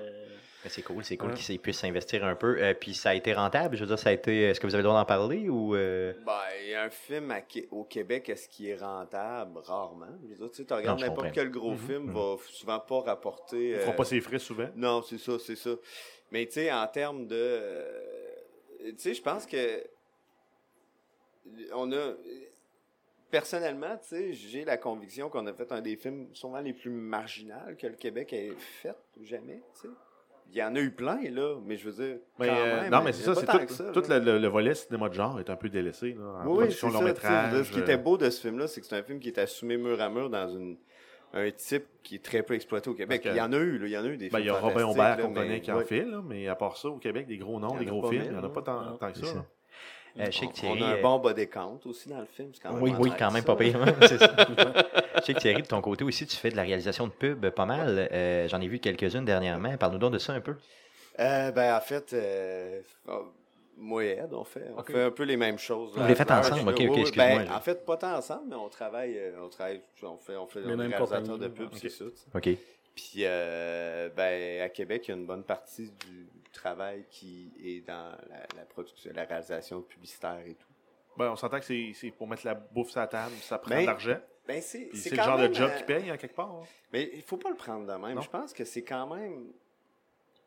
Mais 0.62 0.68
c'est 0.70 0.82
cool, 0.82 1.02
c'est 1.04 1.16
cool 1.16 1.30
Ouais. 1.30 1.34
qu'ils 1.36 1.58
puissent 1.58 1.78
s'investir 1.78 2.22
un 2.24 2.34
peu. 2.34 2.62
Euh, 2.62 2.74
puis 2.74 2.92
ça 2.94 3.10
a 3.10 3.14
été 3.14 3.32
rentable, 3.32 3.76
je 3.76 3.80
veux 3.80 3.86
dire, 3.86 3.98
ça 3.98 4.10
a 4.10 4.12
été. 4.12 4.42
Est-ce 4.42 4.60
que 4.60 4.66
vous 4.66 4.74
avez 4.74 4.82
le 4.82 4.88
droit 4.88 4.98
d'en 5.00 5.06
parler 5.06 5.48
ou. 5.48 5.74
euh, 5.74 6.12
Ben, 6.26 6.32
il 6.62 6.70
y 6.70 6.74
a 6.74 6.82
un 6.84 6.90
film 6.90 7.30
à 7.30 7.40
au 7.70 7.84
Québec, 7.84 8.28
est-ce 8.28 8.46
qu'il 8.48 8.68
est 8.68 8.76
rentable? 8.76 9.58
Rarement. 9.58 10.06
Je 10.24 10.28
veux 10.28 10.34
dire, 10.36 10.50
tu 10.50 10.64
sais, 10.64 10.74
regardes 10.74 11.00
n'importe 11.00 11.32
quel 11.32 11.50
gros 11.50 11.74
film, 11.76 12.10
va 12.12 12.36
souvent 12.50 12.78
pas 12.80 13.00
rapporter. 13.00 13.68
Ils 13.68 13.72
ne 13.72 13.76
euh, 13.76 13.80
feront 13.80 13.96
pas 13.96 14.04
ses 14.04 14.20
frais 14.20 14.38
souvent. 14.38 14.68
Non, 14.76 15.02
c'est 15.02 15.18
ça, 15.18 15.38
c'est 15.38 15.56
ça. 15.56 15.70
Mais 16.30 16.44
tu 16.46 16.52
sais, 16.52 16.70
en 16.72 16.86
termes 16.88 17.26
de. 17.26 17.36
euh, 17.36 18.12
tu 18.82 18.94
sais, 18.98 19.14
je 19.14 19.22
pense 19.22 19.46
que. 19.46 19.82
On 21.72 21.90
a. 21.92 22.12
Personnellement, 23.30 23.96
tu 23.98 24.08
sais, 24.08 24.32
j'ai 24.32 24.64
la 24.64 24.76
conviction 24.76 25.30
qu'on 25.30 25.46
a 25.46 25.52
fait 25.52 25.70
un 25.70 25.80
des 25.80 25.94
films 25.96 26.28
sûrement 26.34 26.58
les 26.60 26.72
plus 26.72 26.90
marginaux 26.90 27.54
que 27.78 27.86
le 27.86 27.94
Québec 27.94 28.32
ait 28.32 28.52
fait 28.58 28.96
ou 29.16 29.24
jamais, 29.24 29.62
tu 29.80 29.82
sais. 29.82 29.88
Il 30.52 30.56
y 30.58 30.62
en 30.64 30.74
a 30.74 30.80
eu 30.80 30.90
plein, 30.90 31.20
là, 31.30 31.56
mais 31.64 31.76
je 31.76 31.88
veux 31.88 32.04
dire. 32.04 32.16
Mais, 32.38 32.48
quand 32.48 32.54
euh, 32.56 32.80
même, 32.82 32.90
non, 32.90 33.02
mais 33.04 33.12
c'est 33.12 33.22
ça, 33.22 33.34
c'est 33.36 33.46
tout, 33.46 33.58
que 33.66 33.72
ça, 33.72 33.84
tout 33.92 34.02
le, 34.08 34.18
le- 34.18 34.38
le 34.38 34.48
volet 34.48 34.74
cinéma 34.74 35.08
de 35.08 35.14
genre 35.14 35.38
est 35.38 35.48
un 35.48 35.54
peu 35.56 35.68
délaissé. 35.68 36.16
Là, 36.18 36.24
en 36.42 36.46
Oui, 36.48 36.56
production 36.58 36.90
long 36.90 36.98
ça. 36.98 37.04
métrage. 37.04 37.52
dire, 37.54 37.64
Ce 37.66 37.70
qui 37.72 37.78
était 37.78 37.96
beau 37.96 38.16
de 38.18 38.28
ce 38.30 38.40
film-là, 38.40 38.66
c'est 38.66 38.80
que 38.80 38.86
c'est 38.86 38.96
un 38.96 39.02
film 39.04 39.20
qui 39.20 39.28
est 39.28 39.38
assumé 39.38 39.76
mur 39.76 40.00
à 40.00 40.08
mur 40.08 40.28
dans 40.28 40.48
une, 40.48 40.76
un 41.32 41.48
type 41.52 41.84
qui 42.02 42.16
est 42.16 42.24
très 42.24 42.42
peu 42.42 42.54
exploité 42.54 42.90
au 42.90 42.94
Québec. 42.94 43.22
Il 43.26 43.36
y 43.36 43.40
en 43.40 43.52
a 43.52 43.58
eu, 43.58 43.78
là, 43.78 43.86
il 43.86 43.92
y 43.92 43.96
en 43.96 44.02
a 44.02 44.08
eu 44.08 44.16
des 44.16 44.28
Ben, 44.28 44.38
films 44.38 44.40
il 44.40 44.46
y 44.46 44.50
a 44.50 44.58
Robin 44.58 44.94
là, 44.96 45.16
qu'on 45.22 45.32
connaît 45.32 45.60
qui 45.60 45.70
en 45.70 45.76
ouais. 45.76 45.84
fait, 45.84 46.04
là, 46.04 46.20
mais 46.26 46.48
à 46.48 46.56
part 46.56 46.76
ça, 46.76 46.88
au 46.88 46.98
Québec, 46.98 47.26
des 47.28 47.38
gros 47.38 47.60
noms, 47.60 47.76
des 47.76 47.84
gros 47.84 48.08
films, 48.10 48.22
il 48.26 48.32
n'y 48.32 48.36
en 48.38 48.42
a 48.44 48.48
pas 48.48 48.62
tant, 48.62 48.82
Non. 48.84 48.96
tant 48.96 49.12
que 49.12 49.18
ça. 49.18 49.46
Euh, 50.18 50.26
On 50.42 50.46
Thierry, 50.48 50.82
a 50.82 50.86
un 50.88 50.92
euh, 50.96 51.02
bon 51.02 51.18
bas 51.18 51.32
des 51.32 51.46
comptes 51.46 51.86
aussi 51.86 52.08
dans 52.08 52.20
le 52.20 52.26
film. 52.26 52.50
c'est 52.54 52.62
quand 52.62 52.72
même 52.72 52.82
Oui, 52.82 52.92
oui, 52.98 53.10
quand 53.18 53.30
même 53.30 53.42
ça, 53.42 53.46
pas 53.46 53.56
pire. 53.56 53.80
hein. 53.82 53.94
Je 54.00 55.22
sais 55.24 55.34
que 55.34 55.38
Thierry, 55.40 55.62
de 55.62 55.66
ton 55.68 55.80
côté 55.80 56.04
aussi, 56.04 56.26
tu 56.26 56.36
fais 56.36 56.50
de 56.50 56.56
la 56.56 56.62
réalisation 56.62 57.06
de 57.06 57.12
pub 57.12 57.48
pas 57.50 57.66
mal. 57.66 58.08
Euh, 58.12 58.48
J'en 58.48 58.60
ai 58.60 58.68
vu 58.68 58.78
quelques-unes 58.78 59.24
dernièrement. 59.24 59.76
Parle-nous 59.76 59.98
donc 59.98 60.12
de 60.14 60.18
ça 60.18 60.32
un 60.32 60.40
peu. 60.40 60.56
Euh, 61.18 61.50
ben, 61.52 61.76
en 61.76 61.80
fait, 61.80 62.12
euh, 62.12 62.80
oh, 63.08 63.26
moi 63.76 64.04
et 64.04 64.10
Ed, 64.18 64.32
on 64.32 64.44
fait, 64.44 64.64
on 64.76 64.82
fait 64.82 65.02
un 65.02 65.10
peu 65.10 65.24
les 65.24 65.36
mêmes 65.36 65.58
choses. 65.58 65.92
Vous 65.94 66.00
là, 66.00 66.08
les 66.08 66.14
faites 66.14 66.26
Flash, 66.28 66.50
ensemble? 66.52 66.70
Ok, 66.70 66.80
ok, 66.88 66.98
excuse-moi, 66.98 67.38
ben, 67.44 67.52
en 67.52 67.60
fait, 67.60 67.84
pas 67.84 67.96
tant 67.96 68.14
ensemble, 68.16 68.44
mais 68.48 68.56
on 68.56 68.68
travaille, 68.68 69.18
on 69.42 69.48
travaille, 69.48 69.80
on 70.02 70.16
fait, 70.16 70.36
on 70.36 70.46
fait, 70.46 70.60
Les 70.60 70.72
on 70.72 70.76
mêmes 70.76 70.92
réalisateur 70.92 71.38
de 71.38 71.48
pub, 71.48 71.66
ok. 71.72 71.78
c'est 71.80 71.90
ça. 71.90 72.04
OK. 72.34 72.48
Puis, 72.94 73.24
euh, 73.24 74.08
ben, 74.10 74.60
à 74.62 74.68
Québec, 74.68 75.06
il 75.06 75.10
y 75.10 75.14
a 75.14 75.16
une 75.16 75.26
bonne 75.26 75.44
partie 75.44 75.90
du 75.90 76.26
travail 76.52 77.04
qui 77.08 77.52
est 77.64 77.86
dans 77.86 78.10
la, 78.28 78.46
la 78.56 78.64
production, 78.68 79.10
la 79.14 79.24
réalisation 79.24 79.82
publicitaire 79.82 80.40
et 80.46 80.54
tout. 80.54 80.66
Ben, 81.16 81.30
on 81.32 81.36
s'entend 81.36 81.60
que 81.60 81.64
c'est 81.66 82.10
pour 82.16 82.26
mettre 82.28 82.46
la 82.46 82.54
bouffe 82.54 82.90
sur 82.90 83.00
la 83.00 83.06
table, 83.06 83.34
ça 83.40 83.58
prend 83.58 83.70
Ben, 83.70 83.82
de 83.82 83.86
l'argent. 83.86 84.18
Ben, 84.46 84.60
c'est 84.60 84.90
le 85.10 85.16
genre 85.16 85.38
de 85.38 85.52
job 85.52 85.70
euh, 85.72 85.76
qui 85.78 85.84
paye, 85.84 86.10
en 86.10 86.16
quelque 86.16 86.34
part. 86.34 86.50
hein. 86.50 86.62
Mais 86.92 87.10
il 87.14 87.22
faut 87.22 87.36
pas 87.36 87.50
le 87.50 87.56
prendre 87.56 87.86
de 87.86 87.92
même. 88.04 88.16
Non. 88.16 88.20
Je 88.22 88.30
pense 88.30 88.52
que 88.52 88.64
c'est 88.64 88.82
quand 88.82 89.06
même. 89.14 89.52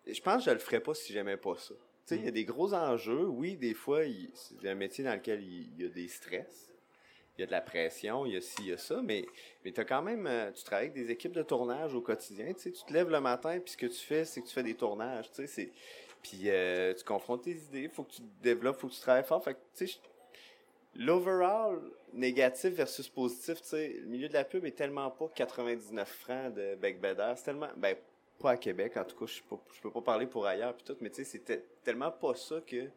Je 0.06 0.20
pense 0.22 0.44
que 0.44 0.50
je 0.50 0.54
le 0.54 0.60
ferais 0.60 0.82
pas 0.82 0.94
si 0.94 1.14
j'aimais 1.14 1.38
pas 1.38 1.56
ça. 1.58 1.74
Tu 2.06 2.16
sais, 2.16 2.18
il 2.18 2.26
y 2.26 2.28
a 2.28 2.32
des 2.32 2.44
gros 2.44 2.74
enjeux. 2.74 3.26
Oui, 3.28 3.56
des 3.56 3.74
fois, 3.74 4.04
il- 4.04 4.30
c'est 4.34 4.68
un 4.68 4.76
métier 4.76 5.06
dans 5.06 5.14
lequel 5.14 5.42
il 5.42 5.82
y 5.82 5.86
a 5.86 5.90
des 5.90 6.10
stress. 6.10 6.73
Il 7.38 7.42
y 7.42 7.44
a 7.44 7.48
de 7.48 7.52
la 7.52 7.62
pression, 7.62 8.26
il 8.26 8.34
y 8.34 8.38
a 8.38 8.42
ci, 8.42 8.56
il 8.60 8.68
y 8.68 8.74
a 8.74 8.78
ça, 8.78 9.02
mais, 9.02 9.26
mais 9.66 9.72
quand 9.72 10.02
même, 10.04 10.28
euh, 10.28 10.52
tu 10.52 10.64
travailles 10.64 10.90
avec 10.90 11.06
des 11.06 11.12
équipes 11.12 11.32
de 11.32 11.42
tournage 11.42 11.96
au 11.96 12.02
quotidien, 12.02 12.54
tu 12.54 12.60
sais, 12.60 12.72
tu 12.72 12.84
te 12.84 12.94
lèves 12.94 13.10
le 13.10 13.20
matin, 13.22 13.60
puis 13.60 13.72
ce 13.72 13.78
que 13.78 13.88
tu 13.88 14.00
fais, 14.00 14.24
c'est 14.24 14.42
que 14.42 14.48
tu 14.48 14.54
fais 14.54 14.64
des 14.64 14.76
tournages, 14.76 15.32
tu 15.32 15.38
sais, 15.38 15.48
c'est, 15.48 15.72
puis 16.22 16.42
euh, 16.46 16.94
tu 16.94 17.04
confrontes 17.04 17.44
tes 17.44 17.56
idées, 17.56 17.90
faut 17.90 18.04
que 18.04 18.12
tu 18.12 18.22
te 18.22 18.44
développes, 18.44 18.78
faut 18.78 18.88
que 18.88 18.94
tu 18.94 19.02
travailles 19.02 19.24
fort, 19.24 19.44
fait 19.44 19.56
que, 19.56 19.60
tu 19.76 19.88
sais, 19.88 20.00
l'overall 20.96 21.82
négatif 22.14 22.74
versus 22.74 23.10
positif, 23.10 23.62
tu 23.62 23.68
sais, 23.70 23.96
le 24.00 24.06
milieu 24.06 24.28
de 24.28 24.34
la 24.34 24.44
pub 24.44 24.64
est 24.66 24.72
tellement 24.72 25.10
pas 25.10 25.28
99 25.34 26.08
francs 26.08 26.54
de 26.54 26.76
bec 26.76 27.02
Bedder, 27.02 27.34
c'est 27.36 27.46
tellement, 27.46 27.70
ben, 27.78 27.96
pas 28.40 28.52
à 28.52 28.58
Québec, 28.58 28.96
en 28.98 29.06
tout 29.06 29.18
cas, 29.18 29.26
je 29.26 29.82
peux 29.82 29.92
pas 29.92 30.02
parler 30.02 30.28
pour 30.28 30.46
ailleurs, 30.46 30.76
puis 30.76 30.84
tout, 30.84 30.98
mais 31.02 31.10
tu 31.10 31.18
sais, 31.18 31.24
c'était 31.24 31.64
tellement 31.84 32.12
pas 32.12 32.36
ça 32.36 32.62
que 32.62 32.90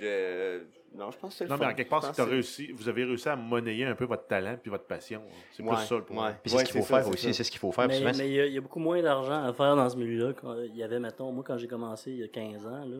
je, 0.00 0.60
non, 0.94 1.10
je 1.10 1.18
pense 1.18 1.32
que 1.32 1.38
c'est 1.38 1.48
Non, 1.48 1.56
mais 1.58 1.66
en 1.66 1.74
quelque 1.74 1.88
part, 1.90 2.04
c'est 2.04 2.22
que 2.22 2.28
réussi, 2.28 2.72
vous 2.72 2.88
avez 2.88 3.04
réussi 3.04 3.28
à 3.28 3.36
monnayer 3.36 3.84
un 3.84 3.94
peu 3.94 4.04
votre 4.04 4.26
talent 4.26 4.56
puis 4.60 4.70
votre 4.70 4.84
passion. 4.86 5.22
C'est 5.52 5.62
Ouais, 5.62 5.74
plus 5.76 5.86
ça 5.86 5.94
le 5.96 6.04
point. 6.04 6.28
ouais. 6.28 6.34
Puis 6.42 6.50
c'est 6.50 6.56
Ouais, 6.56 6.64
ce 6.64 6.72
qu'il 6.72 6.80
faut 6.80 6.86
ça, 6.86 7.02
faire 7.02 7.08
aussi. 7.12 7.26
ça. 7.26 7.32
C'est 7.32 7.44
ce 7.44 7.50
qu'il 7.50 7.60
faut 7.60 7.72
faire. 7.72 7.88
Mais 7.88 7.98
il 7.98 8.32
y, 8.32 8.40
a- 8.40 8.46
il 8.46 8.52
y 8.52 8.58
a 8.58 8.60
beaucoup 8.60 8.78
moins 8.80 9.00
d'argent 9.02 9.42
à 9.44 9.52
faire 9.52 9.76
dans 9.76 9.88
ce 9.88 9.96
milieu-là. 9.96 10.32
qu'il 10.34 10.76
y 10.76 10.82
avait, 10.82 10.98
mettons, 11.00 11.30
moi, 11.32 11.44
quand 11.46 11.56
j'ai 11.58 11.68
commencé 11.68 12.10
il 12.12 12.18
y 12.18 12.22
a 12.24 12.28
15 12.28 12.66
ans, 12.66 12.84
là, 12.84 12.98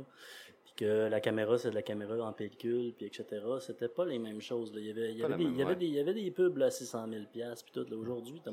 puis 0.65 0.73
que 0.77 1.09
la 1.09 1.21
caméra, 1.21 1.57
c'est 1.59 1.71
de 1.71 1.75
la 1.75 1.83
caméra 1.83 2.17
en 2.25 2.33
pellicule, 2.33 2.95
puis 2.97 3.07
etc. 3.07 3.25
C'était 3.61 3.89
pas 3.89 4.05
les 4.05 4.19
mêmes 4.19 4.41
choses. 4.41 4.73
Là. 4.75 4.81
Il 4.81 4.87
y 4.87 4.91
avait, 4.91 5.11
il 5.13 5.19
y 5.19 5.21
Pas 5.21 5.27
avait, 5.27 5.33
la 5.33 5.39
des, 5.39 5.45
même, 5.45 5.53
il 5.55 5.59
y 5.59 5.63
avait 5.63 5.71
ouais. 5.73 5.77
des, 5.77 5.87
il 5.87 5.95
y 5.95 6.01
avait 6.01 6.15
des 6.15 6.31
pubs 6.31 6.61
à 6.63 6.71
600 6.71 7.07
000 7.09 7.23
puis 7.33 7.43
tout. 7.73 7.87
là. 7.89 7.97
Aujourd'hui, 7.97 8.41
t'as- 8.45 8.51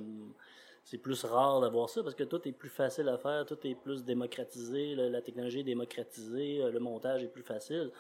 c'est 0.84 0.98
plus 0.98 1.24
rare 1.26 1.62
d'avoir 1.62 1.90
ça 1.90 2.02
parce 2.02 2.16
que 2.16 2.24
tout 2.24 2.42
est 2.48 2.52
plus 2.52 2.70
facile 2.70 3.08
à 3.08 3.18
faire, 3.18 3.46
tout 3.46 3.58
est 3.66 3.76
plus 3.76 4.04
démocratisé, 4.04 4.96
la 4.96 5.22
technologie 5.22 5.60
est 5.60 5.64
démocratisée, 5.64 6.60
euh, 6.64 6.72
le 6.72 6.80
montage 6.80 7.24
est 7.24 7.28
plus 7.28 7.44
facile. 7.44 7.92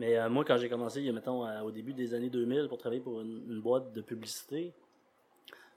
Mais 0.00 0.16
euh, 0.16 0.30
moi, 0.30 0.46
quand 0.46 0.56
j'ai 0.56 0.70
commencé, 0.70 1.00
il 1.00 1.06
y 1.06 1.08
a, 1.10 1.12
mettons, 1.12 1.46
au 1.62 1.70
début 1.70 1.92
des 1.92 2.14
années 2.14 2.30
2000 2.30 2.68
pour 2.68 2.78
travailler 2.78 3.02
pour 3.02 3.20
une, 3.20 3.42
une 3.50 3.60
boîte 3.60 3.92
de 3.92 4.00
publicité, 4.00 4.72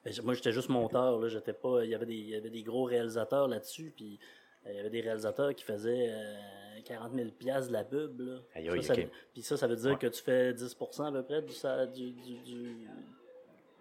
ben, 0.05 0.13
moi, 0.23 0.33
j'étais 0.33 0.53
juste 0.53 0.69
monteur. 0.69 1.19
Là, 1.19 1.27
j'étais 1.27 1.51
pas, 1.51 1.83
il, 1.83 1.89
y 1.89 1.95
avait 1.95 2.05
des, 2.05 2.15
il 2.15 2.29
y 2.29 2.35
avait 2.35 2.49
des 2.49 2.63
gros 2.63 2.85
réalisateurs 2.85 3.49
là-dessus, 3.49 3.91
puis 3.93 4.17
euh, 4.65 4.71
il 4.71 4.77
y 4.77 4.79
avait 4.79 4.89
des 4.89 5.01
réalisateurs 5.01 5.53
qui 5.53 5.65
faisaient 5.65 6.07
euh, 6.09 6.79
40 6.85 7.13
000 7.13 7.29
piastres 7.31 7.67
de 7.67 7.73
la 7.73 7.83
pub. 7.83 8.17
Là. 8.21 8.37
Ça, 8.81 8.93
puis 9.33 9.41
ça, 9.41 9.57
ça 9.57 9.67
veut 9.67 9.75
dire 9.75 9.91
Ouais. 9.91 9.97
que 9.97 10.07
tu 10.07 10.23
fais 10.23 10.53
10% 10.53 11.03
à 11.03 11.11
peu 11.11 11.23
près 11.23 11.41
du, 11.41 12.11
du, 12.11 12.37
du, 12.45 12.87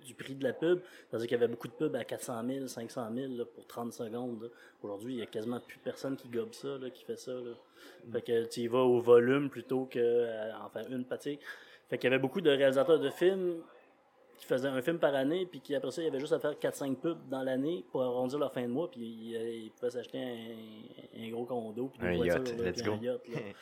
du 0.05 0.15
prix 0.15 0.35
de 0.35 0.45
la 0.45 0.53
pub. 0.53 0.81
C'est-à-dire 1.09 1.29
qu'il 1.29 1.39
y 1.39 1.43
avait 1.43 1.51
beaucoup 1.51 1.69
de 1.69 1.73
pubs 1.73 1.95
à 1.97 2.05
400 2.05 2.43
000, 2.47 2.67
500 2.67 3.09
000 3.15 3.33
là, 3.35 3.45
pour 3.45 3.67
30 3.67 3.93
secondes. 3.93 4.51
Aujourd'hui, 4.83 5.15
il 5.15 5.19
y 5.21 5.23
a 5.23 5.27
quasiment 5.27 5.61
plus 5.61 5.79
personne 5.79 6.17
qui 6.17 6.29
gobe 6.29 6.53
ça, 6.53 6.79
là, 6.79 6.91
qui 6.91 7.05
fait 7.05 7.19
ça. 7.19 7.33
Là. 7.33 7.53
Fait 8.13 8.23
que 8.23 8.45
tu 8.47 8.61
y 8.61 8.67
vas 8.69 8.81
au 8.81 9.01
volume 9.01 9.51
plutôt 9.51 9.87
que 9.87 9.99
euh, 9.99 10.53
faire 10.73 10.91
une 10.91 11.05
partie. 11.05 11.39
Fait 11.89 11.99
qu'il 11.99 12.11
y 12.11 12.13
avait 12.13 12.23
beaucoup 12.23 12.41
de 12.41 12.51
réalisateurs 12.51 12.99
de 12.99 13.11
films 13.11 13.63
qui 14.43 14.47
faisaient 14.47 14.69
un 14.69 14.83
film 14.83 14.99
par 14.99 15.15
année, 15.15 15.47
puis 15.47 15.61
qui 15.61 15.73
après 15.75 15.93
ça, 15.93 16.03
il 16.03 16.07
y 16.07 16.09
avait 16.09 16.19
juste 16.19 16.33
à 16.33 16.41
faire 16.41 16.55
4-5 16.55 16.97
pubs 16.97 17.29
dans 17.29 17.43
l'année 17.43 17.85
pour 17.93 18.03
arrondir 18.03 18.41
leur 18.41 18.53
fin 18.53 18.63
de 18.63 18.73
mois, 18.73 18.91
puis 18.91 19.01
ils, 19.01 19.37
euh, 19.37 19.51
ils 19.51 19.71
pouvaient 19.71 19.91
s'acheter 19.91 20.19
un, 20.19 21.23
un 21.23 21.31
gros 21.31 21.45
condo, 21.45 21.93
puis 21.93 22.01
des 22.01 22.15
Un 22.15 22.17
voitures, 22.17 22.35
yacht, 22.35 22.59
là, 22.59 22.65
let's 22.65 22.83
puis 22.83 22.91
un 22.91 22.97
yacht, 22.97 23.29
là. 23.29 23.39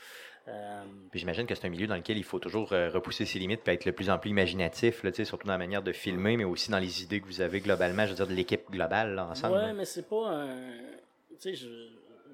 Euh, 0.49 0.83
Puis 1.11 1.21
j'imagine 1.21 1.47
que 1.47 1.55
c'est 1.55 1.67
un 1.67 1.71
milieu 1.71 1.87
dans 1.87 1.97
lequel 1.97 2.17
il 2.19 2.25
faut 2.25 2.39
toujours 2.39 2.73
euh, 2.73 2.91
repousser 2.91 3.25
ses 3.25 3.39
limites 3.39 3.61
puis 3.63 3.75
être 3.75 3.85
le 3.85 3.93
plus 3.93 4.11
en 4.11 4.19
plus 4.19 4.31
imaginatif, 4.31 5.03
là, 5.03 5.13
surtout 5.13 5.47
dans 5.47 5.53
la 5.53 5.59
manière 5.59 5.83
de 5.83 5.93
filmer, 5.93 6.37
mais 6.37 6.45
aussi 6.45 6.71
dans 6.71 6.79
les 6.79 7.03
idées 7.03 7.21
que 7.21 7.27
vous 7.27 7.41
avez 7.41 7.61
globalement, 7.61 8.05
je 8.05 8.11
veux 8.11 8.17
dire, 8.17 8.27
de 8.27 8.35
l'équipe 8.35 8.71
globale 8.71 9.15
là, 9.15 9.29
ensemble. 9.29 9.57
Là. 9.57 9.73
mais 9.73 9.85
c'est 9.85 10.09
pas 10.09 10.29
un. 10.29 10.49
Tu 10.49 11.37
sais, 11.39 11.55
je, 11.55 11.69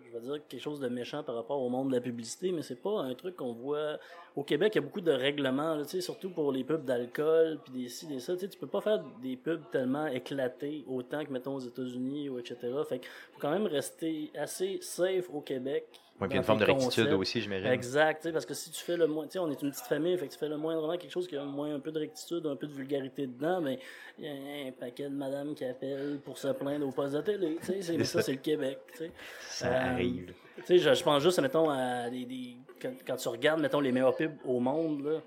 je 0.06 0.12
vais 0.18 0.20
dire 0.20 0.46
quelque 0.48 0.60
chose 0.60 0.80
de 0.80 0.88
méchant 0.88 1.22
par 1.22 1.34
rapport 1.34 1.60
au 1.60 1.68
monde 1.68 1.88
de 1.88 1.94
la 1.94 2.00
publicité, 2.00 2.52
mais 2.52 2.62
c'est 2.62 2.80
pas 2.80 3.00
un 3.02 3.14
truc 3.14 3.36
qu'on 3.36 3.52
voit. 3.52 3.98
Au 4.34 4.42
Québec, 4.42 4.72
il 4.74 4.78
y 4.78 4.80
a 4.80 4.82
beaucoup 4.82 5.00
de 5.00 5.12
règlements, 5.12 5.76
là, 5.76 5.84
surtout 5.84 6.30
pour 6.30 6.52
les 6.52 6.64
pubs 6.64 6.84
d'alcool, 6.84 7.58
puis 7.64 7.82
des 7.82 7.88
ci, 7.88 8.06
des 8.06 8.20
ça. 8.20 8.36
Tu 8.36 8.48
peux 8.58 8.66
pas 8.66 8.80
faire 8.80 9.02
des 9.22 9.36
pubs 9.36 9.62
tellement 9.70 10.06
éclatées 10.06 10.84
autant 10.86 11.24
que, 11.24 11.32
mettons, 11.32 11.54
aux 11.54 11.60
États-Unis 11.60 12.28
ou 12.28 12.38
etc. 12.38 12.56
Fait 12.88 12.98
qu'il 12.98 13.08
faut 13.32 13.40
quand 13.40 13.50
même 13.50 13.66
rester 13.66 14.30
assez 14.34 14.78
safe 14.80 15.28
au 15.32 15.40
Québec. 15.40 15.86
Ouais, 16.20 16.28
puis 16.28 16.38
une 16.38 16.44
forme 16.44 16.58
de 16.60 16.64
rectitude 16.64 17.12
aussi, 17.12 17.42
j'imagine. 17.42 17.66
Exact, 17.68 18.32
parce 18.32 18.46
que 18.46 18.54
si 18.54 18.70
tu 18.70 18.82
fais 18.82 18.96
le 18.96 19.06
moins, 19.06 19.26
tu 19.26 19.32
sais, 19.32 19.38
on 19.38 19.50
est 19.50 19.60
une 19.60 19.70
petite 19.70 19.84
famille, 19.84 20.16
fait 20.16 20.26
que 20.28 20.32
tu 20.32 20.38
fais 20.38 20.48
le 20.48 20.56
moindrement 20.56 20.96
quelque 20.96 21.10
chose 21.10 21.28
qui 21.28 21.36
a 21.36 21.44
moins 21.44 21.74
un 21.74 21.78
peu 21.80 21.92
de 21.92 21.98
rectitude, 21.98 22.46
un 22.46 22.56
peu 22.56 22.66
de 22.66 22.72
vulgarité 22.72 23.26
dedans, 23.26 23.60
mais 23.60 23.78
il 24.18 24.24
y 24.24 24.28
a 24.28 24.68
un 24.68 24.72
paquet 24.72 25.04
de 25.10 25.14
madames 25.14 25.54
qui 25.54 25.64
appellent 25.66 26.18
pour 26.24 26.38
se 26.38 26.48
plaindre 26.48 26.86
au 26.88 26.90
poste 26.90 27.14
de 27.14 27.20
télé, 27.20 27.56
tu 27.60 27.66
sais, 27.66 27.82
c'est- 27.82 27.96
mais 27.98 28.04
ça, 28.04 28.22
c'est 28.22 28.32
le 28.32 28.38
Québec, 28.38 28.78
tu 28.92 28.98
sais. 28.98 29.10
Ça 29.42 29.66
Euh, 29.68 29.92
arrive. 29.92 30.32
Tu 30.56 30.62
sais, 30.64 30.78
je, 30.78 30.94
je 30.94 31.02
pense 31.04 31.22
juste, 31.22 31.38
mettons, 31.42 31.68
à 31.68 32.08
des, 32.08 32.24
des- 32.24 32.56
quand, 32.80 32.92
quand 33.06 33.16
tu 33.16 33.28
regardes, 33.28 33.60
mettons, 33.60 33.80
les 33.80 33.92
meilleurs 33.92 34.16
pubs 34.16 34.36
au 34.46 34.58
monde, 34.58 35.20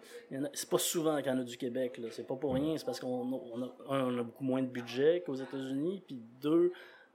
c'est 0.53 0.69
pas 0.69 0.77
souvent 0.79 1.17
qu'il 1.17 1.27
y 1.31 1.35
en 1.35 1.39
a 1.39 1.43
du 1.43 1.55
Québec, 1.57 1.99
là. 1.99 2.07
C'est 2.11 2.25
pas 2.25 2.35
pour 2.35 2.55
rien, 2.55 2.75
c'est 2.77 2.85
parce 2.85 2.99
qu'on 2.99 3.31
a, 3.31 3.39
on 3.53 3.61
a, 3.61 3.95
un, 3.95 4.05
on 4.15 4.17
a 4.19 4.23
beaucoup 4.23 4.43
moins 4.43 4.61
de 4.63 4.67
budget 4.67 5.21
qu'aux 5.23 5.35
États-Unis, 5.35 6.01
puis 6.07 6.19
deux, 6.41 6.71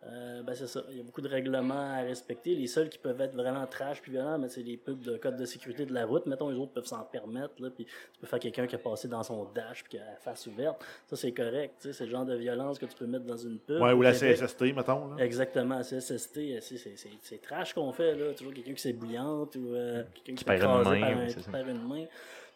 euh, 0.07 0.43
ben 0.43 0.55
c'est 0.55 0.67
ça, 0.67 0.83
il 0.91 0.99
y 0.99 1.01
a 1.01 1.03
beaucoup 1.03 1.21
de 1.23 1.29
règlements 1.29 1.95
à 1.95 2.03
respecter. 2.03 2.55
Les 2.55 2.67
seuls 2.67 2.89
qui 2.91 2.99
peuvent 2.99 3.21
être 3.21 3.35
vraiment 3.35 3.67
trash 3.67 4.03
puis 4.03 4.13
violents, 4.13 4.39
mais 4.39 4.49
c'est 4.49 4.63
les 4.63 4.77
pubs 4.77 5.01
de 5.01 5.17
code 5.17 5.37
de 5.37 5.45
sécurité 5.47 5.87
de 5.87 5.95
la 5.95 6.05
route. 6.05 6.27
Mettons, 6.27 6.51
les 6.51 6.59
autres 6.59 6.73
peuvent 6.73 6.85
s'en 6.87 7.03
permettre, 7.05 7.55
là, 7.61 7.71
puis 7.71 7.85
tu 7.87 8.21
peux 8.21 8.27
faire 8.27 8.39
quelqu'un 8.39 8.67
qui 8.67 8.75
a 8.75 8.79
passé 8.79 9.09
dans 9.09 9.23
son 9.23 9.45
dash 9.55 9.83
puis 9.85 9.93
qui 9.93 9.99
a 9.99 10.05
la 10.05 10.17
face 10.17 10.47
ouverte. 10.47 10.85
Ça, 11.07 11.17
c'est 11.17 11.33
correct, 11.33 11.75
c'est 11.79 12.05
le 12.05 12.11
genre 12.11 12.27
de 12.27 12.35
violence 12.37 12.79
que 12.79 12.87
tu 12.87 12.95
peux 12.97 13.07
mettre 13.07 13.25
dans 13.25 13.37
une 13.37 13.59
pub. 13.59 13.81
Ouais, 13.81 13.93
ou 13.93 14.03
la 14.03 14.13
CSST, 14.13 14.73
mettons. 14.75 15.15
là. 15.15 15.25
Exactement, 15.25 15.81
CSST, 15.83 16.37
euh, 16.57 16.61
c'est- 16.61 17.43
trash 17.43 17.73
qu'on 17.73 17.93
fait, 17.93 18.15
là. 18.15 18.33
Toujours 18.35 18.53
quelqu'un 18.53 18.75
qui 18.75 18.83
s'est 18.83 18.93
bouillante 18.93 19.57
ou 19.57 19.75
euh, 19.75 20.03
quelqu'un 20.15 20.35
qui 20.35 20.45
perd 20.45 20.63
une 20.63 20.69
main, 20.69 21.01
par 21.01 21.19
un- 21.19 21.27
qui 21.27 21.51
perd 21.51 21.69
une 21.69 21.89
main. 21.89 22.05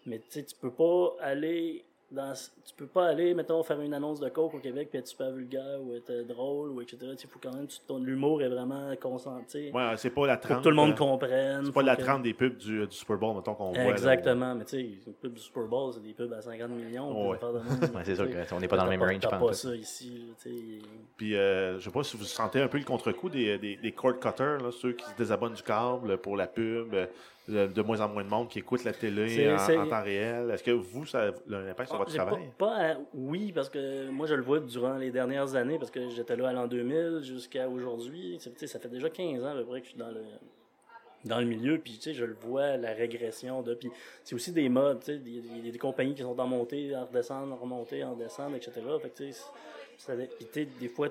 Mais 0.07 0.21
tu 0.31 0.43
peux 0.61 0.71
pas 0.71 1.17
aller 1.21 1.85
dans. 2.11 2.33
Tu 2.33 2.75
peux 2.77 2.87
pas 2.87 3.07
aller, 3.09 3.35
mettons, 3.35 3.63
faire 3.63 3.81
une 3.81 3.93
annonce 3.95 4.21
de 4.21 4.29
coke 4.29 4.55
au 4.55 4.59
Québec 4.59 4.89
puis 4.91 4.99
être 4.99 5.07
super 5.09 5.31
vulgaire 5.31 5.79
ou 5.83 5.95
être 5.95 6.11
euh, 6.11 6.25
drôle 6.25 6.71
ou 6.71 6.81
etc. 6.81 6.99
Il 7.23 7.29
faut 7.29 7.39
quand 7.43 7.53
même 7.53 7.67
ton 7.87 8.05
humour 8.05 8.43
est 8.43 8.49
vraiment 8.49 8.95
consenti. 9.01 9.71
Ouais, 9.73 9.93
c'est 9.97 10.11
pas 10.11 10.27
la 10.27 10.37
Faut 10.39 10.49
30. 10.49 10.59
que 10.59 10.63
tout 10.63 10.71
le 10.71 10.77
monde 10.77 10.91
euh, 10.93 10.95
comprenne. 10.95 11.65
C'est 11.67 11.73
pas 11.73 11.83
la 11.83 11.97
que- 11.97 12.03
30 12.03 12.23
des 12.23 12.35
pubs 12.35 12.57
du, 12.57 12.87
du 12.87 12.95
Super 12.97 13.17
Bowl, 13.19 13.37
mettons, 13.37 13.55
qu'on 13.55 13.73
voit. 13.73 13.79
là, 13.83 13.91
Exactement, 13.91 14.55
mais 14.55 14.65
tu 14.65 14.71
sais, 14.77 14.81
une 15.07 15.13
pub 15.15 15.35
du 15.35 15.41
Super 15.41 15.65
Bowl, 15.65 15.93
c'est 15.93 16.03
des 16.03 16.13
pubs 16.15 16.33
à 16.33 16.41
50 16.41 16.71
millions. 16.71 17.29
Ouais. 17.31 17.39
c'est 18.05 18.15
sûr 18.15 18.27
qu'on 18.49 18.61
n'est 18.61 18.69
pas 18.69 18.77
dans 18.77 18.85
le 18.85 18.91
même 18.91 19.03
range, 19.03 19.19
je 19.23 19.29
pense. 19.29 19.47
pas 19.47 19.53
ça 19.53 19.75
ici, 19.75 20.25
là. 20.29 20.51
Puis, 21.17 21.35
euh, 21.37 21.79
je 21.79 21.85
sais 21.85 21.91
pas 21.91 22.03
si 22.05 22.17
vous 22.17 22.25
sentez 22.25 22.61
un 22.61 22.69
peu 22.69 22.79
le 22.79 22.85
contre-coup 22.85 23.29
des, 23.29 23.59
des, 23.59 23.77
des 23.77 23.93
cord 23.93 24.19
cutters, 24.19 24.59
là, 24.63 24.71
ceux 24.71 24.93
qui 24.93 25.05
se 25.05 25.15
désabonnent 25.17 25.55
du 25.55 25.63
câble 25.63 26.19
pour 26.19 26.37
la 26.37 26.47
pub, 26.47 26.95
euh, 26.95 27.07
de, 27.49 27.67
de 27.67 27.83
moins 27.83 28.01
en 28.01 28.09
moins 28.09 28.23
de 28.25 28.29
monde 28.29 28.49
qui 28.49 28.59
écoute 28.59 28.85
la 28.85 28.93
télé 28.93 29.49
en, 29.53 29.87
temps 29.89 30.03
réel. 30.03 30.51
Est-ce 30.51 30.63
que 30.63 30.71
vous, 30.71 31.07
ça 31.07 31.23
a 31.23 31.27
un 31.29 31.69
impact 31.71 31.89
sur 31.89 31.97
Ah, 31.97 31.99
votre 31.99 32.11
j'ai 32.11 32.19
travail? 32.19 32.51
Pas, 32.59 32.67
pas 32.67 32.93
à- 32.93 32.97
oui, 33.15 33.53
parce 33.53 33.71
que 33.71 34.09
moi, 34.11 34.27
je 34.27 34.35
le 34.35 34.43
vois 34.43 34.61
durant 34.61 34.97
les 34.97 35.11
dernières 35.11 35.55
années, 35.55 35.79
parce 35.79 35.91
que 35.91 36.09
j'étais 36.11 36.37
là 36.37 36.49
à 36.49 36.53
l'an 36.53 36.67
2000 36.67 37.21
jusqu'à 37.23 37.69
aujourd'hui. 37.69 38.37
C'est- 38.41 38.51
tu 38.51 38.59
sais, 38.61 38.67
Ça 38.67 38.79
fait 38.79 38.89
déjà 38.89 39.09
15 39.09 39.43
ans 39.43 39.49
à 39.53 39.55
peu 39.55 39.65
près 39.65 39.81
que 39.81 39.87
je 39.87 39.91
suis 39.91 39.99
dans 39.99 40.11
le 40.11 40.21
dans 41.25 41.41
le 41.41 41.47
milieu, 41.47 41.79
puis 41.79 41.95
tu 41.95 42.01
sais, 42.01 42.15
je 42.15 42.25
le 42.25 42.35
vois, 42.41 42.77
la 42.77 42.93
régression 42.95 43.61
de... 43.61 43.75
Puis 43.75 43.91
c'est 44.23 44.37
aussi 44.37 44.53
des 44.53 44.69
modes, 44.69 45.01
tu 45.01 45.07
sais, 45.07 45.17
il 45.17 45.37
y, 45.37 45.41
des- 45.41 45.49
il 45.59 45.67
y 45.67 45.69
a 45.69 45.73
des 45.73 45.79
compagnies 45.79 46.15
qui 46.15 46.23
sont 46.23 46.39
en 46.39 46.47
montée, 46.47 46.95
en 46.95 47.07
redescendre, 47.07 47.53
en 47.53 47.57
remontée, 47.57 48.05
en 48.05 48.15
descendre, 48.15 48.55
etc. 48.55 48.73
Fait 49.03 49.11
que 49.11 49.17
tu 49.17 49.33
sais, 49.33 49.41
ça- 49.97 50.13
puis 50.15 50.47
tu 50.53 50.65
des 50.81 50.89
fois, 50.89 51.09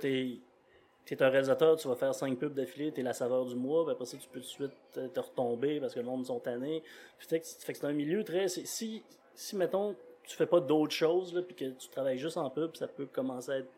t'es 1.07 1.15
es 1.15 1.23
un 1.23 1.29
réalisateur, 1.29 1.77
tu 1.77 1.87
vas 1.87 1.95
faire 1.95 2.13
cinq 2.13 2.37
pubs 2.37 2.53
d'affilée, 2.53 2.91
t'es 2.91 3.01
la 3.01 3.13
saveur 3.13 3.45
du 3.45 3.55
mois, 3.55 3.85
puis 3.85 3.93
après 3.93 4.05
ça, 4.05 4.17
tu 4.17 4.27
peux 4.27 4.41
tout 4.41 4.45
de 4.45 4.49
suite 4.49 4.71
te, 4.91 5.07
te 5.07 5.19
retomber 5.19 5.79
parce 5.79 5.93
que 5.93 5.99
le 6.01 6.05
monde 6.05 6.25
sont 6.25 6.39
tannés. 6.39 6.83
Puis, 7.17 7.27
fait 7.29 7.39
que 7.39 7.45
c'est 7.45 7.85
un 7.85 7.93
milieu 7.93 8.23
très... 8.25 8.49
Si, 8.49 9.03
si, 9.33 9.55
mettons, 9.55 9.95
tu 10.23 10.35
fais 10.35 10.45
pas 10.45 10.59
d'autres 10.59 10.93
choses, 10.93 11.33
là, 11.33 11.41
puis 11.41 11.55
que 11.55 11.69
tu 11.71 11.87
travailles 11.87 12.17
juste 12.17 12.35
en 12.35 12.49
pub, 12.49 12.75
ça 12.75 12.87
peut 12.87 13.05
commencer 13.05 13.51
à 13.51 13.57
être... 13.59 13.69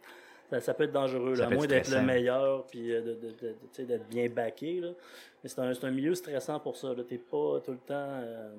Ça, 0.49 0.59
ça 0.59 0.73
peut 0.73 0.85
être 0.85 0.91
dangereux, 0.91 1.35
là, 1.35 1.45
à 1.45 1.49
moins 1.51 1.67
d'être 1.67 1.89
le 1.91 2.01
meilleur, 2.01 2.65
puis 2.65 2.91
euh, 2.91 3.01
de, 3.01 3.13
de, 3.13 3.83
d'être 3.83 4.07
bien 4.07 4.27
backé, 4.27 4.79
là. 4.79 4.89
Mais 5.43 5.49
c'est 5.49 5.59
un, 5.59 5.71
c'est 5.75 5.85
un 5.85 5.91
milieu 5.91 6.15
stressant 6.15 6.59
pour 6.59 6.75
ça. 6.75 6.95
T'es 7.07 7.19
pas 7.19 7.59
tout 7.63 7.73
le 7.73 7.77
temps... 7.77 7.93
euh, 7.93 8.51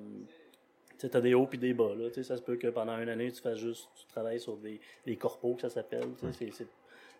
tu 0.97 1.09
t'as 1.09 1.19
des 1.19 1.33
hauts 1.33 1.47
puis 1.47 1.57
des 1.57 1.73
bas, 1.73 1.93
là. 1.93 2.09
Ça 2.23 2.37
se 2.37 2.41
peut 2.41 2.55
que 2.55 2.67
pendant 2.67 2.97
une 2.97 3.09
année, 3.09 3.29
tu 3.29 3.41
fasses 3.41 3.57
juste... 3.57 3.89
Tu 3.95 4.05
travailles 4.05 4.39
sur 4.39 4.55
des, 4.55 4.79
des 5.05 5.17
corpos, 5.17 5.55
que 5.55 5.63
ça 5.63 5.69
s'appelle, 5.69 6.07
c'est- 6.31 6.67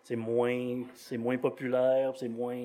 c'est 0.04 0.16
moins 0.16 0.82
c'est 0.94 1.16
moins 1.18 1.36
populaire, 1.38 2.12
c'est 2.16 2.28
moins 2.28 2.58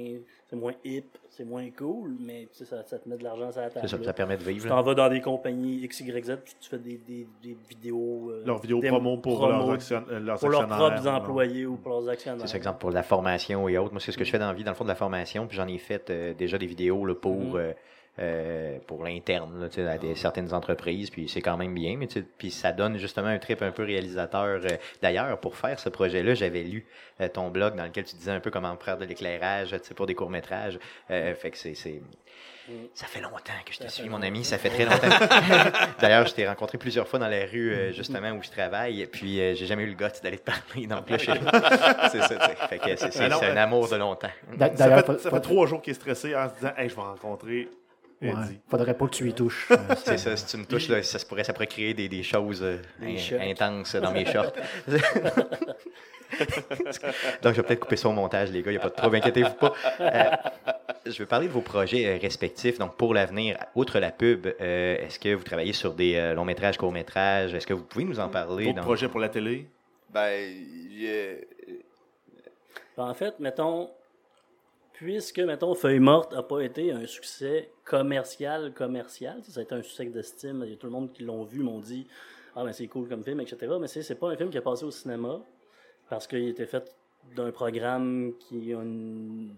c'est 0.49 0.55
moins 0.55 0.73
hip, 0.83 1.05
c'est 1.29 1.43
moins 1.45 1.69
cool, 1.77 2.15
mais 2.19 2.47
tu 2.51 2.59
sais, 2.59 2.65
ça, 2.65 2.81
ça 2.83 2.97
te 2.97 3.07
met 3.07 3.17
de 3.17 3.23
l'argent 3.23 3.51
sur 3.51 3.61
la 3.61 3.69
table. 3.69 3.87
Ça, 3.87 3.97
ça 4.03 4.13
permet 4.13 4.37
de 4.37 4.43
Tu 4.43 4.49
vivre. 4.49 4.67
t'en 4.69 4.77
là. 4.77 4.81
vas 4.81 4.93
dans 4.95 5.09
des 5.09 5.21
compagnies 5.21 5.85
XYZ, 5.87 6.37
puis 6.43 6.53
tu 6.59 6.69
fais 6.69 6.77
des, 6.79 6.97
des, 6.97 7.27
des 7.43 7.57
vidéos. 7.69 8.29
euh, 8.31 8.43
Leurs 8.45 8.59
vidéos 8.59 8.79
promo 8.81 9.17
pour 9.17 9.37
promos 9.37 9.49
leurs, 9.51 9.71
action- 9.71 10.03
euh, 10.09 10.19
leurs 10.19 10.39
pour 10.39 10.49
leurs 10.49 10.61
actionnaires, 10.63 10.91
propres 10.93 11.07
employés 11.09 11.65
ou 11.65 11.75
pour 11.75 11.91
leurs 11.91 12.09
actionnaires. 12.09 12.41
C'est 12.41 12.47
ça, 12.53 12.57
exemple 12.57 12.79
pour 12.79 12.91
la 12.91 13.03
formation 13.03 13.67
et 13.69 13.77
autres. 13.77 13.91
Moi, 13.91 13.99
c'est 14.01 14.11
ce 14.11 14.17
que 14.17 14.23
je 14.23 14.31
fais 14.31 14.39
dans 14.39 14.47
la 14.47 14.53
vie, 14.53 14.63
dans 14.63 14.71
le 14.71 14.75
fond 14.77 14.85
de 14.85 14.89
la 14.89 14.95
formation. 14.95 15.47
Puis 15.47 15.57
j'en 15.57 15.67
ai 15.67 15.77
fait 15.77 16.09
euh, 16.09 16.33
déjà 16.33 16.57
des 16.57 16.65
vidéos 16.65 17.05
là, 17.05 17.13
pour, 17.13 17.35
Mhm. 17.35 17.55
euh, 17.57 17.73
euh, 18.19 18.77
pour 18.87 19.03
l'interne, 19.03 19.61
là, 19.61 19.69
tu 19.69 19.75
sais, 19.75 19.87
à 19.87 19.97
des, 19.97 20.15
certaines 20.15 20.53
entreprises. 20.53 21.09
Puis 21.09 21.29
c'est 21.29 21.41
quand 21.41 21.57
même 21.57 21.73
bien. 21.73 21.97
Mais 21.97 22.07
tu 22.07 22.19
sais, 22.21 22.25
puis 22.37 22.51
ça 22.51 22.71
donne 22.71 22.97
justement 22.97 23.27
un 23.27 23.37
trip 23.39 23.61
un 23.61 23.71
peu 23.71 23.83
réalisateur. 23.83 24.59
euh. 24.63 24.67
D'ailleurs, 25.01 25.39
pour 25.39 25.55
faire 25.55 25.79
ce 25.79 25.89
projet-là, 25.89 26.33
j'avais 26.33 26.63
lu 26.63 26.85
euh, 27.21 27.27
ton 27.27 27.49
blog 27.49 27.75
dans 27.75 27.85
lequel 27.85 28.05
tu 28.05 28.15
disais 28.15 28.31
un 28.31 28.39
peu 28.39 28.49
comment 28.51 28.75
faire 28.77 28.97
de 28.97 29.05
l'éclairage 29.05 29.69
tu 29.71 29.77
sais, 29.83 29.93
pour 29.93 30.05
des 30.07 30.15
courts-métrages. 30.15 30.79
Euh, 31.11 31.33
fait 31.35 31.51
que 31.51 31.57
c'est. 31.57 31.73
c'est- 31.75 32.01
Ça 32.95 33.05
fait 33.05 33.21
longtemps 33.21 33.53
que 33.65 33.71
je 33.73 33.79
te 33.79 33.87
suis, 33.87 34.09
mon 34.09 34.21
ami. 34.21 34.43
Ça 34.43 34.57
fait 34.57 34.69
très 34.69 34.83
longtemps. 34.83 35.07
D'ailleurs, 36.01 36.27
je 36.27 36.33
t'ai 36.33 36.45
rencontré 36.47 36.77
plusieurs 36.77 37.07
fois 37.07 37.17
dans 37.19 37.29
la 37.29 37.45
rue, 37.45 37.71
euh, 37.73 37.91
justement, 37.93 38.31
où 38.31 38.43
je 38.43 38.49
travaille. 38.49 39.05
Puis, 39.11 39.39
euh, 39.39 39.53
j'ai 39.55 39.65
jamais 39.65 39.83
eu 39.83 39.87
le 39.91 39.93
goût 39.95 40.03
d'aller 40.21 40.37
te 40.39 40.43
parler. 40.51 40.85
Donc 40.87 41.09
là, 41.09 41.17
je 41.17 41.25
c'est 42.11 42.21
ça, 42.21 42.35
tu 42.35 42.45
sais. 42.45 42.67
Fait 42.67 42.77
que 42.79 42.95
c'est 42.97 43.13
c'est- 43.13 43.23
un 43.31 43.55
amour 43.57 43.87
de 43.87 43.95
longtemps. 43.95 44.27
Ça 44.75 45.01
fait, 45.03 45.17
ça 45.19 45.39
trois 45.39 45.65
jours 45.67 45.81
qu'il 45.81 45.91
est 45.91 45.93
stressé 45.95 46.35
en 46.35 46.49
se 46.49 46.55
disant 46.55 46.71
Hey, 46.77 46.89
je 46.89 46.95
vais 46.95 47.01
rencontrer 47.01 47.69
ouais, 48.21 48.29
Eddie. 48.29 48.59
faudrait 48.69 48.93
pas 48.95 49.05
que 49.07 49.11
tu 49.15 49.29
y 49.29 49.33
touches. 49.33 49.67
C'est 50.05 50.17
ça, 50.17 50.35
si 50.37 50.45
tu 50.45 50.57
me 50.57 50.65
touches, 50.65 50.87
là, 50.89 51.01
ça, 51.03 51.19
se 51.19 51.25
pourrait, 51.25 51.43
ça 51.43 51.53
pourrait 51.53 51.67
créer 51.67 51.93
des, 51.93 52.07
des 52.09 52.23
choses 52.23 52.61
euh, 52.63 52.77
Des 52.99 53.15
in- 53.15 53.17
chocs. 53.17 53.39
intenses 53.41 53.95
dans 53.95 54.11
mes 54.11 54.25
shorts. 54.31 54.51
Donc, 57.41 57.53
je 57.53 57.61
vais 57.61 57.63
peut-être 57.63 57.79
couper 57.79 57.95
ça 57.95 58.09
au 58.09 58.11
montage, 58.11 58.51
les 58.51 58.61
gars, 58.61 58.71
il 58.71 58.75
n'y 58.75 58.79
a 58.79 58.81
pas 58.81 58.89
de 58.89 58.95
trouble, 58.95 59.15
inquiétez-vous 59.17 59.53
pas. 59.53 59.73
Euh, 60.01 60.23
je 61.05 61.17
vais 61.19 61.25
parler 61.25 61.47
de 61.47 61.51
vos 61.53 61.61
projets 61.61 62.05
euh, 62.05 62.17
respectifs. 62.21 62.77
Donc, 62.77 62.95
pour 62.97 63.13
l'avenir, 63.13 63.57
outre 63.75 63.99
la 63.99 64.11
pub, 64.11 64.45
euh, 64.47 64.97
est-ce 64.97 65.19
que 65.19 65.33
vous 65.33 65.43
travaillez 65.43 65.73
sur 65.73 65.93
des 65.93 66.15
euh, 66.15 66.33
longs 66.33 66.43
métrages, 66.45 66.77
courts 66.77 66.91
métrages? 66.91 67.53
Est-ce 67.53 67.65
que 67.67 67.73
vous 67.73 67.83
pouvez 67.83 68.03
nous 68.05 68.19
en 68.19 68.27
parler? 68.29 68.65
D'autres 68.65 68.77
dans- 68.77 68.83
projets 68.83 69.07
pour 69.07 69.19
la 69.19 69.29
télé? 69.29 69.67
Ben, 70.09 70.31
il 70.39 71.37
Ben, 72.97 73.03
en 73.05 73.13
fait, 73.13 73.39
mettons, 73.39 73.89
puisque, 74.97 75.39
mettons, 75.39 75.75
Feuille 75.75 75.99
morte 75.99 76.33
n'a 76.33 76.43
pas 76.43 76.61
été 76.61 76.91
un 76.91 77.05
succès 77.05 77.71
commercial, 77.85 78.73
commercial, 78.73 79.43
ça 79.43 79.59
a 79.59 79.63
été 79.63 79.75
un 79.75 79.81
succès 79.83 80.05
d'estime, 80.05 80.63
il 80.65 80.73
a 80.73 80.75
tout 80.75 80.87
le 80.87 80.91
monde 80.91 81.11
qui 81.13 81.23
l'ont 81.23 81.43
vu 81.43 81.59
m'ont 81.59 81.79
dit 81.79 82.07
«Ah, 82.55 82.63
ben 82.63 82.73
c'est 82.73 82.87
cool 82.87 83.07
comme 83.07 83.23
film, 83.23 83.39
etc.» 83.41 83.71
Mais 83.79 83.87
c'est 83.87 84.15
pas 84.15 84.29
un 84.29 84.35
film 84.35 84.49
qui 84.49 84.57
est 84.57 84.61
passé 84.61 84.85
au 84.85 84.91
cinéma, 84.91 85.39
parce 86.09 86.25
qu'il 86.25 86.47
était 86.47 86.65
fait 86.65 86.95
d'un 87.35 87.51
programme 87.51 88.33
qui, 88.39 88.73
a 88.73 88.81
une- 88.81 89.53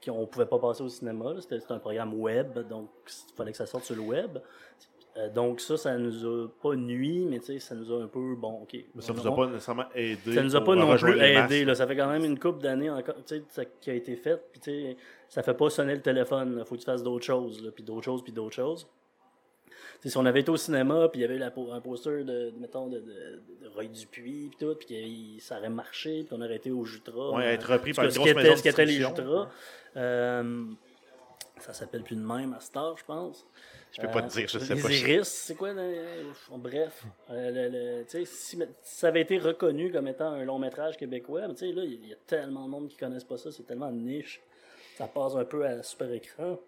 qui 0.00 0.10
on 0.10 0.26
pouvait 0.26 0.46
pas 0.46 0.58
passer 0.58 0.82
au 0.82 0.88
cinéma. 0.88 1.34
c'était 1.40 1.60
un 1.72 1.78
programme 1.78 2.14
web, 2.14 2.58
donc 2.68 2.90
il 3.06 3.34
fallait 3.34 3.50
que 3.52 3.58
ça 3.58 3.66
sorte 3.66 3.84
sur 3.84 3.96
le 3.96 4.02
web. 4.02 4.38
Euh, 5.16 5.28
donc 5.28 5.60
ça, 5.60 5.76
ça 5.76 5.96
nous 5.96 6.26
a 6.26 6.48
pas 6.60 6.74
nuit, 6.74 7.24
mais 7.24 7.38
tu 7.38 7.46
sais, 7.46 7.58
ça 7.60 7.76
nous 7.76 7.92
a 7.92 8.02
un 8.02 8.08
peu, 8.08 8.34
bon, 8.34 8.62
ok. 8.62 8.76
Mais 8.94 9.00
ça 9.02 9.12
on- 9.12 9.14
vous 9.14 9.26
a 9.28 9.30
on- 9.30 9.36
pas 9.36 9.46
nécessairement 9.46 9.84
aidé. 9.94 10.34
ça 10.34 10.42
nous 10.42 10.56
a 10.56 10.64
pas 10.64 10.74
non 10.74 10.96
plus 10.96 11.20
aidé. 11.20 11.64
Là. 11.64 11.74
Ça 11.76 11.86
fait 11.86 11.94
quand 11.96 12.08
même 12.10 12.24
une 12.24 12.38
couple 12.38 12.60
d'années 12.62 12.90
encore, 12.90 13.14
tu 13.24 13.36
sais, 13.36 13.44
ça- 13.48 13.64
qui 13.64 13.90
a 13.90 13.94
été 13.94 14.16
faite. 14.16 14.42
Puis 14.50 14.60
tu 14.60 14.70
sais, 14.70 14.96
ça 15.28 15.42
fait 15.44 15.54
pas 15.54 15.70
sonner 15.70 15.94
le 15.94 16.02
téléphone. 16.02 16.56
Il 16.58 16.64
faut 16.64 16.74
que 16.74 16.80
tu 16.80 16.86
fasses 16.86 17.02
d'autres 17.04 17.24
choses. 17.24 17.62
là, 17.62 17.70
Puis 17.70 17.84
d'autres 17.84 18.04
choses, 18.04 18.24
puis 18.24 18.32
d'autres 18.32 18.56
choses. 18.56 18.88
Tu 19.68 19.74
sais, 20.02 20.08
si 20.10 20.16
on 20.18 20.26
avait 20.26 20.40
été 20.40 20.50
au 20.50 20.56
cinéma, 20.56 21.08
puis 21.08 21.20
il 21.20 21.22
y 21.22 21.24
avait 21.24 21.38
la 21.38 21.46
un 21.46 21.80
poster 21.80 22.24
de, 22.24 22.52
mettons, 22.58 22.88
de, 22.88 22.98
de, 22.98 23.04
de 23.62 23.68
Roy 23.72 23.84
Dupuis, 23.84 24.50
puis 24.50 24.56
tout, 24.66 24.74
puis 24.74 25.36
ça 25.40 25.58
aurait 25.58 25.70
marché, 25.70 26.24
puis 26.24 26.36
qu'on 26.36 26.42
aurait 26.44 26.56
été 26.56 26.72
au 26.72 26.84
Jutra. 26.84 27.38
Euh, 27.38 27.52
être 27.52 27.70
repris 27.72 27.92
par 27.92 28.04
une 28.06 28.10
grosse 28.10 28.34
maison 28.34 28.50
de 28.52 28.56
Ce 28.56 28.62
qu'étaient 28.64 28.84
les. 28.84 28.94
Jutras. 28.94 29.48
Euh, 29.96 30.64
ça 31.58 31.72
s'appelle 31.72 32.02
plus 32.02 32.16
de 32.16 32.20
même 32.20 32.52
à 32.54 32.60
Star, 32.60 32.96
je 32.96 33.04
pense. 33.04 33.46
Je 33.92 34.00
peux 34.00 34.08
pas 34.08 34.22
te 34.22 34.32
dire, 34.32 34.48
je 34.48 34.58
sais 34.58 34.74
les 34.74 34.82
pas. 34.82 34.90
Iris, 34.90 35.28
c'est 35.28 35.54
quoi? 35.54 35.72
le- 35.72 36.32
Bref, 36.56 37.04
euh, 37.30 37.50
le- 37.50 38.00
le- 38.00 38.04
si, 38.08 38.26
si 38.26 38.58
ça 38.82 39.08
avait 39.08 39.20
été 39.20 39.38
reconnu 39.38 39.92
comme 39.92 40.08
étant 40.08 40.30
un 40.32 40.44
long 40.44 40.58
métrage 40.58 40.96
québécois, 40.96 41.46
mais 41.46 41.54
tu 41.54 41.60
sais, 41.68 41.72
là, 41.72 41.84
il 41.84 42.08
y 42.08 42.12
a 42.12 42.16
tellement 42.26 42.64
de 42.64 42.70
monde 42.70 42.88
qui 42.88 42.96
connaissent 42.96 43.24
pas 43.24 43.38
ça, 43.38 43.52
c'est 43.52 43.62
tellement 43.62 43.92
niche. 43.92 44.40
Ça 44.96 45.06
passe 45.06 45.34
un 45.36 45.44
peu 45.44 45.64
à 45.64 45.82
super 45.82 46.10
écran. 46.12 46.58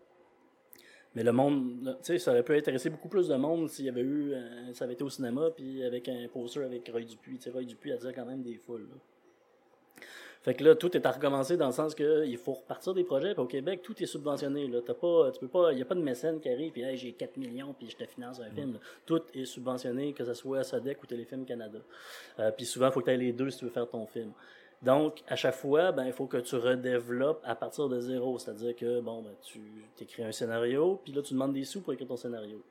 Mais 1.14 1.22
le 1.24 1.32
monde, 1.32 1.96
tu 2.00 2.04
sais, 2.06 2.18
ça 2.18 2.30
aurait 2.30 2.42
pu 2.42 2.56
intéresser 2.56 2.90
beaucoup 2.90 3.08
plus 3.08 3.26
de 3.28 3.34
monde 3.36 3.68
s'il 3.70 3.86
y 3.86 3.88
avait 3.88 4.02
eu, 4.02 4.32
euh, 4.34 4.72
ça 4.74 4.84
avait 4.84 4.92
été 4.94 5.02
au 5.02 5.08
cinéma, 5.10 5.50
puis 5.50 5.82
avec 5.82 6.08
un 6.08 6.28
poster 6.28 6.62
avec 6.62 6.88
Roy 6.92 7.00
Dupuis. 7.02 7.38
Tu 7.38 7.44
sais, 7.44 7.50
Roy 7.50 7.62
Dupuis 7.64 7.92
attire 7.92 8.12
quand 8.14 8.26
même 8.26 8.42
des 8.42 8.56
foules. 8.58 8.86
là. 8.88 10.02
Fait 10.46 10.54
que 10.54 10.62
là, 10.62 10.76
tout 10.76 10.96
est 10.96 11.04
à 11.04 11.10
recommencer 11.10 11.56
dans 11.56 11.66
le 11.66 11.72
sens 11.72 11.92
que 11.92 12.24
il 12.24 12.38
faut 12.38 12.52
repartir 12.52 12.94
des 12.94 13.02
projets. 13.02 13.34
Puis 13.34 13.42
au 13.42 13.48
Québec, 13.48 13.80
tout 13.82 14.00
est 14.00 14.06
subventionné. 14.06 14.68
Là. 14.68 14.78
T'as 14.80 14.94
pas, 14.94 15.32
tu 15.32 15.40
peux 15.40 15.48
pas, 15.48 15.72
il 15.72 15.76
n'y 15.76 15.82
a 15.82 15.84
pas 15.84 15.96
de 15.96 16.00
mécène 16.00 16.38
qui 16.38 16.48
arrive 16.48 16.70
puis 16.70 16.82
hey, 16.82 16.96
j'ai 16.96 17.12
4 17.12 17.36
millions 17.36 17.74
puis 17.76 17.90
je 17.90 17.96
te 17.96 18.06
finance 18.08 18.38
un 18.38 18.48
film. 18.50 18.74
là. 18.74 18.78
Tout 19.04 19.22
est 19.34 19.44
subventionné, 19.44 20.12
que 20.12 20.24
ce 20.24 20.34
soit 20.34 20.62
Sodec 20.62 21.02
ou 21.02 21.06
Téléfilm 21.06 21.44
Canada. 21.44 21.80
Euh, 22.38 22.52
puis 22.52 22.64
souvent, 22.64 22.86
il 22.86 22.92
faut 22.92 23.00
que 23.00 23.06
tu 23.06 23.10
aies 23.10 23.16
les 23.16 23.32
deux 23.32 23.50
si 23.50 23.58
tu 23.58 23.64
veux 23.64 23.72
faire 23.72 23.88
ton 23.88 24.06
film. 24.06 24.30
Donc, 24.82 25.24
à 25.26 25.34
chaque 25.34 25.56
fois, 25.56 25.90
ben, 25.90 26.04
il 26.04 26.12
faut 26.12 26.26
que 26.26 26.36
tu 26.36 26.54
redéveloppes 26.54 27.42
à 27.44 27.56
partir 27.56 27.88
de 27.88 27.98
zéro. 27.98 28.38
C'est-à-dire 28.38 28.76
que, 28.76 29.00
bon, 29.00 29.22
ben, 29.22 29.32
tu 29.42 29.60
écris 30.00 30.22
un 30.22 30.30
scénario, 30.30 31.00
puis 31.02 31.12
là, 31.12 31.22
tu 31.22 31.34
demandes 31.34 31.54
des 31.54 31.64
sous 31.64 31.80
pour 31.80 31.92
écrire 31.92 32.06
ton 32.06 32.16
scénario. 32.16 32.62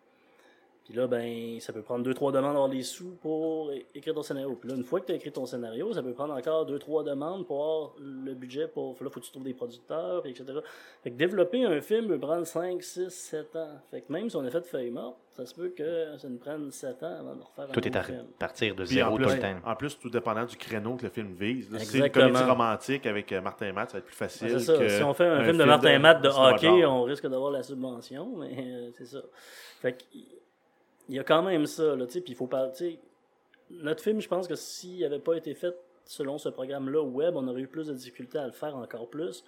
Puis 0.85 0.93
là, 0.93 1.07
ben, 1.07 1.59
ça 1.59 1.73
peut 1.73 1.81
prendre 1.81 2.03
deux, 2.03 2.13
trois 2.13 2.31
demandes 2.31 2.53
d'avoir 2.53 2.69
des 2.69 2.83
sous 2.83 3.15
pour 3.19 3.71
écrire 3.95 4.13
ton 4.13 4.21
scénario. 4.21 4.55
Puis 4.55 4.69
là, 4.69 4.75
une 4.75 4.83
fois 4.83 4.99
que 4.99 5.07
tu 5.07 5.13
as 5.13 5.15
écrit 5.15 5.31
ton 5.31 5.47
scénario, 5.47 5.91
ça 5.93 6.03
peut 6.03 6.13
prendre 6.13 6.35
encore 6.35 6.67
deux, 6.67 6.77
trois 6.77 7.03
demandes 7.03 7.47
pour 7.47 7.63
avoir 7.63 7.91
le 7.99 8.35
budget 8.35 8.67
pour. 8.67 8.95
Là, 9.01 9.09
faut 9.09 9.19
que 9.19 9.25
tu 9.25 9.31
trouves 9.31 9.43
des 9.43 9.55
producteurs, 9.55 10.21
puis 10.21 10.31
etc. 10.31 10.45
Fait 11.03 11.09
que 11.09 11.15
développer 11.15 11.65
un 11.65 11.81
film 11.81 12.07
peut 12.07 12.19
prendre 12.19 12.45
5, 12.45 12.83
6, 12.83 13.09
7 13.09 13.55
ans. 13.55 13.81
Fait 13.89 14.01
que 14.01 14.13
même 14.13 14.29
si 14.29 14.35
on 14.35 14.45
a 14.45 14.51
fait 14.51 14.63
feuille 14.63 14.91
morte, 14.91 15.17
ça 15.31 15.45
se 15.47 15.55
peut 15.55 15.69
que 15.69 16.17
ça 16.19 16.29
nous 16.29 16.37
prenne 16.37 16.71
7 16.71 17.01
ans 17.01 17.15
avant 17.19 17.35
de 17.35 17.41
refaire 17.41 17.65
un 17.67 17.73
Tout 17.73 17.87
est 17.87 17.95
à 17.95 18.03
film. 18.03 18.25
partir 18.37 18.75
de 18.75 18.83
Puis 18.83 18.93
zéro 18.95 19.15
plus, 19.15 19.25
tout 19.25 19.31
le 19.31 19.39
temps. 19.39 19.55
en 19.65 19.75
plus, 19.75 19.99
tout 19.99 20.09
dépendant 20.11 20.45
du 20.45 20.55
créneau 20.55 20.97
que 20.97 21.03
le 21.03 21.09
film 21.09 21.33
vise. 21.33 21.71
là, 21.71 21.79
Si 21.79 21.87
c'est 21.87 21.97
une 21.97 22.11
comédie 22.11 22.43
romantique 22.43 23.07
avec 23.07 23.31
euh, 23.31 23.41
Martin 23.41 23.65
et 23.65 23.71
Matt, 23.71 23.89
ça 23.89 23.93
va 23.93 23.99
être 23.99 24.05
plus 24.05 24.15
facile. 24.15 24.49
Ben, 24.49 24.59
c'est 24.59 24.65
ça. 24.65 24.77
que 24.77 24.87
Si 24.87 25.01
on 25.01 25.15
fait 25.15 25.25
un, 25.25 25.43
film 25.43 25.57
de 25.57 25.63
Martin 25.63 25.89
et 25.89 25.99
Matt 25.99 26.21
de 26.21 26.29
hockey, 26.29 26.85
on 26.85 27.01
risque 27.03 27.25
d'avoir 27.25 27.49
la 27.49 27.63
subvention, 27.63 28.37
mais 28.37 28.53
euh, 28.55 28.91
c'est 28.93 29.07
ça. 29.07 29.21
Fait 29.81 29.93
que, 29.93 30.03
il 31.09 31.15
y 31.15 31.19
a 31.19 31.23
quand 31.23 31.43
même 31.43 31.65
ça, 31.65 31.95
là, 31.95 32.05
tu 32.05 32.13
sais, 32.13 32.21
puis 32.21 32.33
il 32.33 32.35
faut 32.35 32.47
pas, 32.47 32.71
notre 33.69 34.03
film, 34.03 34.21
je 34.21 34.27
pense 34.27 34.47
que 34.47 34.55
s'il 34.55 35.01
n'avait 35.01 35.19
pas 35.19 35.33
été 35.35 35.53
fait 35.53 35.75
selon 36.05 36.37
ce 36.37 36.49
programme-là 36.49 37.01
web, 37.03 37.35
on 37.35 37.47
aurait 37.47 37.61
eu 37.61 37.67
plus 37.67 37.87
de 37.87 37.93
difficultés 37.93 38.37
à 38.37 38.45
le 38.45 38.51
faire 38.51 38.75
encore 38.75 39.09
plus, 39.09 39.43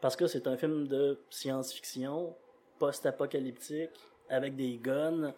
parce 0.00 0.16
que 0.16 0.26
c'est 0.26 0.46
un 0.46 0.56
film 0.56 0.86
de 0.88 1.18
science-fiction, 1.30 2.34
post-apocalyptique, 2.78 3.90
avec 4.28 4.56
des 4.56 4.76
guns. 4.82 5.32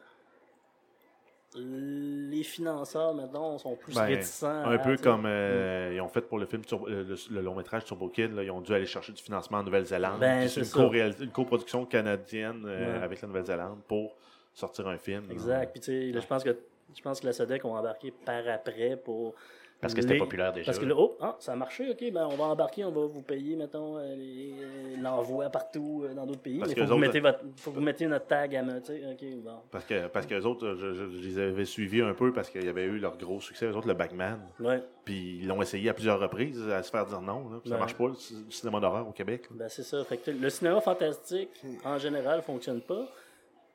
Les 1.57 2.43
financeurs, 2.43 3.15
maintenant, 3.15 3.57
sont 3.59 3.77
plus 3.77 3.95
Ben, 3.95 4.07
réticents. 4.07 4.65
Un 4.65 4.79
peu 4.79 4.97
comme 4.97 5.25
euh, 5.25 5.93
ils 5.95 6.01
ont 6.01 6.09
fait 6.09 6.23
pour 6.23 6.39
le 6.39 6.47
film 6.47 6.65
Turbo- 6.65 6.89
le, 6.89 7.41
long 7.41 7.55
métrage 7.55 7.85
Turbo 7.85 8.09
Kid, 8.09 8.33
là, 8.35 8.43
ils 8.43 8.51
ont 8.51 8.61
dû 8.61 8.75
aller 8.75 8.87
chercher 8.87 9.13
du 9.13 9.23
financement 9.23 9.59
en 9.59 9.63
Nouvelle-Zélande. 9.63 10.19
Ben, 10.19 10.49
c'est 10.49 10.63
une, 10.63 11.31
coproduction 11.31 11.87
canadienne 11.87 12.65
euh, 12.67 12.97
Ouais. 12.99 13.05
avec 13.05 13.23
la 13.23 13.29
Nouvelle-Zélande 13.29 13.79
pour 13.87 14.17
sortir 14.55 14.87
un 14.89 14.97
film. 14.99 15.25
Exact. 15.31 15.71
Puis 15.73 15.81
tu 15.81 16.13
sais, 16.13 16.21
je 16.21 16.27
pense 16.27 16.43
que 16.45 16.57
je 16.97 17.03
pense 17.03 17.21
que 17.21 17.27
la 17.27 17.33
SODEC 17.33 17.65
ont 17.65 17.77
embarqué 17.77 18.13
par 18.25 18.47
après 18.49 18.97
pour. 18.97 19.35
Parce 19.81 19.93
que 19.93 20.01
c'était 20.01 20.15
les- 20.15 20.21
populaire 20.21 20.51
déjà. 20.53 20.65
Parce 20.67 20.79
que 20.79 20.87
là, 20.87 20.95
oh, 20.97 21.15
ah, 21.21 21.37
ça 21.41 21.53
a 21.53 21.57
marché, 21.57 21.91
ok, 21.91 22.11
ben 22.11 22.27
on 22.31 22.37
va 22.37 22.45
embarquer, 22.45 22.85
on 22.87 22.91
va 22.93 23.05
vous 23.05 23.21
payer, 23.21 23.55
mettons, 23.55 23.99
euh, 23.99 24.15
euh, 24.17 24.97
l'envoi 25.03 25.51
partout 25.51 26.05
euh, 26.05 26.15
dans 26.15 26.25
d'autres 26.25 26.41
pays. 26.41 26.59
Parce 26.59 26.71
mais 26.75 26.81
il 26.81 26.87
faut, 26.87 26.93
autres- 26.93 27.01
mettez 27.01 27.21
votre- 27.21 27.41
faut 27.57 27.71
que 27.71 27.75
vous 27.77 27.83
mettiez 27.83 28.07
notre 28.07 28.27
tag 28.27 28.57
à 28.57 28.63
me, 28.63 28.79
tu 28.81 28.87
sais, 28.87 29.03
ok, 29.13 29.43
bon. 29.43 29.57
Parce 29.71 29.85
que 29.85 30.07
parce 30.07 30.25
que 30.27 30.35
les 30.37 30.47
autres, 30.47 30.75
je, 30.77 30.95
je- 30.95 31.11
je 31.11 31.29
les 31.29 31.39
avais 31.39 31.65
suivis 31.67 32.01
un 32.01 32.15
peu 32.15 32.33
parce 32.33 32.49
qu'il 32.49 32.65
y 32.65 32.69
avait 32.69 32.85
eu 32.85 32.99
leur 32.99 33.19
gros 33.19 33.41
succès, 33.43 33.67
les 33.67 33.77
autres, 33.77 33.89
le 33.89 33.95
Bagman. 33.95 34.39
Ouais, 34.61 34.83
Puis 35.05 35.41
ils 35.43 35.47
l'ont 35.49 35.61
essayé 35.61 35.91
à 35.91 35.93
plusieurs 35.95 36.19
reprises 36.21 36.67
à 36.71 36.83
se 36.83 36.91
faire 36.91 37.05
dire 37.05 37.21
non. 37.21 37.51
là. 37.51 37.59
Puis 37.61 37.69
Ça 37.69 37.75
Ouais. 37.75 37.81
marche 37.81 37.95
pas, 37.97 38.07
le 38.09 38.15
cinéma 38.51 38.81
d'horreur 38.81 39.07
au 39.07 39.13
Québec. 39.13 39.49
ben 39.51 39.69
c'est 39.69 39.83
ça. 39.83 40.03
Fait 40.05 40.17
que 40.17 40.31
le 40.31 40.49
cinéma 40.49 40.81
fantastique, 40.81 41.51
en 41.85 41.99
général, 41.99 42.41
fonctionne 42.41 42.81
pas. 42.81 43.07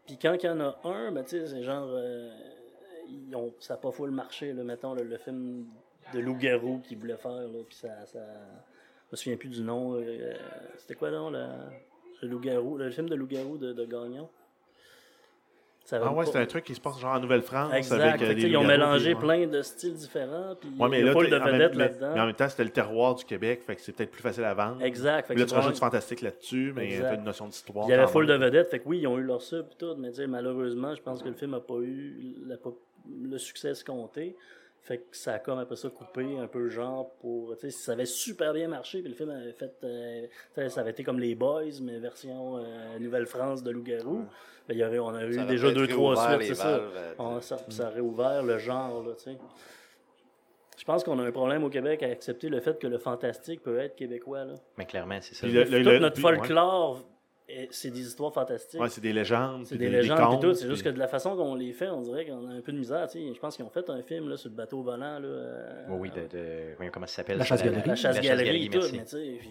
Puis 0.09 0.17
quand 0.19 0.33
il 0.41 0.45
y 0.47 0.49
en 0.49 0.59
a 0.59 0.75
un, 0.85 1.11
ben 1.11 1.23
tu 1.23 1.37
sais, 1.39 1.45
c'est 1.45 1.61
genre. 1.61 1.87
euh, 1.91 2.31
ça 3.59 3.75
n'a 3.75 3.79
pas 3.79 3.91
full 3.91 4.09
marché, 4.09 4.53
là, 4.53 4.63
mettons, 4.63 4.95
le, 4.95 5.03
le 5.03 5.17
film 5.19 5.67
de 6.15 6.19
loup-garou 6.19 6.79
qu'ils 6.79 6.97
voulaient 6.97 7.15
faire, 7.17 7.29
là, 7.31 7.59
puis 7.67 7.75
ça, 7.75 8.05
ça. 8.07 8.19
Je 8.19 9.11
me 9.11 9.17
souviens 9.17 9.37
plus 9.37 9.49
du 9.49 9.61
nom. 9.61 9.93
euh, 9.93 10.33
C'était 10.77 10.95
quoi, 10.95 11.11
non, 11.11 11.29
le, 11.29 11.45
le 12.23 12.27
loup-garou, 12.27 12.77
le 12.77 12.89
film 12.89 13.07
de 13.07 13.13
loup-garou 13.13 13.57
de 13.57 13.85
Gagnon? 13.85 14.27
Ah 15.91 16.11
ouais, 16.13 16.25
c'est 16.25 16.37
un 16.37 16.45
truc 16.45 16.63
qui 16.65 16.75
se 16.75 16.81
passe 16.81 16.99
genre 16.99 17.15
en 17.15 17.19
Nouvelle-France. 17.19 17.73
Exact. 17.73 18.21
Avec, 18.21 18.37
ils 18.37 18.55
ont 18.57 18.63
mélangé 18.63 19.13
ouais. 19.13 19.19
plein 19.19 19.47
de 19.47 19.61
styles 19.61 19.93
différents, 19.95 20.55
puis 20.59 20.69
Ouais, 20.79 20.89
mais 20.89 20.99
il 20.99 21.05
y 21.05 21.09
a 21.09 21.11
là, 21.11 21.13
pas 21.13 21.23
de 21.23 21.51
mais- 21.51 21.75
là-dedans. 21.75 22.11
mais 22.13 22.19
en 22.21 22.25
même 22.25 22.35
temps, 22.35 22.49
c'était 22.49 22.63
le 22.63 22.69
terroir 22.69 23.15
du 23.15 23.25
Québec, 23.25 23.61
fait 23.65 23.75
que 23.75 23.81
c'est 23.81 23.91
peut-être 23.93 24.11
plus 24.11 24.21
facile 24.21 24.43
à 24.43 24.53
vendre. 24.53 24.81
Exact. 24.83 25.27
Fait 25.27 25.33
Puis 25.33 25.41
là, 25.43 25.47
tu 25.47 25.53
rajoutes 25.55 25.73
du 25.73 25.79
fantastique 25.79 26.21
là-dessus, 26.21 26.73
mais 26.75 26.85
Exact. 26.85 27.09
t'as 27.09 27.15
une 27.15 27.23
notion 27.23 27.47
d'histoire. 27.47 27.85
Il 27.87 27.91
y 27.91 27.93
avait 27.93 28.07
full 28.07 28.27
de 28.27 28.33
vedettes, 28.33 28.69
fait 28.69 28.79
que 28.79 28.87
oui, 28.87 28.99
ils 28.99 29.07
ont 29.07 29.17
eu 29.17 29.23
leur 29.23 29.41
sub 29.41 29.65
et 29.71 29.75
tout, 29.77 29.95
mais 29.97 30.09
malheureusement, 30.27 30.93
je 30.95 31.01
pense 31.01 31.21
que 31.23 31.27
le 31.29 31.35
film 31.35 31.51
n'a 31.51 31.59
pas 31.59 31.75
eu 31.81 32.35
le 33.21 33.37
succès 33.37 33.69
escompté. 33.69 34.35
Fait 34.81 34.97
que 34.99 35.15
ça 35.15 35.33
a 35.33 35.39
comme 35.39 35.59
après 35.59 35.75
ça 35.75 35.89
coupé 35.89 36.37
un 36.37 36.47
peu 36.47 36.69
genre 36.69 37.11
pour. 37.19 37.53
Tu 37.55 37.61
sais, 37.61 37.71
si 37.71 37.79
ça 37.83 37.91
avait 37.91 38.05
super 38.05 38.53
bien 38.53 38.67
marché, 38.67 39.01
puis 39.01 39.09
le 39.09 39.15
film 39.15 39.29
avait 39.29 39.51
fait. 39.51 39.71
euh, 39.83 40.25
tu 40.55 40.61
sais, 40.61 40.69
ça 40.69 40.81
avait 40.81 40.91
été 40.91 41.03
comme 41.03 41.19
Les 41.19 41.35
Boys, 41.35 41.79
mais 41.81 41.99
version 41.99 42.57
euh, 42.57 42.97
Nouvelle-France 42.99 43.61
de 43.61 43.71
Loup-Garou. 43.71 44.25
Ben, 44.67 44.73
il 44.75 44.77
y 44.77 44.83
aurait, 44.85 44.99
on 44.99 45.07
aurait 45.09 45.31
Ça 45.33 45.43
eu 45.43 45.45
déjà 45.45 45.71
deux, 45.71 45.87
trois 45.87 46.15
suites, 46.37 46.47
c'est 46.47 46.55
ça. 46.55 46.67
euh, 46.69 47.13
On- 47.19 47.41
ça. 47.41 47.57
Ça 47.69 47.89
aurait 47.89 47.99
ouvert 47.99 48.41
le 48.43 48.57
genre, 48.57 49.03
là, 49.03 49.13
tu 49.15 49.23
sais. 49.25 49.37
Je 50.77 50.85
pense 50.85 51.03
qu'on 51.03 51.19
a 51.19 51.23
un 51.23 51.31
problème 51.31 51.63
au 51.65 51.69
Québec 51.69 52.01
à 52.03 52.05
accepter 52.07 52.47
le 52.47 52.61
fait 52.61 52.79
que 52.79 52.87
le 52.87 52.97
fantastique 52.97 53.61
peut 53.61 53.77
être 53.79 53.95
québécois, 53.95 54.45
là. 54.45 54.53
Mais 54.77 54.85
clairement, 54.85 55.17
c'est 55.21 55.35
ça. 55.35 55.45
Puis 55.45 55.51
le- 55.53 55.63
le- 55.65 55.83
Tout 55.83 55.89
le- 55.89 55.99
notre 55.99 56.21
folklore, 56.21 57.03
c'est 57.71 57.89
des 57.91 58.01
histoires 58.01 58.33
fantastiques. 58.33 58.79
Ouais, 58.79 58.89
c'est 58.89 59.01
des 59.01 59.13
légendes. 59.13 59.65
C'est 59.65 59.77
des 59.77 59.89
légendes 59.89 60.35
et 60.35 60.39
tout. 60.39 60.53
C'est 60.53 60.67
juste 60.67 60.83
que 60.83 60.89
de 60.89 60.99
la 60.99 61.07
façon 61.07 61.35
qu'on 61.35 61.55
les 61.55 61.73
fait, 61.73 61.89
on 61.89 62.01
dirait 62.01 62.25
qu'on 62.25 62.47
a 62.47 62.53
un 62.53 62.61
peu 62.61 62.71
de 62.71 62.77
misère. 62.77 63.07
tu 63.07 63.19
sais. 63.27 63.33
Je 63.33 63.39
pense 63.39 63.55
qu'ils 63.55 63.65
ont 63.65 63.69
fait 63.69 63.89
un 63.89 64.01
film 64.01 64.29
là, 64.29 64.37
sur 64.37 64.49
le 64.49 64.55
bateau 64.55 64.81
volant. 64.81 65.19
Là, 65.19 65.27
euh, 65.27 65.85
Oui, 65.89 65.97
oui, 66.01 66.09
de, 66.11 66.27
de- 66.37 66.89
comment 66.91 67.05
ça 67.07 67.15
s'appelle? 67.17 67.37
La 67.37 67.45
chasse-galerie. 67.45 67.81
la 67.85 67.95
chasse-galerie 67.95 68.65
et 68.65 68.69
tout. 68.69 68.79
merci. 68.79 68.95
Mais 68.97 69.03
tu 69.03 69.09
sais, 69.09 69.35
puis, 69.39 69.49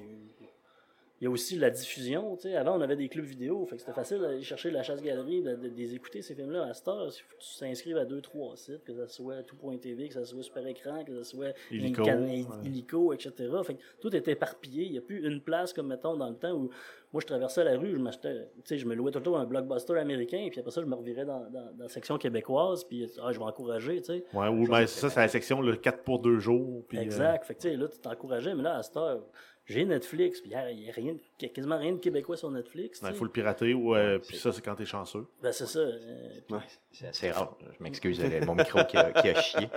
il 1.21 1.25
y 1.25 1.27
a 1.27 1.31
aussi 1.31 1.57
la 1.59 1.71
diffusion. 1.71 2.37
tu 2.37 2.43
sais. 2.43 2.55
Avant, 2.57 2.77
on 2.77 2.81
avait 2.81 2.97
des 2.97 3.09
clubs 3.09 3.25
vidéo. 3.25 3.66
Fait 3.66 3.77
que 3.77 3.83
c'était 3.83 3.93
facile 3.93 4.21
d'aller 4.21 4.43
chercher 4.43 4.71
la 4.71 4.83
chasse-galerie, 4.83 5.43
de, 5.43 5.57
de- 5.57 5.69
de 5.69 5.75
les 5.77 5.95
écouter, 5.95 6.23
ces 6.23 6.35
films-là. 6.35 6.64
À 6.66 6.75
cette 6.75 6.87
heure, 6.89 7.07
il 7.09 7.21
faut 7.23 7.37
que 7.37 7.43
tu 7.43 7.59
t'inscrives 7.59 7.97
à 7.97 8.05
deux, 8.05 8.21
trois 8.21 8.57
sites, 8.57 8.85
que 8.85 8.95
ce 8.95 9.07
soit 9.07 9.43
tout.tv, 9.43 10.09
que 10.09 10.14
ce 10.14 10.25
soit 10.25 10.43
Super 10.43 10.66
Écran, 10.66 11.05
que 11.05 11.14
ce 11.16 11.25
soit 11.25 11.55
Illico, 11.71 12.03
ouais. 12.05 12.45
Illico, 12.64 13.12
etc. 13.12 13.33
Fait 13.64 13.75
que 13.75 13.81
tout 14.01 14.14
est 14.14 14.29
éparpillé. 14.29 14.85
Il 14.85 14.93
n'y 14.93 14.99
a 14.99 15.03
plus 15.03 15.27
une 15.27 15.41
place 15.41 15.73
comme, 15.73 15.89
mettons, 15.89 16.16
dans 16.16 16.29
le 16.31 16.37
temps 16.37 16.53
où 16.53 16.71
moi, 17.12 17.23
je 17.23 17.27
traversais 17.27 17.64
la 17.64 17.79
rue, 17.79 17.93
je 17.95 18.01
m'achetais, 18.01 18.49
tu 18.57 18.61
sais, 18.64 18.77
je 18.79 18.85
me 18.87 18.95
louais 18.95 19.11
tout 19.11 19.19
le 19.19 19.25
temps 19.25 19.37
un 19.37 19.47
blockbuster 19.47 19.97
américain, 19.99 20.47
puis 20.51 20.61
après 20.61 20.71
ça, 20.71 20.83
je 20.83 20.87
me 20.87 20.95
revirais 20.95 21.25
dans, 21.25 21.41
dans, 21.49 21.73
dans 21.73 21.85
la 21.85 21.89
section 21.89 22.19
québécoise, 22.19 22.85
puis 22.85 23.11
ah, 23.23 23.33
je 23.33 23.39
vais 23.39 23.45
encourager, 23.47 23.97
tu 24.03 24.05
sais. 24.12 24.25
Ouais, 24.35 24.49
ou 24.49 24.66
ben, 24.66 24.87
ça, 24.87 25.09
c'est 25.09 25.19
la 25.19 25.29
section 25.29 25.62
le 25.62 25.77
4 25.77 26.03
pour 26.05 26.19
2 26.19 26.39
jours. 26.39 26.85
Puis, 26.87 26.99
euh, 26.99 27.03
Exact. 27.03 27.47
Fait 27.47 27.55
que, 27.55 27.61
tu 27.62 27.71
sais, 27.71 27.77
là, 27.77 27.89
tu 27.89 27.99
t'encourageais, 27.99 28.55
mais 28.55 28.62
là, 28.62 28.77
à 28.77 28.83
cette 28.83 28.99
heure, 28.99 29.23
j'ai 29.69 29.85
Netflix, 29.85 30.41
puis 30.41 30.51
il 30.51 30.57
n'y 30.81 30.89
a, 30.89 30.93
rien, 30.93 31.14
y 31.41 31.45
a 31.45 31.49
quasiment 31.49 31.79
rien 31.79 31.93
de 31.93 31.99
québécois 31.99 32.37
sur 32.37 32.51
Netflix. 32.51 33.01
tu 33.01 33.07
il 33.07 33.12
faut 33.14 33.25
le 33.25 33.31
pirater, 33.31 33.75
ou 33.75 33.95
euh, 33.95 34.19
puis 34.19 34.37
ça, 34.37 34.51
c'est 34.53 34.62
quand 34.62 34.75
t'es 34.75 34.87
chanceux. 34.87 35.27
Ben, 35.43 35.53
c'est 35.53 35.66
ça. 35.66 35.79
euh, 35.81 36.59
C'est 36.93 37.09
assez 37.09 37.31
rare. 37.31 37.57
Je 37.79 37.83
m'excuse, 37.83 38.21
mon 38.47 38.55
micro 38.55 38.83
qui 38.85 38.97
a, 38.97 39.12
qui 39.12 39.29
a 39.29 39.35
chié. 39.41 39.69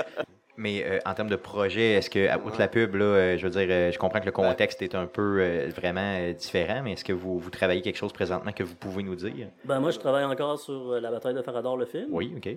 Mais 0.58 0.84
euh, 0.86 1.00
en 1.06 1.14
termes 1.14 1.30
de 1.30 1.36
projet, 1.38 1.94
est-ce 1.94 2.10
que, 2.10 2.28
à- 2.28 2.38
outre 2.38 2.52
Ouais. 2.52 2.58
la 2.60 2.68
pub, 2.68 2.96
là, 2.96 3.06
euh, 3.06 3.38
je 3.38 3.48
veux 3.48 3.50
dire, 3.52 3.68
euh, 3.70 3.92
je 3.92 3.98
comprends 3.98 4.20
que 4.20 4.26
le 4.26 4.32
contexte 4.34 4.82
est 4.82 4.96
un 4.96 5.08
peu 5.08 5.40
euh, 5.42 5.70
vraiment 5.76 6.18
euh, 6.20 6.34
différent, 6.34 6.82
mais 6.84 6.94
est-ce 6.94 7.06
que 7.06 7.14
vous, 7.14 7.40
vous 7.40 7.50
travaillez 7.50 7.82
quelque 7.82 7.96
chose 7.98 8.12
présentement 8.14 8.52
que 8.52 8.64
vous 8.64 8.76
pouvez 8.76 9.02
nous 9.02 9.16
dire? 9.16 9.48
Ben, 9.66 9.80
moi, 9.80 9.92
je 9.92 10.00
travaille 10.00 10.26
encore 10.26 10.60
sur 10.60 10.92
euh, 10.92 11.00
la 11.00 11.10
bataille 11.10 11.34
de 11.34 11.42
Farador, 11.42 11.78
le 11.78 11.86
film. 11.86 12.08
Oui, 12.12 12.34
OK. 12.36 12.50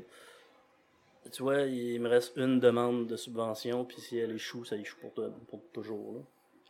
Tu 1.32 1.42
vois, 1.42 1.62
il 1.62 2.00
me 2.00 2.08
reste 2.08 2.36
une 2.36 2.60
demande 2.60 3.06
de 3.06 3.16
subvention, 3.16 3.84
puis 3.84 4.00
si 4.00 4.18
elle 4.18 4.32
échoue, 4.32 4.64
ça 4.64 4.76
échoue 4.76 4.98
pour, 5.00 5.12
pour 5.48 5.60
toujours. 5.72 6.14
là. 6.14 6.20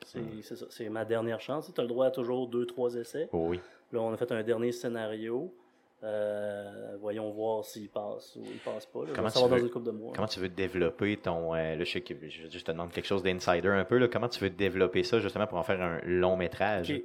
C'est 0.02 0.88
ma 0.88 1.04
dernière 1.04 1.40
chance. 1.40 1.70
Tu 1.74 1.80
as 1.80 1.84
le 1.84 1.88
droit 1.88 2.06
à 2.06 2.10
toujours 2.10 2.48
deux, 2.48 2.66
trois 2.66 2.94
essais. 2.94 3.28
Oh, 3.32 3.46
oui. 3.48 3.60
Là, 3.92 4.00
on 4.00 4.12
a 4.12 4.16
fait 4.16 4.30
un 4.32 4.42
dernier 4.42 4.72
scénario. 4.72 5.54
Euh, 6.02 6.96
voyons 7.00 7.30
voir 7.30 7.64
s'il 7.64 7.88
passe 7.88 8.36
ou 8.36 8.42
il 8.44 8.58
passe 8.58 8.84
pas. 8.84 9.04
là. 9.04 9.12
Comment 9.14 9.30
tu 9.30 9.38
dans 9.38 9.46
veux- 9.48 9.58
une 9.60 9.70
couple 9.70 9.86
de 9.86 9.90
mois. 9.92 10.12
Comment 10.14 10.26
tu 10.28 10.38
veux 10.38 10.50
développer 10.50 11.16
ton. 11.16 11.54
euh, 11.54 11.76
là, 11.76 11.84
je 11.84 11.90
sais 11.90 12.00
que 12.02 12.14
je, 12.28 12.42
je 12.50 12.58
te 12.64 12.70
demande 12.72 12.92
quelque 12.92 13.06
chose 13.06 13.22
d'insider 13.22 13.68
un 13.68 13.84
peu. 13.86 13.96
Là, 13.96 14.08
comment 14.08 14.28
tu 14.28 14.40
veux 14.40 14.50
développer 14.50 15.02
ça 15.02 15.18
justement 15.20 15.46
pour 15.46 15.56
en 15.58 15.62
faire 15.62 15.80
un 15.80 16.00
long 16.04 16.36
métrage? 16.36 16.90
Ok. 16.90 17.02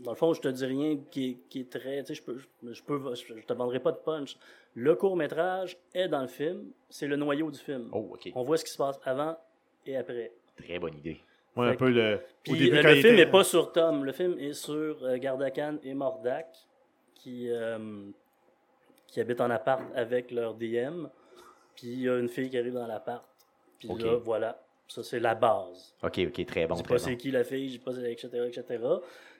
Dans 0.00 0.10
le 0.12 0.16
fond, 0.16 0.32
je 0.32 0.40
te 0.40 0.48
dis 0.48 0.64
rien 0.64 0.98
qui 1.10 1.30
est, 1.30 1.36
qui 1.48 1.60
est 1.60 1.70
très. 1.70 2.00
Tu 2.02 2.06
sais, 2.06 2.14
je 2.14 2.22
peux, 2.22 2.38
je, 2.38 2.82
peux, 2.82 3.14
je, 3.14 3.34
je 3.36 3.44
te 3.44 3.52
demanderai 3.52 3.78
pas 3.80 3.92
de 3.92 3.98
punch. 3.98 4.36
Le 4.74 4.94
court 4.96 5.14
métrage 5.16 5.76
est 5.94 6.08
dans 6.08 6.22
le 6.22 6.28
film. 6.28 6.72
C'est 6.88 7.06
le 7.06 7.16
noyau 7.16 7.50
du 7.52 7.58
film. 7.58 7.88
Oh. 7.92 8.16
On 8.34 8.42
voit 8.42 8.56
ce 8.56 8.64
qui 8.64 8.72
se 8.72 8.78
passe 8.78 8.98
avant 9.04 9.36
et 9.86 9.96
après. 9.96 10.32
Très 10.56 10.78
bonne 10.80 10.96
idée. 10.96 11.20
Ouais, 11.56 11.68
un 11.68 11.74
peu 11.76 11.90
le. 11.90 12.20
Puis 12.44 12.52
au 12.52 12.56
début, 12.56 12.76
euh, 12.78 12.82
quand 12.82 12.88
le 12.90 12.96
il 12.96 13.02
film 13.02 13.14
était- 13.14 13.24
n'est 13.24 13.30
pas 13.30 13.44
sur 13.44 13.72
Tom. 13.72 14.04
Le 14.04 14.12
film 14.12 14.38
est 14.38 14.52
sur 14.52 15.02
euh, 15.04 15.16
Gardakan 15.18 15.76
et 15.82 15.94
Mordak 15.94 16.46
qui, 17.14 17.50
euh, 17.50 17.78
qui 19.08 19.20
habitent 19.20 19.40
en 19.40 19.50
appart 19.50 19.82
avec 19.94 20.30
leur 20.30 20.54
DM. 20.54 21.06
Puis 21.74 21.88
il 21.88 22.00
y 22.02 22.08
a 22.08 22.18
une 22.18 22.28
fille 22.28 22.48
qui 22.50 22.58
arrive 22.58 22.74
dans 22.74 22.86
l'appart. 22.86 23.24
Puis 23.78 23.88
là, 23.88 24.16
voilà. 24.16 24.62
Ça, 24.86 25.02
c'est 25.02 25.20
la 25.20 25.34
base. 25.34 25.94
OK, 26.02 26.18
OK, 26.28 26.46
très 26.46 26.66
bon. 26.66 26.74
je 26.74 26.78
sais 26.80 26.84
pas 26.88 26.94
bon. 26.94 26.98
c'est 26.98 27.16
qui 27.16 27.30
la 27.30 27.44
fille, 27.44 27.68
je 27.68 27.72
sais 27.74 27.78
pas 27.78 27.92
c'est- 27.92 28.10
etc., 28.12 28.28
etc. 28.48 28.64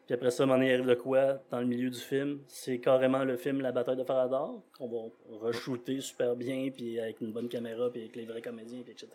Puis 0.07 0.15
après 0.15 0.31
ça, 0.31 0.45
il 0.45 0.51
arrive 0.51 0.87
de 0.87 0.95
quoi 0.95 1.41
dans 1.51 1.61
le 1.61 1.67
milieu 1.67 1.91
du 1.91 1.99
film? 1.99 2.41
C'est 2.49 2.79
carrément 2.79 3.25
le 3.25 3.37
film 3.37 3.61
La 3.61 3.71
bataille 3.73 3.97
de 3.97 4.05
Farador, 4.05 4.63
qu'on 4.77 4.89
va 4.89 5.49
re-shooter 5.49 6.01
super 6.01 6.35
bien, 6.37 6.69
puis 6.75 6.99
avec 7.01 7.21
une 7.21 7.33
bonne 7.33 7.49
caméra, 7.49 7.91
puis 7.91 8.01
avec 8.03 8.17
les 8.17 8.25
vrais 8.27 8.43
comédiens, 8.43 8.81
puis 8.83 8.93
etc. 8.93 9.09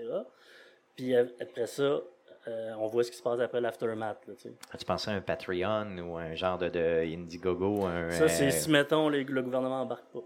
Puis 0.96 1.16
après 1.16 1.68
ça, 1.68 2.02
euh, 2.48 2.74
on 2.80 2.88
voit 2.88 3.04
ce 3.04 3.12
qui 3.12 3.18
se 3.18 3.24
passe 3.24 3.40
après 3.40 3.60
l'aftermath. 3.62 4.22
tu 4.26 4.32
sais. 4.38 4.54
As-tu 4.72 4.86
pensé 4.86 5.10
à 5.12 5.14
un 5.16 5.22
Patreon 5.22 5.98
ou 6.00 6.18
un 6.18 6.36
genre 6.36 6.58
de, 6.58 6.70
de 6.70 7.04
Indiegogo? 7.06 7.86
Un, 7.86 8.10
Ça, 8.12 8.28
c'est 8.28 8.48
euh, 8.48 8.52
si, 8.52 8.70
mettons, 8.70 9.10
les- 9.10 9.24
le 9.24 9.42
gouvernement 9.42 9.82
embarque 9.82 10.06
pas. 10.14 10.22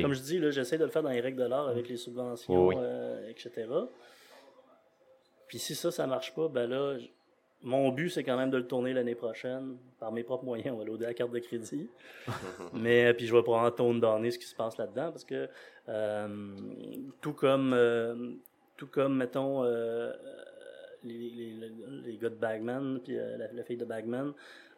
Comme, 0.00 0.12
je 0.12 0.20
dis, 0.20 0.40
j'essaie 0.52 0.78
de 0.78 0.84
le 0.84 0.90
faire 0.90 1.02
dans 1.02 1.10
les 1.10 1.20
règles 1.20 1.42
de 1.42 1.46
l'art 1.48 1.66
avec 1.68 1.88
les 1.88 1.96
subventions, 1.96 2.68
Oui, 2.68 2.76
euh, 2.78 3.28
etc. 3.28 3.66
Puis 5.48 5.58
si 5.58 5.74
ça, 5.74 5.90
ça 5.90 6.06
marche 6.06 6.34
pas, 6.34 6.48
ben 6.48 6.68
là, 6.70 6.96
mon 7.62 7.90
but, 7.90 8.08
c'est 8.10 8.24
quand 8.24 8.36
même 8.36 8.50
de 8.50 8.56
le 8.58 8.66
tourner 8.66 8.92
l'année 8.92 9.14
prochaine 9.14 9.76
par 9.98 10.10
mes 10.12 10.22
propres 10.22 10.44
moyens. 10.44 10.74
On 10.74 10.78
va 10.78 10.84
loader 10.84 11.06
la 11.06 11.14
carte 11.14 11.30
de 11.32 11.38
crédit. 11.40 11.88
Mais 12.72 13.12
puis 13.14 13.26
je 13.26 13.34
vais 13.34 13.42
probablement 13.42 13.70
tone 13.74 14.00
donner 14.00 14.30
ce 14.30 14.38
qui 14.38 14.46
se 14.46 14.54
passe 14.54 14.76
là-dedans 14.78 15.10
parce 15.10 15.24
que 15.24 15.48
euh, 15.88 16.56
tout 17.20 17.32
comme 17.34 17.72
euh, 17.74 18.32
tout 18.76 18.86
comme 18.86 19.16
mettons 19.16 19.64
les, 21.04 21.52
les, 22.04 22.16
gars 22.16 22.28
de 22.30 22.34
Bagman 22.34 22.98
puis 23.02 23.18
euh, 23.18 23.36
la, 23.36 23.52
la 23.52 23.62
fille 23.64 23.76
de 23.76 23.84
Bagman, 23.84 24.32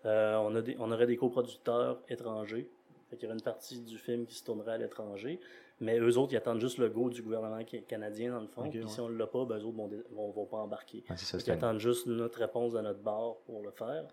euh, 0.05 0.37
on 0.37 0.55
a 0.57 0.63
des, 0.63 0.77
on 0.79 0.91
aurait 0.93 1.07
des 1.07 1.17
coproducteurs 1.17 2.01
étrangers. 2.09 2.69
Fait 3.11 3.17
qu'il 3.17 3.25
y 3.25 3.27
aurait 3.27 3.37
une 3.39 3.43
partie 3.45 3.81
du 3.81 3.99
film 3.99 4.27
qui 4.27 4.35
se 4.35 4.45
tournerait 4.45 4.73
à 4.73 4.79
l'étranger. 4.79 5.41
Mais 5.81 5.99
eux 5.99 6.17
autres, 6.19 6.33
ils 6.33 6.37
attendent 6.37 6.61
juste 6.61 6.79
le 6.79 6.89
go 6.89 7.11
du 7.11 7.21
gouvernement 7.23 7.59
ca- 7.69 7.79
canadien, 7.89 8.33
dans 8.33 8.41
le 8.41 8.47
fond. 8.47 8.63
Ok, 8.63 8.71
Puis 8.71 8.81
ouais. 8.83 8.89
si 8.89 9.01
on 9.01 9.09
ne 9.09 9.19
l'a 9.19 9.27
pas, 9.27 9.45
ben, 9.45 9.59
eux 9.59 9.65
autres 9.65 9.77
vont, 9.77 9.89
dé- 9.89 10.03
vont, 10.13 10.31
vont 10.31 10.47
pas 10.47 10.59
embarquer. 10.59 11.03
ça, 11.17 11.37
un- 11.37 11.55
attendent 11.55 11.81
juste 11.81 12.07
notre 12.07 12.39
réponse 12.39 12.75
à 12.77 12.83
notre 12.83 13.01
bar 13.01 13.37
pour 13.47 13.63
le 13.63 13.71
faire. 13.71 14.05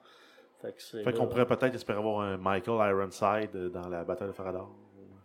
Fait 0.61 1.13
qu'on 1.13 1.25
pourrait 1.27 1.47
peut-être 1.47 1.73
espérer 1.73 1.97
avoir 1.97 2.19
un 2.21 2.37
Michael 2.37 2.91
Ironside 2.91 3.49
euh, 3.55 3.69
dans 3.69 3.87
la 3.89 4.03
bataille 4.03 4.27
de 4.27 4.33
Farador. 4.33 4.69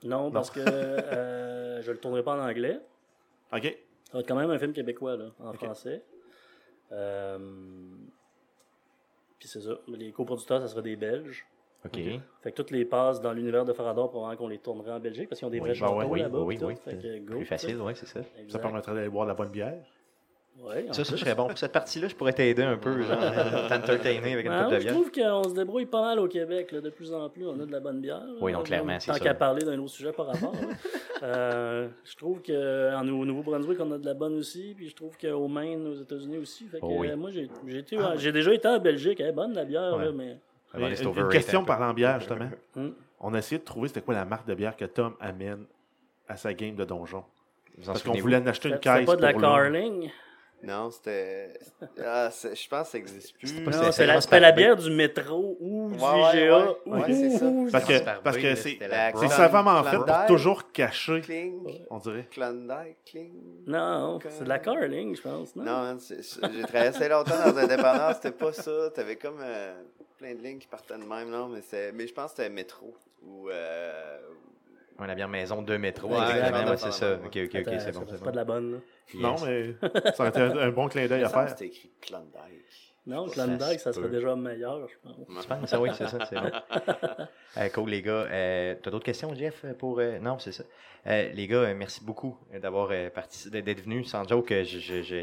Non, 0.03 0.31
parce 0.31 0.51
que 0.51 0.61
euh, 0.61 1.83
je 1.83 1.91
le 1.91 1.99
tournerai 1.99 2.23
pas 2.23 2.37
en 2.37 2.49
anglais. 2.49 2.81
Ok. 3.53 3.65
Ça 4.05 4.13
va 4.15 4.21
être 4.21 4.29
quand 4.29 4.37
même 4.37 4.51
un 4.51 4.59
film 4.59 4.73
québécois, 4.73 5.17
là, 5.17 5.27
en 5.41 5.53
français. 5.53 6.03
Euh, 6.93 7.39
Puis 9.39 9.49
c'est 9.49 9.61
ça. 9.61 9.79
Les 9.89 10.13
coproducteurs, 10.13 10.61
ça 10.61 10.69
serait 10.69 10.83
des 10.83 10.97
Belges. 10.97 11.47
OK. 11.85 11.99
Fait 12.43 12.51
que 12.51 12.57
toutes 12.57 12.71
les 12.73 12.85
passes 12.85 13.21
dans 13.21 13.33
l'univers 13.33 13.65
de 13.65 13.73
Farador, 13.73 14.11
probablement 14.11 14.37
qu'on 14.37 14.49
les 14.49 14.59
tournerait 14.59 14.93
en 14.93 14.99
Belgique, 15.01 15.29
parce 15.29 15.39
qu'ils 15.39 15.47
ont 15.47 15.51
des 15.51 15.59
Oui, 15.61 15.69
vrais 15.69 15.79
bah 15.79 15.87
chanteurs 15.87 15.99
ouais, 15.99 16.05
oui, 16.07 16.21
là-bas. 16.21 16.39
oui, 16.41 16.59
oui. 16.63 16.75
Fait 16.85 16.97
que 16.97 17.19
go, 17.21 17.37
Plus 17.37 17.45
facile, 17.45 17.77
ça. 17.77 17.85
oui, 17.85 17.93
c'est 17.95 18.07
ça. 18.07 18.21
Ça 18.49 18.59
permettrait 18.59 18.95
d'aller 18.95 19.09
boire 19.09 19.27
de 19.27 19.31
la 19.31 19.35
bonne 19.35 19.51
bière. 19.51 19.85
Ouais, 20.63 20.87
Ça, 20.91 21.05
ça, 21.05 21.15
je 21.15 21.21
serais 21.21 21.35
bon. 21.35 21.47
Pour 21.49 21.59
cette 21.59 21.73
partie-là, 21.73 22.09
je 22.09 22.15
pourrais 22.15 22.33
t'aider 22.33 22.63
un 22.63 22.77
peu, 22.77 23.03
genre, 23.03 23.19
t'entertainer 23.69 24.33
avec 24.33 24.47
une 24.47 24.53
Ouais, 24.53 24.59
coupe 24.59 24.67
de 24.67 24.71
moi, 24.71 24.79
je 24.79 24.83
bière. 24.85 24.93
trouve 24.95 25.11
qu'on 25.13 25.45
se 25.51 25.55
débrouille 25.55 25.87
pas 25.87 26.01
mal 26.03 26.19
au 26.19 26.27
Québec, 26.29 26.73
là, 26.73 26.81
de 26.81 26.91
plus 26.91 27.13
en 27.13 27.29
plus. 27.29 27.47
On 27.47 27.61
a 27.61 27.67
de 27.67 27.71
la 27.73 27.79
bonne 27.81 28.01
bière. 28.01 28.23
Oui, 28.41 28.53
là. 28.53 28.63
clairement, 28.63 28.99
c'est 28.99 29.09
Tant 29.13 29.19
ça. 29.19 29.21
qu'à 29.21 29.35
parler 29.35 29.65
d'un 29.65 29.79
autre 29.79 29.91
sujet 29.93 30.13
par 30.13 30.27
rapport. 30.27 30.53
Euh, 31.23 31.89
je 32.05 32.15
trouve 32.15 32.43
qu'au 32.43 33.03
Nouveau-Brunswick, 33.25 33.79
on 33.81 33.91
a 33.93 33.97
de 33.97 34.05
la 34.05 34.13
bonne 34.13 34.35
aussi. 34.37 34.75
Puis 34.77 34.91
je 34.91 34.95
trouve 34.95 35.17
qu'au 35.17 35.49
Maine, 35.49 35.87
aux 35.87 35.95
États-Unis 35.95 36.37
aussi. 36.37 36.67
Fait 36.67 36.79
que, 36.79 36.85
Oh 36.85 36.97
oui. 36.99 37.09
euh, 37.09 37.17
moi, 37.17 37.31
j'ai 37.31 37.49
déjà 38.33 38.53
été 38.53 38.69
en 38.69 38.79
Belgique. 38.79 39.19
Elle 39.21 39.29
est 39.29 39.33
bonne, 39.33 39.55
la 39.55 39.65
bière, 39.65 39.97
Ouais. 39.97 40.05
là, 40.05 40.13
mais. 40.13 40.37
C'est 40.95 41.05
une, 41.05 41.29
question 41.31 41.61
un 41.63 41.65
parlant 41.65 41.95
bière, 41.95 42.21
justement. 42.21 42.51
Hmm? 42.75 42.91
On 43.19 43.33
a 43.33 43.39
essayé 43.39 43.59
de 43.59 43.65
trouver 43.65 43.89
c'était 43.89 44.03
quoi 44.03 44.13
la 44.13 44.27
marque 44.27 44.47
de 44.47 44.53
bière 44.55 44.77
que 44.77 44.85
Tom 44.85 45.15
amène 45.19 45.65
à 46.29 46.37
sa 46.37 46.53
game 46.53 46.75
de 46.77 46.85
donjon. 46.85 47.25
Vous 47.79 47.87
Parce 47.87 48.03
qu'on 48.03 48.13
voulait 48.13 48.37
en 48.37 48.47
acheter 48.47 48.69
une 48.69 48.75
C'est 48.75 48.81
caisse. 48.81 49.07
pas 49.07 49.17
de 49.17 49.23
la. 49.23 49.33
Carling? 49.33 50.11
Non, 50.63 50.91
c'était. 50.91 51.53
Ah, 52.05 52.31
je 52.31 52.69
pense 52.69 52.87
que 52.87 52.93
ça 52.93 52.99
n'existe 52.99 53.35
plus. 53.39 53.53
Non, 53.61 53.93
c'est- 53.93 54.07
la, 54.07 54.41
la 54.41 54.53
bière 54.53 54.75
du 54.77 54.91
métro 54.91 55.57
ou 55.61 55.91
du 55.91 55.99
Ouais, 55.99 56.11
ouais, 56.11 56.43
IGA. 56.45 56.59
ouais. 56.59 56.77
ou- 56.87 56.95
Ouais, 56.97 57.13
c'est 57.13 57.31
ça. 57.39 57.45
ou- 57.45 57.69
Parce 57.71 57.85
que, 57.85 58.21
parce 58.23 58.37
que 58.39 58.55
c'est 58.55 58.79
c'est 58.79 58.79
Clan- 58.79 59.29
savamment 59.29 59.85
fait 59.85 59.97
pour 59.97 60.27
toujours 60.27 60.73
cacher, 60.73 61.21
Kling. 61.21 61.85
on 61.91 61.99
dirait. 61.99 62.27
Klondike, 62.31 62.97
Kling. 63.05 63.33
Non, 63.67 64.19
c'est 64.29 64.45
de 64.45 64.49
la 64.49 64.59
Carling, 64.59 65.15
je 65.15 65.23
pense. 65.23 65.55
Non? 65.55 65.97
J'ai 66.01 66.63
travaillé 66.63 66.89
assez 66.89 67.09
longtemps 67.09 67.39
dans 67.47 67.57
un 67.59 67.67
dépanneur, 67.67 68.15
c'était 68.15 68.33
pas 68.33 68.53
ça. 68.53 68.91
T'avais 68.95 69.17
comme 69.17 69.39
euh, 69.43 69.75
plein 70.19 70.35
de 70.35 70.43
lignes 70.43 70.59
qui 70.59 70.67
partaient 70.69 70.95
de 70.99 71.05
même, 71.05 71.29
non, 71.31 71.49
mais, 71.49 71.61
c'est- 71.63 71.93
mais 71.93 72.07
je 72.07 72.15
pense 72.15 72.33
que 72.33 72.39
c'était 72.39 72.49
métro. 72.51 72.95
Ou. 73.27 73.51
Euh, 73.51 74.19
Ouais, 74.99 75.07
la 75.07 75.15
bière 75.15 75.29
maison 75.29 75.63
de 75.63 75.77
métro. 75.77 76.09
Ouais, 76.09 76.17
ouais, 76.17 76.69
ouais, 76.71 76.77
c'est 76.77 76.93
ça. 76.93 77.15
OK, 77.25 77.37
OK, 77.37 77.55
OK, 77.67 77.75
c'est 77.79 77.93
bon. 77.93 78.07
ça, 78.07 78.17
c'est 78.17 78.25
pas 78.25 78.31
de 78.31 78.37
la 78.37 78.45
bonne. 78.45 78.73
là. 78.73 78.79
Yes. 79.13 79.23
Non, 79.23 79.37
mais 79.45 79.75
ça 80.13 80.21
aurait 80.21 80.29
été 80.31 80.41
un, 80.41 80.57
un 80.57 80.71
bon 80.71 80.89
clin 80.89 81.07
d'œil 81.07 81.23
à 81.25 81.29
faire. 81.29 81.49
C'était 81.51 81.67
écrit 81.67 81.91
Klondike. 82.01 82.33
Non, 83.07 83.29
Ça 83.29 83.35
Klondike, 83.45 83.79
se 83.79 83.85
ça 83.85 83.93
serait 83.93 84.09
déjà 84.09 84.35
meilleur, 84.35 84.89
je 84.89 84.95
pense. 85.03 85.43
Tu 85.43 85.49
penses? 85.49 85.73
Ah 85.73 85.81
oui, 85.81 85.91
c'est 85.95 86.09
ça, 86.09 86.19
c'est 86.29 86.35
bon. 86.37 86.51
Euh, 87.59 87.69
cool, 87.71 87.89
les 87.91 88.03
gars. 88.03 88.27
Euh, 88.31 88.75
T'as 88.83 88.91
d'autres 88.91 89.05
questions, 89.05 89.33
Jeff, 89.35 89.65
pour... 89.79 89.99
euh, 90.01 90.19
Non, 90.19 90.39
c'est 90.39 90.53
ça. 90.53 90.65
Euh, 91.07 91.31
les 91.33 91.47
gars, 91.47 91.59
euh, 91.59 91.75
merci 91.75 92.05
beaucoup 92.05 92.37
d'avoir 92.61 92.89
euh, 92.91 93.09
participé, 93.09 93.63
d'être 93.63 93.81
venus. 93.83 94.09
Sans 94.09 94.27
joke, 94.29 94.49
je 94.51 94.65
je, 94.65 95.03
je, 95.03 95.23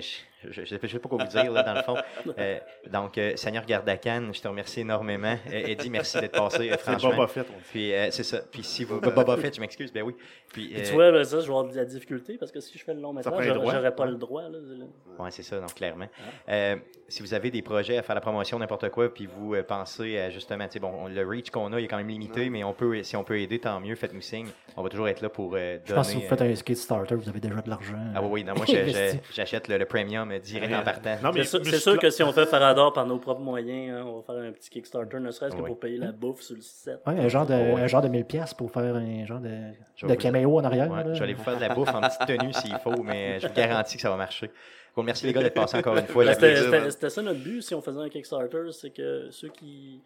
je, 0.51 0.63
je, 0.65 0.75
je 0.81 0.87
sais 0.87 0.99
pas 0.99 1.09
quoi 1.09 1.23
vous 1.23 1.29
dire, 1.29 1.51
là, 1.51 1.63
dans 1.63 1.73
le 1.73 1.81
fond. 1.83 1.95
Euh, 2.39 2.57
donc, 2.91 3.17
euh, 3.17 3.35
Seigneur 3.35 3.65
Gardakan, 3.65 4.31
je 4.33 4.41
te 4.41 4.47
remercie 4.47 4.81
énormément. 4.81 5.35
Euh, 5.51 5.67
Eddie, 5.67 5.89
merci 5.89 6.19
d'être 6.19 6.31
passé, 6.31 6.69
euh, 6.69 6.75
C'est 6.77 6.79
franchement. 6.79 7.11
Boba 7.11 7.27
Fett, 7.27 7.47
on 7.53 7.57
dit. 7.57 7.63
Puis, 7.71 7.93
euh, 7.93 8.07
c'est 8.11 8.23
ça. 8.23 8.39
Puis, 8.51 8.63
si 8.63 8.83
vous... 8.85 8.99
Boba 9.01 9.37
Fett, 9.37 9.55
je 9.55 9.61
m'excuse, 9.61 9.91
ben 9.93 10.01
oui. 10.03 10.15
Puis, 10.51 10.69
Puis 10.69 10.81
euh, 10.81 10.85
tu 10.85 10.93
vois, 10.93 11.11
là, 11.11 11.23
ça, 11.23 11.37
je 11.39 11.43
vais 11.43 11.49
avoir 11.49 11.65
de 11.65 11.75
la 11.75 11.85
difficulté 11.85 12.37
parce 12.39 12.51
que 12.51 12.59
si 12.59 12.77
je 12.77 12.83
fais 12.83 12.93
le 12.93 13.01
long 13.01 13.13
métrage, 13.13 13.47
les 13.47 13.53
j'aurais 13.53 13.95
pas 13.95 14.05
le 14.05 14.15
droit. 14.15 14.43
Oui, 15.19 15.29
c'est 15.31 15.43
ça, 15.43 15.59
donc 15.59 15.73
clairement. 15.75 16.07
Euh, 16.49 16.75
si 17.07 17.21
vous 17.21 17.33
avez 17.33 17.51
des 17.51 17.61
projets 17.61 17.97
à 17.97 18.01
faire 18.03 18.15
la 18.15 18.21
promotion, 18.21 18.57
n'importe 18.57 18.89
quoi, 18.89 19.13
puis 19.13 19.27
vous 19.27 19.53
euh, 19.55 19.63
pensez 19.63 20.17
à 20.17 20.29
justement, 20.29 20.65
tu 20.65 20.73
sais, 20.73 20.79
bon, 20.79 20.91
on- 21.03 21.07
le 21.07 21.27
reach 21.27 21.49
qu'on 21.51 21.71
a 21.73 21.79
il 21.79 21.85
est 21.85 21.87
quand 21.87 21.97
même 21.97 22.07
limité, 22.07 22.49
mais 22.49 22.63
on 22.63 22.73
peut, 22.73 23.03
si 23.03 23.15
on 23.15 23.23
peut 23.23 23.39
aider, 23.39 23.59
tant 23.59 23.79
mieux, 23.79 23.95
faites-nous 23.95 24.21
signe. 24.21 24.47
On 24.75 24.81
va 24.81 24.89
toujours 24.89 25.07
être 25.07 25.21
là 25.21 25.29
pour 25.29 25.53
euh, 25.55 25.77
Je 25.85 25.93
pense 25.93 26.07
que 26.07 26.11
si 26.13 26.15
donner. 26.17 26.27
vous 26.27 26.35
faites 26.35 26.41
un 26.41 26.55
skate 26.55 26.77
starter, 26.77 27.15
vous 27.15 27.29
avez 27.29 27.39
déjà 27.39 27.61
de 27.61 27.69
l'argent. 27.69 27.97
Ah 28.15 28.21
oui, 28.23 28.43
non, 28.43 28.53
moi, 28.55 28.65
je- 28.67 28.73
je- 28.73 29.17
j'achète 29.33 29.67
le, 29.67 29.77
le 29.77 29.85
premium 29.85 30.31
euh, 30.35 30.39
direct 30.39 30.73
en 30.73 30.83
partant. 30.83 31.15
Non, 31.23 31.31
mais 31.33 31.43
C'est 31.43 31.63
sûr, 31.79 31.93
mais 31.93 31.99
que 31.99 32.09
si 32.09 32.23
on 32.23 32.31
fait 32.33 32.45
Farador 32.45 32.93
par 32.93 33.05
nos 33.05 33.17
propres 33.19 33.41
moyens, 33.41 33.97
hein, 33.97 34.03
on 34.05 34.17
va 34.17 34.23
faire 34.23 34.43
un 34.49 34.51
petit 34.51 34.69
Kickstarter, 34.69 35.19
ne 35.19 35.31
serait-ce 35.31 35.55
que 35.55 35.61
Oui. 35.61 35.67
pour 35.67 35.79
payer 35.79 35.97
la 35.97 36.11
bouffe 36.11 36.41
sur 36.41 36.55
le 36.55 36.61
set. 36.61 36.99
Ouais, 37.07 37.19
un 37.19 37.27
genre 37.27 37.45
de, 37.45 37.53
Ouais. 37.53 37.81
un 37.81 37.87
genre 37.87 38.01
de 38.01 38.07
1000$ 38.09 38.23
piastres 38.25 38.55
pour 38.57 38.71
faire 38.71 38.95
un 38.95 39.25
genre 39.25 39.39
de, 39.39 40.07
de 40.07 40.15
caméo 40.15 40.59
en 40.59 40.63
arrière. 40.63 40.89
Ouais, 40.91 41.03
je 41.05 41.19
vais 41.19 41.23
aller 41.23 41.33
vous 41.33 41.43
faire 41.43 41.55
de 41.55 41.61
la 41.61 41.73
bouffe 41.73 41.93
en 41.93 42.01
petite 42.01 42.25
tenue 42.27 42.53
s'il 42.53 42.75
faut, 42.79 43.01
mais 43.03 43.39
je 43.39 43.47
vous 43.47 43.53
garantis 43.53 43.95
que 43.95 44.01
ça 44.01 44.09
va 44.09 44.17
marcher. 44.17 44.51
Cool, 44.95 45.05
merci 45.05 45.25
les 45.25 45.33
gars 45.33 45.41
d'être 45.41 45.55
passés 45.55 45.77
encore 45.77 45.97
une 45.97 46.05
fois. 46.05 46.31
C'était 46.33 47.09
ça 47.09 47.21
notre 47.21 47.39
but 47.39 47.61
si 47.63 47.73
on 47.73 47.81
faisait 47.81 47.99
un 47.99 48.09
Kickstarter, 48.09 48.71
c'est 48.71 48.91
que 48.91 49.27
ceux 49.31 49.49
qui, 49.49 50.01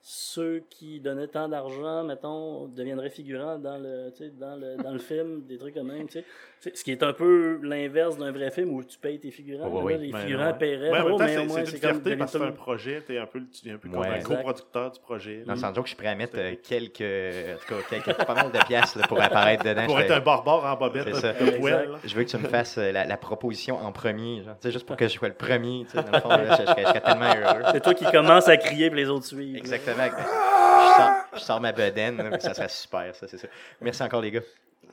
ceux 0.00 0.62
qui 0.70 1.00
donnaient 1.00 1.26
tant 1.28 1.48
d'argent, 1.48 2.04
mettons, 2.04 2.66
deviendraient 2.68 3.10
figurants 3.10 3.58
dans 3.58 3.76
le, 3.78 4.10
tu 4.16 4.24
sais, 4.24 4.30
dans 4.38 4.56
le, 4.56 4.76
dans 4.82 4.92
le 4.92 4.98
film, 5.00 5.42
des 5.46 5.58
trucs 5.58 5.74
comme 5.74 5.88
même, 5.88 6.06
tu 6.06 6.20
sais. 6.20 6.24
C'est- 6.60 6.76
Ce 6.76 6.82
qui 6.82 6.90
est 6.90 7.02
un 7.04 7.12
peu 7.12 7.60
l'inverse 7.62 8.16
d'un 8.18 8.32
vrai 8.32 8.50
film 8.50 8.70
où 8.74 8.82
tu 8.82 8.98
payes 8.98 9.20
tes 9.20 9.30
figurants. 9.30 9.68
Là, 9.88 9.96
les 9.96 10.10
Ben, 10.10 10.18
figurants 10.20 10.46
ouais. 10.52 10.58
paieraient. 10.58 10.90
Ouais, 10.90 10.98
en 10.98 11.04
même 11.04 11.12
Oh, 11.14 11.18
temps, 11.18 11.24
mais 11.24 11.34
c'est 11.34 11.38
au 11.40 11.44
moins, 11.44 11.64
c'est 11.64 11.74
une 11.76 11.80
comme 12.02 12.18
parce 12.18 12.32
que 12.32 12.38
c'est 12.38 12.44
un 12.44 12.50
projet. 12.52 13.00
T'es 13.06 13.18
un 13.18 13.26
peu, 13.26 13.40
tu 13.40 13.60
deviens 13.62 13.74
un 13.74 13.78
peu 13.78 13.88
comme 13.88 14.02
un 14.02 14.20
coproducteur 14.20 14.90
du 14.90 14.98
projet. 15.00 15.42
Dans 15.46 15.52
le 15.54 15.58
sens 15.58 15.72
que 15.76 15.82
je 15.82 15.86
suis 15.88 15.96
prêt 15.96 16.08
à 16.08 16.14
mettre 16.16 16.36
euh, 16.36 16.54
quelques, 16.60 17.00
en 17.00 17.58
tout 17.76 17.82
cas, 17.88 18.00
quelques, 18.02 18.24
pas 18.26 18.34
mal 18.34 18.50
de 18.50 18.58
pièces 18.66 18.96
là, 18.96 19.06
pour 19.06 19.20
apparaître 19.22 19.64
dedans. 19.64 19.86
Pour 19.86 20.00
être 20.00 20.10
un 20.10 20.20
barbare 20.20 20.64
en 20.64 20.76
bobette 20.76 21.14
ça. 21.14 21.32
Je 21.38 22.14
veux 22.16 22.24
que 22.24 22.28
tu 22.28 22.38
me 22.38 22.48
fasses 22.48 22.78
euh, 22.78 22.90
la, 22.90 23.04
la 23.04 23.16
proposition 23.16 23.76
en 23.76 23.92
premier, 23.92 24.42
genre, 24.42 24.56
juste 24.64 24.86
pour 24.86 24.96
que 24.96 25.06
je 25.06 25.12
sois 25.12 25.28
le 25.28 25.34
premier. 25.34 25.84
tu 25.88 25.96
sais, 25.96 26.02
Dans 26.02 26.10
le 26.12 26.20
fond, 26.20 26.28
là, 26.30 26.56
je, 26.56 26.62
je 26.62 26.66
serais, 26.66 26.82
je 26.82 26.88
serais 26.88 27.00
tellement 27.00 27.34
heureux. 27.34 27.62
C'est 27.72 27.82
toi 27.82 27.94
qui 27.94 28.04
commences 28.10 28.48
à 28.48 28.56
crier 28.56 28.90
puis 28.90 28.98
les 29.00 29.08
autres 29.08 29.26
suivent. 29.26 29.62
là. 29.70 29.87
Exactement. 29.90 30.26
Je 30.28 30.96
sors, 30.96 31.12
je 31.34 31.38
sors 31.38 31.60
ma 31.60 31.72
bedaine, 31.72 32.38
ça 32.40 32.54
serait 32.54 32.68
super, 32.68 33.14
ça, 33.14 33.28
c'est 33.28 33.38
ça. 33.38 33.48
Merci 33.80 34.02
encore, 34.02 34.20
les 34.20 34.30
gars. 34.30 34.42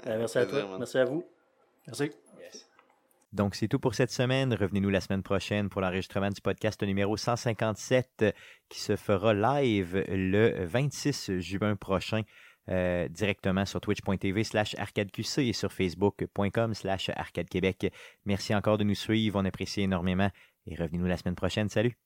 Euh, 0.07 0.19
merci 0.19 0.37
à 0.37 0.45
toi. 0.45 0.75
Merci 0.77 0.97
à 0.97 1.05
vous. 1.05 1.23
Merci. 1.87 2.11
Donc, 3.33 3.55
c'est 3.55 3.67
tout 3.67 3.79
pour 3.79 3.95
cette 3.95 4.11
semaine. 4.11 4.53
Revenez-nous 4.53 4.89
la 4.89 5.01
semaine 5.01 5.23
prochaine 5.23 5.67
pour 5.67 5.81
l'enregistrement 5.81 6.29
du 6.29 6.39
podcast 6.39 6.81
numéro 6.83 7.17
157 7.17 8.07
euh, 8.21 8.31
qui 8.69 8.79
se 8.79 8.95
fera 8.95 9.33
live 9.33 10.05
le 10.07 10.65
26 10.65 11.39
juin 11.39 11.75
prochain 11.75 12.21
euh, 12.69 13.07
directement 13.09 13.65
sur 13.65 13.81
twitch.tv 13.81 14.43
slash 14.43 14.75
arcadeqc 14.79 15.37
et 15.39 15.53
sur 15.53 15.71
facebook.com 15.71 16.73
slash 16.73 17.09
arcadequebec. 17.09 17.91
Merci 18.25 18.55
encore 18.55 18.77
de 18.77 18.85
nous 18.85 18.95
suivre. 18.95 19.39
On 19.39 19.45
apprécie 19.45 19.81
énormément 19.81 20.29
et 20.65 20.75
revenez-nous 20.75 21.07
la 21.07 21.17
semaine 21.17 21.35
prochaine. 21.35 21.67
Salut! 21.67 21.97